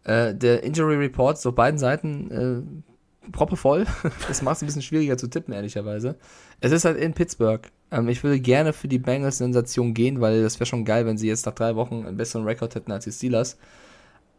Äh, 0.03 0.33
der 0.33 0.63
Injury 0.63 0.95
Report 0.95 1.45
auf 1.45 1.55
beiden 1.55 1.77
Seiten 1.77 2.31
äh, 2.31 2.87
proppevoll. 3.31 3.85
Das 4.27 4.41
macht 4.41 4.57
es 4.57 4.63
ein 4.63 4.65
bisschen 4.67 4.81
schwieriger 4.81 5.17
zu 5.17 5.27
tippen, 5.27 5.53
ehrlicherweise. 5.53 6.15
Es 6.59 6.71
ist 6.71 6.85
halt 6.85 6.97
in 6.97 7.13
Pittsburgh. 7.13 7.69
Ähm, 7.91 8.09
ich 8.09 8.23
würde 8.23 8.39
gerne 8.39 8.73
für 8.73 8.87
die 8.87 8.99
Bengals 8.99 9.37
Sensation 9.37 9.93
gehen, 9.93 10.21
weil 10.21 10.43
das 10.43 10.59
wäre 10.59 10.65
schon 10.65 10.85
geil, 10.85 11.05
wenn 11.05 11.17
sie 11.17 11.27
jetzt 11.27 11.45
nach 11.45 11.53
drei 11.53 11.75
Wochen 11.75 12.05
einen 12.05 12.17
besseren 12.17 12.45
Rekord 12.45 12.75
hätten 12.75 12.91
als 12.91 13.05
die 13.05 13.11
Steelers. 13.11 13.57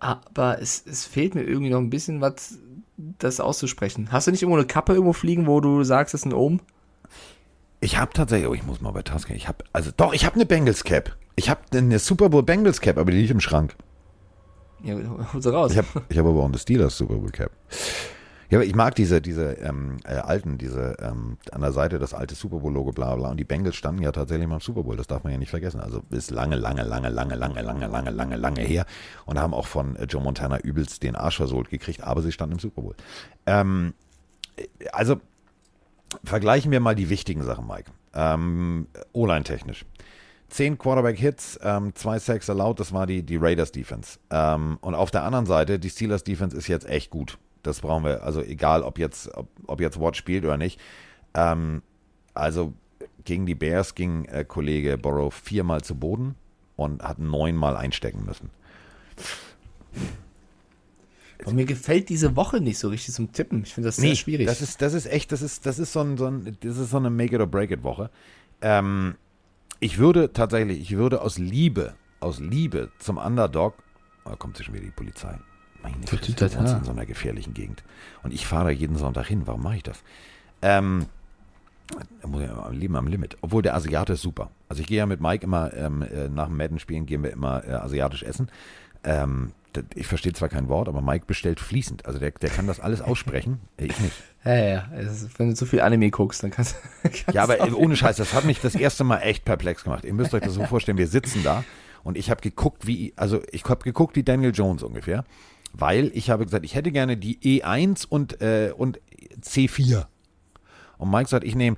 Aber 0.00 0.60
es, 0.60 0.84
es 0.86 1.06
fehlt 1.06 1.34
mir 1.34 1.42
irgendwie 1.42 1.70
noch 1.70 1.78
ein 1.78 1.90
bisschen 1.90 2.20
was, 2.20 2.58
das 2.96 3.40
auszusprechen. 3.40 4.12
Hast 4.12 4.26
du 4.26 4.30
nicht 4.30 4.42
irgendwo 4.42 4.58
eine 4.58 4.66
Kappe 4.66 4.92
irgendwo 4.92 5.12
fliegen, 5.12 5.46
wo 5.46 5.60
du 5.60 5.82
sagst, 5.84 6.14
das 6.14 6.22
ist 6.22 6.26
ein 6.26 6.34
Ohm? 6.34 6.60
Ich 7.80 7.96
habe 7.96 8.12
tatsächlich, 8.12 8.48
oh, 8.48 8.54
ich 8.54 8.64
muss 8.64 8.80
mal 8.80 8.90
bei 8.90 9.02
Task, 9.02 9.30
ich 9.30 9.46
habe, 9.46 9.64
also 9.72 9.90
doch, 9.96 10.12
ich 10.12 10.24
habe 10.24 10.34
eine 10.34 10.46
Bengals 10.46 10.84
Cap. 10.84 11.16
Ich 11.36 11.48
habe 11.48 11.60
eine 11.72 12.00
Super 12.00 12.28
Bowl 12.28 12.42
Bengals 12.42 12.80
Cap, 12.80 12.98
aber 12.98 13.12
die 13.12 13.18
liegt 13.18 13.30
im 13.30 13.40
Schrank. 13.40 13.76
Ja, 14.82 14.94
hol 15.32 15.42
sie 15.42 15.52
raus. 15.52 15.72
Ich 15.72 15.78
habe 15.78 15.88
ich 16.08 16.18
hab 16.18 16.26
aber 16.26 16.40
auch 16.40 16.46
eine 16.46 16.58
Steelers 16.58 16.96
Super 16.96 17.14
Bowl 17.14 17.30
Cap. 17.30 17.50
Ja, 18.50 18.58
aber 18.58 18.64
ich 18.64 18.74
mag 18.74 18.94
diese, 18.94 19.20
diese 19.20 19.52
ähm, 19.58 19.98
äh, 20.04 20.14
alten, 20.14 20.56
diese 20.56 20.96
ähm, 21.00 21.36
an 21.52 21.60
der 21.60 21.72
Seite 21.72 21.98
das 21.98 22.14
alte 22.14 22.34
Super 22.34 22.60
Bowl 22.60 22.72
Logo, 22.72 22.92
bla 22.92 23.14
bla. 23.14 23.30
Und 23.30 23.36
die 23.36 23.44
Bengals 23.44 23.76
standen 23.76 24.02
ja 24.02 24.10
tatsächlich 24.10 24.48
mal 24.48 24.54
im 24.54 24.60
Super 24.60 24.84
Bowl. 24.84 24.96
Das 24.96 25.06
darf 25.06 25.22
man 25.22 25.32
ja 25.32 25.38
nicht 25.38 25.50
vergessen. 25.50 25.80
Also 25.80 26.02
ist 26.10 26.30
lange, 26.30 26.56
lange, 26.56 26.82
lange, 26.82 27.10
lange, 27.10 27.34
lange, 27.34 27.60
lange, 27.60 27.86
lange, 27.86 28.10
lange, 28.10 28.36
lange 28.36 28.62
her 28.62 28.86
und 29.26 29.38
haben 29.38 29.52
auch 29.52 29.66
von 29.66 29.96
äh, 29.96 30.04
Joe 30.04 30.22
Montana 30.22 30.60
übelst 30.60 31.02
den 31.02 31.14
Arsch 31.14 31.36
versohlt 31.36 31.68
gekriegt. 31.68 32.02
Aber 32.02 32.22
sie 32.22 32.32
standen 32.32 32.54
im 32.54 32.58
Super 32.58 32.80
Bowl. 32.80 32.94
Ähm, 33.44 33.92
also 34.92 35.20
vergleichen 36.24 36.72
wir 36.72 36.80
mal 36.80 36.94
die 36.94 37.10
wichtigen 37.10 37.42
Sachen, 37.42 37.66
Mike. 37.66 37.90
Ähm, 38.14 38.86
O-Line 39.12 39.44
technisch. 39.44 39.84
Zehn 40.48 40.78
Quarterback-Hits, 40.78 41.60
ähm, 41.62 41.94
zwei 41.94 42.18
Sacks 42.18 42.48
allowed, 42.48 42.80
das 42.80 42.94
war 42.94 43.06
die, 43.06 43.22
die 43.22 43.36
Raiders-Defense. 43.36 44.18
Ähm, 44.30 44.78
und 44.80 44.94
auf 44.94 45.10
der 45.10 45.24
anderen 45.24 45.44
Seite, 45.44 45.78
die 45.78 45.90
Steelers-Defense 45.90 46.56
ist 46.56 46.68
jetzt 46.68 46.88
echt 46.88 47.10
gut. 47.10 47.38
Das 47.62 47.80
brauchen 47.80 48.04
wir, 48.04 48.22
also 48.22 48.42
egal, 48.42 48.82
ob 48.82 48.98
jetzt, 48.98 49.34
ob, 49.34 49.48
ob 49.66 49.80
jetzt 49.80 50.00
Watt 50.00 50.16
spielt 50.16 50.44
oder 50.44 50.56
nicht. 50.56 50.80
Ähm, 51.34 51.82
also 52.34 52.72
gegen 53.24 53.46
die 53.46 53.54
Bears 53.54 53.94
ging 53.94 54.24
äh, 54.26 54.44
Kollege 54.44 54.96
Borrow 54.96 55.34
viermal 55.34 55.82
zu 55.82 55.94
Boden 55.94 56.34
und 56.76 57.02
hat 57.02 57.18
neunmal 57.18 57.76
einstecken 57.76 58.24
müssen. 58.24 58.50
Und 61.44 61.54
mir 61.54 61.64
gefällt 61.64 62.08
diese 62.08 62.36
Woche 62.36 62.60
nicht 62.60 62.78
so 62.78 62.88
richtig 62.88 63.14
zum 63.14 63.32
Tippen. 63.32 63.62
Ich 63.62 63.74
finde 63.74 63.88
das 63.88 63.96
sehr 63.96 64.14
schwierig. 64.14 64.46
Das 64.46 64.60
ist, 64.60 64.82
das 64.82 64.92
ist 64.92 65.06
echt, 65.06 65.30
das 65.32 65.42
ist, 65.42 65.66
das 65.66 65.78
ist 65.78 65.92
so, 65.92 66.00
ein, 66.00 66.16
so, 66.16 66.26
ein, 66.26 66.56
das 66.60 66.78
ist 66.78 66.90
so 66.90 66.96
eine 66.96 67.10
Make-it-or-break-it-Woche. 67.10 68.10
Ähm, 68.60 69.14
ich 69.80 69.98
würde 69.98 70.32
tatsächlich, 70.32 70.80
ich 70.80 70.96
würde 70.96 71.22
aus 71.22 71.38
Liebe, 71.38 71.94
aus 72.20 72.40
Liebe 72.40 72.90
zum 72.98 73.18
Underdog, 73.18 73.74
oh, 74.24 74.30
da 74.30 74.36
kommt 74.36 74.58
schon 74.58 74.74
wieder 74.74 74.84
die 74.84 74.90
Polizei. 74.90 75.38
Meine 75.82 75.96
wohnen 75.96 76.78
in 76.78 76.84
so 76.84 76.90
einer 76.90 77.06
gefährlichen 77.06 77.54
Gegend. 77.54 77.82
Und 78.22 78.32
ich 78.32 78.46
fahre 78.46 78.66
da 78.66 78.70
jeden 78.70 78.96
Sonntag 78.96 79.26
hin. 79.26 79.42
Warum 79.46 79.62
mache 79.62 79.76
ich 79.76 79.82
das? 79.82 80.02
Ähm, 80.62 81.06
Leben 82.70 82.96
am 82.96 83.06
Limit. 83.06 83.38
Obwohl 83.40 83.62
der 83.62 83.74
Asiate 83.74 84.14
ist 84.14 84.22
super. 84.22 84.50
Also 84.68 84.82
ich 84.82 84.88
gehe 84.88 84.98
ja 84.98 85.06
mit 85.06 85.20
Mike 85.20 85.44
immer 85.44 85.72
ähm, 85.74 86.02
äh, 86.02 86.28
nach 86.28 86.46
dem 86.46 86.56
Madden-Spielen 86.56 87.06
gehen 87.06 87.22
wir 87.22 87.32
immer 87.32 87.64
äh, 87.66 87.72
asiatisch 87.72 88.22
essen. 88.22 88.50
Ähm, 89.04 89.52
ich 89.94 90.06
verstehe 90.06 90.32
zwar 90.32 90.48
kein 90.48 90.68
Wort, 90.68 90.88
aber 90.88 91.00
Mike 91.00 91.26
bestellt 91.26 91.60
fließend. 91.60 92.06
Also 92.06 92.18
der, 92.18 92.30
der 92.32 92.50
kann 92.50 92.66
das 92.66 92.80
alles 92.80 93.00
aussprechen. 93.00 93.60
Ich 93.76 93.98
nicht. 94.00 94.14
ja, 94.44 94.56
ja, 94.56 94.78
ist, 94.98 95.38
wenn 95.38 95.48
du 95.48 95.54
zu 95.54 95.66
viel 95.66 95.80
Anime 95.80 96.10
guckst, 96.10 96.42
dann 96.42 96.50
kannst 96.50 96.76
du. 97.02 97.08
Ja, 97.32 97.42
aber 97.42 97.60
äh, 97.60 97.72
ohne 97.72 97.96
Scheiß, 97.96 98.16
das 98.16 98.34
hat 98.34 98.44
mich 98.44 98.60
das 98.60 98.74
erste 98.74 99.04
Mal 99.04 99.20
echt 99.20 99.44
perplex 99.44 99.84
gemacht. 99.84 100.04
Ihr 100.04 100.14
müsst 100.14 100.34
euch 100.34 100.42
das 100.42 100.54
so 100.54 100.64
vorstellen, 100.64 100.98
wir 100.98 101.08
sitzen 101.08 101.42
da 101.44 101.64
und 102.02 102.16
ich 102.16 102.30
habe 102.30 102.40
geguckt, 102.40 102.86
wie, 102.86 103.12
also 103.16 103.40
ich 103.52 103.64
habe 103.64 103.84
geguckt 103.84 104.16
wie 104.16 104.22
Daniel 104.22 104.52
Jones 104.54 104.82
ungefähr, 104.82 105.24
weil 105.72 106.10
ich 106.14 106.30
habe 106.30 106.44
gesagt, 106.44 106.64
ich 106.64 106.74
hätte 106.74 106.90
gerne 106.92 107.16
die 107.16 107.38
E1 107.62 108.06
und, 108.08 108.40
äh, 108.40 108.72
und 108.76 109.00
C4. 109.40 110.06
Und 110.98 111.10
Mike 111.10 111.28
sagt, 111.28 111.44
ich 111.44 111.54
nehme 111.54 111.76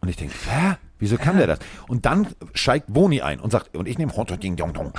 und 0.00 0.08
ich 0.08 0.16
denke, 0.16 0.34
hä? 0.48 0.76
Wieso 0.98 1.16
kann 1.16 1.36
der 1.36 1.48
das? 1.48 1.58
Und 1.88 2.06
dann 2.06 2.28
steigt 2.54 2.92
Boni 2.92 3.22
ein 3.22 3.40
und 3.40 3.50
sagt, 3.50 3.76
und 3.76 3.88
ich 3.88 3.98
nehme 3.98 4.12
Ding 4.38 4.54
Dong 4.56 4.72
Dong. 4.72 4.92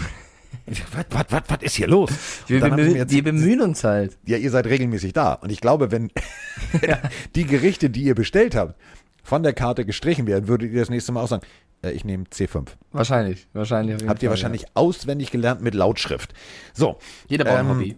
Was, 0.65 1.05
was, 1.09 1.25
was, 1.29 1.41
was 1.47 1.57
ist 1.61 1.75
hier 1.75 1.87
los? 1.87 2.11
Wir, 2.47 2.59
bemühen, 2.59 2.95
jetzt- 2.95 3.11
wir 3.11 3.23
bemühen 3.23 3.61
uns 3.61 3.83
halt. 3.83 4.17
ja, 4.25 4.37
ihr 4.37 4.51
seid 4.51 4.65
regelmäßig 4.67 5.13
da. 5.13 5.33
Und 5.33 5.49
ich 5.49 5.61
glaube, 5.61 5.91
wenn 5.91 6.11
die 7.35 7.45
Gerichte, 7.45 7.89
die 7.89 8.03
ihr 8.03 8.15
bestellt 8.15 8.55
habt, 8.55 8.75
von 9.23 9.41
der 9.43 9.53
Karte 9.53 9.85
gestrichen 9.85 10.27
werden, 10.27 10.47
würdet 10.47 10.71
ihr 10.71 10.79
das 10.79 10.89
nächste 10.89 11.11
Mal 11.11 11.23
auch 11.23 11.27
sagen, 11.27 11.45
äh, 11.81 11.91
ich 11.91 12.05
nehme 12.05 12.25
C5. 12.25 12.67
Wahrscheinlich. 12.91 13.47
wahrscheinlich 13.53 13.95
Habt 14.07 14.21
ihr 14.21 14.29
Fall, 14.29 14.29
wahrscheinlich 14.31 14.65
auswendig 14.75 15.31
gelernt 15.31 15.61
mit 15.61 15.73
Lautschrift. 15.73 16.33
So, 16.73 16.89
Ja. 16.89 16.95
Jeder 17.29 17.45
braucht 17.45 17.57
ein 17.57 17.65
ähm, 17.65 17.71
Hobby. 17.75 17.97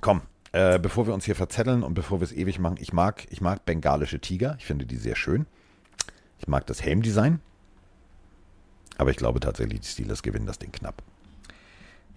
komm, 0.00 0.22
äh, 0.52 0.78
bevor 0.78 1.06
wir 1.06 1.14
uns 1.14 1.24
hier 1.24 1.36
verzetteln 1.36 1.82
und 1.82 1.94
bevor 1.94 2.20
wir 2.20 2.24
es 2.24 2.32
ewig 2.32 2.58
machen, 2.58 2.76
ich 2.80 2.92
mag, 2.92 3.26
ich 3.30 3.40
mag 3.40 3.64
bengalische 3.64 4.20
Tiger. 4.20 4.56
Ich 4.58 4.66
finde 4.66 4.86
die 4.86 4.96
sehr 4.96 5.16
schön. 5.16 5.46
Ich 6.38 6.48
mag 6.48 6.66
das 6.66 6.82
Helmdesign. 6.82 7.40
Aber 8.98 9.10
ich 9.10 9.16
glaube 9.16 9.40
tatsächlich, 9.40 9.80
die 9.80 9.88
Steelers 9.88 10.22
gewinnen 10.22 10.46
das 10.46 10.58
Ding 10.58 10.72
knapp. 10.72 11.02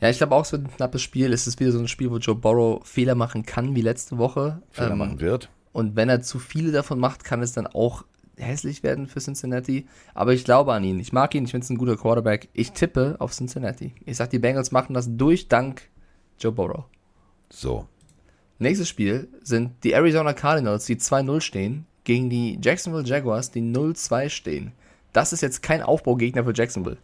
Ja, 0.02 0.10
ich 0.10 0.18
glaube 0.18 0.36
auch, 0.36 0.44
es 0.44 0.52
wird 0.52 0.66
ein 0.66 0.76
knappes 0.76 1.02
Spiel. 1.02 1.32
Es 1.32 1.48
ist 1.48 1.60
wieder 1.62 1.72
so 1.72 1.80
ein 1.80 1.88
Spiel, 1.88 2.12
wo 2.12 2.18
Joe 2.18 2.36
Burrow 2.36 2.86
Fehler 2.86 3.16
machen 3.16 3.46
kann, 3.46 3.74
wie 3.76 3.82
letzte 3.82 4.18
Woche. 4.18 4.62
Fehler 4.72 4.92
Ähm, 4.92 4.98
machen 4.98 5.20
wird. 5.22 5.50
Und 5.72 5.96
wenn 5.96 6.10
er 6.10 6.22
zu 6.22 6.40
viele 6.40 6.72
davon 6.74 7.00
macht, 7.00 7.24
kann 7.24 7.42
es 7.42 7.54
dann 7.54 7.68
auch 7.68 8.04
hässlich 8.38 8.84
werden 8.84 9.08
für 9.08 9.20
Cincinnati. 9.20 9.88
Aber 10.14 10.34
ich 10.34 10.44
glaube 10.46 10.74
an 10.74 10.84
ihn. 10.84 11.00
Ich 11.00 11.14
mag 11.14 11.34
ihn. 11.36 11.46
Ich 11.46 11.52
finde 11.52 11.66
es 11.66 11.70
ein 11.70 11.78
guter 11.78 11.98
Quarterback. 11.98 12.50
Ich 12.54 12.72
tippe 12.72 13.16
auf 13.20 13.32
Cincinnati. 13.34 13.94
Ich 14.06 14.18
sag, 14.18 14.30
die 14.30 14.40
Bengals 14.40 14.72
machen 14.72 14.94
das 14.94 15.08
durch 15.10 15.48
dank 15.48 15.90
Joe 16.40 16.52
Burrow. 16.52 16.86
So, 17.50 17.88
Nächstes 18.60 18.88
Spiel 18.88 19.28
sind 19.44 19.84
die 19.84 19.92
Arizona 19.94 20.32
Cardinals, 20.34 20.86
die 20.86 20.96
2-0 20.96 21.42
stehen, 21.42 21.86
gegen 22.06 22.30
die 22.30 22.60
Jacksonville 22.62 23.04
Jaguars, 23.06 23.52
die 23.52 23.62
0-2 23.62 24.30
stehen. 24.30 24.72
Das 25.12 25.34
ist 25.34 25.42
jetzt 25.42 25.62
kein 25.64 25.82
Aufbaugegner 25.82 26.44
für 26.46 26.54
Jacksonville. 26.54 26.98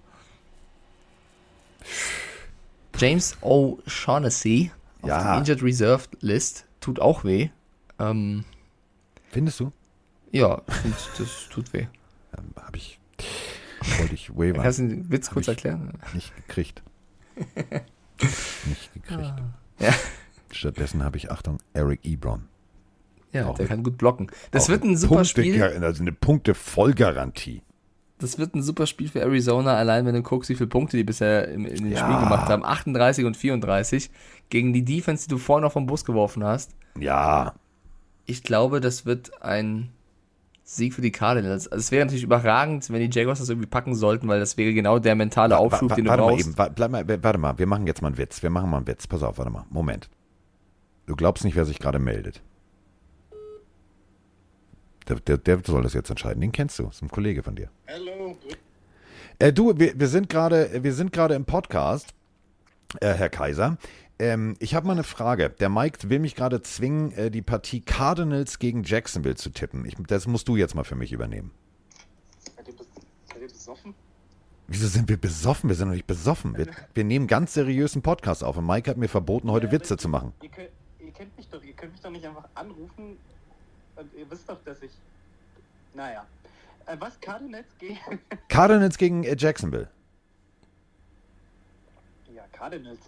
James 2.98 3.38
O'Shaughnessy 3.42 4.72
auf 5.02 5.10
Ja. 5.10 5.24
der 5.24 5.38
Injured 5.40 5.64
Reserve 5.64 6.04
List 6.22 6.66
tut 6.82 7.00
auch 7.00 7.24
weh. 7.24 7.50
Ähm, 8.00 8.44
findest 9.30 9.60
du? 9.60 9.72
Ja, 10.32 10.62
find, 10.68 10.96
das 11.18 11.48
tut 11.50 11.72
weh. 11.74 11.88
Ähm, 12.38 12.46
Habe 12.56 12.78
ich, 12.78 13.00
wollte 14.00 14.14
ich 14.14 14.30
wavern. 14.32 14.62
Kannst 14.64 14.80
du 14.80 14.88
den 14.88 15.12
Witz 15.12 15.28
Hab 15.28 15.34
kurz 15.34 15.48
erklären? 15.48 15.94
Nicht 16.14 16.36
gekriegt. 16.36 16.84
Nicht 18.66 18.94
gekriegt. 18.94 19.34
Ja, 19.80 19.94
Stattdessen 20.52 21.04
habe 21.04 21.18
ich, 21.18 21.32
Achtung, 21.32 21.58
Eric 21.74 22.02
Ebron. 22.04 22.48
ja 23.32 23.46
Auch 23.48 23.56
der 23.56 23.64
mit- 23.64 23.70
kann 23.70 23.84
gut 23.84 23.98
blocken. 23.98 24.28
Das 24.52 24.68
wird 24.70 24.84
ein 24.84 24.98
super 24.98 25.16
Punkte- 25.24 25.30
Spiel. 25.42 25.64
Also 25.64 26.02
eine 26.02 26.12
Punkte-Vollgarantie. 26.12 27.62
Das 28.18 28.38
wird 28.38 28.54
ein 28.54 28.62
super 28.62 28.86
Spiel 28.86 29.08
für 29.08 29.22
Arizona, 29.22 29.76
allein 29.76 30.06
wenn 30.06 30.14
du 30.16 30.22
guckst, 30.22 30.50
wie 30.50 30.56
viele 30.56 30.68
Punkte 30.68 30.98
die 30.98 31.06
bisher 31.06 31.48
im, 31.48 31.66
in 31.66 31.84
den 31.86 31.92
Ja. 31.94 32.00
Spielen 32.00 32.20
gemacht 32.20 32.50
haben. 32.50 32.66
38 32.66 33.24
und 33.24 33.38
34 33.38 34.12
gegen 34.50 34.74
die 34.74 34.84
Defense, 34.84 35.24
die 35.28 35.30
du 35.30 35.38
vorhin 35.38 35.64
noch 35.64 35.72
vom 35.72 35.86
Bus 35.86 36.04
geworfen 36.04 36.44
hast. 36.44 36.76
Ja, 37.00 37.54
Ich 38.26 38.44
glaube, 38.44 38.82
das 38.82 39.06
wird 39.06 39.42
ein 39.42 39.92
Sieg 40.72 40.94
für 40.94 41.02
die 41.02 41.12
Cardinals. 41.12 41.68
Also 41.68 41.80
es 41.82 41.92
wäre 41.92 42.06
natürlich 42.06 42.24
überragend, 42.24 42.88
wenn 42.92 43.00
die 43.00 43.10
Jaguars 43.12 43.40
das 43.40 43.50
irgendwie 43.50 43.68
packen 43.68 43.96
sollten, 43.96 44.28
weil 44.28 44.40
das 44.40 44.56
wäre 44.56 44.72
genau 44.74 45.00
der 45.00 45.16
mentale 45.16 45.58
Aufschub, 45.58 45.90
Wa- 45.90 45.92
wa- 45.92 45.96
den 45.96 46.06
du 46.06 46.10
warte 46.12 46.22
mal 46.24 46.30
brauchst. 46.30 46.46
eben, 46.48 46.58
wa- 46.60 46.70
bleib 46.70 46.92
mal, 46.92 47.24
warte 47.24 47.40
mal, 47.40 47.58
wir 47.58 47.66
machen 47.66 47.88
jetzt 47.88 48.02
mal 48.04 48.10
einen 48.10 48.18
Witz. 48.20 48.44
Wir 48.44 48.52
machen 48.52 48.70
mal 48.70 48.78
einen 48.78 48.88
Witz. 48.88 49.08
Pass 49.08 49.24
auf, 49.24 49.40
warte 49.40 49.50
mal. 49.52 49.66
Moment. 49.72 50.10
Du 51.08 51.16
glaubst 51.16 51.44
nicht, 51.44 51.56
wer 51.56 51.66
sich 51.66 51.80
gerade 51.80 51.98
meldet. 51.98 52.44
Der, 55.08 55.16
der, 55.20 55.38
der 55.40 55.60
soll 55.66 55.82
das 55.82 55.94
jetzt 55.94 56.10
entscheiden. 56.12 56.40
Den 56.42 56.52
kennst 56.52 56.78
du. 56.78 56.84
Das 56.84 56.98
ist 56.98 57.02
ein 57.02 57.10
Kollege 57.10 57.42
von 57.42 57.56
dir. 57.56 57.70
Hallo. 57.88 58.38
Äh, 59.40 59.52
du, 59.52 59.74
wir, 59.78 60.00
wir 60.00 60.08
sind 60.08 60.30
gerade, 60.30 60.84
wir 60.84 60.94
sind 60.94 61.12
gerade 61.12 61.34
im 61.34 61.46
Podcast, 61.46 62.14
äh, 63.02 63.14
Herr 63.14 63.30
Kaiser. 63.30 63.78
Ähm, 64.20 64.56
ich 64.60 64.76
habe 64.76 64.86
mal 64.86 64.94
eine 64.94 65.04
Frage. 65.04 65.50
Der 65.50 65.70
Mike 65.70 66.10
will 66.10 66.20
mich 66.20 66.36
gerade 66.36 66.62
zwingen, 66.62 67.14
äh, 67.14 67.32
die 67.32 67.42
Partie 67.42 67.80
Cardinals 67.80 68.60
gegen 68.60 68.84
Jacksonville 68.84 69.36
zu 69.36 69.50
tippen. 69.50 69.86
Ich, 69.86 69.96
das 70.08 70.28
musst 70.28 70.48
du 70.50 70.58
jetzt 70.58 70.76
mal 70.76 70.84
für 70.84 70.96
mich 70.96 71.14
übernehmen. 71.14 71.52
Seid 72.56 72.68
ihr, 72.68 72.74
seid 73.32 73.42
ihr 73.42 73.48
besoffen? 73.48 73.96
Wieso 74.68 74.88
sind 74.88 75.08
wir 75.08 75.18
besoffen? 75.18 75.70
Wir 75.70 75.76
sind 75.76 75.88
noch 75.88 75.96
nicht 75.96 76.06
besoffen. 76.06 76.58
Wir, 76.58 76.68
wir 76.94 77.04
nehmen 77.06 77.28
ganz 77.28 77.54
seriös 77.54 77.94
einen 77.96 78.04
Podcast 78.04 78.44
auf 78.44 78.58
und 78.58 78.68
Mike 78.68 78.90
hat 78.90 78.98
mir 78.98 79.08
verboten, 79.08 79.50
heute 79.50 79.68
Ja, 79.68 79.72
Witze 79.72 79.94
aber 79.94 80.02
zu 80.02 80.10
machen. 80.10 80.34
Ihr, 80.42 80.50
könnt, 80.50 80.70
ihr 81.00 81.12
kennt 81.12 81.38
mich 81.38 81.48
doch, 81.48 81.64
ihr 81.64 81.74
könnt 81.74 81.94
mich 81.94 82.02
doch 82.02 82.12
nicht 82.12 82.26
einfach 82.26 82.48
anrufen 82.56 83.18
und 83.96 84.14
ihr 84.16 84.30
wisst 84.30 84.50
doch, 84.50 84.62
dass 84.66 84.82
ich. 84.84 84.92
Naja. 85.94 86.26
Äh, 86.86 86.98
was 87.00 87.20
Cardinals 87.22 87.68
gegen. 87.80 87.98
Cardinals 88.50 88.98
gegen 88.98 89.24
äh, 89.24 89.36
Jacksonville. 89.38 89.90
ja, 92.36 92.44
Cardinals. 92.52 93.00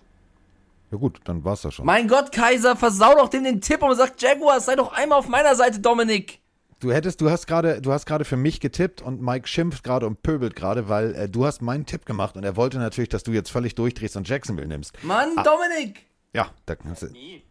Ja 0.92 0.98
gut, 0.98 1.22
dann 1.24 1.44
war's 1.46 1.62
das 1.62 1.74
schon. 1.74 1.86
Mein 1.86 2.08
Gott, 2.08 2.32
Kaiser, 2.34 2.76
versau 2.76 3.16
doch 3.16 3.30
dem 3.30 3.46
den 3.46 3.62
Tipp 3.62 3.82
und 3.82 3.96
sagt, 3.96 4.22
Jaguars, 4.22 4.66
sei 4.66 4.76
doch 4.76 4.92
einmal 4.92 5.20
auf 5.20 5.30
meiner 5.30 5.56
Seite, 5.56 5.80
Dominik. 5.80 6.42
Du 6.82 6.92
hättest, 6.92 7.22
du 7.22 7.30
hast 7.30 7.48
gerade, 7.48 7.80
du 7.80 7.94
hast 7.94 8.06
gerade 8.06 8.26
für 8.26 8.38
mich 8.38 8.60
getippt 8.60 9.02
und 9.02 9.22
Mike 9.22 9.48
schimpft 9.48 9.84
gerade 9.84 10.06
und 10.08 10.22
pöbelt 10.24 10.56
gerade, 10.56 10.90
weil 10.90 11.16
äh, 11.16 11.30
du 11.30 11.46
hast 11.46 11.62
meinen 11.62 11.86
Tipp 11.86 12.06
gemacht 12.06 12.36
und 12.36 12.44
er 12.44 12.58
wollte 12.58 12.80
natürlich, 12.80 13.10
dass 13.10 13.24
du 13.24 13.32
jetzt 13.32 13.52
völlig 13.52 13.76
durchdrehst 13.76 14.18
und 14.18 14.28
Jacksonville 14.28 14.68
nimmst. 14.68 15.02
Mann, 15.04 15.36
Dominik. 15.36 16.06
Ja, 16.34 16.50
da 16.66 16.76
kannst 16.76 17.04
du. 17.04 17.08
Nee, 17.08 17.44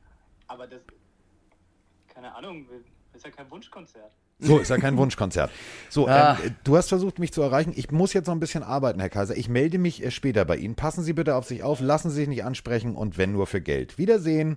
aber 0.49 0.67
das. 0.67 0.81
Keine 2.13 2.35
Ahnung, 2.35 2.67
ist 3.15 3.25
ja 3.25 3.31
kein 3.31 3.51
Wunschkonzert. 3.51 4.11
So 4.41 4.59
ist 4.59 4.69
ja 4.71 4.79
kein 4.79 4.97
Wunschkonzert. 4.97 5.51
So, 5.89 6.09
Ah. 6.09 6.39
ähm, 6.45 6.55
du 6.65 6.77
hast 6.77 6.89
versucht, 6.89 7.19
mich 7.19 7.33
zu 7.33 7.43
erreichen. 7.43 7.73
Ich 7.77 7.91
muss 7.91 8.13
jetzt 8.13 8.27
noch 8.27 8.35
ein 8.35 8.41
bisschen 8.41 8.63
arbeiten, 8.63 8.99
Herr 9.01 9.09
Kaiser. 9.11 9.37
Ich 9.37 9.49
melde 9.49 9.79
mich 9.79 10.03
äh, 10.05 10.11
später 10.11 10.45
bei 10.45 10.57
Ihnen. 10.57 10.75
Passen 10.77 11.03
Sie 11.05 11.13
bitte 11.13 11.35
auf 11.37 11.47
sich 11.47 11.63
auf, 11.63 11.81
lassen 11.81 12.11
Sie 12.11 12.17
sich 12.17 12.29
nicht 12.29 12.45
ansprechen 12.45 12.95
und 12.95 13.19
wenn 13.19 13.33
nur 13.33 13.47
für 13.47 13.61
Geld. 13.61 13.99
Wiedersehen. 13.99 14.57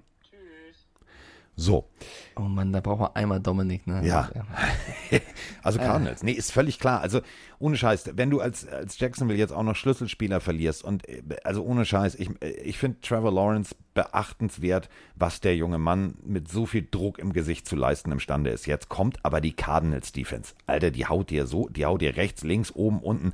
So, 1.56 1.88
Oh 2.36 2.42
Mann, 2.42 2.74
da 2.74 2.80
braucht 2.80 3.00
man 3.00 3.12
einmal 3.14 3.40
Dominik, 3.40 3.86
ne? 3.86 4.02
Ja. 4.06 4.30
also 5.64 5.78
Cardinals. 5.78 6.24
Nee, 6.24 6.32
ist 6.32 6.52
völlig 6.52 6.80
klar. 6.80 7.02
Also 7.02 7.22
ohne 7.60 7.78
Scheiß, 7.78 8.12
wenn 8.16 8.32
du 8.32 8.40
als, 8.40 8.68
als 8.68 9.00
Jacksonville 9.00 9.38
jetzt 9.38 9.54
auch 9.54 9.62
noch 9.62 9.76
Schlüsselspieler 9.76 10.40
verlierst 10.40 10.84
und 10.84 11.08
äh, 11.08 11.22
also 11.44 11.64
ohne 11.64 11.86
Scheiß, 11.86 12.16
ich, 12.16 12.30
äh, 12.42 12.50
ich 12.64 12.80
finde 12.80 13.02
Trevor 13.02 13.32
Lawrence 13.32 13.76
beachtenswert, 13.94 14.90
was 15.16 15.42
der 15.42 15.56
junge 15.56 15.78
Mann 15.78 16.16
mit 16.26 16.50
so 16.50 16.66
viel 16.66 16.88
Druck 16.90 17.20
im 17.20 17.34
Gesicht 17.34 17.68
zu 17.68 17.76
leisten 17.76 18.12
imstande 18.12 18.50
ist. 18.50 18.66
Jetzt 18.66 18.90
kommt 18.90 19.24
aber 19.24 19.40
die 19.40 19.54
Cardinals 19.54 20.12
Defense. 20.12 20.56
Alter, 20.66 20.90
die 20.90 21.06
haut 21.06 21.30
dir 21.30 21.46
so, 21.46 21.70
die 21.70 21.86
haut 21.86 22.02
dir 22.02 22.18
rechts, 22.18 22.44
links, 22.44 22.72
oben, 22.72 23.00
unten. 23.00 23.34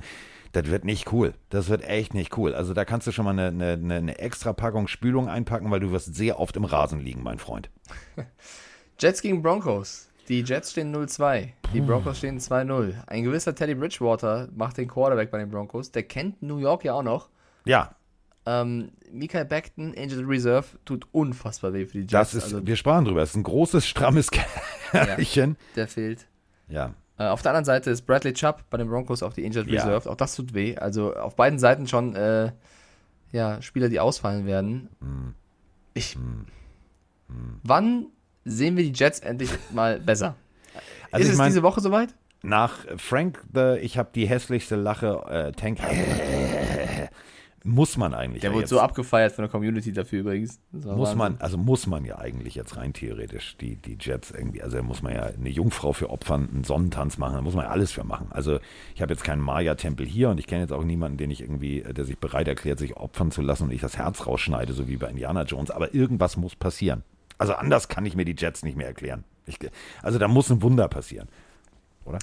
Das 0.52 0.66
wird 0.66 0.84
nicht 0.84 1.12
cool. 1.12 1.34
Das 1.48 1.68
wird 1.68 1.84
echt 1.84 2.12
nicht 2.12 2.36
cool. 2.36 2.54
Also 2.54 2.74
da 2.74 2.84
kannst 2.84 3.06
du 3.06 3.12
schon 3.12 3.24
mal 3.24 3.38
eine, 3.38 3.72
eine, 3.72 3.94
eine 3.94 4.18
extra 4.18 4.52
Packung 4.52 4.88
Spülung 4.88 5.28
einpacken, 5.28 5.70
weil 5.70 5.80
du 5.80 5.92
wirst 5.92 6.14
sehr 6.14 6.40
oft 6.40 6.56
im 6.56 6.64
Rasen 6.64 7.00
liegen, 7.00 7.22
mein 7.22 7.38
Freund. 7.38 7.70
Jets 8.98 9.22
gegen 9.22 9.42
Broncos. 9.42 10.08
Die 10.28 10.42
Jets 10.42 10.72
stehen 10.72 10.94
0-2. 10.94 11.48
Die 11.72 11.80
Broncos 11.80 12.18
stehen 12.18 12.38
2-0. 12.38 12.94
Ein 13.06 13.24
gewisser 13.24 13.54
Teddy 13.54 13.74
Bridgewater 13.74 14.48
macht 14.54 14.76
den 14.76 14.88
Quarterback 14.88 15.30
bei 15.30 15.38
den 15.38 15.50
Broncos. 15.50 15.90
Der 15.90 16.02
kennt 16.04 16.42
New 16.42 16.58
York 16.58 16.84
ja 16.84 16.94
auch 16.94 17.02
noch. 17.02 17.28
Ja, 17.64 17.94
Ähm, 18.46 18.90
Mikael 19.12 19.44
Beckton, 19.44 19.94
Angel 19.96 20.24
Reserve, 20.24 20.66
tut 20.84 21.06
unfassbar 21.12 21.72
weh 21.72 21.84
für 21.84 21.92
die 21.92 22.00
Jets. 22.00 22.10
das 22.12 22.34
ist, 22.34 22.44
also, 22.44 22.66
wir 22.66 22.76
sprachen 22.76 23.04
drüber, 23.04 23.20
das 23.20 23.30
ist 23.30 23.36
ein 23.36 23.42
großes, 23.42 23.86
strammes 23.86 24.30
Kerlchen. 24.92 25.56
der 25.76 25.88
fehlt. 25.88 26.26
Ja. 26.68 26.94
Äh, 27.20 27.24
auf 27.26 27.42
der 27.42 27.50
anderen 27.50 27.66
Seite 27.66 27.90
ist 27.90 28.02
Bradley 28.06 28.32
Chubb 28.32 28.64
bei 28.70 28.78
den 28.78 28.88
Broncos 28.88 29.22
auf 29.22 29.34
die 29.34 29.44
Injured 29.44 29.66
Ja. 29.68 29.82
Reserve. 29.84 30.08
Auch 30.10 30.16
das 30.16 30.34
tut 30.34 30.54
weh. 30.54 30.76
Also 30.78 31.14
auf 31.14 31.36
beiden 31.36 31.58
Seiten 31.58 31.86
schon 31.86 32.16
äh, 32.16 32.50
ja, 33.30 33.60
Spieler, 33.60 33.90
die 33.90 34.00
ausfallen 34.00 34.46
werden. 34.46 34.88
Hm. 35.00 35.34
Ich. 35.92 36.16
Wann 37.62 38.06
sehen 38.46 38.76
wir 38.76 38.84
die 38.84 38.92
Jets 38.94 39.20
endlich 39.20 39.50
mal 39.72 40.00
besser? 40.00 40.34
Also 41.12 41.26
ist 41.26 41.32
es 41.32 41.38
mein- 41.38 41.48
diese 41.50 41.62
Woche 41.62 41.80
soweit? 41.82 42.14
Nach 42.42 42.74
Frank 42.96 43.44
the, 43.52 43.76
ich 43.82 43.98
habe 43.98 44.08
die 44.14 44.26
hässlichste 44.26 44.76
Lache, 44.76 45.22
äh, 45.28 45.52
Tank. 45.52 45.78
muss 47.62 47.96
man 47.96 48.14
eigentlich. 48.14 48.40
Der 48.40 48.50
ja 48.50 48.54
wurde 48.54 48.62
jetzt, 48.62 48.70
so 48.70 48.80
abgefeiert 48.80 49.32
von 49.32 49.42
der 49.42 49.50
Community 49.50 49.92
dafür 49.92 50.20
übrigens. 50.20 50.60
Muss 50.72 50.86
Wahnsinn. 50.86 51.18
man, 51.18 51.36
also 51.40 51.58
muss 51.58 51.86
man 51.86 52.04
ja 52.04 52.18
eigentlich 52.18 52.54
jetzt 52.54 52.76
rein 52.76 52.92
theoretisch 52.92 53.56
die, 53.58 53.76
die 53.76 53.98
Jets 54.00 54.30
irgendwie, 54.30 54.62
also 54.62 54.78
da 54.78 54.82
muss 54.82 55.02
man 55.02 55.14
ja 55.14 55.24
eine 55.24 55.48
Jungfrau 55.50 55.92
für 55.92 56.08
opfern, 56.10 56.48
einen 56.52 56.64
Sonnentanz 56.64 57.18
machen, 57.18 57.34
da 57.34 57.42
muss 57.42 57.54
man 57.54 57.66
ja 57.66 57.70
alles 57.70 57.92
für 57.92 58.04
machen. 58.04 58.28
Also 58.30 58.60
ich 58.94 59.02
habe 59.02 59.12
jetzt 59.12 59.24
keinen 59.24 59.42
Maya-Tempel 59.42 60.06
hier 60.06 60.30
und 60.30 60.40
ich 60.40 60.46
kenne 60.46 60.62
jetzt 60.62 60.72
auch 60.72 60.84
niemanden, 60.84 61.18
den 61.18 61.30
ich 61.30 61.42
irgendwie, 61.42 61.82
äh, 61.82 61.92
der 61.92 62.04
sich 62.04 62.18
bereit 62.18 62.48
erklärt, 62.48 62.78
sich 62.78 62.96
opfern 62.96 63.30
zu 63.30 63.42
lassen 63.42 63.64
und 63.64 63.72
ich 63.72 63.82
das 63.82 63.98
Herz 63.98 64.26
rausschneide, 64.26 64.72
so 64.72 64.88
wie 64.88 64.96
bei 64.96 65.08
Indiana 65.08 65.42
Jones. 65.42 65.70
Aber 65.70 65.94
irgendwas 65.94 66.36
muss 66.36 66.56
passieren. 66.56 67.02
Also 67.36 67.54
anders 67.54 67.88
kann 67.88 68.06
ich 68.06 68.16
mir 68.16 68.24
die 68.24 68.36
Jets 68.36 68.62
nicht 68.62 68.76
mehr 68.76 68.86
erklären. 68.86 69.24
Ich, 69.46 69.58
also 70.02 70.18
da 70.18 70.28
muss 70.28 70.50
ein 70.50 70.62
Wunder 70.62 70.88
passieren. 70.88 71.28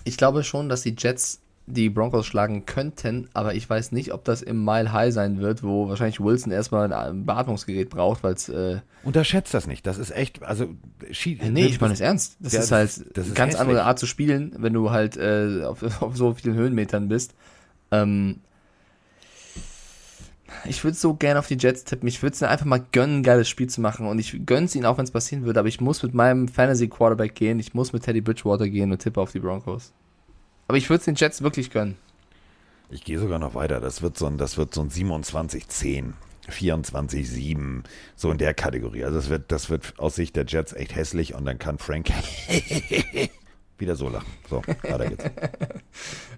Ich 0.03 0.17
glaube 0.17 0.43
schon, 0.43 0.69
dass 0.69 0.81
die 0.81 0.95
Jets 0.97 1.41
die 1.69 1.89
Broncos 1.89 2.25
schlagen 2.25 2.65
könnten, 2.65 3.27
aber 3.33 3.53
ich 3.53 3.69
weiß 3.69 3.91
nicht, 3.91 4.13
ob 4.13 4.23
das 4.23 4.41
im 4.41 4.63
Mile 4.63 4.93
High 4.93 5.13
sein 5.13 5.39
wird, 5.41 5.63
wo 5.63 5.89
wahrscheinlich 5.89 6.21
Wilson 6.21 6.51
erstmal 6.53 6.91
ein 6.93 7.25
Beatmungsgerät 7.25 7.89
braucht, 7.89 8.23
weil 8.23 8.35
es. 8.35 8.47
Äh, 8.47 8.79
Unterschätzt 9.03 9.53
das 9.53 9.67
nicht. 9.67 9.85
Das 9.85 9.97
ist 9.97 10.11
echt, 10.11 10.41
also 10.43 10.67
schi- 11.11 11.37
nee, 11.51 11.65
ich 11.65 11.81
meine 11.81 11.93
es 11.93 11.99
ernst. 11.99 12.37
Das 12.39 12.53
ist 12.53 12.71
das- 12.71 12.71
halt 12.71 13.17
das 13.17 13.25
eine 13.25 13.27
ist 13.27 13.35
ganz 13.35 13.55
andere 13.55 13.75
hässlich. 13.77 13.87
Art 13.87 13.99
zu 13.99 14.05
spielen, 14.05 14.55
wenn 14.57 14.71
du 14.73 14.91
halt 14.91 15.17
äh, 15.17 15.63
auf, 15.65 15.83
auf 16.01 16.15
so 16.15 16.33
vielen 16.33 16.55
Höhenmetern 16.55 17.09
bist. 17.09 17.35
Ähm, 17.91 18.37
ich 20.65 20.83
würde 20.83 20.95
so 20.95 21.13
gerne 21.13 21.39
auf 21.39 21.47
die 21.47 21.57
Jets 21.59 21.83
tippen. 21.83 22.07
Ich 22.07 22.21
würde 22.23 22.33
es 22.33 22.43
einfach 22.43 22.65
mal 22.65 22.83
gönnen, 22.93 23.17
ein 23.19 23.23
geiles 23.23 23.49
Spiel 23.49 23.67
zu 23.67 23.81
machen. 23.81 24.07
Und 24.07 24.19
ich 24.19 24.45
gönne 24.45 24.65
es 24.65 24.75
ihnen 24.75 24.85
auch, 24.85 24.97
wenn 24.97 25.03
es 25.03 25.11
passieren 25.11 25.43
würde. 25.45 25.59
Aber 25.59 25.67
ich 25.69 25.81
muss 25.81 26.01
mit 26.03 26.13
meinem 26.13 26.47
Fantasy-Quarterback 26.47 27.35
gehen. 27.35 27.59
Ich 27.59 27.73
muss 27.73 27.91
mit 27.93 28.03
Teddy 28.03 28.21
Bridgewater 28.21 28.67
gehen 28.69 28.91
und 28.91 28.99
tippe 28.99 29.19
auf 29.19 29.31
die 29.33 29.39
Broncos. 29.39 29.91
Aber 30.67 30.77
ich 30.77 30.89
würde 30.89 30.99
es 30.99 31.05
den 31.05 31.15
Jets 31.15 31.41
wirklich 31.41 31.71
gönnen. 31.71 31.97
Ich 32.89 33.03
gehe 33.03 33.19
sogar 33.19 33.39
noch 33.39 33.53
weiter. 33.53 33.79
Das 33.79 34.01
wird 34.01 34.17
so 34.17 34.27
ein, 34.27 34.37
das 34.37 34.57
wird 34.57 34.73
so 34.73 34.81
ein 34.81 34.89
27-10, 34.89 36.13
24-7, 36.49 37.83
so 38.15 38.31
in 38.31 38.37
der 38.37 38.53
Kategorie. 38.53 39.03
Also 39.03 39.17
das 39.17 39.29
wird, 39.29 39.51
das 39.51 39.69
wird 39.69 39.93
aus 39.97 40.15
Sicht 40.15 40.35
der 40.35 40.45
Jets 40.45 40.73
echt 40.73 40.95
hässlich 40.95 41.33
und 41.35 41.45
dann 41.45 41.59
kann 41.59 41.77
Frank 41.77 42.09
wieder 43.77 43.95
so 43.95 44.09
lachen. 44.09 44.31
So, 44.49 44.61
weiter 44.83 45.07
geht's. 45.09 45.23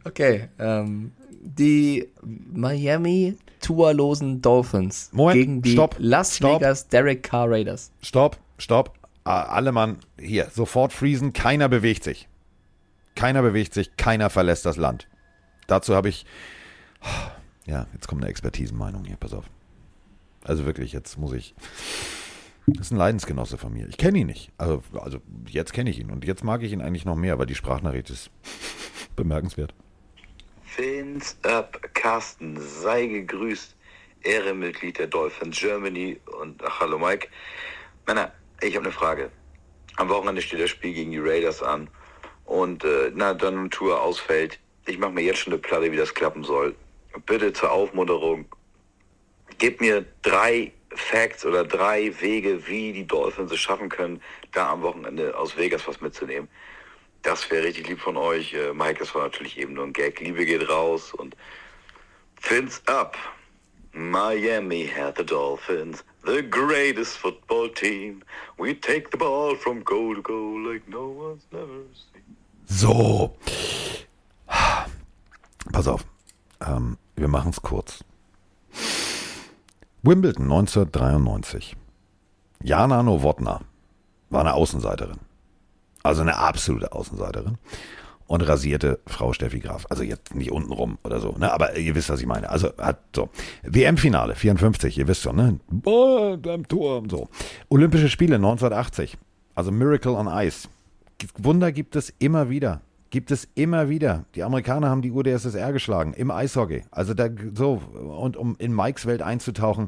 Okay, 0.05 0.47
ähm, 0.59 1.11
die 1.41 2.07
Miami 2.23 3.35
tourlosen 3.59 4.41
Dolphins 4.41 5.09
Moment, 5.11 5.35
gegen 5.35 5.61
die 5.61 5.73
stopp, 5.73 5.97
Las 5.99 6.37
stopp. 6.37 6.61
Vegas 6.61 6.87
Derek 6.87 7.21
Carr 7.21 7.51
Raiders. 7.51 7.91
Stopp, 8.01 8.37
stopp. 8.57 8.93
Alle 9.25 9.73
Mann, 9.73 9.97
hier, 10.17 10.47
sofort 10.53 10.93
friesen. 10.93 11.33
Keiner 11.33 11.67
bewegt 11.67 12.05
sich. 12.05 12.28
Keiner 13.19 13.41
bewegt 13.41 13.73
sich, 13.73 13.97
keiner 13.97 14.29
verlässt 14.29 14.65
das 14.65 14.77
Land. 14.77 15.09
Dazu 15.67 15.93
habe 15.93 16.07
ich, 16.07 16.25
ja, 17.65 17.85
jetzt 17.91 18.07
kommt 18.07 18.21
eine 18.21 18.29
Expertisenmeinung 18.29 19.03
hier, 19.03 19.17
pass 19.17 19.33
auf. 19.33 19.43
Also 20.45 20.65
wirklich, 20.65 20.93
jetzt 20.93 21.17
muss 21.17 21.33
ich, 21.33 21.53
das 22.65 22.87
ist 22.87 22.91
ein 22.91 22.97
Leidensgenosse 22.97 23.57
von 23.57 23.73
mir. 23.73 23.89
Ich 23.89 23.97
kenne 23.97 24.19
ihn 24.19 24.27
nicht. 24.27 24.53
Also, 24.57 24.83
also 24.93 25.19
jetzt 25.49 25.73
kenne 25.73 25.89
ich 25.89 25.99
ihn 25.99 26.11
und 26.11 26.23
jetzt 26.23 26.45
mag 26.45 26.63
ich 26.63 26.71
ihn 26.71 26.79
eigentlich 26.79 27.03
noch 27.03 27.17
mehr, 27.17 27.37
weil 27.37 27.45
die 27.45 27.55
Sprachnachricht 27.55 28.09
ist 28.09 28.31
bemerkenswert. 29.17 29.73
Fins 30.63 31.37
up, 31.43 31.77
Carsten, 31.93 32.57
sei 32.57 33.05
gegrüßt. 33.05 33.75
Ehrenmitglied 34.23 34.97
der 34.97 35.07
Dolphins 35.07 35.59
Germany 35.59 36.21
und 36.39 36.63
ach, 36.63 36.79
hallo 36.79 36.97
Mike. 36.97 37.27
Männer, 38.07 38.31
ich 38.61 38.77
habe 38.77 38.85
eine 38.85 38.93
Frage. 38.93 39.29
Am 39.97 40.07
Wochenende 40.07 40.41
steht 40.41 40.61
das 40.61 40.69
Spiel 40.69 40.93
gegen 40.93 41.11
die 41.11 41.19
Raiders 41.19 41.61
an 41.61 41.89
und 42.49 42.83
äh, 42.83 43.11
na 43.13 43.35
dann 43.35 43.69
Tour 43.69 44.01
ausfällt. 44.01 44.59
Ich 44.87 44.97
mache 44.97 45.11
mir 45.11 45.21
jetzt 45.21 45.39
schon 45.39 45.53
eine 45.53 45.61
Platte, 45.61 45.91
wie 45.91 45.97
das 45.97 46.13
klappen 46.13 46.43
soll. 46.43 46.75
Bitte 47.27 47.53
zur 47.53 47.71
Aufmunterung. 47.71 48.45
Gebt 49.59 49.81
mir 49.81 50.03
drei 50.23 50.71
Facts 50.89 51.45
oder 51.45 51.63
drei 51.63 52.11
Wege, 52.21 52.67
wie 52.67 52.91
die 52.91 53.05
Dolphins 53.05 53.51
es 53.51 53.59
schaffen 53.59 53.89
können, 53.89 54.19
da 54.51 54.71
am 54.71 54.81
Wochenende 54.81 55.37
aus 55.37 55.55
Vegas 55.57 55.87
was 55.87 56.01
mitzunehmen. 56.01 56.49
Das 57.21 57.51
wäre 57.51 57.65
richtig 57.65 57.87
lieb 57.87 57.99
von 57.99 58.17
euch. 58.17 58.53
Äh, 58.53 58.73
Mike, 58.73 58.99
das 58.99 59.13
war 59.13 59.23
natürlich 59.23 59.59
eben 59.59 59.73
nur 59.73 59.85
ein 59.85 59.93
Gag. 59.93 60.19
Liebe 60.19 60.43
geht 60.45 60.67
raus 60.67 61.13
und 61.13 61.35
Fins 62.41 62.81
up. 62.87 63.15
Miami 63.93 64.85
had 64.87 65.17
the 65.17 65.23
Dolphins, 65.23 66.03
the 66.23 66.41
greatest 66.41 67.17
football 67.17 67.69
team. 67.69 68.23
We 68.57 68.73
take 68.73 69.11
the 69.11 69.17
ball 69.17 69.55
from 69.55 69.83
goal 69.83 70.15
to 70.15 70.21
goal 70.21 70.59
like 70.59 70.87
no 70.87 71.09
one's 71.09 71.45
never 71.51 71.83
seen. 71.93 72.38
So. 72.69 73.35
Pass 75.71 75.87
auf. 75.87 76.05
Ähm, 76.65 76.97
wir 77.15 77.27
machen 77.27 77.49
es 77.49 77.61
kurz. 77.61 78.03
Wimbledon 80.03 80.43
1993. 80.45 81.75
Jana 82.63 83.03
Nowotna 83.03 83.61
war 84.29 84.41
eine 84.41 84.53
Außenseiterin. 84.53 85.17
Also 86.03 86.21
eine 86.21 86.37
absolute 86.37 86.93
Außenseiterin. 86.93 87.57
Und 88.27 88.47
rasierte 88.47 88.99
Frau 89.07 89.33
Steffi 89.33 89.59
Graf. 89.59 89.87
Also 89.89 90.03
jetzt 90.03 90.35
nicht 90.35 90.51
untenrum 90.51 90.99
oder 91.03 91.19
so, 91.19 91.31
ne? 91.31 91.51
Aber 91.51 91.75
ihr 91.75 91.95
wisst, 91.95 92.09
was 92.09 92.19
ich 92.21 92.27
meine. 92.27 92.49
Also 92.49 92.71
hat 92.77 92.99
so. 93.15 93.29
WM-Finale 93.63 94.35
54, 94.35 94.99
ihr 94.99 95.07
wisst 95.07 95.23
schon, 95.23 95.35
ne? 95.35 95.59
Boah, 95.67 96.37
beim 96.37 96.63
und 96.69 97.09
so. 97.09 97.27
Olympische 97.69 98.07
Spiele 98.07 98.35
1980. 98.35 99.17
Also 99.55 99.71
Miracle 99.71 100.11
on 100.11 100.27
Ice. 100.27 100.69
Wunder 101.37 101.71
gibt 101.71 101.95
es 101.95 102.13
immer 102.19 102.49
wieder. 102.49 102.81
Gibt 103.09 103.31
es 103.31 103.47
immer 103.55 103.89
wieder. 103.89 104.25
Die 104.35 104.43
Amerikaner 104.43 104.89
haben 104.89 105.01
die 105.01 105.11
UdSSR 105.11 105.73
geschlagen 105.73 106.13
im 106.13 106.29
Eishockey. 106.29 106.83
Also 106.91 107.13
da 107.13 107.27
so 107.55 107.81
und 108.17 108.37
um 108.37 108.55
in 108.59 108.75
Mikes 108.75 109.05
Welt 109.07 109.21
einzutauchen, 109.21 109.87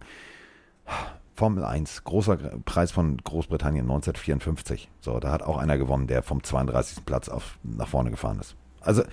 Formel 1.36 1.64
1, 1.64 2.04
großer 2.04 2.38
Preis 2.66 2.92
von 2.92 3.18
Großbritannien 3.18 3.86
1954. 3.86 4.90
So, 5.02 5.20
da 5.20 5.32
hat 5.32 5.44
auch 5.44 5.58
einer 5.58 5.78
gewonnen, 5.78 6.08
der 6.08 6.24
vom 6.24 6.44
32. 6.44 7.06
Platz 7.06 7.30
auf 7.30 7.58
nach 7.64 7.88
vorne 7.88 8.12
gefahren 8.12 8.40
ist. 8.40 8.56
Also 8.80 9.04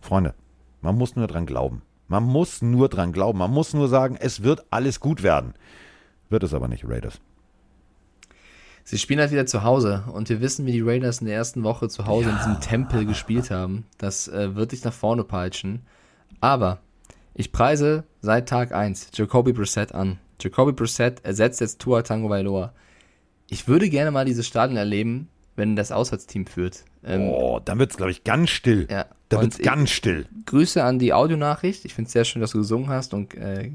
Freunde, 0.00 0.34
man 0.80 0.96
muss 0.96 1.16
nur 1.16 1.26
dran 1.26 1.46
glauben. 1.46 1.82
Man 2.08 2.24
muss 2.24 2.62
nur 2.62 2.88
dran 2.88 3.12
glauben. 3.12 3.38
Man 3.38 3.50
muss 3.50 3.74
nur 3.74 3.88
sagen, 3.88 4.16
es 4.20 4.42
wird 4.42 4.64
alles 4.70 5.00
gut 5.00 5.22
werden. 5.22 5.54
Wird 6.28 6.42
es 6.42 6.52
aber 6.52 6.68
nicht, 6.68 6.84
Raiders. 6.86 7.20
Sie 8.84 8.98
spielen 8.98 9.20
halt 9.20 9.30
wieder 9.30 9.46
zu 9.46 9.62
Hause 9.62 10.04
und 10.12 10.28
wir 10.28 10.40
wissen, 10.40 10.66
wie 10.66 10.72
die 10.72 10.80
Raiders 10.80 11.20
in 11.20 11.26
der 11.26 11.36
ersten 11.36 11.62
Woche 11.62 11.88
zu 11.88 12.06
Hause 12.06 12.30
in 12.30 12.36
diesem 12.36 12.60
Tempel 12.60 13.06
gespielt 13.06 13.50
haben. 13.50 13.84
Das 13.98 14.28
äh, 14.28 14.54
wird 14.56 14.72
dich 14.72 14.84
nach 14.84 14.92
vorne 14.92 15.24
peitschen. 15.24 15.82
Aber 16.40 16.80
ich 17.34 17.52
preise 17.52 18.04
seit 18.20 18.48
Tag 18.48 18.72
1 18.72 19.10
Jacoby 19.14 19.52
Brissett 19.52 19.94
an. 19.94 20.18
Jacoby 20.40 20.72
Brissett 20.72 21.24
ersetzt 21.24 21.60
jetzt 21.60 21.80
Tua 21.80 22.02
Tango 22.02 22.28
Vailoa. 22.28 22.72
Ich 23.48 23.68
würde 23.68 23.88
gerne 23.88 24.10
mal 24.10 24.24
dieses 24.24 24.46
Stadion 24.46 24.76
erleben, 24.76 25.28
wenn 25.54 25.76
das 25.76 25.92
Auswärtsteam 25.92 26.46
führt. 26.46 26.84
Ähm, 27.04 27.28
Oh, 27.28 27.60
dann 27.64 27.78
wird 27.78 27.92
es, 27.92 27.96
glaube 27.96 28.10
ich, 28.10 28.24
ganz 28.24 28.50
still. 28.50 28.88
Ja, 28.90 29.06
Da 29.28 29.36
und 29.38 29.44
wird 29.44 29.52
es 29.54 29.58
ganz 29.60 29.90
still. 29.90 30.26
Grüße 30.46 30.82
an 30.82 30.98
die 30.98 31.12
Audionachricht. 31.12 31.84
Ich 31.84 31.94
finde 31.94 32.06
es 32.06 32.12
sehr 32.12 32.24
schön, 32.24 32.40
dass 32.40 32.52
du 32.52 32.58
gesungen 32.58 32.88
hast 32.88 33.14
und 33.14 33.34
äh, 33.34 33.70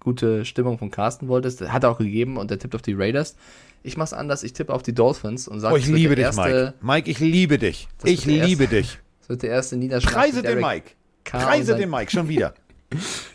gute 0.00 0.44
Stimmung 0.44 0.78
von 0.78 0.90
Carsten 0.90 1.28
wolltest. 1.28 1.62
Hat 1.72 1.84
er 1.84 1.90
auch 1.90 1.98
gegeben 1.98 2.36
und 2.36 2.50
der 2.50 2.58
tippt 2.58 2.74
auf 2.74 2.82
die 2.82 2.94
Raiders. 2.94 3.36
Ich 3.82 3.96
mach's 3.96 4.12
anders, 4.12 4.42
ich 4.42 4.52
tippe 4.52 4.72
auf 4.74 4.82
die 4.82 4.94
Dolphins 4.94 5.48
und 5.48 5.60
sage, 5.60 5.74
Oh, 5.74 5.78
ich 5.78 5.86
liebe 5.86 6.14
dich, 6.16 6.30
Mike. 6.36 6.74
Mike, 6.82 7.10
ich 7.10 7.18
liebe 7.18 7.58
dich. 7.58 7.88
Ich 8.04 8.24
der 8.24 8.32
liebe 8.46 8.64
erste- 8.64 8.76
dich. 8.76 8.98
Das 9.20 9.28
wird 9.28 9.42
der 9.42 9.50
erste 9.50 9.76
Niederschlag. 9.76 10.12
Preise 10.14 10.40
für 10.42 10.46
den 10.48 10.60
Mike. 10.60 10.90
Preise 11.24 11.64
sein- 11.72 11.80
den 11.80 11.90
Mike, 11.90 12.10
schon 12.10 12.28
wieder. 12.28 12.54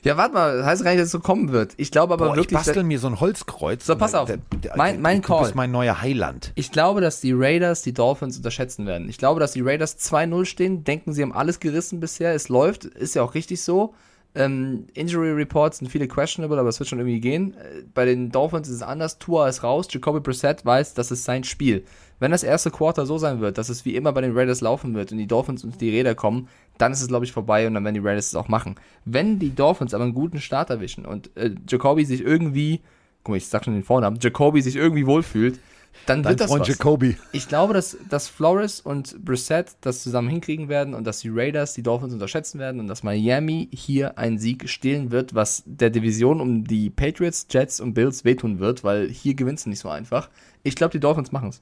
Ja, 0.03 0.17
warte 0.17 0.33
mal, 0.33 0.57
das 0.57 0.65
heißt 0.67 0.83
gar 0.83 0.91
nicht, 0.91 0.99
dass 0.99 1.05
es 1.07 1.11
so 1.13 1.19
kommen 1.21 1.51
wird. 1.53 1.73
Ich 1.77 1.89
glaube 1.89 2.13
aber 2.13 2.25
Boah, 2.27 2.33
ich 2.33 2.41
wirklich, 2.41 2.57
bastel 2.59 2.83
mir 2.83 2.99
so 2.99 3.07
ein 3.07 3.19
Holzkreuz. 3.21 3.85
So, 3.85 3.95
pass 3.95 4.13
auf. 4.13 4.27
Der- 4.27 4.37
der- 4.61 4.75
Mein- 4.75 5.01
mein 5.01 5.21
du 5.21 5.27
Call. 5.29 5.43
bist 5.43 5.55
mein 5.55 5.71
neuer 5.71 6.01
Heiland. 6.01 6.51
Ich 6.55 6.71
glaube, 6.71 6.99
dass 7.01 7.21
die 7.21 7.31
Raiders 7.33 7.81
die 7.81 7.93
Dolphins 7.93 8.35
unterschätzen 8.37 8.85
werden. 8.85 9.07
Ich 9.09 9.17
glaube, 9.17 9.39
dass 9.39 9.53
die 9.53 9.61
Raiders 9.61 9.97
2-0 9.97 10.45
stehen, 10.45 10.83
denken, 10.83 11.13
sie 11.13 11.21
haben 11.23 11.31
alles 11.33 11.59
gerissen 11.61 11.99
bisher. 12.01 12.35
Es 12.35 12.49
läuft, 12.49 12.83
ist 12.85 13.15
ja 13.15 13.23
auch 13.23 13.33
richtig 13.33 13.63
so. 13.63 13.95
Ähm, 14.35 14.87
Injury 14.93 15.31
Reports 15.31 15.77
sind 15.77 15.87
viele 15.87 16.07
questionable, 16.07 16.59
aber 16.59 16.69
es 16.69 16.79
wird 16.79 16.89
schon 16.89 16.99
irgendwie 16.99 17.21
gehen. 17.21 17.53
Äh, 17.53 17.83
Bei 17.93 18.05
den 18.05 18.31
Dolphins 18.31 18.67
ist 18.67 18.75
es 18.75 18.81
anders. 18.81 19.17
Tua 19.17 19.47
ist 19.47 19.63
raus. 19.63 19.87
Jacoby 19.89 20.19
Brissett 20.19 20.65
weiß, 20.65 20.93
das 20.93 21.09
ist 21.11 21.23
sein 21.23 21.43
Spiel. 21.45 21.85
Wenn 22.19 22.31
das 22.31 22.43
erste 22.43 22.69
Quarter 22.71 23.05
so 23.05 23.17
sein 23.17 23.39
wird, 23.39 23.57
dass 23.57 23.69
es 23.69 23.85
wie 23.85 23.95
immer 23.95 24.11
bei 24.13 24.21
den 24.21 24.37
Raiders 24.37 24.61
laufen 24.61 24.93
wird 24.93 25.11
und 25.11 25.17
die 25.17 25.27
Dolphins 25.27 25.63
unter 25.63 25.77
die 25.77 25.89
Räder 25.89 26.15
kommen, 26.15 26.49
dann 26.77 26.91
ist 26.91 27.01
es, 27.01 27.07
glaube 27.07 27.25
ich, 27.25 27.31
vorbei 27.31 27.65
und 27.67 27.73
dann 27.73 27.83
werden 27.83 27.95
die 27.95 28.05
Raiders 28.05 28.27
es 28.27 28.35
auch 28.35 28.47
machen. 28.47 28.75
Wenn 29.05 29.39
die 29.39 29.55
Dolphins 29.55 29.93
aber 29.93 30.03
einen 30.03 30.13
guten 30.13 30.39
Start 30.39 30.69
erwischen 30.69 31.05
und 31.05 31.35
äh, 31.37 31.51
Jacoby 31.67 32.05
sich 32.05 32.21
irgendwie, 32.21 32.81
guck 33.23 33.31
mal, 33.33 33.37
ich 33.37 33.47
sag 33.47 33.63
schon 33.63 33.73
den 33.73 33.83
Vornamen, 33.83 34.19
Jacoby 34.21 34.61
sich 34.61 34.75
irgendwie 34.75 35.05
wohlfühlt, 35.05 35.59
dann 36.05 36.23
Dein 36.23 36.31
wird 36.31 36.41
das 36.41 36.47
Freund 36.47 36.61
was. 36.61 36.67
Jacoby. 36.67 37.17
Ich 37.31 37.47
glaube, 37.47 37.73
dass, 37.73 37.97
dass 38.09 38.27
Flores 38.27 38.79
und 38.79 39.23
Brissett 39.23 39.75
das 39.81 40.03
zusammen 40.03 40.29
hinkriegen 40.29 40.69
werden 40.69 40.93
und 40.93 41.05
dass 41.05 41.19
die 41.19 41.29
Raiders 41.29 41.73
die 41.73 41.83
Dolphins 41.83 42.13
unterschätzen 42.13 42.59
werden 42.59 42.79
und 42.79 42.87
dass 42.87 43.01
Miami 43.03 43.69
hier 43.71 44.17
einen 44.17 44.37
Sieg 44.37 44.69
stehlen 44.69 45.11
wird, 45.11 45.33
was 45.33 45.63
der 45.65 45.89
Division 45.89 46.41
um 46.41 46.63
die 46.63 46.89
Patriots, 46.89 47.47
Jets 47.49 47.79
und 47.79 47.93
Bills 47.93 48.23
wehtun 48.23 48.59
wird, 48.59 48.83
weil 48.83 49.09
hier 49.09 49.33
gewinnst 49.33 49.65
du 49.65 49.69
nicht 49.69 49.79
so 49.79 49.89
einfach. 49.89 50.29
Ich 50.63 50.75
glaube, 50.75 50.91
die 50.91 50.99
Dolphins 50.99 51.31
machen 51.31 51.49
es. 51.49 51.61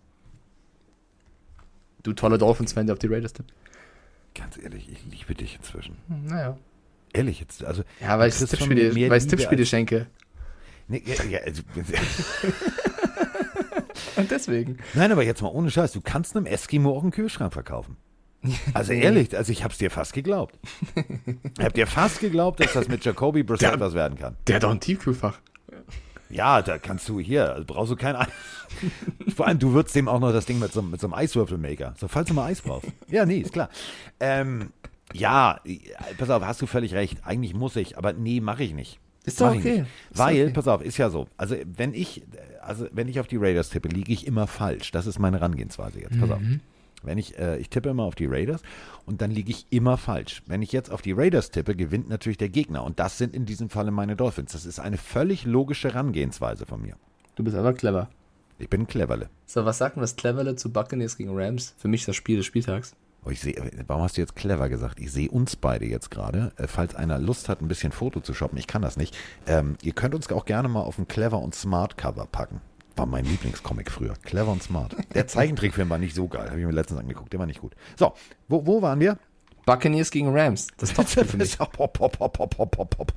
Du 2.04 2.12
toller 2.12 2.38
Dolphins-Fan, 2.38 2.86
der 2.86 2.94
auf 2.94 3.00
die 3.00 3.08
Raiders 3.08 3.34
tippt. 3.34 3.54
Ganz 4.36 4.58
ehrlich, 4.62 4.90
ich 4.92 5.00
liebe 5.10 5.36
dich 5.36 5.56
inzwischen. 5.56 5.96
Naja. 6.08 6.58
Ehrlich 7.14 7.40
jetzt. 7.40 7.64
Also, 7.64 7.84
Ja, 8.02 8.20
weil 8.20 8.30
ich 8.30 8.36
Tippspiele, 8.36 9.20
Tippspiele 9.20 9.66
schenke. 9.66 10.08
Nee, 10.88 11.02
ja, 11.06 11.24
ja, 11.24 11.40
also, 11.40 11.62
Und 14.16 14.32
deswegen. 14.32 14.78
Nein, 14.94 15.12
aber 15.12 15.24
jetzt 15.24 15.42
mal 15.42 15.50
ohne 15.50 15.72
Scheiß. 15.72 15.92
Du 15.92 16.02
kannst 16.02 16.36
einem 16.36 16.46
Eskimo 16.46 16.96
auch 16.96 17.02
einen 17.02 17.12
Kühlschrank 17.12 17.54
verkaufen. 17.54 17.98
Also 18.74 18.94
ehrlich, 18.94 19.36
also 19.36 19.52
ich 19.52 19.64
hab's 19.64 19.78
dir 19.78 19.90
fast 19.90 20.14
geglaubt. 20.14 20.58
Ich 21.58 21.64
hab 21.64 21.74
dir 21.74 21.88
fast 21.88 22.20
geglaubt, 22.20 22.60
dass 22.60 22.74
das 22.74 22.88
mit 22.88 23.04
Jacoby 23.04 23.44
Brissett 23.44 23.80
was 23.80 23.94
werden 23.94 24.18
kann. 24.18 24.36
Der 24.48 24.58
hat 24.58 24.64
doch 24.64 24.72
ein 24.72 24.80
Tiefkühlfach. 24.80 25.40
Ja, 26.30 26.64
da 26.64 26.80
kannst 26.80 27.08
du 27.10 27.20
hier, 27.20 27.54
also 27.54 27.64
brauchst 27.66 27.92
du 27.92 27.96
kein 27.96 28.16
Eis. 28.16 28.28
Vor 29.36 29.46
allem, 29.46 29.60
du 29.60 29.74
würzt 29.74 29.96
dem 29.96 30.08
auch 30.08 30.20
noch 30.20 30.32
das 30.32 30.48
Ding 30.48 30.58
mit 30.58 30.74
so, 30.74 30.82
mit 30.82 31.00
so 31.00 31.08
einem 31.08 31.14
Eiswürfelmaker. 31.14 31.94
So, 32.00 32.08
falls 32.08 32.28
du 32.28 32.34
mal 32.34 32.46
Eis 32.46 32.62
brauchst. 32.62 32.88
Ja, 33.08 33.26
nee, 33.26 33.38
ist 33.38 33.54
klar. 33.54 33.70
Ähm, 34.20 34.72
ja, 35.14 35.60
pass 36.18 36.32
auf, 36.32 36.44
hast 36.44 36.62
du 36.62 36.66
völlig 36.66 36.96
recht. 36.96 37.20
Eigentlich 37.24 37.54
muss 37.54 37.76
ich, 37.76 38.00
aber 38.00 38.14
nee, 38.14 38.42
mache 38.42 38.64
ich 38.64 38.74
nicht. 38.74 39.00
Ist 39.26 39.40
doch 39.40 39.56
okay. 39.56 39.86
Weil, 40.12 40.44
okay. 40.44 40.54
pass 40.54 40.68
auf, 40.68 40.84
ist 40.84 40.98
ja 40.98 41.10
so. 41.10 41.28
Also, 41.38 41.56
wenn 41.66 41.94
ich, 41.94 42.24
also, 42.62 42.88
wenn 42.92 43.08
ich 43.08 43.20
auf 43.20 43.28
die 43.28 43.38
Raiders 43.38 43.70
tippe, 43.70 43.88
liege 43.88 44.12
ich 44.12 44.28
immer 44.28 44.48
falsch. 44.48 44.92
Das 44.92 45.08
ist 45.08 45.20
meine 45.20 45.38
Herangehensweise 45.38 46.02
jetzt. 46.02 46.20
Pass 46.20 46.32
auf. 46.32 46.42
Mhm. 46.42 46.60
Wenn 47.04 47.18
ich, 47.18 47.38
äh, 47.38 47.58
ich 47.58 47.70
tippe 47.70 47.90
immer 47.90 48.04
auf 48.04 48.16
die 48.16 48.26
Raiders 48.26 48.62
und 49.06 49.22
dann 49.22 49.32
liege 49.32 49.52
ich 49.52 49.66
immer 49.70 49.98
falsch. 49.98 50.42
Wenn 50.46 50.62
ich 50.62 50.72
jetzt 50.72 50.90
auf 50.90 51.02
die 51.02 51.12
Raiders 51.12 51.52
tippe, 51.52 51.76
gewinnt 51.76 52.10
natürlich 52.10 52.38
der 52.38 52.50
Gegner. 52.50 52.84
Und 52.84 53.00
das 53.00 53.18
sind 53.18 53.36
in 53.36 53.46
diesem 53.46 53.70
Falle 53.70 53.92
meine 53.92 54.16
Dolphins. 54.16 54.54
Das 54.54 54.66
ist 54.66 54.80
eine 54.80 54.98
völlig 54.98 55.46
logische 55.46 55.90
Herangehensweise 55.90 56.66
von 56.66 56.82
mir. 56.82 56.96
Du 57.36 57.44
bist 57.44 57.56
aber 57.58 57.74
clever. 57.74 58.10
Ich 58.60 58.70
bin 58.70 58.88
Cleverle. 58.88 59.30
So, 59.46 59.66
was 59.66 59.80
sagt 59.80 59.96
denn 59.96 60.02
das 60.02 60.16
Cleverle 60.16 60.56
zu 60.56 60.72
Buccaneers 60.72 61.18
gegen 61.18 61.32
Rams? 61.34 61.74
Für 61.78 61.88
mich 61.88 62.06
das 62.06 62.16
Spiel 62.16 62.38
des 62.38 62.46
Spieltags. 62.46 62.96
Oh, 63.26 63.30
ich 63.30 63.40
sehe, 63.40 63.56
warum 63.88 64.04
hast 64.04 64.18
du 64.18 64.22
jetzt 64.22 64.36
clever 64.36 64.68
gesagt? 64.68 65.00
Ich 65.00 65.12
sehe 65.12 65.30
uns 65.30 65.56
beide 65.56 65.86
jetzt 65.86 66.12
gerade. 66.12 66.52
Äh, 66.58 66.68
falls 66.68 66.96
einer 66.96 67.20
Lust 67.20 67.48
hat, 67.48 67.62
ein 67.62 67.68
bisschen 67.68 67.92
Foto 67.92 68.20
zu 68.20 68.34
shoppen, 68.34 68.58
ich 68.58 68.68
kann 68.68 68.82
das 68.82 68.98
nicht. 68.98 69.16
Ähm, 69.48 69.78
ihr 69.82 69.94
könnt 69.94 70.14
uns 70.14 70.30
auch 70.32 70.46
gerne 70.46 70.68
mal 70.68 70.82
auf 70.82 70.98
ein 70.98 71.08
Clever 71.08 71.40
und 71.40 71.56
Smart 71.56 71.98
Cover 71.98 72.26
packen. 72.26 72.60
War 72.96 73.06
mein 73.06 73.26
Lieblingscomic 73.26 73.90
früher. 73.90 74.14
Clever 74.24 74.52
und 74.52 74.62
Smart. 74.62 74.96
Der 75.16 75.28
Zeichentrickfilm 75.28 75.90
war 75.90 75.98
nicht 75.98 76.16
so 76.16 76.28
geil. 76.28 76.50
Habe 76.50 76.60
ich 76.60 76.66
mir 76.66 76.72
letztens 76.72 77.00
angeguckt. 77.00 77.32
Der 77.34 77.40
war 77.40 77.48
nicht 77.48 77.62
gut. 77.62 77.76
So, 77.98 78.14
wo, 78.48 78.66
wo 78.68 78.82
waren 78.82 79.00
wir? 79.00 79.18
Buccaneers 79.66 80.12
gegen 80.12 80.38
Rams. 80.38 80.68
Das 80.78 80.94
Topspiel 80.94 81.26
für 81.26 81.38
mich. 81.38 81.60
Hopp, 81.60 81.80
hopp, 81.80 82.00
hopp, 82.00 82.20
hopp, 82.20 82.38
hopp, 82.38 82.78
hopp, 82.78 82.98
hopp. 83.00 83.14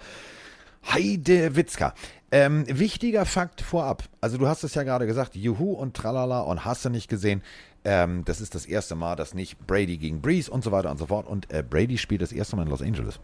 Heide 0.92 1.56
Witzka. 1.56 1.94
Ähm, 2.30 2.64
wichtiger 2.68 3.24
Fakt 3.24 3.60
vorab. 3.60 4.04
Also 4.20 4.38
du 4.38 4.48
hast 4.48 4.62
es 4.62 4.74
ja 4.74 4.82
gerade 4.82 5.06
gesagt, 5.06 5.36
Juhu 5.36 5.72
und 5.72 5.94
Tralala 5.94 6.40
und 6.40 6.64
hast 6.64 6.84
du 6.84 6.90
nicht 6.90 7.08
gesehen. 7.08 7.42
Ähm, 7.88 8.24
das 8.24 8.40
ist 8.40 8.56
das 8.56 8.66
erste 8.66 8.96
Mal, 8.96 9.14
dass 9.14 9.32
nicht 9.32 9.64
Brady 9.64 9.96
gegen 9.96 10.20
Breeze 10.20 10.50
und 10.50 10.64
so 10.64 10.72
weiter 10.72 10.90
und 10.90 10.98
so 10.98 11.06
fort. 11.06 11.24
Und 11.28 11.52
äh, 11.52 11.62
Brady 11.62 11.98
spielt 11.98 12.20
das 12.20 12.32
erste 12.32 12.56
Mal 12.56 12.62
in 12.64 12.68
Los 12.68 12.82
Angeles. 12.82 13.20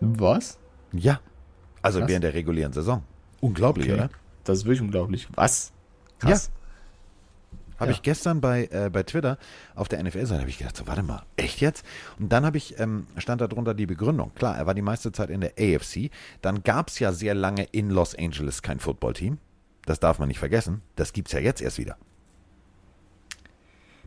Was? 0.00 0.58
Ja. 0.92 1.20
Also 1.80 2.00
Krass. 2.00 2.08
während 2.10 2.24
der 2.24 2.34
regulären 2.34 2.72
Saison. 2.74 3.02
Unglaublich, 3.40 3.86
Okay. 3.86 3.94
oder? 3.94 4.10
Das 4.44 4.58
ist 4.58 4.64
wirklich 4.66 4.82
unglaublich. 4.82 5.28
Was? 5.34 5.72
Krass. 6.18 6.50
Habe 7.78 7.90
Ja. 7.90 7.96
ich 7.96 8.02
gestern 8.02 8.40
bei, 8.42 8.66
äh, 8.70 8.90
bei 8.92 9.02
Twitter 9.02 9.38
auf 9.74 9.88
der 9.88 9.98
NFL-Seite 10.02 10.40
habe 10.40 10.50
ich 10.50 10.58
gedacht, 10.58 10.76
so 10.76 10.86
warte 10.86 11.02
mal, 11.02 11.22
echt 11.36 11.60
jetzt? 11.60 11.84
Und 12.20 12.30
dann 12.32 12.44
habe 12.44 12.56
ich, 12.58 12.78
ähm, 12.78 13.06
stand 13.16 13.40
da 13.40 13.48
drunter 13.48 13.72
die 13.74 13.86
Begründung. 13.86 14.32
Klar, 14.34 14.56
er 14.56 14.66
war 14.66 14.74
die 14.74 14.82
meiste 14.82 15.10
Zeit 15.10 15.30
in 15.30 15.40
der 15.40 15.52
AFC. 15.58 16.10
Dann 16.42 16.62
gab 16.62 16.88
es 16.88 16.98
ja 16.98 17.12
sehr 17.12 17.34
lange 17.34 17.64
in 17.64 17.90
Los 17.90 18.14
Angeles 18.14 18.62
kein 18.62 18.78
Footballteam. 18.78 19.38
Das 19.86 20.00
darf 20.00 20.18
man 20.18 20.28
nicht 20.28 20.38
vergessen. 20.38 20.82
Das 20.96 21.12
gibt 21.14 21.28
es 21.28 21.32
ja 21.32 21.40
jetzt 21.40 21.60
erst 21.62 21.78
wieder. 21.78 21.96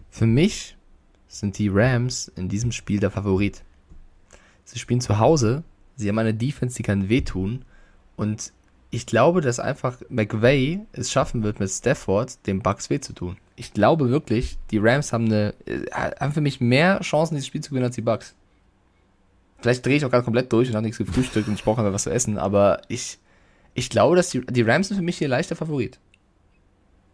Für 0.09 0.25
mich 0.25 0.77
sind 1.27 1.57
die 1.57 1.69
Rams 1.69 2.31
in 2.35 2.49
diesem 2.49 2.71
Spiel 2.71 2.99
der 2.99 3.11
Favorit. 3.11 3.63
Sie 4.63 4.79
spielen 4.79 5.01
zu 5.01 5.19
Hause, 5.19 5.63
sie 5.95 6.09
haben 6.09 6.17
eine 6.19 6.33
Defense, 6.33 6.75
die 6.75 6.83
kann 6.83 7.09
wehtun 7.09 7.63
und 8.15 8.51
ich 8.89 9.05
glaube, 9.05 9.41
dass 9.41 9.59
einfach 9.59 9.99
McVay 10.09 10.79
es 10.93 11.11
schaffen 11.11 11.43
wird, 11.43 11.59
mit 11.59 11.69
Stafford 11.69 12.45
dem 12.47 12.61
Bucks 12.61 12.89
weh 12.89 12.99
zu 12.99 13.13
tun. 13.13 13.37
Ich 13.55 13.73
glaube 13.73 14.09
wirklich, 14.09 14.57
die 14.71 14.77
Rams 14.77 15.11
haben 15.11 15.25
eine, 15.25 15.53
äh, 15.65 15.85
haben 15.91 16.31
für 16.31 16.41
mich 16.41 16.61
mehr 16.61 16.99
Chancen, 17.01 17.35
dieses 17.35 17.47
Spiel 17.47 17.61
zu 17.61 17.71
gewinnen 17.71 17.85
als 17.85 17.95
die 17.95 18.01
Bucks. 18.01 18.35
Vielleicht 19.59 19.85
drehe 19.85 19.97
ich 19.97 20.05
auch 20.05 20.11
gerade 20.11 20.23
komplett 20.23 20.53
durch 20.53 20.69
und 20.69 20.75
habe 20.75 20.85
nichts 20.85 20.99
gefrühstückt 20.99 21.47
und 21.47 21.55
ich 21.55 21.63
brauche 21.63 21.81
einfach 21.81 21.93
was 21.93 22.03
zu 22.03 22.11
essen, 22.11 22.37
aber 22.37 22.81
ich, 22.87 23.17
ich 23.73 23.89
glaube, 23.89 24.15
dass 24.15 24.29
die, 24.29 24.45
die 24.45 24.61
Rams 24.61 24.87
sind 24.87 24.97
für 24.97 25.03
mich 25.03 25.17
hier 25.17 25.27
leichter 25.27 25.55
Favorit. 25.55 25.99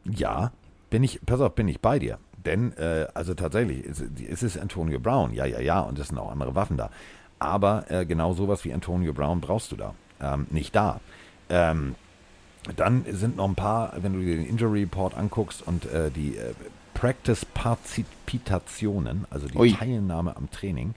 Ja, 0.03 0.51
bin 0.89 1.03
ich, 1.03 1.21
pass 1.25 1.39
auf, 1.39 1.55
bin 1.55 1.67
ich 1.67 1.79
bei 1.79 1.97
dir. 1.99 2.19
Denn, 2.45 2.75
äh, 2.77 3.07
also 3.13 3.33
tatsächlich, 3.33 3.85
es, 3.85 4.03
es 4.29 4.43
ist 4.43 4.57
Antonio 4.57 4.99
Brown, 4.99 5.33
ja, 5.33 5.45
ja, 5.45 5.59
ja, 5.59 5.79
und 5.79 5.97
es 5.99 6.09
sind 6.09 6.17
auch 6.17 6.31
andere 6.31 6.55
Waffen 6.55 6.77
da. 6.77 6.89
Aber 7.39 7.85
äh, 7.89 8.05
genau 8.05 8.33
sowas 8.33 8.63
wie 8.65 8.73
Antonio 8.73 9.13
Brown 9.13 9.41
brauchst 9.41 9.71
du 9.71 9.75
da. 9.75 9.93
Ähm, 10.21 10.47
nicht 10.49 10.75
da. 10.75 10.99
Ähm, 11.49 11.95
dann 12.75 13.05
sind 13.09 13.37
noch 13.37 13.47
ein 13.47 13.55
paar, 13.55 13.93
wenn 14.01 14.13
du 14.13 14.19
dir 14.19 14.37
den 14.37 14.47
Injury 14.47 14.81
Report 14.81 15.17
anguckst 15.17 15.65
und 15.65 15.85
äh, 15.85 16.11
die 16.11 16.37
äh, 16.37 16.53
Practice-Partizipitationen, 16.93 19.25
also 19.29 19.47
die 19.47 19.57
Ui. 19.57 19.73
Teilnahme 19.73 20.37
am 20.37 20.49
Training, 20.51 20.93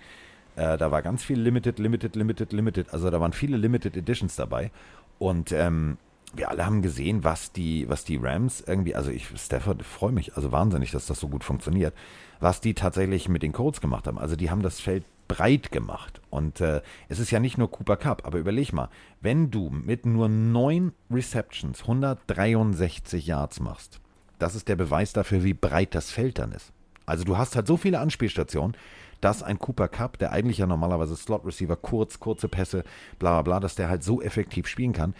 äh, 0.55 0.79
da 0.79 0.91
war 0.91 1.03
ganz 1.03 1.23
viel 1.25 1.41
Limited, 1.41 1.79
Limited, 1.79 2.17
Limited, 2.17 2.53
Limited. 2.53 2.93
Also 2.93 3.11
da 3.11 3.21
waren 3.21 3.33
viele 3.33 3.57
Limited 3.57 3.97
Editions 3.97 4.37
dabei. 4.37 4.71
Und 5.19 5.51
ähm, 5.53 5.97
wir 6.37 6.51
alle 6.51 6.67
haben 6.67 6.83
gesehen, 6.83 7.25
was 7.25 7.53
die, 7.53 7.89
was 7.89 8.05
die 8.05 8.17
Rams 8.17 8.63
irgendwie, 8.67 8.95
also 8.95 9.11
ich, 9.11 9.27
Stafford, 9.37 9.83
freue 9.83 10.13
mich, 10.13 10.37
also 10.37 10.53
wahnsinnig, 10.53 10.91
dass 10.91 11.07
das 11.07 11.21
so 11.21 11.29
gut 11.29 11.45
funktioniert, 11.45 11.95
was 12.41 12.61
die 12.61 12.75
tatsächlich 12.75 13.29
mit 13.29 13.43
den 13.43 13.53
Codes 13.53 13.81
gemacht 13.81 14.07
haben. 14.07 14.19
Also 14.19 14.37
die 14.37 14.51
haben 14.51 14.63
das 14.63 14.81
Feld 14.81 15.05
breit 15.29 15.73
gemacht. 15.73 16.21
Und 16.31 16.61
äh, 16.61 16.83
es 17.09 17.19
ist 17.19 17.31
ja 17.31 17.41
nicht 17.41 17.59
nur 17.59 17.71
Cooper 17.71 17.97
Cup, 17.97 18.27
aber 18.27 18.39
überleg 18.39 18.73
mal, 18.73 18.89
wenn 19.21 19.51
du 19.51 19.71
mit 19.71 20.07
nur 20.07 20.29
neun 20.29 20.93
Receptions 21.11 21.83
163 21.83 23.27
Yards 23.27 23.61
machst, 23.61 24.01
das 24.39 24.55
ist 24.55 24.69
der 24.69 24.77
Beweis 24.77 25.13
dafür, 25.13 25.45
wie 25.45 25.55
breit 25.55 25.95
das 25.95 26.11
Feld 26.11 26.39
dann 26.39 26.53
ist. 26.53 26.73
Also 27.07 27.25
du 27.25 27.39
hast 27.39 27.57
halt 27.57 27.67
so 27.67 27.77
viele 27.77 28.01
Anspielstationen, 28.01 28.77
dass 29.21 29.43
ein 29.43 29.59
Cooper 29.59 29.89
Cup, 29.89 30.19
der 30.19 30.33
eigentlich 30.33 30.59
ja 30.59 30.67
normalerweise 30.67 31.17
Slot 31.17 31.47
Receiver, 31.47 31.77
kurz, 31.77 32.21
kurze 32.21 32.49
Pässe, 32.49 32.85
bla 33.19 33.33
bla 33.33 33.43
bla, 33.43 33.61
dass 33.61 33.77
der 33.77 33.89
halt 33.89 34.03
so 34.05 34.21
effektiv 34.21 34.67
spielen 34.67 34.93
kann. 34.93 35.15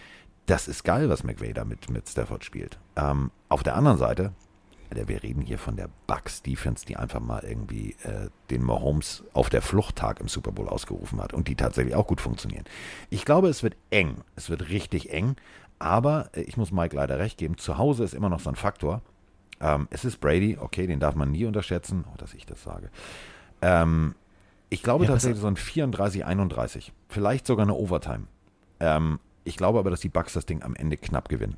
Das 0.47 0.67
ist 0.67 0.83
geil, 0.83 1.09
was 1.09 1.23
McVay 1.23 1.53
da 1.53 1.65
mit, 1.65 1.89
mit 1.89 2.07
Stafford 2.07 2.43
spielt. 2.43 2.79
Ähm, 2.95 3.31
auf 3.49 3.63
der 3.63 3.75
anderen 3.75 3.97
Seite, 3.97 4.31
Alter, 4.89 5.09
wir 5.09 5.21
reden 5.21 5.41
hier 5.41 5.59
von 5.59 5.75
der 5.75 5.89
Bucks 6.07 6.41
Defense, 6.41 6.85
die 6.85 6.95
einfach 6.95 7.19
mal 7.19 7.43
irgendwie 7.43 7.97
äh, 8.03 8.29
den 8.49 8.63
Mahomes 8.63 9.25
auf 9.33 9.49
der 9.49 9.61
Fluchttag 9.61 10.21
im 10.21 10.29
Super 10.29 10.53
Bowl 10.53 10.69
ausgerufen 10.69 11.21
hat 11.21 11.33
und 11.33 11.49
die 11.49 11.55
tatsächlich 11.55 11.95
auch 11.95 12.07
gut 12.07 12.21
funktionieren. 12.21 12.63
Ich 13.09 13.25
glaube, 13.25 13.49
es 13.49 13.61
wird 13.61 13.75
eng. 13.89 14.21
Es 14.37 14.49
wird 14.49 14.69
richtig 14.69 15.11
eng. 15.11 15.35
Aber 15.79 16.29
äh, 16.33 16.41
ich 16.41 16.55
muss 16.55 16.71
Mike 16.71 16.95
leider 16.95 17.19
recht 17.19 17.37
geben, 17.37 17.57
zu 17.57 17.77
Hause 17.77 18.05
ist 18.05 18.13
immer 18.13 18.29
noch 18.29 18.39
so 18.39 18.49
ein 18.49 18.55
Faktor. 18.55 19.01
Ähm, 19.59 19.89
es 19.91 20.05
ist 20.05 20.21
Brady, 20.21 20.57
okay, 20.57 20.87
den 20.87 21.01
darf 21.01 21.15
man 21.15 21.29
nie 21.29 21.45
unterschätzen. 21.45 22.05
Oh, 22.13 22.17
dass 22.17 22.33
ich 22.33 22.45
das 22.45 22.63
sage. 22.63 22.89
Ähm, 23.61 24.15
ich 24.69 24.81
glaube 24.81 25.03
Ja, 25.03 25.11
tatsächlich 25.11 25.41
so 25.41 25.47
ein 25.47 25.57
34, 25.57 26.23
31. 26.23 26.93
Vielleicht 27.09 27.45
sogar 27.47 27.65
eine 27.65 27.73
Overtime. 27.73 28.27
Ähm, 28.79 29.19
Ich 29.47 29.57
glaube 29.57 29.79
aber, 29.79 29.89
dass 29.89 30.01
die 30.01 30.09
Bucks 30.09 30.33
das 30.33 30.45
Ding 30.45 30.61
am 30.63 30.75
Ende 30.75 30.97
knapp 30.97 31.29
gewinnen. 31.29 31.55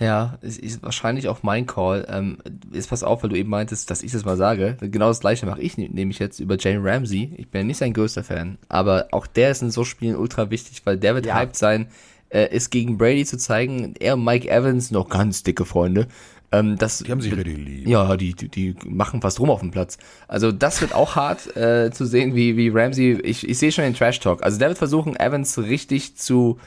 Ja, 0.00 0.38
ist, 0.40 0.58
ist 0.58 0.82
wahrscheinlich 0.82 1.28
auch 1.28 1.44
mein 1.44 1.66
Call. 1.66 2.04
Ähm, 2.10 2.38
jetzt 2.72 2.90
pass 2.90 3.04
auf, 3.04 3.22
weil 3.22 3.30
du 3.30 3.36
eben 3.36 3.50
meintest, 3.50 3.90
dass 3.92 4.02
ich 4.02 4.10
das 4.10 4.24
mal 4.24 4.36
sage. 4.36 4.76
Genau 4.80 5.06
das 5.06 5.20
gleiche 5.20 5.46
mache 5.46 5.60
ich 5.62 5.78
nämlich 5.78 6.18
jetzt 6.18 6.40
über 6.40 6.56
Jane 6.58 6.80
Ramsey. 6.82 7.32
Ich 7.36 7.48
bin 7.48 7.60
ja 7.60 7.66
nicht 7.68 7.76
sein 7.76 7.92
größter 7.92 8.24
Fan, 8.24 8.58
aber 8.68 9.06
auch 9.12 9.28
der 9.28 9.52
ist 9.52 9.62
in 9.62 9.70
so 9.70 9.84
Spielen 9.84 10.16
ultra 10.16 10.50
wichtig, 10.50 10.82
weil 10.84 10.96
der 10.98 11.14
wird 11.14 11.26
Ja. 11.26 11.36
hyped 11.36 11.54
sein, 11.54 11.86
äh, 12.30 12.52
ist 12.52 12.70
gegen 12.70 12.98
Brady 12.98 13.24
zu 13.24 13.38
zeigen. 13.38 13.94
Er 14.00 14.14
und 14.14 14.24
Mike 14.24 14.50
Evans, 14.50 14.90
noch 14.90 15.08
ganz 15.08 15.44
dicke 15.44 15.64
Freunde. 15.64 16.08
Ähm, 16.50 16.76
das, 16.76 16.98
Die 16.98 17.12
haben 17.12 17.20
sich 17.20 17.36
richtig 17.36 17.56
lieb. 17.58 17.86
ja, 17.86 18.16
die, 18.16 18.34
die, 18.34 18.48
die 18.48 18.74
machen 18.88 19.20
fast 19.20 19.38
rum 19.38 19.50
auf 19.50 19.60
dem 19.60 19.70
Platz. 19.70 19.98
Also 20.26 20.50
das 20.50 20.80
wird 20.80 20.92
auch 20.92 21.14
hart 21.14 21.56
äh, 21.56 21.92
zu 21.92 22.04
sehen, 22.04 22.34
wie, 22.34 22.56
wie 22.56 22.68
Ramsey, 22.70 23.12
ich, 23.22 23.48
ich 23.48 23.58
sehe 23.58 23.70
schon 23.70 23.84
den 23.84 23.94
Trash 23.94 24.18
Talk. 24.18 24.42
Also 24.42 24.58
der 24.58 24.68
wird 24.68 24.78
versuchen, 24.78 25.14
Evans 25.14 25.56
richtig 25.56 26.16
zu 26.16 26.58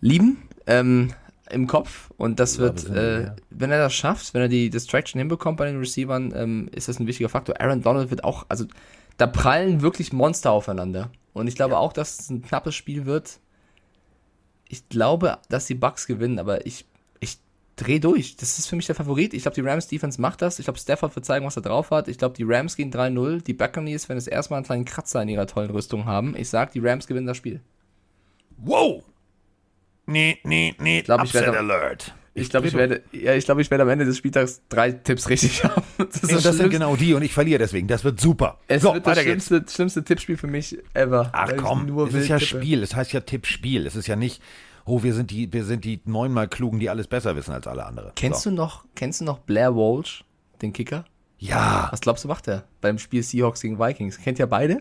lieben 0.00 0.42
ähm, 0.66 1.12
im 1.50 1.66
Kopf 1.66 2.10
und 2.16 2.40
das 2.40 2.58
wird, 2.58 2.92
wir, 2.92 3.02
äh, 3.02 3.22
ja. 3.24 3.36
wenn 3.50 3.70
er 3.70 3.78
das 3.78 3.94
schafft, 3.94 4.34
wenn 4.34 4.42
er 4.42 4.48
die 4.48 4.70
Distraction 4.70 5.18
hinbekommt 5.18 5.56
bei 5.56 5.66
den 5.66 5.78
Receivern, 5.78 6.32
ähm, 6.36 6.68
ist 6.72 6.88
das 6.88 7.00
ein 7.00 7.06
wichtiger 7.06 7.28
Faktor. 7.28 7.60
Aaron 7.60 7.82
Donald 7.82 8.10
wird 8.10 8.24
auch, 8.24 8.46
also 8.48 8.66
da 9.16 9.26
prallen 9.26 9.80
wirklich 9.80 10.12
Monster 10.12 10.50
aufeinander 10.50 11.10
und 11.32 11.46
ich 11.46 11.54
glaube 11.54 11.78
auch, 11.78 11.92
dass 11.92 12.18
es 12.18 12.30
ein 12.30 12.42
knappes 12.42 12.74
Spiel 12.74 13.06
wird. 13.06 13.40
Ich 14.68 14.88
glaube, 14.88 15.38
dass 15.48 15.66
die 15.66 15.74
Bucks 15.74 16.06
gewinnen, 16.06 16.38
aber 16.38 16.66
ich, 16.66 16.84
ich 17.20 17.38
dreh 17.76 17.98
durch. 17.98 18.36
Das 18.36 18.58
ist 18.58 18.66
für 18.66 18.76
mich 18.76 18.86
der 18.86 18.94
Favorit. 18.94 19.32
Ich 19.32 19.42
glaube, 19.42 19.54
die 19.54 19.62
Rams 19.62 19.88
Defense 19.88 20.20
macht 20.20 20.42
das. 20.42 20.58
Ich 20.58 20.66
glaube, 20.66 20.78
Stafford 20.78 21.14
wird 21.16 21.24
zeigen, 21.24 21.46
was 21.46 21.56
er 21.56 21.62
drauf 21.62 21.90
hat. 21.90 22.08
Ich 22.08 22.18
glaube, 22.18 22.36
die 22.36 22.44
Rams 22.44 22.76
gehen 22.76 22.92
3-0. 22.92 23.42
Die 23.42 23.54
Buccaneers 23.54 24.08
werden 24.08 24.18
es 24.18 24.26
erstmal 24.26 24.58
einen 24.58 24.66
kleinen 24.66 24.84
Kratzer 24.84 25.22
in 25.22 25.30
ihrer 25.30 25.46
tollen 25.46 25.70
Rüstung 25.70 26.04
haben. 26.04 26.36
Ich 26.36 26.50
sag, 26.50 26.72
die 26.72 26.80
Rams 26.80 27.06
gewinnen 27.06 27.26
das 27.26 27.38
Spiel. 27.38 27.62
Wow! 28.58 29.04
Nee, 30.08 30.38
nee, 30.42 30.74
nee. 30.80 31.02
glaub, 31.02 31.20
ich 31.22 31.26
Upset 31.30 31.42
werde- 31.46 31.58
Alert. 31.58 32.14
Ich 32.34 32.50
glaube, 32.50 32.68
ich 32.68 32.74
werde, 32.74 33.02
ja, 33.10 33.34
ich 33.34 33.44
glaube, 33.44 33.62
ich 33.62 33.70
werde 33.70 33.82
am 33.82 33.88
Ende 33.88 34.04
des 34.04 34.16
Spieltags 34.16 34.62
drei 34.68 34.92
Tipps 34.92 35.28
richtig 35.28 35.64
haben. 35.64 35.82
Das, 35.98 36.22
Und 36.22 36.44
das 36.44 36.56
sind 36.56 36.70
genau 36.70 36.94
die 36.94 37.12
und 37.14 37.22
ich 37.22 37.32
verliere 37.34 37.58
deswegen. 37.58 37.88
Das 37.88 38.04
wird 38.04 38.20
super. 38.20 38.58
Es 38.68 38.82
so, 38.82 38.94
wird 38.94 39.04
das 39.06 39.18
schlimmste, 39.20 39.64
schlimmste 39.68 40.04
Tippspiel 40.04 40.36
für 40.36 40.46
mich 40.46 40.78
ever. 40.94 41.30
Ach 41.32 41.50
ich 41.50 41.56
komm, 41.56 41.86
nur 41.86 42.06
es 42.06 42.14
ist 42.14 42.28
ja 42.28 42.38
tippe. 42.38 42.62
Spiel. 42.62 42.82
Es 42.84 42.94
heißt 42.94 43.12
ja 43.12 43.20
Tippspiel. 43.20 43.86
Es 43.88 43.96
ist 43.96 44.06
ja 44.06 44.14
nicht, 44.14 44.40
oh, 44.84 45.02
wir 45.02 45.14
sind 45.14 45.32
die, 45.32 45.52
wir 45.52 45.64
sind 45.64 45.84
die 45.84 46.00
neunmal 46.04 46.46
Klugen, 46.46 46.78
die 46.78 46.88
alles 46.88 47.08
besser 47.08 47.34
wissen 47.34 47.52
als 47.52 47.66
alle 47.66 47.84
anderen. 47.84 48.12
Kennst 48.14 48.42
so. 48.42 48.50
du 48.50 48.56
noch, 48.56 48.84
kennst 48.94 49.20
du 49.20 49.24
noch 49.24 49.40
Blair 49.40 49.74
Walsh, 49.74 50.24
den 50.62 50.72
Kicker? 50.72 51.06
Ja. 51.38 51.88
Was 51.90 52.00
glaubst 52.00 52.22
du, 52.22 52.28
macht 52.28 52.46
er 52.46 52.64
beim 52.80 52.98
Spiel 52.98 53.24
Seahawks 53.24 53.62
gegen 53.62 53.80
Vikings? 53.80 54.16
Kennt 54.18 54.38
ihr 54.38 54.46
beide? 54.46 54.78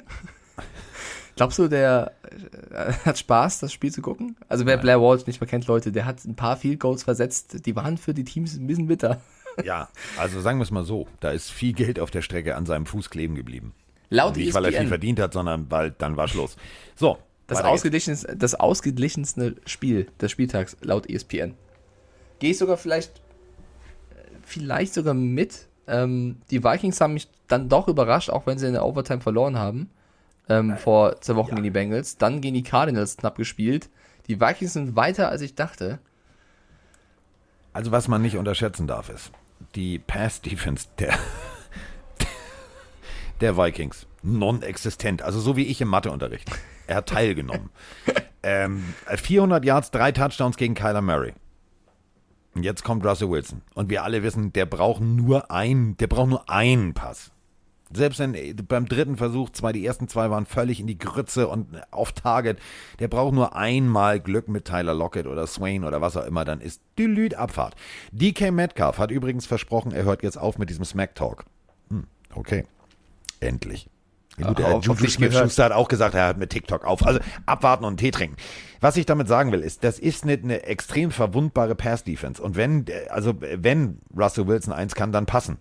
Glaubst 1.38 1.58
du, 1.60 1.68
der 1.68 2.12
äh, 2.72 2.92
hat 3.06 3.18
Spaß, 3.18 3.60
das 3.60 3.72
Spiel 3.72 3.92
zu 3.92 4.02
gucken? 4.02 4.36
Also 4.50 4.66
wer 4.66 4.78
Blair 4.78 5.02
Walsh 5.02 5.26
nicht 5.26 5.40
mehr 5.40 5.48
kennt, 5.48 5.68
Leute, 5.68 5.92
der 5.92 6.06
hat 6.06 6.26
ein 6.26 6.36
paar 6.36 6.58
Field 6.58 6.80
Goals 6.80 7.04
versetzt, 7.04 7.66
die 7.66 7.76
waren 7.76 7.98
für 7.98 8.14
die 8.14 8.24
Teams 8.26 8.56
ein 8.56 8.68
bisschen 8.68 8.88
bitter. 8.88 9.22
Ja, 9.64 9.90
also 10.18 10.40
sagen 10.40 10.60
wir 10.60 10.64
es 10.64 10.72
mal 10.72 10.84
so, 10.84 11.08
da 11.20 11.32
ist 11.32 11.50
viel 11.50 11.74
Geld 11.74 12.00
auf 12.00 12.12
der 12.12 12.22
Strecke 12.22 12.56
an 12.56 12.66
seinem 12.66 12.86
Fuß 12.86 13.10
kleben 13.10 13.36
geblieben. 13.36 13.74
Laut 14.10 14.36
Nicht, 14.36 14.54
weil 14.54 14.66
er 14.66 14.72
viel 14.72 14.78
ESPN, 14.82 14.90
verdient 14.90 15.20
hat, 15.20 15.34
sondern 15.34 15.70
weil 15.70 15.92
dann 15.92 16.16
war 16.16 16.28
Schluss. 16.28 16.58
So, 16.96 17.18
das, 17.48 17.64
ausgeglichenste, 17.64 18.36
das 18.38 18.56
ausgeglichenste 18.56 19.56
Spiel 19.66 20.08
des 20.22 20.32
Spieltags 20.32 20.78
laut 20.82 21.10
E 21.10 21.16
ESPN. 21.16 21.56
Gehe 22.40 22.52
ich 22.52 22.58
sogar 22.58 22.78
vielleicht, 22.78 23.18
äh, 24.12 24.22
vielleicht 24.44 24.94
sogar 24.94 25.14
mit. 25.14 25.68
Ähm, 25.88 26.38
die 26.52 26.64
Vikings 26.64 27.02
haben 27.02 27.14
mich 27.14 27.28
dann 27.48 27.70
doch 27.70 27.88
überrascht, 27.88 28.30
auch 28.30 28.46
wenn 28.46 28.60
sie 28.60 28.68
in 28.68 28.74
der 28.74 28.86
Overtime 28.86 29.22
verloren 29.22 29.58
haben. 29.58 29.90
Ähm, 30.50 30.78
vor 30.78 31.20
zwei 31.22 31.36
Wochen 31.36 31.52
gegen 31.52 31.64
die 31.64 31.72
Bengals. 31.72 32.18
Dann 32.18 32.42
gegen 32.42 32.56
die 32.56 32.64
Cardinals 32.64 33.18
knapp 33.18 33.36
gespielt. 33.36 33.90
Die 34.28 34.40
Vikings 34.40 34.74
sind 34.74 34.96
weiter, 34.96 35.30
als 35.30 35.42
ich 35.42 35.56
dachte. 35.56 36.00
Also 37.74 37.92
was 37.92 38.08
man 38.08 38.22
nicht 38.22 38.38
unterschätzen 38.38 38.88
darf 38.88 39.10
ist, 39.10 39.32
die 39.76 40.00
Pass-Defense 40.00 40.88
der, 40.98 41.18
der 43.42 43.58
Vikings, 43.58 44.08
non-existent, 44.24 45.22
also 45.22 45.40
so 45.40 45.56
wie 45.56 45.66
ich 45.66 45.80
im 45.82 45.88
Matheunterricht. 45.90 46.50
Er 46.88 46.98
hat 46.98 47.10
teilgenommen. 47.10 47.70
ähm, 48.44 48.84
400 49.06 49.64
Yards, 49.64 49.92
drei 49.92 50.12
Touchdowns 50.12 50.58
gegen 50.58 50.74
Kyler 50.74 51.02
Murray. 51.02 51.34
Und 52.56 52.64
jetzt 52.64 52.84
kommt 52.84 53.06
Russell 53.06 53.30
Wilson. 53.30 53.62
Und 53.76 53.92
wir 53.92 54.04
alle 54.04 54.24
wissen, 54.24 54.52
der 54.54 54.66
braucht 54.66 55.02
nur 55.02 55.52
einen, 55.52 55.96
der 55.98 56.08
braucht 56.08 56.30
nur 56.30 56.50
einen 56.50 56.96
Pass. 56.96 57.32
Selbst 57.94 58.20
wenn 58.20 58.34
äh, 58.34 58.54
beim 58.54 58.88
dritten 58.88 59.18
Versuch, 59.18 59.50
zwei, 59.52 59.72
die 59.72 59.86
ersten 59.86 60.08
zwei 60.08 60.30
waren 60.30 60.46
völlig 60.46 60.80
in 60.80 60.88
die 60.88 60.98
Grütze 60.98 61.48
und 61.48 61.68
auf 61.92 62.12
Target. 62.12 62.60
Der 63.00 63.08
braucht 63.08 63.34
nur 63.34 63.56
einmal 63.56 64.20
Glück 64.20 64.48
mit 64.48 64.66
Tyler 64.66 64.94
Lockett 64.94 65.28
oder 65.28 65.48
Swain 65.48 65.84
oder 65.84 66.02
was 66.02 66.18
auch 66.18 66.26
immer, 66.26 66.46
dann 66.46 66.62
ist 66.62 66.82
die 66.98 67.06
Lüd 67.06 67.36
Abfahrt. 67.36 67.76
DK 68.12 68.52
Metcalf 68.52 68.98
hat 68.98 69.12
übrigens 69.12 69.46
versprochen, 69.46 69.92
er 69.92 70.04
hört 70.04 70.24
jetzt 70.24 70.38
auf 70.38 70.58
mit 70.58 70.70
diesem 70.70 70.86
Smack 70.86 71.16
Talk. 71.16 71.46
Hm, 71.90 72.06
okay. 72.36 72.66
Endlich. 73.40 73.90
Ja, 74.38 74.50
gut, 74.50 74.60
der 74.60 74.68
auf 74.68 74.86
Juju. 74.86 75.08
Smith-Schuster 75.08 75.66
hat 75.66 75.72
auch 75.72 75.88
gesagt, 75.88 76.14
er 76.14 76.28
hört 76.28 76.38
mit 76.38 76.52
TikTok 76.52 76.86
auf. 76.86 77.06
Also 77.06 77.20
abwarten 77.48 77.86
und 77.86 77.98
Tee 77.98 78.12
trinken. 78.12 78.38
Was 78.80 78.96
ich 78.96 79.08
damit 79.08 79.28
sagen 79.28 79.52
will, 79.52 79.62
ist, 79.62 79.84
das 79.84 79.98
ist 79.98 80.24
eine, 80.24 80.34
eine 80.34 80.64
extrem 80.64 81.10
verwundbare 81.10 81.74
Pass-Defense. 81.74 82.42
Und 82.42 82.56
wenn, 82.56 82.86
äh, 82.88 83.08
also 83.10 83.34
wenn 83.40 84.00
Russell 84.16 84.48
Wilson 84.48 84.74
eins 84.74 84.94
kann, 84.94 85.12
dann 85.12 85.26
passen. 85.26 85.58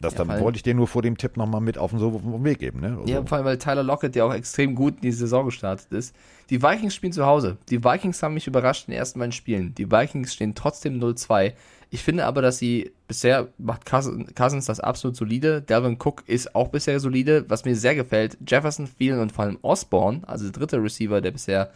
Das 0.00 0.12
Ja, 0.12 0.24
dann 0.24 0.40
wollte 0.40 0.56
ich 0.56 0.62
dir 0.62 0.74
nur 0.74 0.86
vor 0.86 1.02
dem 1.02 1.16
Tipp 1.16 1.36
nochmal 1.36 1.60
mit 1.60 1.78
auf 1.78 1.90
den, 1.90 1.98
so, 1.98 2.08
auf 2.08 2.22
den 2.22 2.44
Weg 2.44 2.58
geben. 2.58 2.80
Ne? 2.80 2.98
Also, 2.98 3.12
Ja, 3.12 3.24
vor 3.24 3.38
allem, 3.38 3.46
weil 3.46 3.58
Tyler 3.58 3.82
Lockett 3.82 4.14
ja 4.14 4.24
auch 4.24 4.34
extrem 4.34 4.74
gut 4.74 4.96
in 4.96 5.02
die 5.02 5.12
Saison 5.12 5.46
gestartet 5.46 5.90
ist. 5.92 6.14
Die 6.50 6.62
Vikings 6.62 6.94
spielen 6.94 7.12
zu 7.12 7.24
Hause. 7.24 7.56
Die 7.70 7.82
Vikings 7.82 8.22
haben 8.22 8.34
mich 8.34 8.46
überrascht 8.46 8.88
in 8.88 8.92
den 8.92 8.98
ersten 8.98 9.18
beiden 9.18 9.32
Spielen. 9.32 9.74
Die 9.74 9.90
Vikings 9.90 10.34
stehen 10.34 10.54
trotzdem 10.54 11.00
0-2. 11.00 11.54
Ich 11.90 12.02
finde 12.02 12.26
aber, 12.26 12.42
dass 12.42 12.58
sie 12.58 12.92
bisher 13.06 13.48
macht 13.58 13.86
Cousins 13.86 14.34
Cousins 14.34 14.66
das 14.66 14.80
absolut 14.80 15.16
solide. 15.16 15.62
Delvin 15.62 15.96
Cook 16.02 16.24
ist 16.26 16.54
auch 16.54 16.68
bisher 16.68 16.98
solide. 17.00 17.44
Was 17.48 17.64
mir 17.64 17.76
sehr 17.76 17.94
gefällt, 17.94 18.36
Jefferson, 18.46 18.88
Thielen 18.98 19.20
und 19.20 19.32
vor 19.32 19.44
allem 19.44 19.58
Osborne, 19.62 20.22
also 20.26 20.44
der 20.44 20.52
dritte 20.52 20.82
Receiver, 20.82 21.20
der 21.20 21.30
bisher 21.30 21.70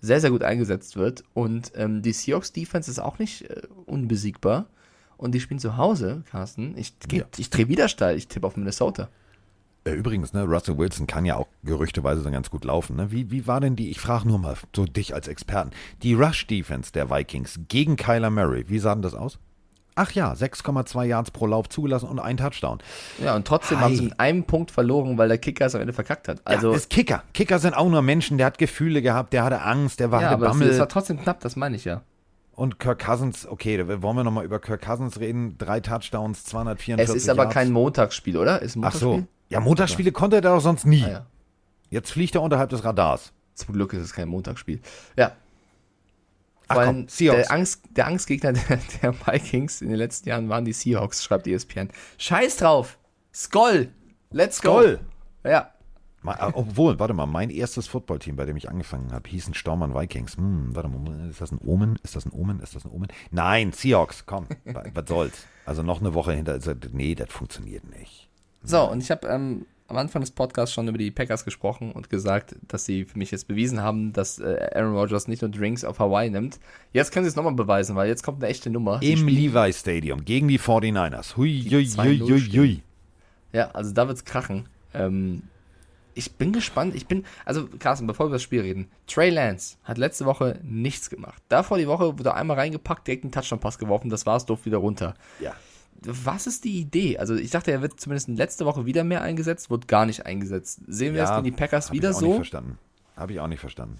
sehr, 0.00 0.20
sehr 0.20 0.30
gut 0.30 0.42
eingesetzt 0.42 0.96
wird. 0.96 1.24
Und 1.34 1.72
ähm, 1.74 2.02
die 2.02 2.12
Seahawks 2.12 2.52
Defense 2.52 2.90
ist 2.90 3.00
auch 3.00 3.18
nicht 3.18 3.50
äh, 3.50 3.62
unbesiegbar. 3.86 4.66
Und 5.16 5.32
die 5.32 5.40
spielen 5.40 5.60
zu 5.60 5.76
Hause, 5.76 6.22
Carsten. 6.30 6.76
Ich, 6.76 6.92
Ja. 7.10 7.24
ich 7.38 7.50
drehe 7.50 7.68
wieder 7.68 7.88
steil. 7.88 8.16
Ich 8.16 8.28
tippe 8.28 8.46
auf 8.46 8.56
Minnesota. 8.56 9.08
Äh, 9.84 9.92
Übrigens, 9.92 10.32
ne, 10.32 10.42
Russell 10.44 10.76
Wilson 10.78 11.06
kann 11.06 11.24
ja 11.24 11.36
auch 11.36 11.46
gerüchteweise 11.64 12.22
dann 12.22 12.32
ganz 12.32 12.50
gut 12.50 12.64
laufen. 12.64 12.96
Ne? 12.96 13.10
Wie, 13.12 13.30
wie 13.30 13.46
war 13.46 13.60
denn 13.60 13.76
die, 13.76 13.88
ich 13.90 14.00
frage 14.00 14.26
nur 14.28 14.38
mal 14.38 14.56
so 14.74 14.84
dich 14.84 15.14
als 15.14 15.28
Experten, 15.28 15.70
die 16.02 16.14
Rush-Defense 16.14 16.92
der 16.92 17.08
Vikings 17.10 17.60
gegen 17.68 17.96
Kyler 17.96 18.30
Murray, 18.30 18.64
wie 18.68 18.78
sah 18.78 18.94
denn 18.94 19.02
das 19.02 19.14
aus? 19.14 19.38
Ach 19.98 20.12
ja, 20.12 20.32
6,2 20.34 21.04
Yards 21.04 21.30
pro 21.30 21.46
Lauf 21.46 21.70
zugelassen 21.70 22.06
und 22.06 22.18
ein 22.18 22.36
Touchdown. 22.36 22.80
Ja, 23.18 23.34
und 23.34 23.46
trotzdem 23.46 23.78
Hi. 23.78 23.84
haben 23.84 23.96
sie 23.96 24.02
mit 24.02 24.20
einem 24.20 24.44
Punkt 24.44 24.70
verloren, 24.70 25.16
weil 25.16 25.28
der 25.28 25.38
Kicker 25.38 25.64
es 25.64 25.74
am 25.74 25.80
Ende 25.80 25.94
verkackt 25.94 26.28
hat. 26.28 26.42
Also, 26.44 26.72
ja, 26.72 26.76
ist 26.76 26.90
Kicker. 26.90 27.22
Kicker 27.32 27.58
sind 27.58 27.72
auch 27.74 27.88
nur 27.88 28.02
Menschen, 28.02 28.36
der 28.36 28.48
hat 28.48 28.58
Gefühle 28.58 29.00
gehabt, 29.00 29.32
der 29.32 29.44
hatte 29.44 29.62
Angst, 29.62 30.00
der 30.00 30.10
war 30.10 30.20
ja, 30.20 30.26
hatte 30.26 30.34
aber 30.36 30.48
Bammel. 30.48 30.68
es 30.68 30.78
war 30.78 30.88
trotzdem 30.90 31.18
knapp, 31.18 31.40
das 31.40 31.56
meine 31.56 31.76
ich 31.76 31.86
ja. 31.86 32.02
Und 32.56 32.78
Kirk 32.80 33.04
Cousins, 33.04 33.46
okay, 33.46 33.76
da 33.76 34.02
wollen 34.02 34.16
wir 34.16 34.24
nochmal 34.24 34.44
über 34.44 34.58
Kirk 34.58 34.82
Cousins 34.82 35.20
reden. 35.20 35.56
Drei 35.58 35.78
Touchdowns, 35.80 36.44
244 36.44 37.08
Es 37.16 37.22
ist 37.22 37.28
aber 37.28 37.44
Yards. 37.44 37.54
kein 37.54 37.70
Montagsspiel, 37.70 38.36
oder? 38.36 38.60
Ist 38.62 38.76
Ach 38.80 38.92
so. 38.92 39.22
Ja, 39.50 39.60
Montagsspiele 39.60 40.10
konnte 40.10 40.36
er 40.36 40.42
doch 40.42 40.60
sonst 40.60 40.86
nie. 40.86 41.04
Ah, 41.04 41.08
ja. 41.08 41.26
Jetzt 41.90 42.10
fliegt 42.10 42.34
er 42.34 42.42
unterhalb 42.42 42.70
des 42.70 42.82
Radars. 42.82 43.32
Zum 43.54 43.74
Glück 43.74 43.92
ist 43.92 44.02
es 44.02 44.12
kein 44.12 44.28
Montagsspiel. 44.28 44.80
Ja. 45.16 45.32
Ach 46.68 46.74
Vor 46.74 46.84
komm, 46.84 46.94
allem 46.96 47.08
Seahawks. 47.08 47.46
der, 47.46 47.52
Angst, 47.56 47.82
der 47.90 48.06
Angstgegner 48.06 48.52
der, 48.68 48.80
der 49.02 49.14
Vikings 49.14 49.82
in 49.82 49.88
den 49.90 49.98
letzten 49.98 50.28
Jahren 50.30 50.48
waren 50.48 50.64
die 50.64 50.72
Seahawks, 50.72 51.22
schreibt 51.22 51.46
ESPN. 51.46 51.90
Scheiß 52.18 52.56
drauf! 52.56 52.98
Skoll! 53.32 53.90
Let's 54.30 54.60
go! 54.60 54.72
Goal. 54.72 55.00
Ja. 55.44 55.70
Äh, 56.28 56.50
Obwohl, 56.54 56.98
warte 56.98 57.14
mal, 57.14 57.26
mein 57.26 57.50
erstes 57.50 57.86
Footballteam, 57.86 58.36
bei 58.36 58.44
dem 58.44 58.56
ich 58.56 58.68
angefangen 58.68 59.12
habe, 59.12 59.28
hießen 59.28 59.54
Stormann 59.54 59.94
Vikings. 59.94 60.36
Hm, 60.36 60.74
warte 60.74 60.88
mal, 60.88 61.28
ist 61.30 61.40
das 61.40 61.52
ein 61.52 61.58
Omen? 61.64 61.98
Ist 62.02 62.16
das 62.16 62.26
ein 62.26 62.32
Omen? 62.32 62.60
Ist 62.60 62.74
das 62.74 62.84
ein 62.84 62.90
Omen? 62.90 63.08
Nein, 63.30 63.72
Seahawks, 63.72 64.24
komm, 64.26 64.46
wa- 64.64 64.84
was 64.94 65.08
soll's. 65.08 65.46
Also 65.64 65.82
noch 65.82 66.00
eine 66.00 66.14
Woche 66.14 66.32
hinter, 66.32 66.52
also, 66.52 66.72
nee, 66.92 67.14
das 67.14 67.30
funktioniert 67.30 67.84
nicht. 67.96 68.28
So, 68.62 68.90
und 68.90 69.02
ich 69.02 69.10
habe 69.10 69.26
ähm, 69.28 69.66
am 69.88 69.96
Anfang 69.98 70.20
des 70.22 70.32
Podcasts 70.32 70.74
schon 70.74 70.88
über 70.88 70.98
die 70.98 71.12
Packers 71.12 71.44
gesprochen 71.44 71.92
und 71.92 72.10
gesagt, 72.10 72.56
dass 72.66 72.84
sie 72.84 73.04
für 73.04 73.16
mich 73.18 73.30
jetzt 73.30 73.46
bewiesen 73.46 73.80
haben, 73.80 74.12
dass 74.12 74.38
äh, 74.40 74.70
Aaron 74.74 74.94
Rodgers 74.96 75.28
nicht 75.28 75.42
nur 75.42 75.50
Drinks 75.52 75.84
auf 75.84 76.00
Hawaii 76.00 76.28
nimmt. 76.30 76.58
Jetzt 76.92 77.12
können 77.12 77.24
sie 77.24 77.28
es 77.30 77.36
nochmal 77.36 77.54
beweisen, 77.54 77.94
weil 77.94 78.08
jetzt 78.08 78.24
kommt 78.24 78.42
eine 78.42 78.50
echte 78.50 78.70
Nummer. 78.70 79.00
Im 79.02 79.28
Levi 79.28 79.72
Stadium 79.72 80.24
gegen 80.24 80.48
die 80.48 80.58
49ers. 80.58 81.36
Hui, 81.36 81.62
hui, 81.70 81.82
2-0 81.84 81.96
hui, 82.04 82.18
hui, 82.20 82.40
hui. 82.58 82.82
Ja, 83.52 83.70
also 83.70 83.92
da 83.92 84.08
wird's 84.08 84.24
krachen. 84.24 84.68
Ähm, 84.92 85.42
ich 86.16 86.32
bin 86.36 86.52
gespannt. 86.52 86.94
Ich 86.94 87.06
bin, 87.06 87.24
also 87.44 87.68
Carsten, 87.78 88.06
bevor 88.06 88.24
wir 88.24 88.28
über 88.28 88.34
das 88.36 88.42
Spiel 88.42 88.62
reden, 88.62 88.88
Trey 89.06 89.30
Lance 89.30 89.76
hat 89.84 89.98
letzte 89.98 90.24
Woche 90.24 90.58
nichts 90.64 91.10
gemacht. 91.10 91.42
Davor 91.48 91.78
die 91.78 91.86
Woche 91.86 92.18
wurde 92.18 92.30
er 92.30 92.34
einmal 92.36 92.56
reingepackt, 92.58 93.06
direkt 93.06 93.24
einen 93.24 93.32
Touchdown-Pass 93.32 93.78
geworfen, 93.78 94.10
das 94.10 94.26
war's, 94.26 94.46
durfte 94.46 94.66
wieder 94.66 94.78
runter. 94.78 95.14
Ja. 95.40 95.54
Was 96.02 96.46
ist 96.46 96.64
die 96.64 96.78
Idee? 96.80 97.18
Also 97.18 97.34
ich 97.34 97.50
dachte, 97.50 97.72
er 97.72 97.80
wird 97.82 97.98
zumindest 98.00 98.28
letzte 98.28 98.66
Woche 98.66 98.84
wieder 98.86 99.02
mehr 99.04 99.22
eingesetzt, 99.22 99.70
wurde 99.70 99.86
gar 99.86 100.04
nicht 100.06 100.26
eingesetzt. 100.26 100.80
Sehen 100.86 101.14
wir 101.14 101.20
Ja, 101.22 101.26
das 101.28 101.36
gegen 101.36 101.44
die 101.44 101.52
Packers 101.58 101.90
wieder 101.92 102.10
ich 102.10 102.16
auch 102.16 102.20
nicht 102.20 102.30
so? 102.30 102.36
verstanden. 102.36 102.78
Habe 103.16 103.32
ich 103.32 103.40
auch 103.40 103.48
nicht 103.48 103.60
verstanden. 103.60 103.98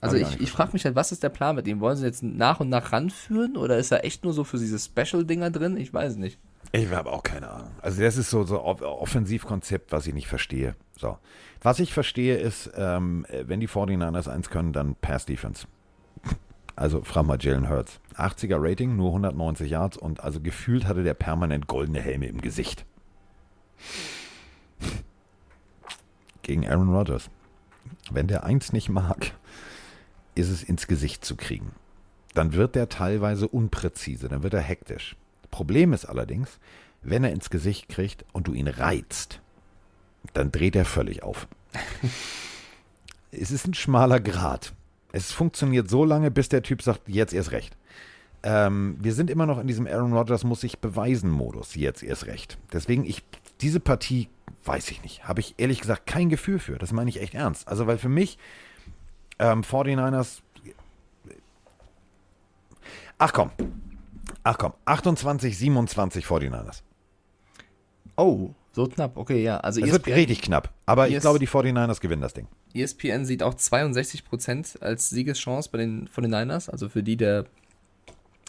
Also 0.00 0.16
Hab 0.16 0.22
ich 0.28 0.34
ich, 0.36 0.40
ich 0.42 0.50
frage 0.52 0.72
mich 0.72 0.84
halt, 0.84 0.94
was 0.96 1.10
ist 1.12 1.22
der 1.22 1.28
Plan 1.28 1.56
mit 1.56 1.66
ihm? 1.66 1.80
Wollen 1.80 1.96
sie 1.96 2.04
jetzt 2.06 2.22
nach 2.22 2.60
und 2.60 2.68
nach 2.68 2.92
ranführen 2.92 3.56
oder 3.56 3.78
ist 3.78 3.90
er 3.92 4.04
echt 4.04 4.22
nur 4.24 4.32
so 4.32 4.44
für 4.44 4.58
diese 4.58 4.78
Special-Dinger 4.78 5.50
drin? 5.50 5.76
Ich 5.76 5.92
weiß 5.92 6.16
nicht. 6.16 6.38
Ich 6.72 6.90
habe 6.90 7.10
auch 7.12 7.22
keine 7.22 7.48
Ahnung. 7.48 7.70
Also 7.80 8.02
das 8.02 8.16
ist 8.16 8.30
so 8.30 8.44
so 8.44 8.60
Off- 8.62 8.82
Offensivkonzept, 8.82 9.90
was 9.92 10.06
ich 10.06 10.14
nicht 10.14 10.28
verstehe. 10.28 10.74
So. 10.98 11.16
Was 11.62 11.78
ich 11.78 11.94
verstehe 11.94 12.36
ist, 12.36 12.70
ähm, 12.74 13.24
wenn 13.30 13.60
die 13.60 13.68
49ers 13.68 14.28
eins 14.28 14.50
können, 14.50 14.72
dann 14.72 14.96
Pass 14.96 15.26
Defense. 15.26 15.66
Also 16.76 17.02
frag 17.02 17.24
mal 17.24 17.38
Jalen 17.40 17.68
Hurts. 17.68 18.00
80er 18.14 18.56
Rating, 18.58 18.96
nur 18.96 19.08
190 19.08 19.70
Yards 19.70 19.96
und 19.96 20.22
also 20.22 20.40
gefühlt 20.40 20.86
hatte 20.86 21.02
der 21.02 21.14
permanent 21.14 21.66
goldene 21.66 22.00
Helme 22.00 22.26
im 22.26 22.40
Gesicht. 22.40 22.84
Gegen 26.42 26.68
Aaron 26.68 26.94
Rodgers. 26.94 27.30
Wenn 28.10 28.26
der 28.26 28.44
eins 28.44 28.72
nicht 28.72 28.88
mag, 28.88 29.32
ist 30.34 30.48
es 30.48 30.62
ins 30.62 30.86
Gesicht 30.86 31.24
zu 31.24 31.36
kriegen. 31.36 31.72
Dann 32.34 32.52
wird 32.52 32.74
der 32.74 32.88
teilweise 32.88 33.48
unpräzise, 33.48 34.28
dann 34.28 34.42
wird 34.42 34.54
er 34.54 34.60
hektisch. 34.60 35.16
Problem 35.50 35.92
ist 35.92 36.04
allerdings, 36.04 36.60
wenn 37.02 37.24
er 37.24 37.32
ins 37.32 37.50
Gesicht 37.50 37.88
kriegt 37.88 38.24
und 38.32 38.46
du 38.46 38.52
ihn 38.52 38.68
reizt, 38.68 39.40
dann 40.34 40.52
dreht 40.52 40.76
er 40.76 40.84
völlig 40.84 41.22
auf. 41.22 41.46
es 43.30 43.50
ist 43.50 43.66
ein 43.66 43.74
schmaler 43.74 44.20
Grat. 44.20 44.72
Es 45.12 45.32
funktioniert 45.32 45.88
so 45.88 46.04
lange, 46.04 46.30
bis 46.30 46.48
der 46.48 46.62
Typ 46.62 46.82
sagt, 46.82 47.08
jetzt 47.08 47.32
erst 47.32 47.52
recht. 47.52 47.76
Ähm, 48.42 48.96
wir 49.00 49.14
sind 49.14 49.30
immer 49.30 49.46
noch 49.46 49.58
in 49.58 49.66
diesem 49.66 49.86
Aaron 49.86 50.12
Rodgers 50.12 50.44
muss 50.44 50.60
sich 50.60 50.78
beweisen 50.78 51.30
Modus, 51.30 51.74
jetzt 51.74 52.02
erst 52.02 52.26
recht. 52.26 52.58
Deswegen, 52.72 53.04
ich, 53.04 53.24
diese 53.60 53.80
Partie, 53.80 54.28
weiß 54.64 54.90
ich 54.90 55.02
nicht, 55.02 55.26
habe 55.26 55.40
ich 55.40 55.54
ehrlich 55.56 55.80
gesagt 55.80 56.06
kein 56.06 56.28
Gefühl 56.28 56.58
für. 56.58 56.78
Das 56.78 56.92
meine 56.92 57.10
ich 57.10 57.20
echt 57.20 57.34
ernst. 57.34 57.66
Also, 57.66 57.86
weil 57.86 57.98
für 57.98 58.08
mich, 58.08 58.38
ähm, 59.38 59.62
49ers, 59.62 60.40
ach 63.18 63.32
komm, 63.32 63.50
ach 64.44 64.58
komm, 64.58 64.74
28, 64.84 65.58
27 65.58 66.24
49ers. 66.24 66.82
Oh, 68.16 68.50
so 68.72 68.86
knapp. 68.86 69.16
Okay, 69.16 69.42
ja. 69.42 69.58
Also 69.58 69.80
Es 69.80 69.90
wird 69.90 70.06
richtig 70.06 70.42
knapp. 70.42 70.72
Aber 70.86 71.08
ich 71.08 71.14
ES 71.14 71.22
glaube, 71.22 71.38
die 71.38 71.48
49ers 71.48 72.00
gewinnen 72.00 72.22
das 72.22 72.34
Ding. 72.34 72.46
ESPN 72.74 73.24
sieht 73.24 73.42
auch 73.42 73.54
62% 73.54 74.80
als 74.80 75.10
Siegeschance 75.10 75.70
bei 75.70 75.78
den, 75.78 76.08
von 76.08 76.22
den 76.22 76.30
Niners. 76.30 76.68
Also 76.68 76.88
für 76.88 77.02
die 77.02 77.16
der 77.16 77.46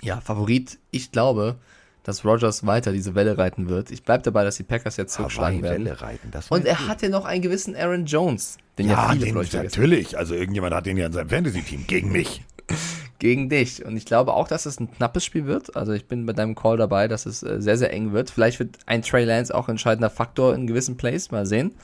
ja, 0.01 0.21
Favorit. 0.21 0.79
Ich 0.91 1.11
glaube, 1.11 1.57
dass 2.03 2.25
Rogers 2.25 2.65
weiter 2.65 2.91
diese 2.91 3.15
Welle 3.15 3.37
reiten 3.37 3.69
wird. 3.69 3.91
Ich 3.91 4.03
bleibe 4.03 4.23
dabei, 4.23 4.43
dass 4.43 4.57
die 4.57 4.63
Packers 4.63 4.97
jetzt 4.97 5.13
zurückschlagen 5.13 5.59
Hawaii 5.59 5.71
werden. 5.71 5.85
Welle 5.85 6.01
reiten, 6.01 6.31
das 6.31 6.49
Und 6.49 6.65
er 6.65 6.75
gut. 6.75 6.87
hat 6.87 7.01
ja 7.01 7.09
noch 7.09 7.25
einen 7.25 7.41
gewissen 7.41 7.75
Aaron 7.75 8.05
Jones, 8.05 8.57
den 8.77 8.87
ja, 8.87 8.93
ja, 8.93 9.11
viele 9.11 9.43
den, 9.43 9.63
natürlich. 9.63 10.17
Also 10.17 10.33
irgendjemand 10.33 10.73
hat 10.73 10.85
den 10.85 10.97
ja 10.97 11.07
in 11.07 11.13
seinem 11.13 11.29
Fantasy-Team 11.29 11.87
gegen 11.87 12.11
mich. 12.11 12.43
gegen 13.19 13.49
dich. 13.49 13.85
Und 13.85 13.95
ich 13.97 14.05
glaube 14.05 14.33
auch, 14.33 14.47
dass 14.47 14.65
es 14.65 14.79
ein 14.79 14.91
knappes 14.91 15.23
Spiel 15.25 15.45
wird. 15.45 15.75
Also 15.75 15.91
ich 15.91 16.07
bin 16.07 16.25
bei 16.25 16.33
deinem 16.33 16.55
Call 16.55 16.77
dabei, 16.77 17.07
dass 17.07 17.25
es 17.25 17.43
äh, 17.43 17.61
sehr, 17.61 17.77
sehr 17.77 17.93
eng 17.93 18.13
wird. 18.13 18.29
Vielleicht 18.31 18.59
wird 18.59 18.77
ein 18.85 19.01
Trey 19.01 19.25
Lance 19.25 19.53
auch 19.53 19.67
ein 19.67 19.71
entscheidender 19.71 20.09
Faktor 20.09 20.55
in 20.55 20.67
gewissen 20.67 20.97
Plays. 20.97 21.31
Mal 21.31 21.45
sehen. 21.45 21.75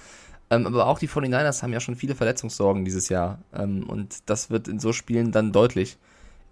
Ähm, 0.50 0.68
aber 0.68 0.88
auch 0.88 1.00
die 1.00 1.10
49ers 1.10 1.64
haben 1.64 1.74
ja 1.74 1.80
schon 1.80 1.96
viele 1.96 2.16
Verletzungssorgen 2.16 2.86
dieses 2.86 3.10
Jahr. 3.10 3.40
Ähm, 3.54 3.84
und 3.88 4.30
das 4.30 4.50
wird 4.50 4.68
in 4.68 4.80
so 4.80 4.94
Spielen 4.94 5.32
dann 5.32 5.52
deutlich. 5.52 5.98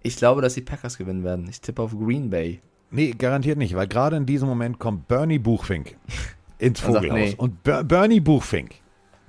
Ich 0.02 0.16
glaube, 0.16 0.42
dass 0.42 0.54
die 0.54 0.60
Packers 0.60 0.98
gewinnen 0.98 1.24
werden. 1.24 1.46
Ich 1.48 1.60
tippe 1.60 1.82
auf 1.82 1.92
Green 1.92 2.30
Bay. 2.30 2.60
Nee, 2.90 3.12
garantiert 3.12 3.58
nicht, 3.58 3.74
weil 3.74 3.88
gerade 3.88 4.16
in 4.16 4.26
diesem 4.26 4.48
Moment 4.48 4.78
kommt 4.78 5.08
Bernie 5.08 5.38
Buchfink 5.38 5.96
ins 6.58 6.80
sagt, 6.80 6.94
Vogelhaus. 6.94 7.18
nee. 7.18 7.34
Und 7.36 7.62
Ber 7.62 7.82
Bernie 7.82 8.20
Buchfink, 8.20 8.76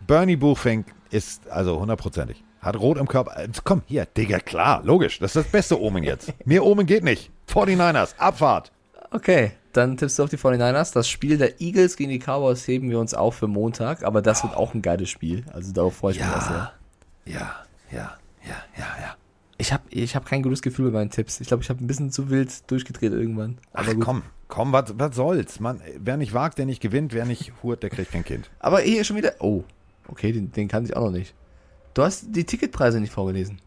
Bernie 0.05 0.35
Buchfink 0.35 0.87
ist 1.09 1.47
also 1.49 1.79
hundertprozentig. 1.79 2.43
Hat 2.65 2.79
Rot 2.79 2.97
im 2.97 3.07
Körper. 3.07 3.37
Äh, 3.37 3.47
Komm, 3.63 3.83
hier, 3.85 4.07
Digga, 4.07 4.39
klar, 4.39 4.81
logisch. 4.83 5.19
Das 5.19 5.35
ist 5.35 5.45
das 5.45 5.51
beste 5.51 5.79
Omen 5.79 6.03
jetzt. 6.03 6.33
Mehr 6.45 6.65
Omen 6.65 6.87
geht 6.87 7.03
nicht. 7.03 7.29
49ers, 7.47 8.17
Abfahrt. 8.17 8.71
Okay, 9.11 9.51
dann 9.71 9.97
tippst 9.97 10.17
du 10.17 10.23
auf 10.23 10.31
die 10.31 10.37
49ers. 10.37 10.91
Das 10.91 11.07
Spiel 11.07 11.37
der 11.37 11.61
Eagles 11.61 11.95
gegen 11.95 12.09
die 12.09 12.17
Cowboys 12.17 12.67
heben 12.67 12.89
wir 12.89 12.99
uns 12.99 13.13
auf 13.13 13.35
für 13.35 13.47
Montag. 13.47 14.03
Aber 14.03 14.23
das 14.23 14.43
wird 14.43 14.55
auch 14.55 14.73
ein 14.73 14.81
geiles 14.81 15.09
Spiel. 15.11 15.45
Also 15.53 15.73
darauf 15.73 15.95
freue 15.95 16.13
ich 16.13 16.19
mich 16.19 16.27
auch 16.27 16.41
sehr. 16.41 16.71
Ja, 17.25 17.55
ja, 17.91 18.17
ja, 18.43 18.55
ja, 18.77 18.87
ja. 18.99 19.15
Ich 19.57 19.71
habe 19.71 19.83
ich 19.89 20.15
hab 20.15 20.25
kein 20.25 20.41
gutes 20.41 20.63
Gefühl 20.63 20.89
bei 20.89 20.97
meinen 20.99 21.11
Tipps. 21.11 21.39
Ich 21.39 21.47
glaube, 21.47 21.61
ich 21.61 21.69
habe 21.69 21.83
ein 21.83 21.87
bisschen 21.87 22.11
zu 22.11 22.31
wild 22.31 22.69
durchgedreht 22.69 23.13
irgendwann. 23.13 23.59
Ach 23.73 23.83
Aber 23.83 23.93
gut. 23.93 24.03
komm, 24.03 24.23
komm, 24.47 24.73
was, 24.73 24.93
was 24.97 25.15
soll's? 25.15 25.59
Man, 25.59 25.81
wer 25.99 26.17
nicht 26.17 26.33
wagt, 26.33 26.57
der 26.57 26.65
nicht 26.65 26.81
gewinnt. 26.81 27.13
Wer 27.13 27.25
nicht 27.25 27.53
hurt, 27.61 27.83
der 27.83 27.91
kriegt 27.91 28.11
kein 28.11 28.25
Kind. 28.25 28.49
Aber 28.59 28.79
hier 28.79 29.03
schon 29.03 29.17
wieder. 29.17 29.35
Oh, 29.39 29.63
okay, 30.07 30.31
den, 30.31 30.51
den 30.51 30.67
kann 30.67 30.83
ich 30.83 30.95
auch 30.95 31.03
noch 31.03 31.11
nicht. 31.11 31.35
Du 31.95 32.03
hast 32.03 32.25
die 32.27 32.43
Ticketpreise 32.43 32.99
nicht 32.99 33.13
vorgelesen. 33.13 33.61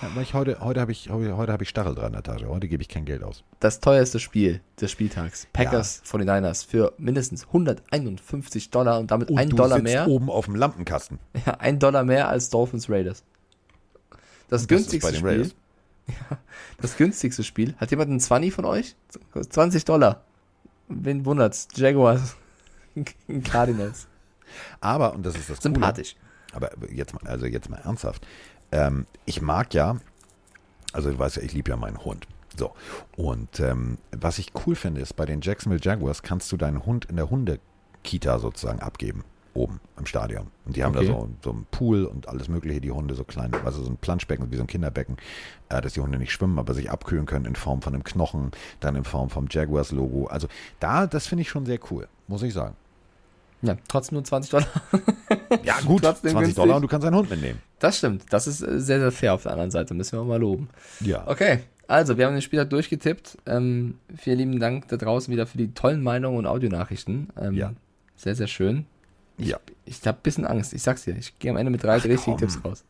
Ja, 0.00 0.22
ich 0.22 0.32
heute 0.32 0.60
heute 0.60 0.80
habe 0.80 0.90
ich, 0.90 1.10
heute, 1.10 1.36
heute 1.36 1.52
hab 1.52 1.60
ich 1.60 1.68
Stachel 1.68 1.94
dran 1.94 2.14
Tasche. 2.22 2.48
Heute 2.48 2.66
gebe 2.66 2.82
ich 2.82 2.88
kein 2.88 3.04
Geld 3.04 3.22
aus. 3.22 3.44
Das 3.60 3.80
teuerste 3.80 4.18
Spiel 4.20 4.62
des 4.80 4.90
Spieltags. 4.90 5.46
Packers 5.52 6.02
49ers 6.06 6.66
für 6.66 6.94
mindestens 6.96 7.46
151 7.48 8.70
Dollar 8.70 8.98
und 8.98 9.10
damit 9.10 9.36
ein 9.36 9.50
du 9.50 9.56
Dollar 9.56 9.80
mehr. 9.80 10.08
oben 10.08 10.30
auf 10.30 10.46
dem 10.46 10.54
Lampenkasten. 10.56 11.18
Ja, 11.44 11.58
ein 11.58 11.78
Dollar 11.78 12.04
mehr 12.04 12.28
als 12.28 12.48
Dolphins 12.48 12.88
Raiders. 12.88 13.22
Das 14.48 14.62
Das 14.62 14.68
günstigste 14.68 14.96
ist 14.96 15.02
bei 15.02 15.10
den 15.10 15.18
Spiel. 15.18 15.30
Raiders. 15.42 15.54
Ja, 16.08 16.38
das 16.80 16.96
günstigste 16.96 17.42
Spiel. 17.42 17.74
Hat 17.78 17.90
jemand 17.90 18.10
einen 18.10 18.20
20 18.20 18.54
von 18.54 18.64
euch? 18.64 18.94
20 19.34 19.84
Dollar. 19.84 20.22
Wen 20.88 21.26
wundert's? 21.26 21.66
Jaguars. 21.74 22.36
Cardinals. 23.44 24.06
Aber, 24.80 25.12
und 25.14 25.26
das 25.26 25.34
ist 25.34 25.50
das 25.50 25.58
Coole, 25.60 25.74
Sympathisch. 25.74 26.14
Aber 26.56 26.70
jetzt 26.90 27.14
mal, 27.14 27.30
also 27.30 27.46
jetzt 27.46 27.68
mal 27.70 27.78
ernsthaft. 27.78 28.26
Ähm, 28.72 29.06
ich 29.26 29.40
mag 29.40 29.74
ja, 29.74 29.96
also 30.92 31.10
du 31.10 31.18
weißt 31.18 31.36
ja, 31.36 31.42
ich 31.42 31.52
liebe 31.52 31.70
ja 31.70 31.76
meinen 31.76 32.04
Hund. 32.04 32.26
So. 32.56 32.72
Und 33.16 33.60
ähm, 33.60 33.98
was 34.12 34.38
ich 34.38 34.52
cool 34.66 34.74
finde, 34.74 35.00
ist, 35.02 35.14
bei 35.14 35.26
den 35.26 35.40
Jacksonville 35.42 35.82
Jaguars 35.82 36.22
kannst 36.22 36.50
du 36.52 36.56
deinen 36.56 36.84
Hund 36.86 37.04
in 37.04 37.16
der 37.16 37.28
Hundekita 37.30 38.38
sozusagen 38.38 38.80
abgeben. 38.80 39.24
Oben 39.52 39.80
im 39.98 40.04
Stadion. 40.04 40.48
Und 40.66 40.76
die 40.76 40.84
haben 40.84 40.94
Okay. 40.94 41.06
da 41.06 41.12
so, 41.12 41.28
so 41.42 41.50
einen 41.50 41.66
Pool 41.70 42.04
und 42.04 42.28
alles 42.28 42.48
Mögliche, 42.48 42.78
die 42.82 42.90
Hunde 42.90 43.14
so 43.14 43.24
klein, 43.24 43.52
also 43.64 43.82
so 43.82 43.90
ein 43.90 43.96
Planschbecken, 43.96 44.50
wie 44.52 44.56
so 44.56 44.62
ein 44.62 44.66
Kinderbecken, 44.66 45.16
äh, 45.70 45.80
dass 45.80 45.94
die 45.94 46.00
Hunde 46.00 46.18
nicht 46.18 46.30
schwimmen, 46.32 46.58
aber 46.58 46.74
sich 46.74 46.90
abkühlen 46.90 47.24
können 47.24 47.46
in 47.46 47.56
Form 47.56 47.80
von 47.80 47.94
einem 47.94 48.04
Knochen, 48.04 48.50
dann 48.80 48.96
in 48.96 49.04
Form 49.04 49.30
vom 49.30 49.46
Jaguars-Logo. 49.50 50.26
Also 50.26 50.48
da, 50.78 51.06
das 51.06 51.26
finde 51.26 51.40
ich 51.42 51.48
schon 51.48 51.64
sehr 51.64 51.78
cool, 51.90 52.06
muss 52.28 52.42
ich 52.42 52.52
sagen. 52.52 52.76
Ja, 53.62 53.76
trotzdem 53.88 54.16
nur 54.16 54.24
20 54.24 54.50
Dollar. 54.50 54.66
Ja, 55.62 55.80
gut, 55.84 56.02
Trotzdem 56.02 56.30
20 56.32 56.34
günstig. 56.34 56.54
Dollar 56.56 56.76
und 56.76 56.82
du 56.82 56.88
kannst 56.88 57.04
deinen 57.06 57.16
Hund 57.16 57.30
mitnehmen. 57.30 57.60
Das 57.78 57.98
stimmt. 57.98 58.24
Das 58.30 58.46
ist 58.46 58.60
äh, 58.62 58.78
sehr, 58.80 59.00
sehr 59.00 59.12
fair 59.12 59.34
auf 59.34 59.42
der 59.44 59.52
anderen 59.52 59.70
Seite. 59.70 59.94
Müssen 59.94 60.12
wir 60.12 60.20
auch 60.20 60.26
mal 60.26 60.38
loben. 60.40 60.68
Ja. 61.00 61.26
Okay, 61.26 61.60
also 61.88 62.18
wir 62.18 62.26
haben 62.26 62.34
den 62.34 62.42
Spieltag 62.42 62.70
durchgetippt. 62.70 63.38
Ähm, 63.46 63.98
vielen 64.16 64.38
lieben 64.38 64.60
Dank 64.60 64.88
da 64.88 64.96
draußen 64.96 65.32
wieder 65.32 65.46
für 65.46 65.58
die 65.58 65.72
tollen 65.72 66.02
Meinungen 66.02 66.38
und 66.38 66.46
Audionachrichten. 66.46 67.28
Ähm, 67.40 67.54
Ja. 67.54 67.72
Sehr, 68.16 68.34
sehr 68.34 68.46
schön. 68.46 68.86
Ja. 69.38 69.58
Ich 69.84 70.00
habe 70.06 70.18
ein 70.18 70.22
bisschen 70.22 70.46
Angst. 70.46 70.72
Ich 70.74 70.82
sag's 70.82 71.04
dir. 71.04 71.16
Ich 71.16 71.38
gehe 71.38 71.50
am 71.50 71.56
Ende 71.56 71.70
mit 71.70 71.82
drei 71.82 71.96
richtigen 71.96 72.36
komm. 72.36 72.38
Tipps 72.38 72.58
raus. 72.64 72.84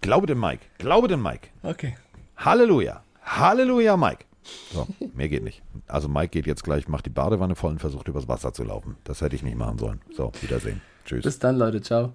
Glaube 0.00 0.26
dem 0.26 0.40
Mike. 0.40 0.64
Glaube 0.78 1.08
dem 1.08 1.22
Mike. 1.22 1.48
Okay. 1.62 1.94
Halleluja. 2.36 3.02
Halleluja, 3.24 3.96
Mike. 3.96 4.24
So, 4.72 4.86
mehr 5.14 5.28
geht 5.28 5.42
nicht. 5.42 5.62
Also 5.86 6.08
Mike 6.08 6.28
geht 6.28 6.46
jetzt 6.46 6.64
gleich, 6.64 6.88
macht 6.88 7.06
die 7.06 7.10
Badewanne 7.10 7.54
voll 7.56 7.72
und 7.72 7.80
versucht 7.80 8.08
übers 8.08 8.28
Wasser 8.28 8.52
zu 8.52 8.64
laufen. 8.64 8.96
Das 9.04 9.20
hätte 9.20 9.36
ich 9.36 9.42
nicht 9.42 9.56
machen 9.56 9.78
sollen. 9.78 10.00
So, 10.16 10.32
Wiedersehen. 10.40 10.80
Tschüss. 11.04 11.24
Bis 11.24 11.38
dann, 11.38 11.56
Leute. 11.56 11.80
Ciao. 11.80 12.12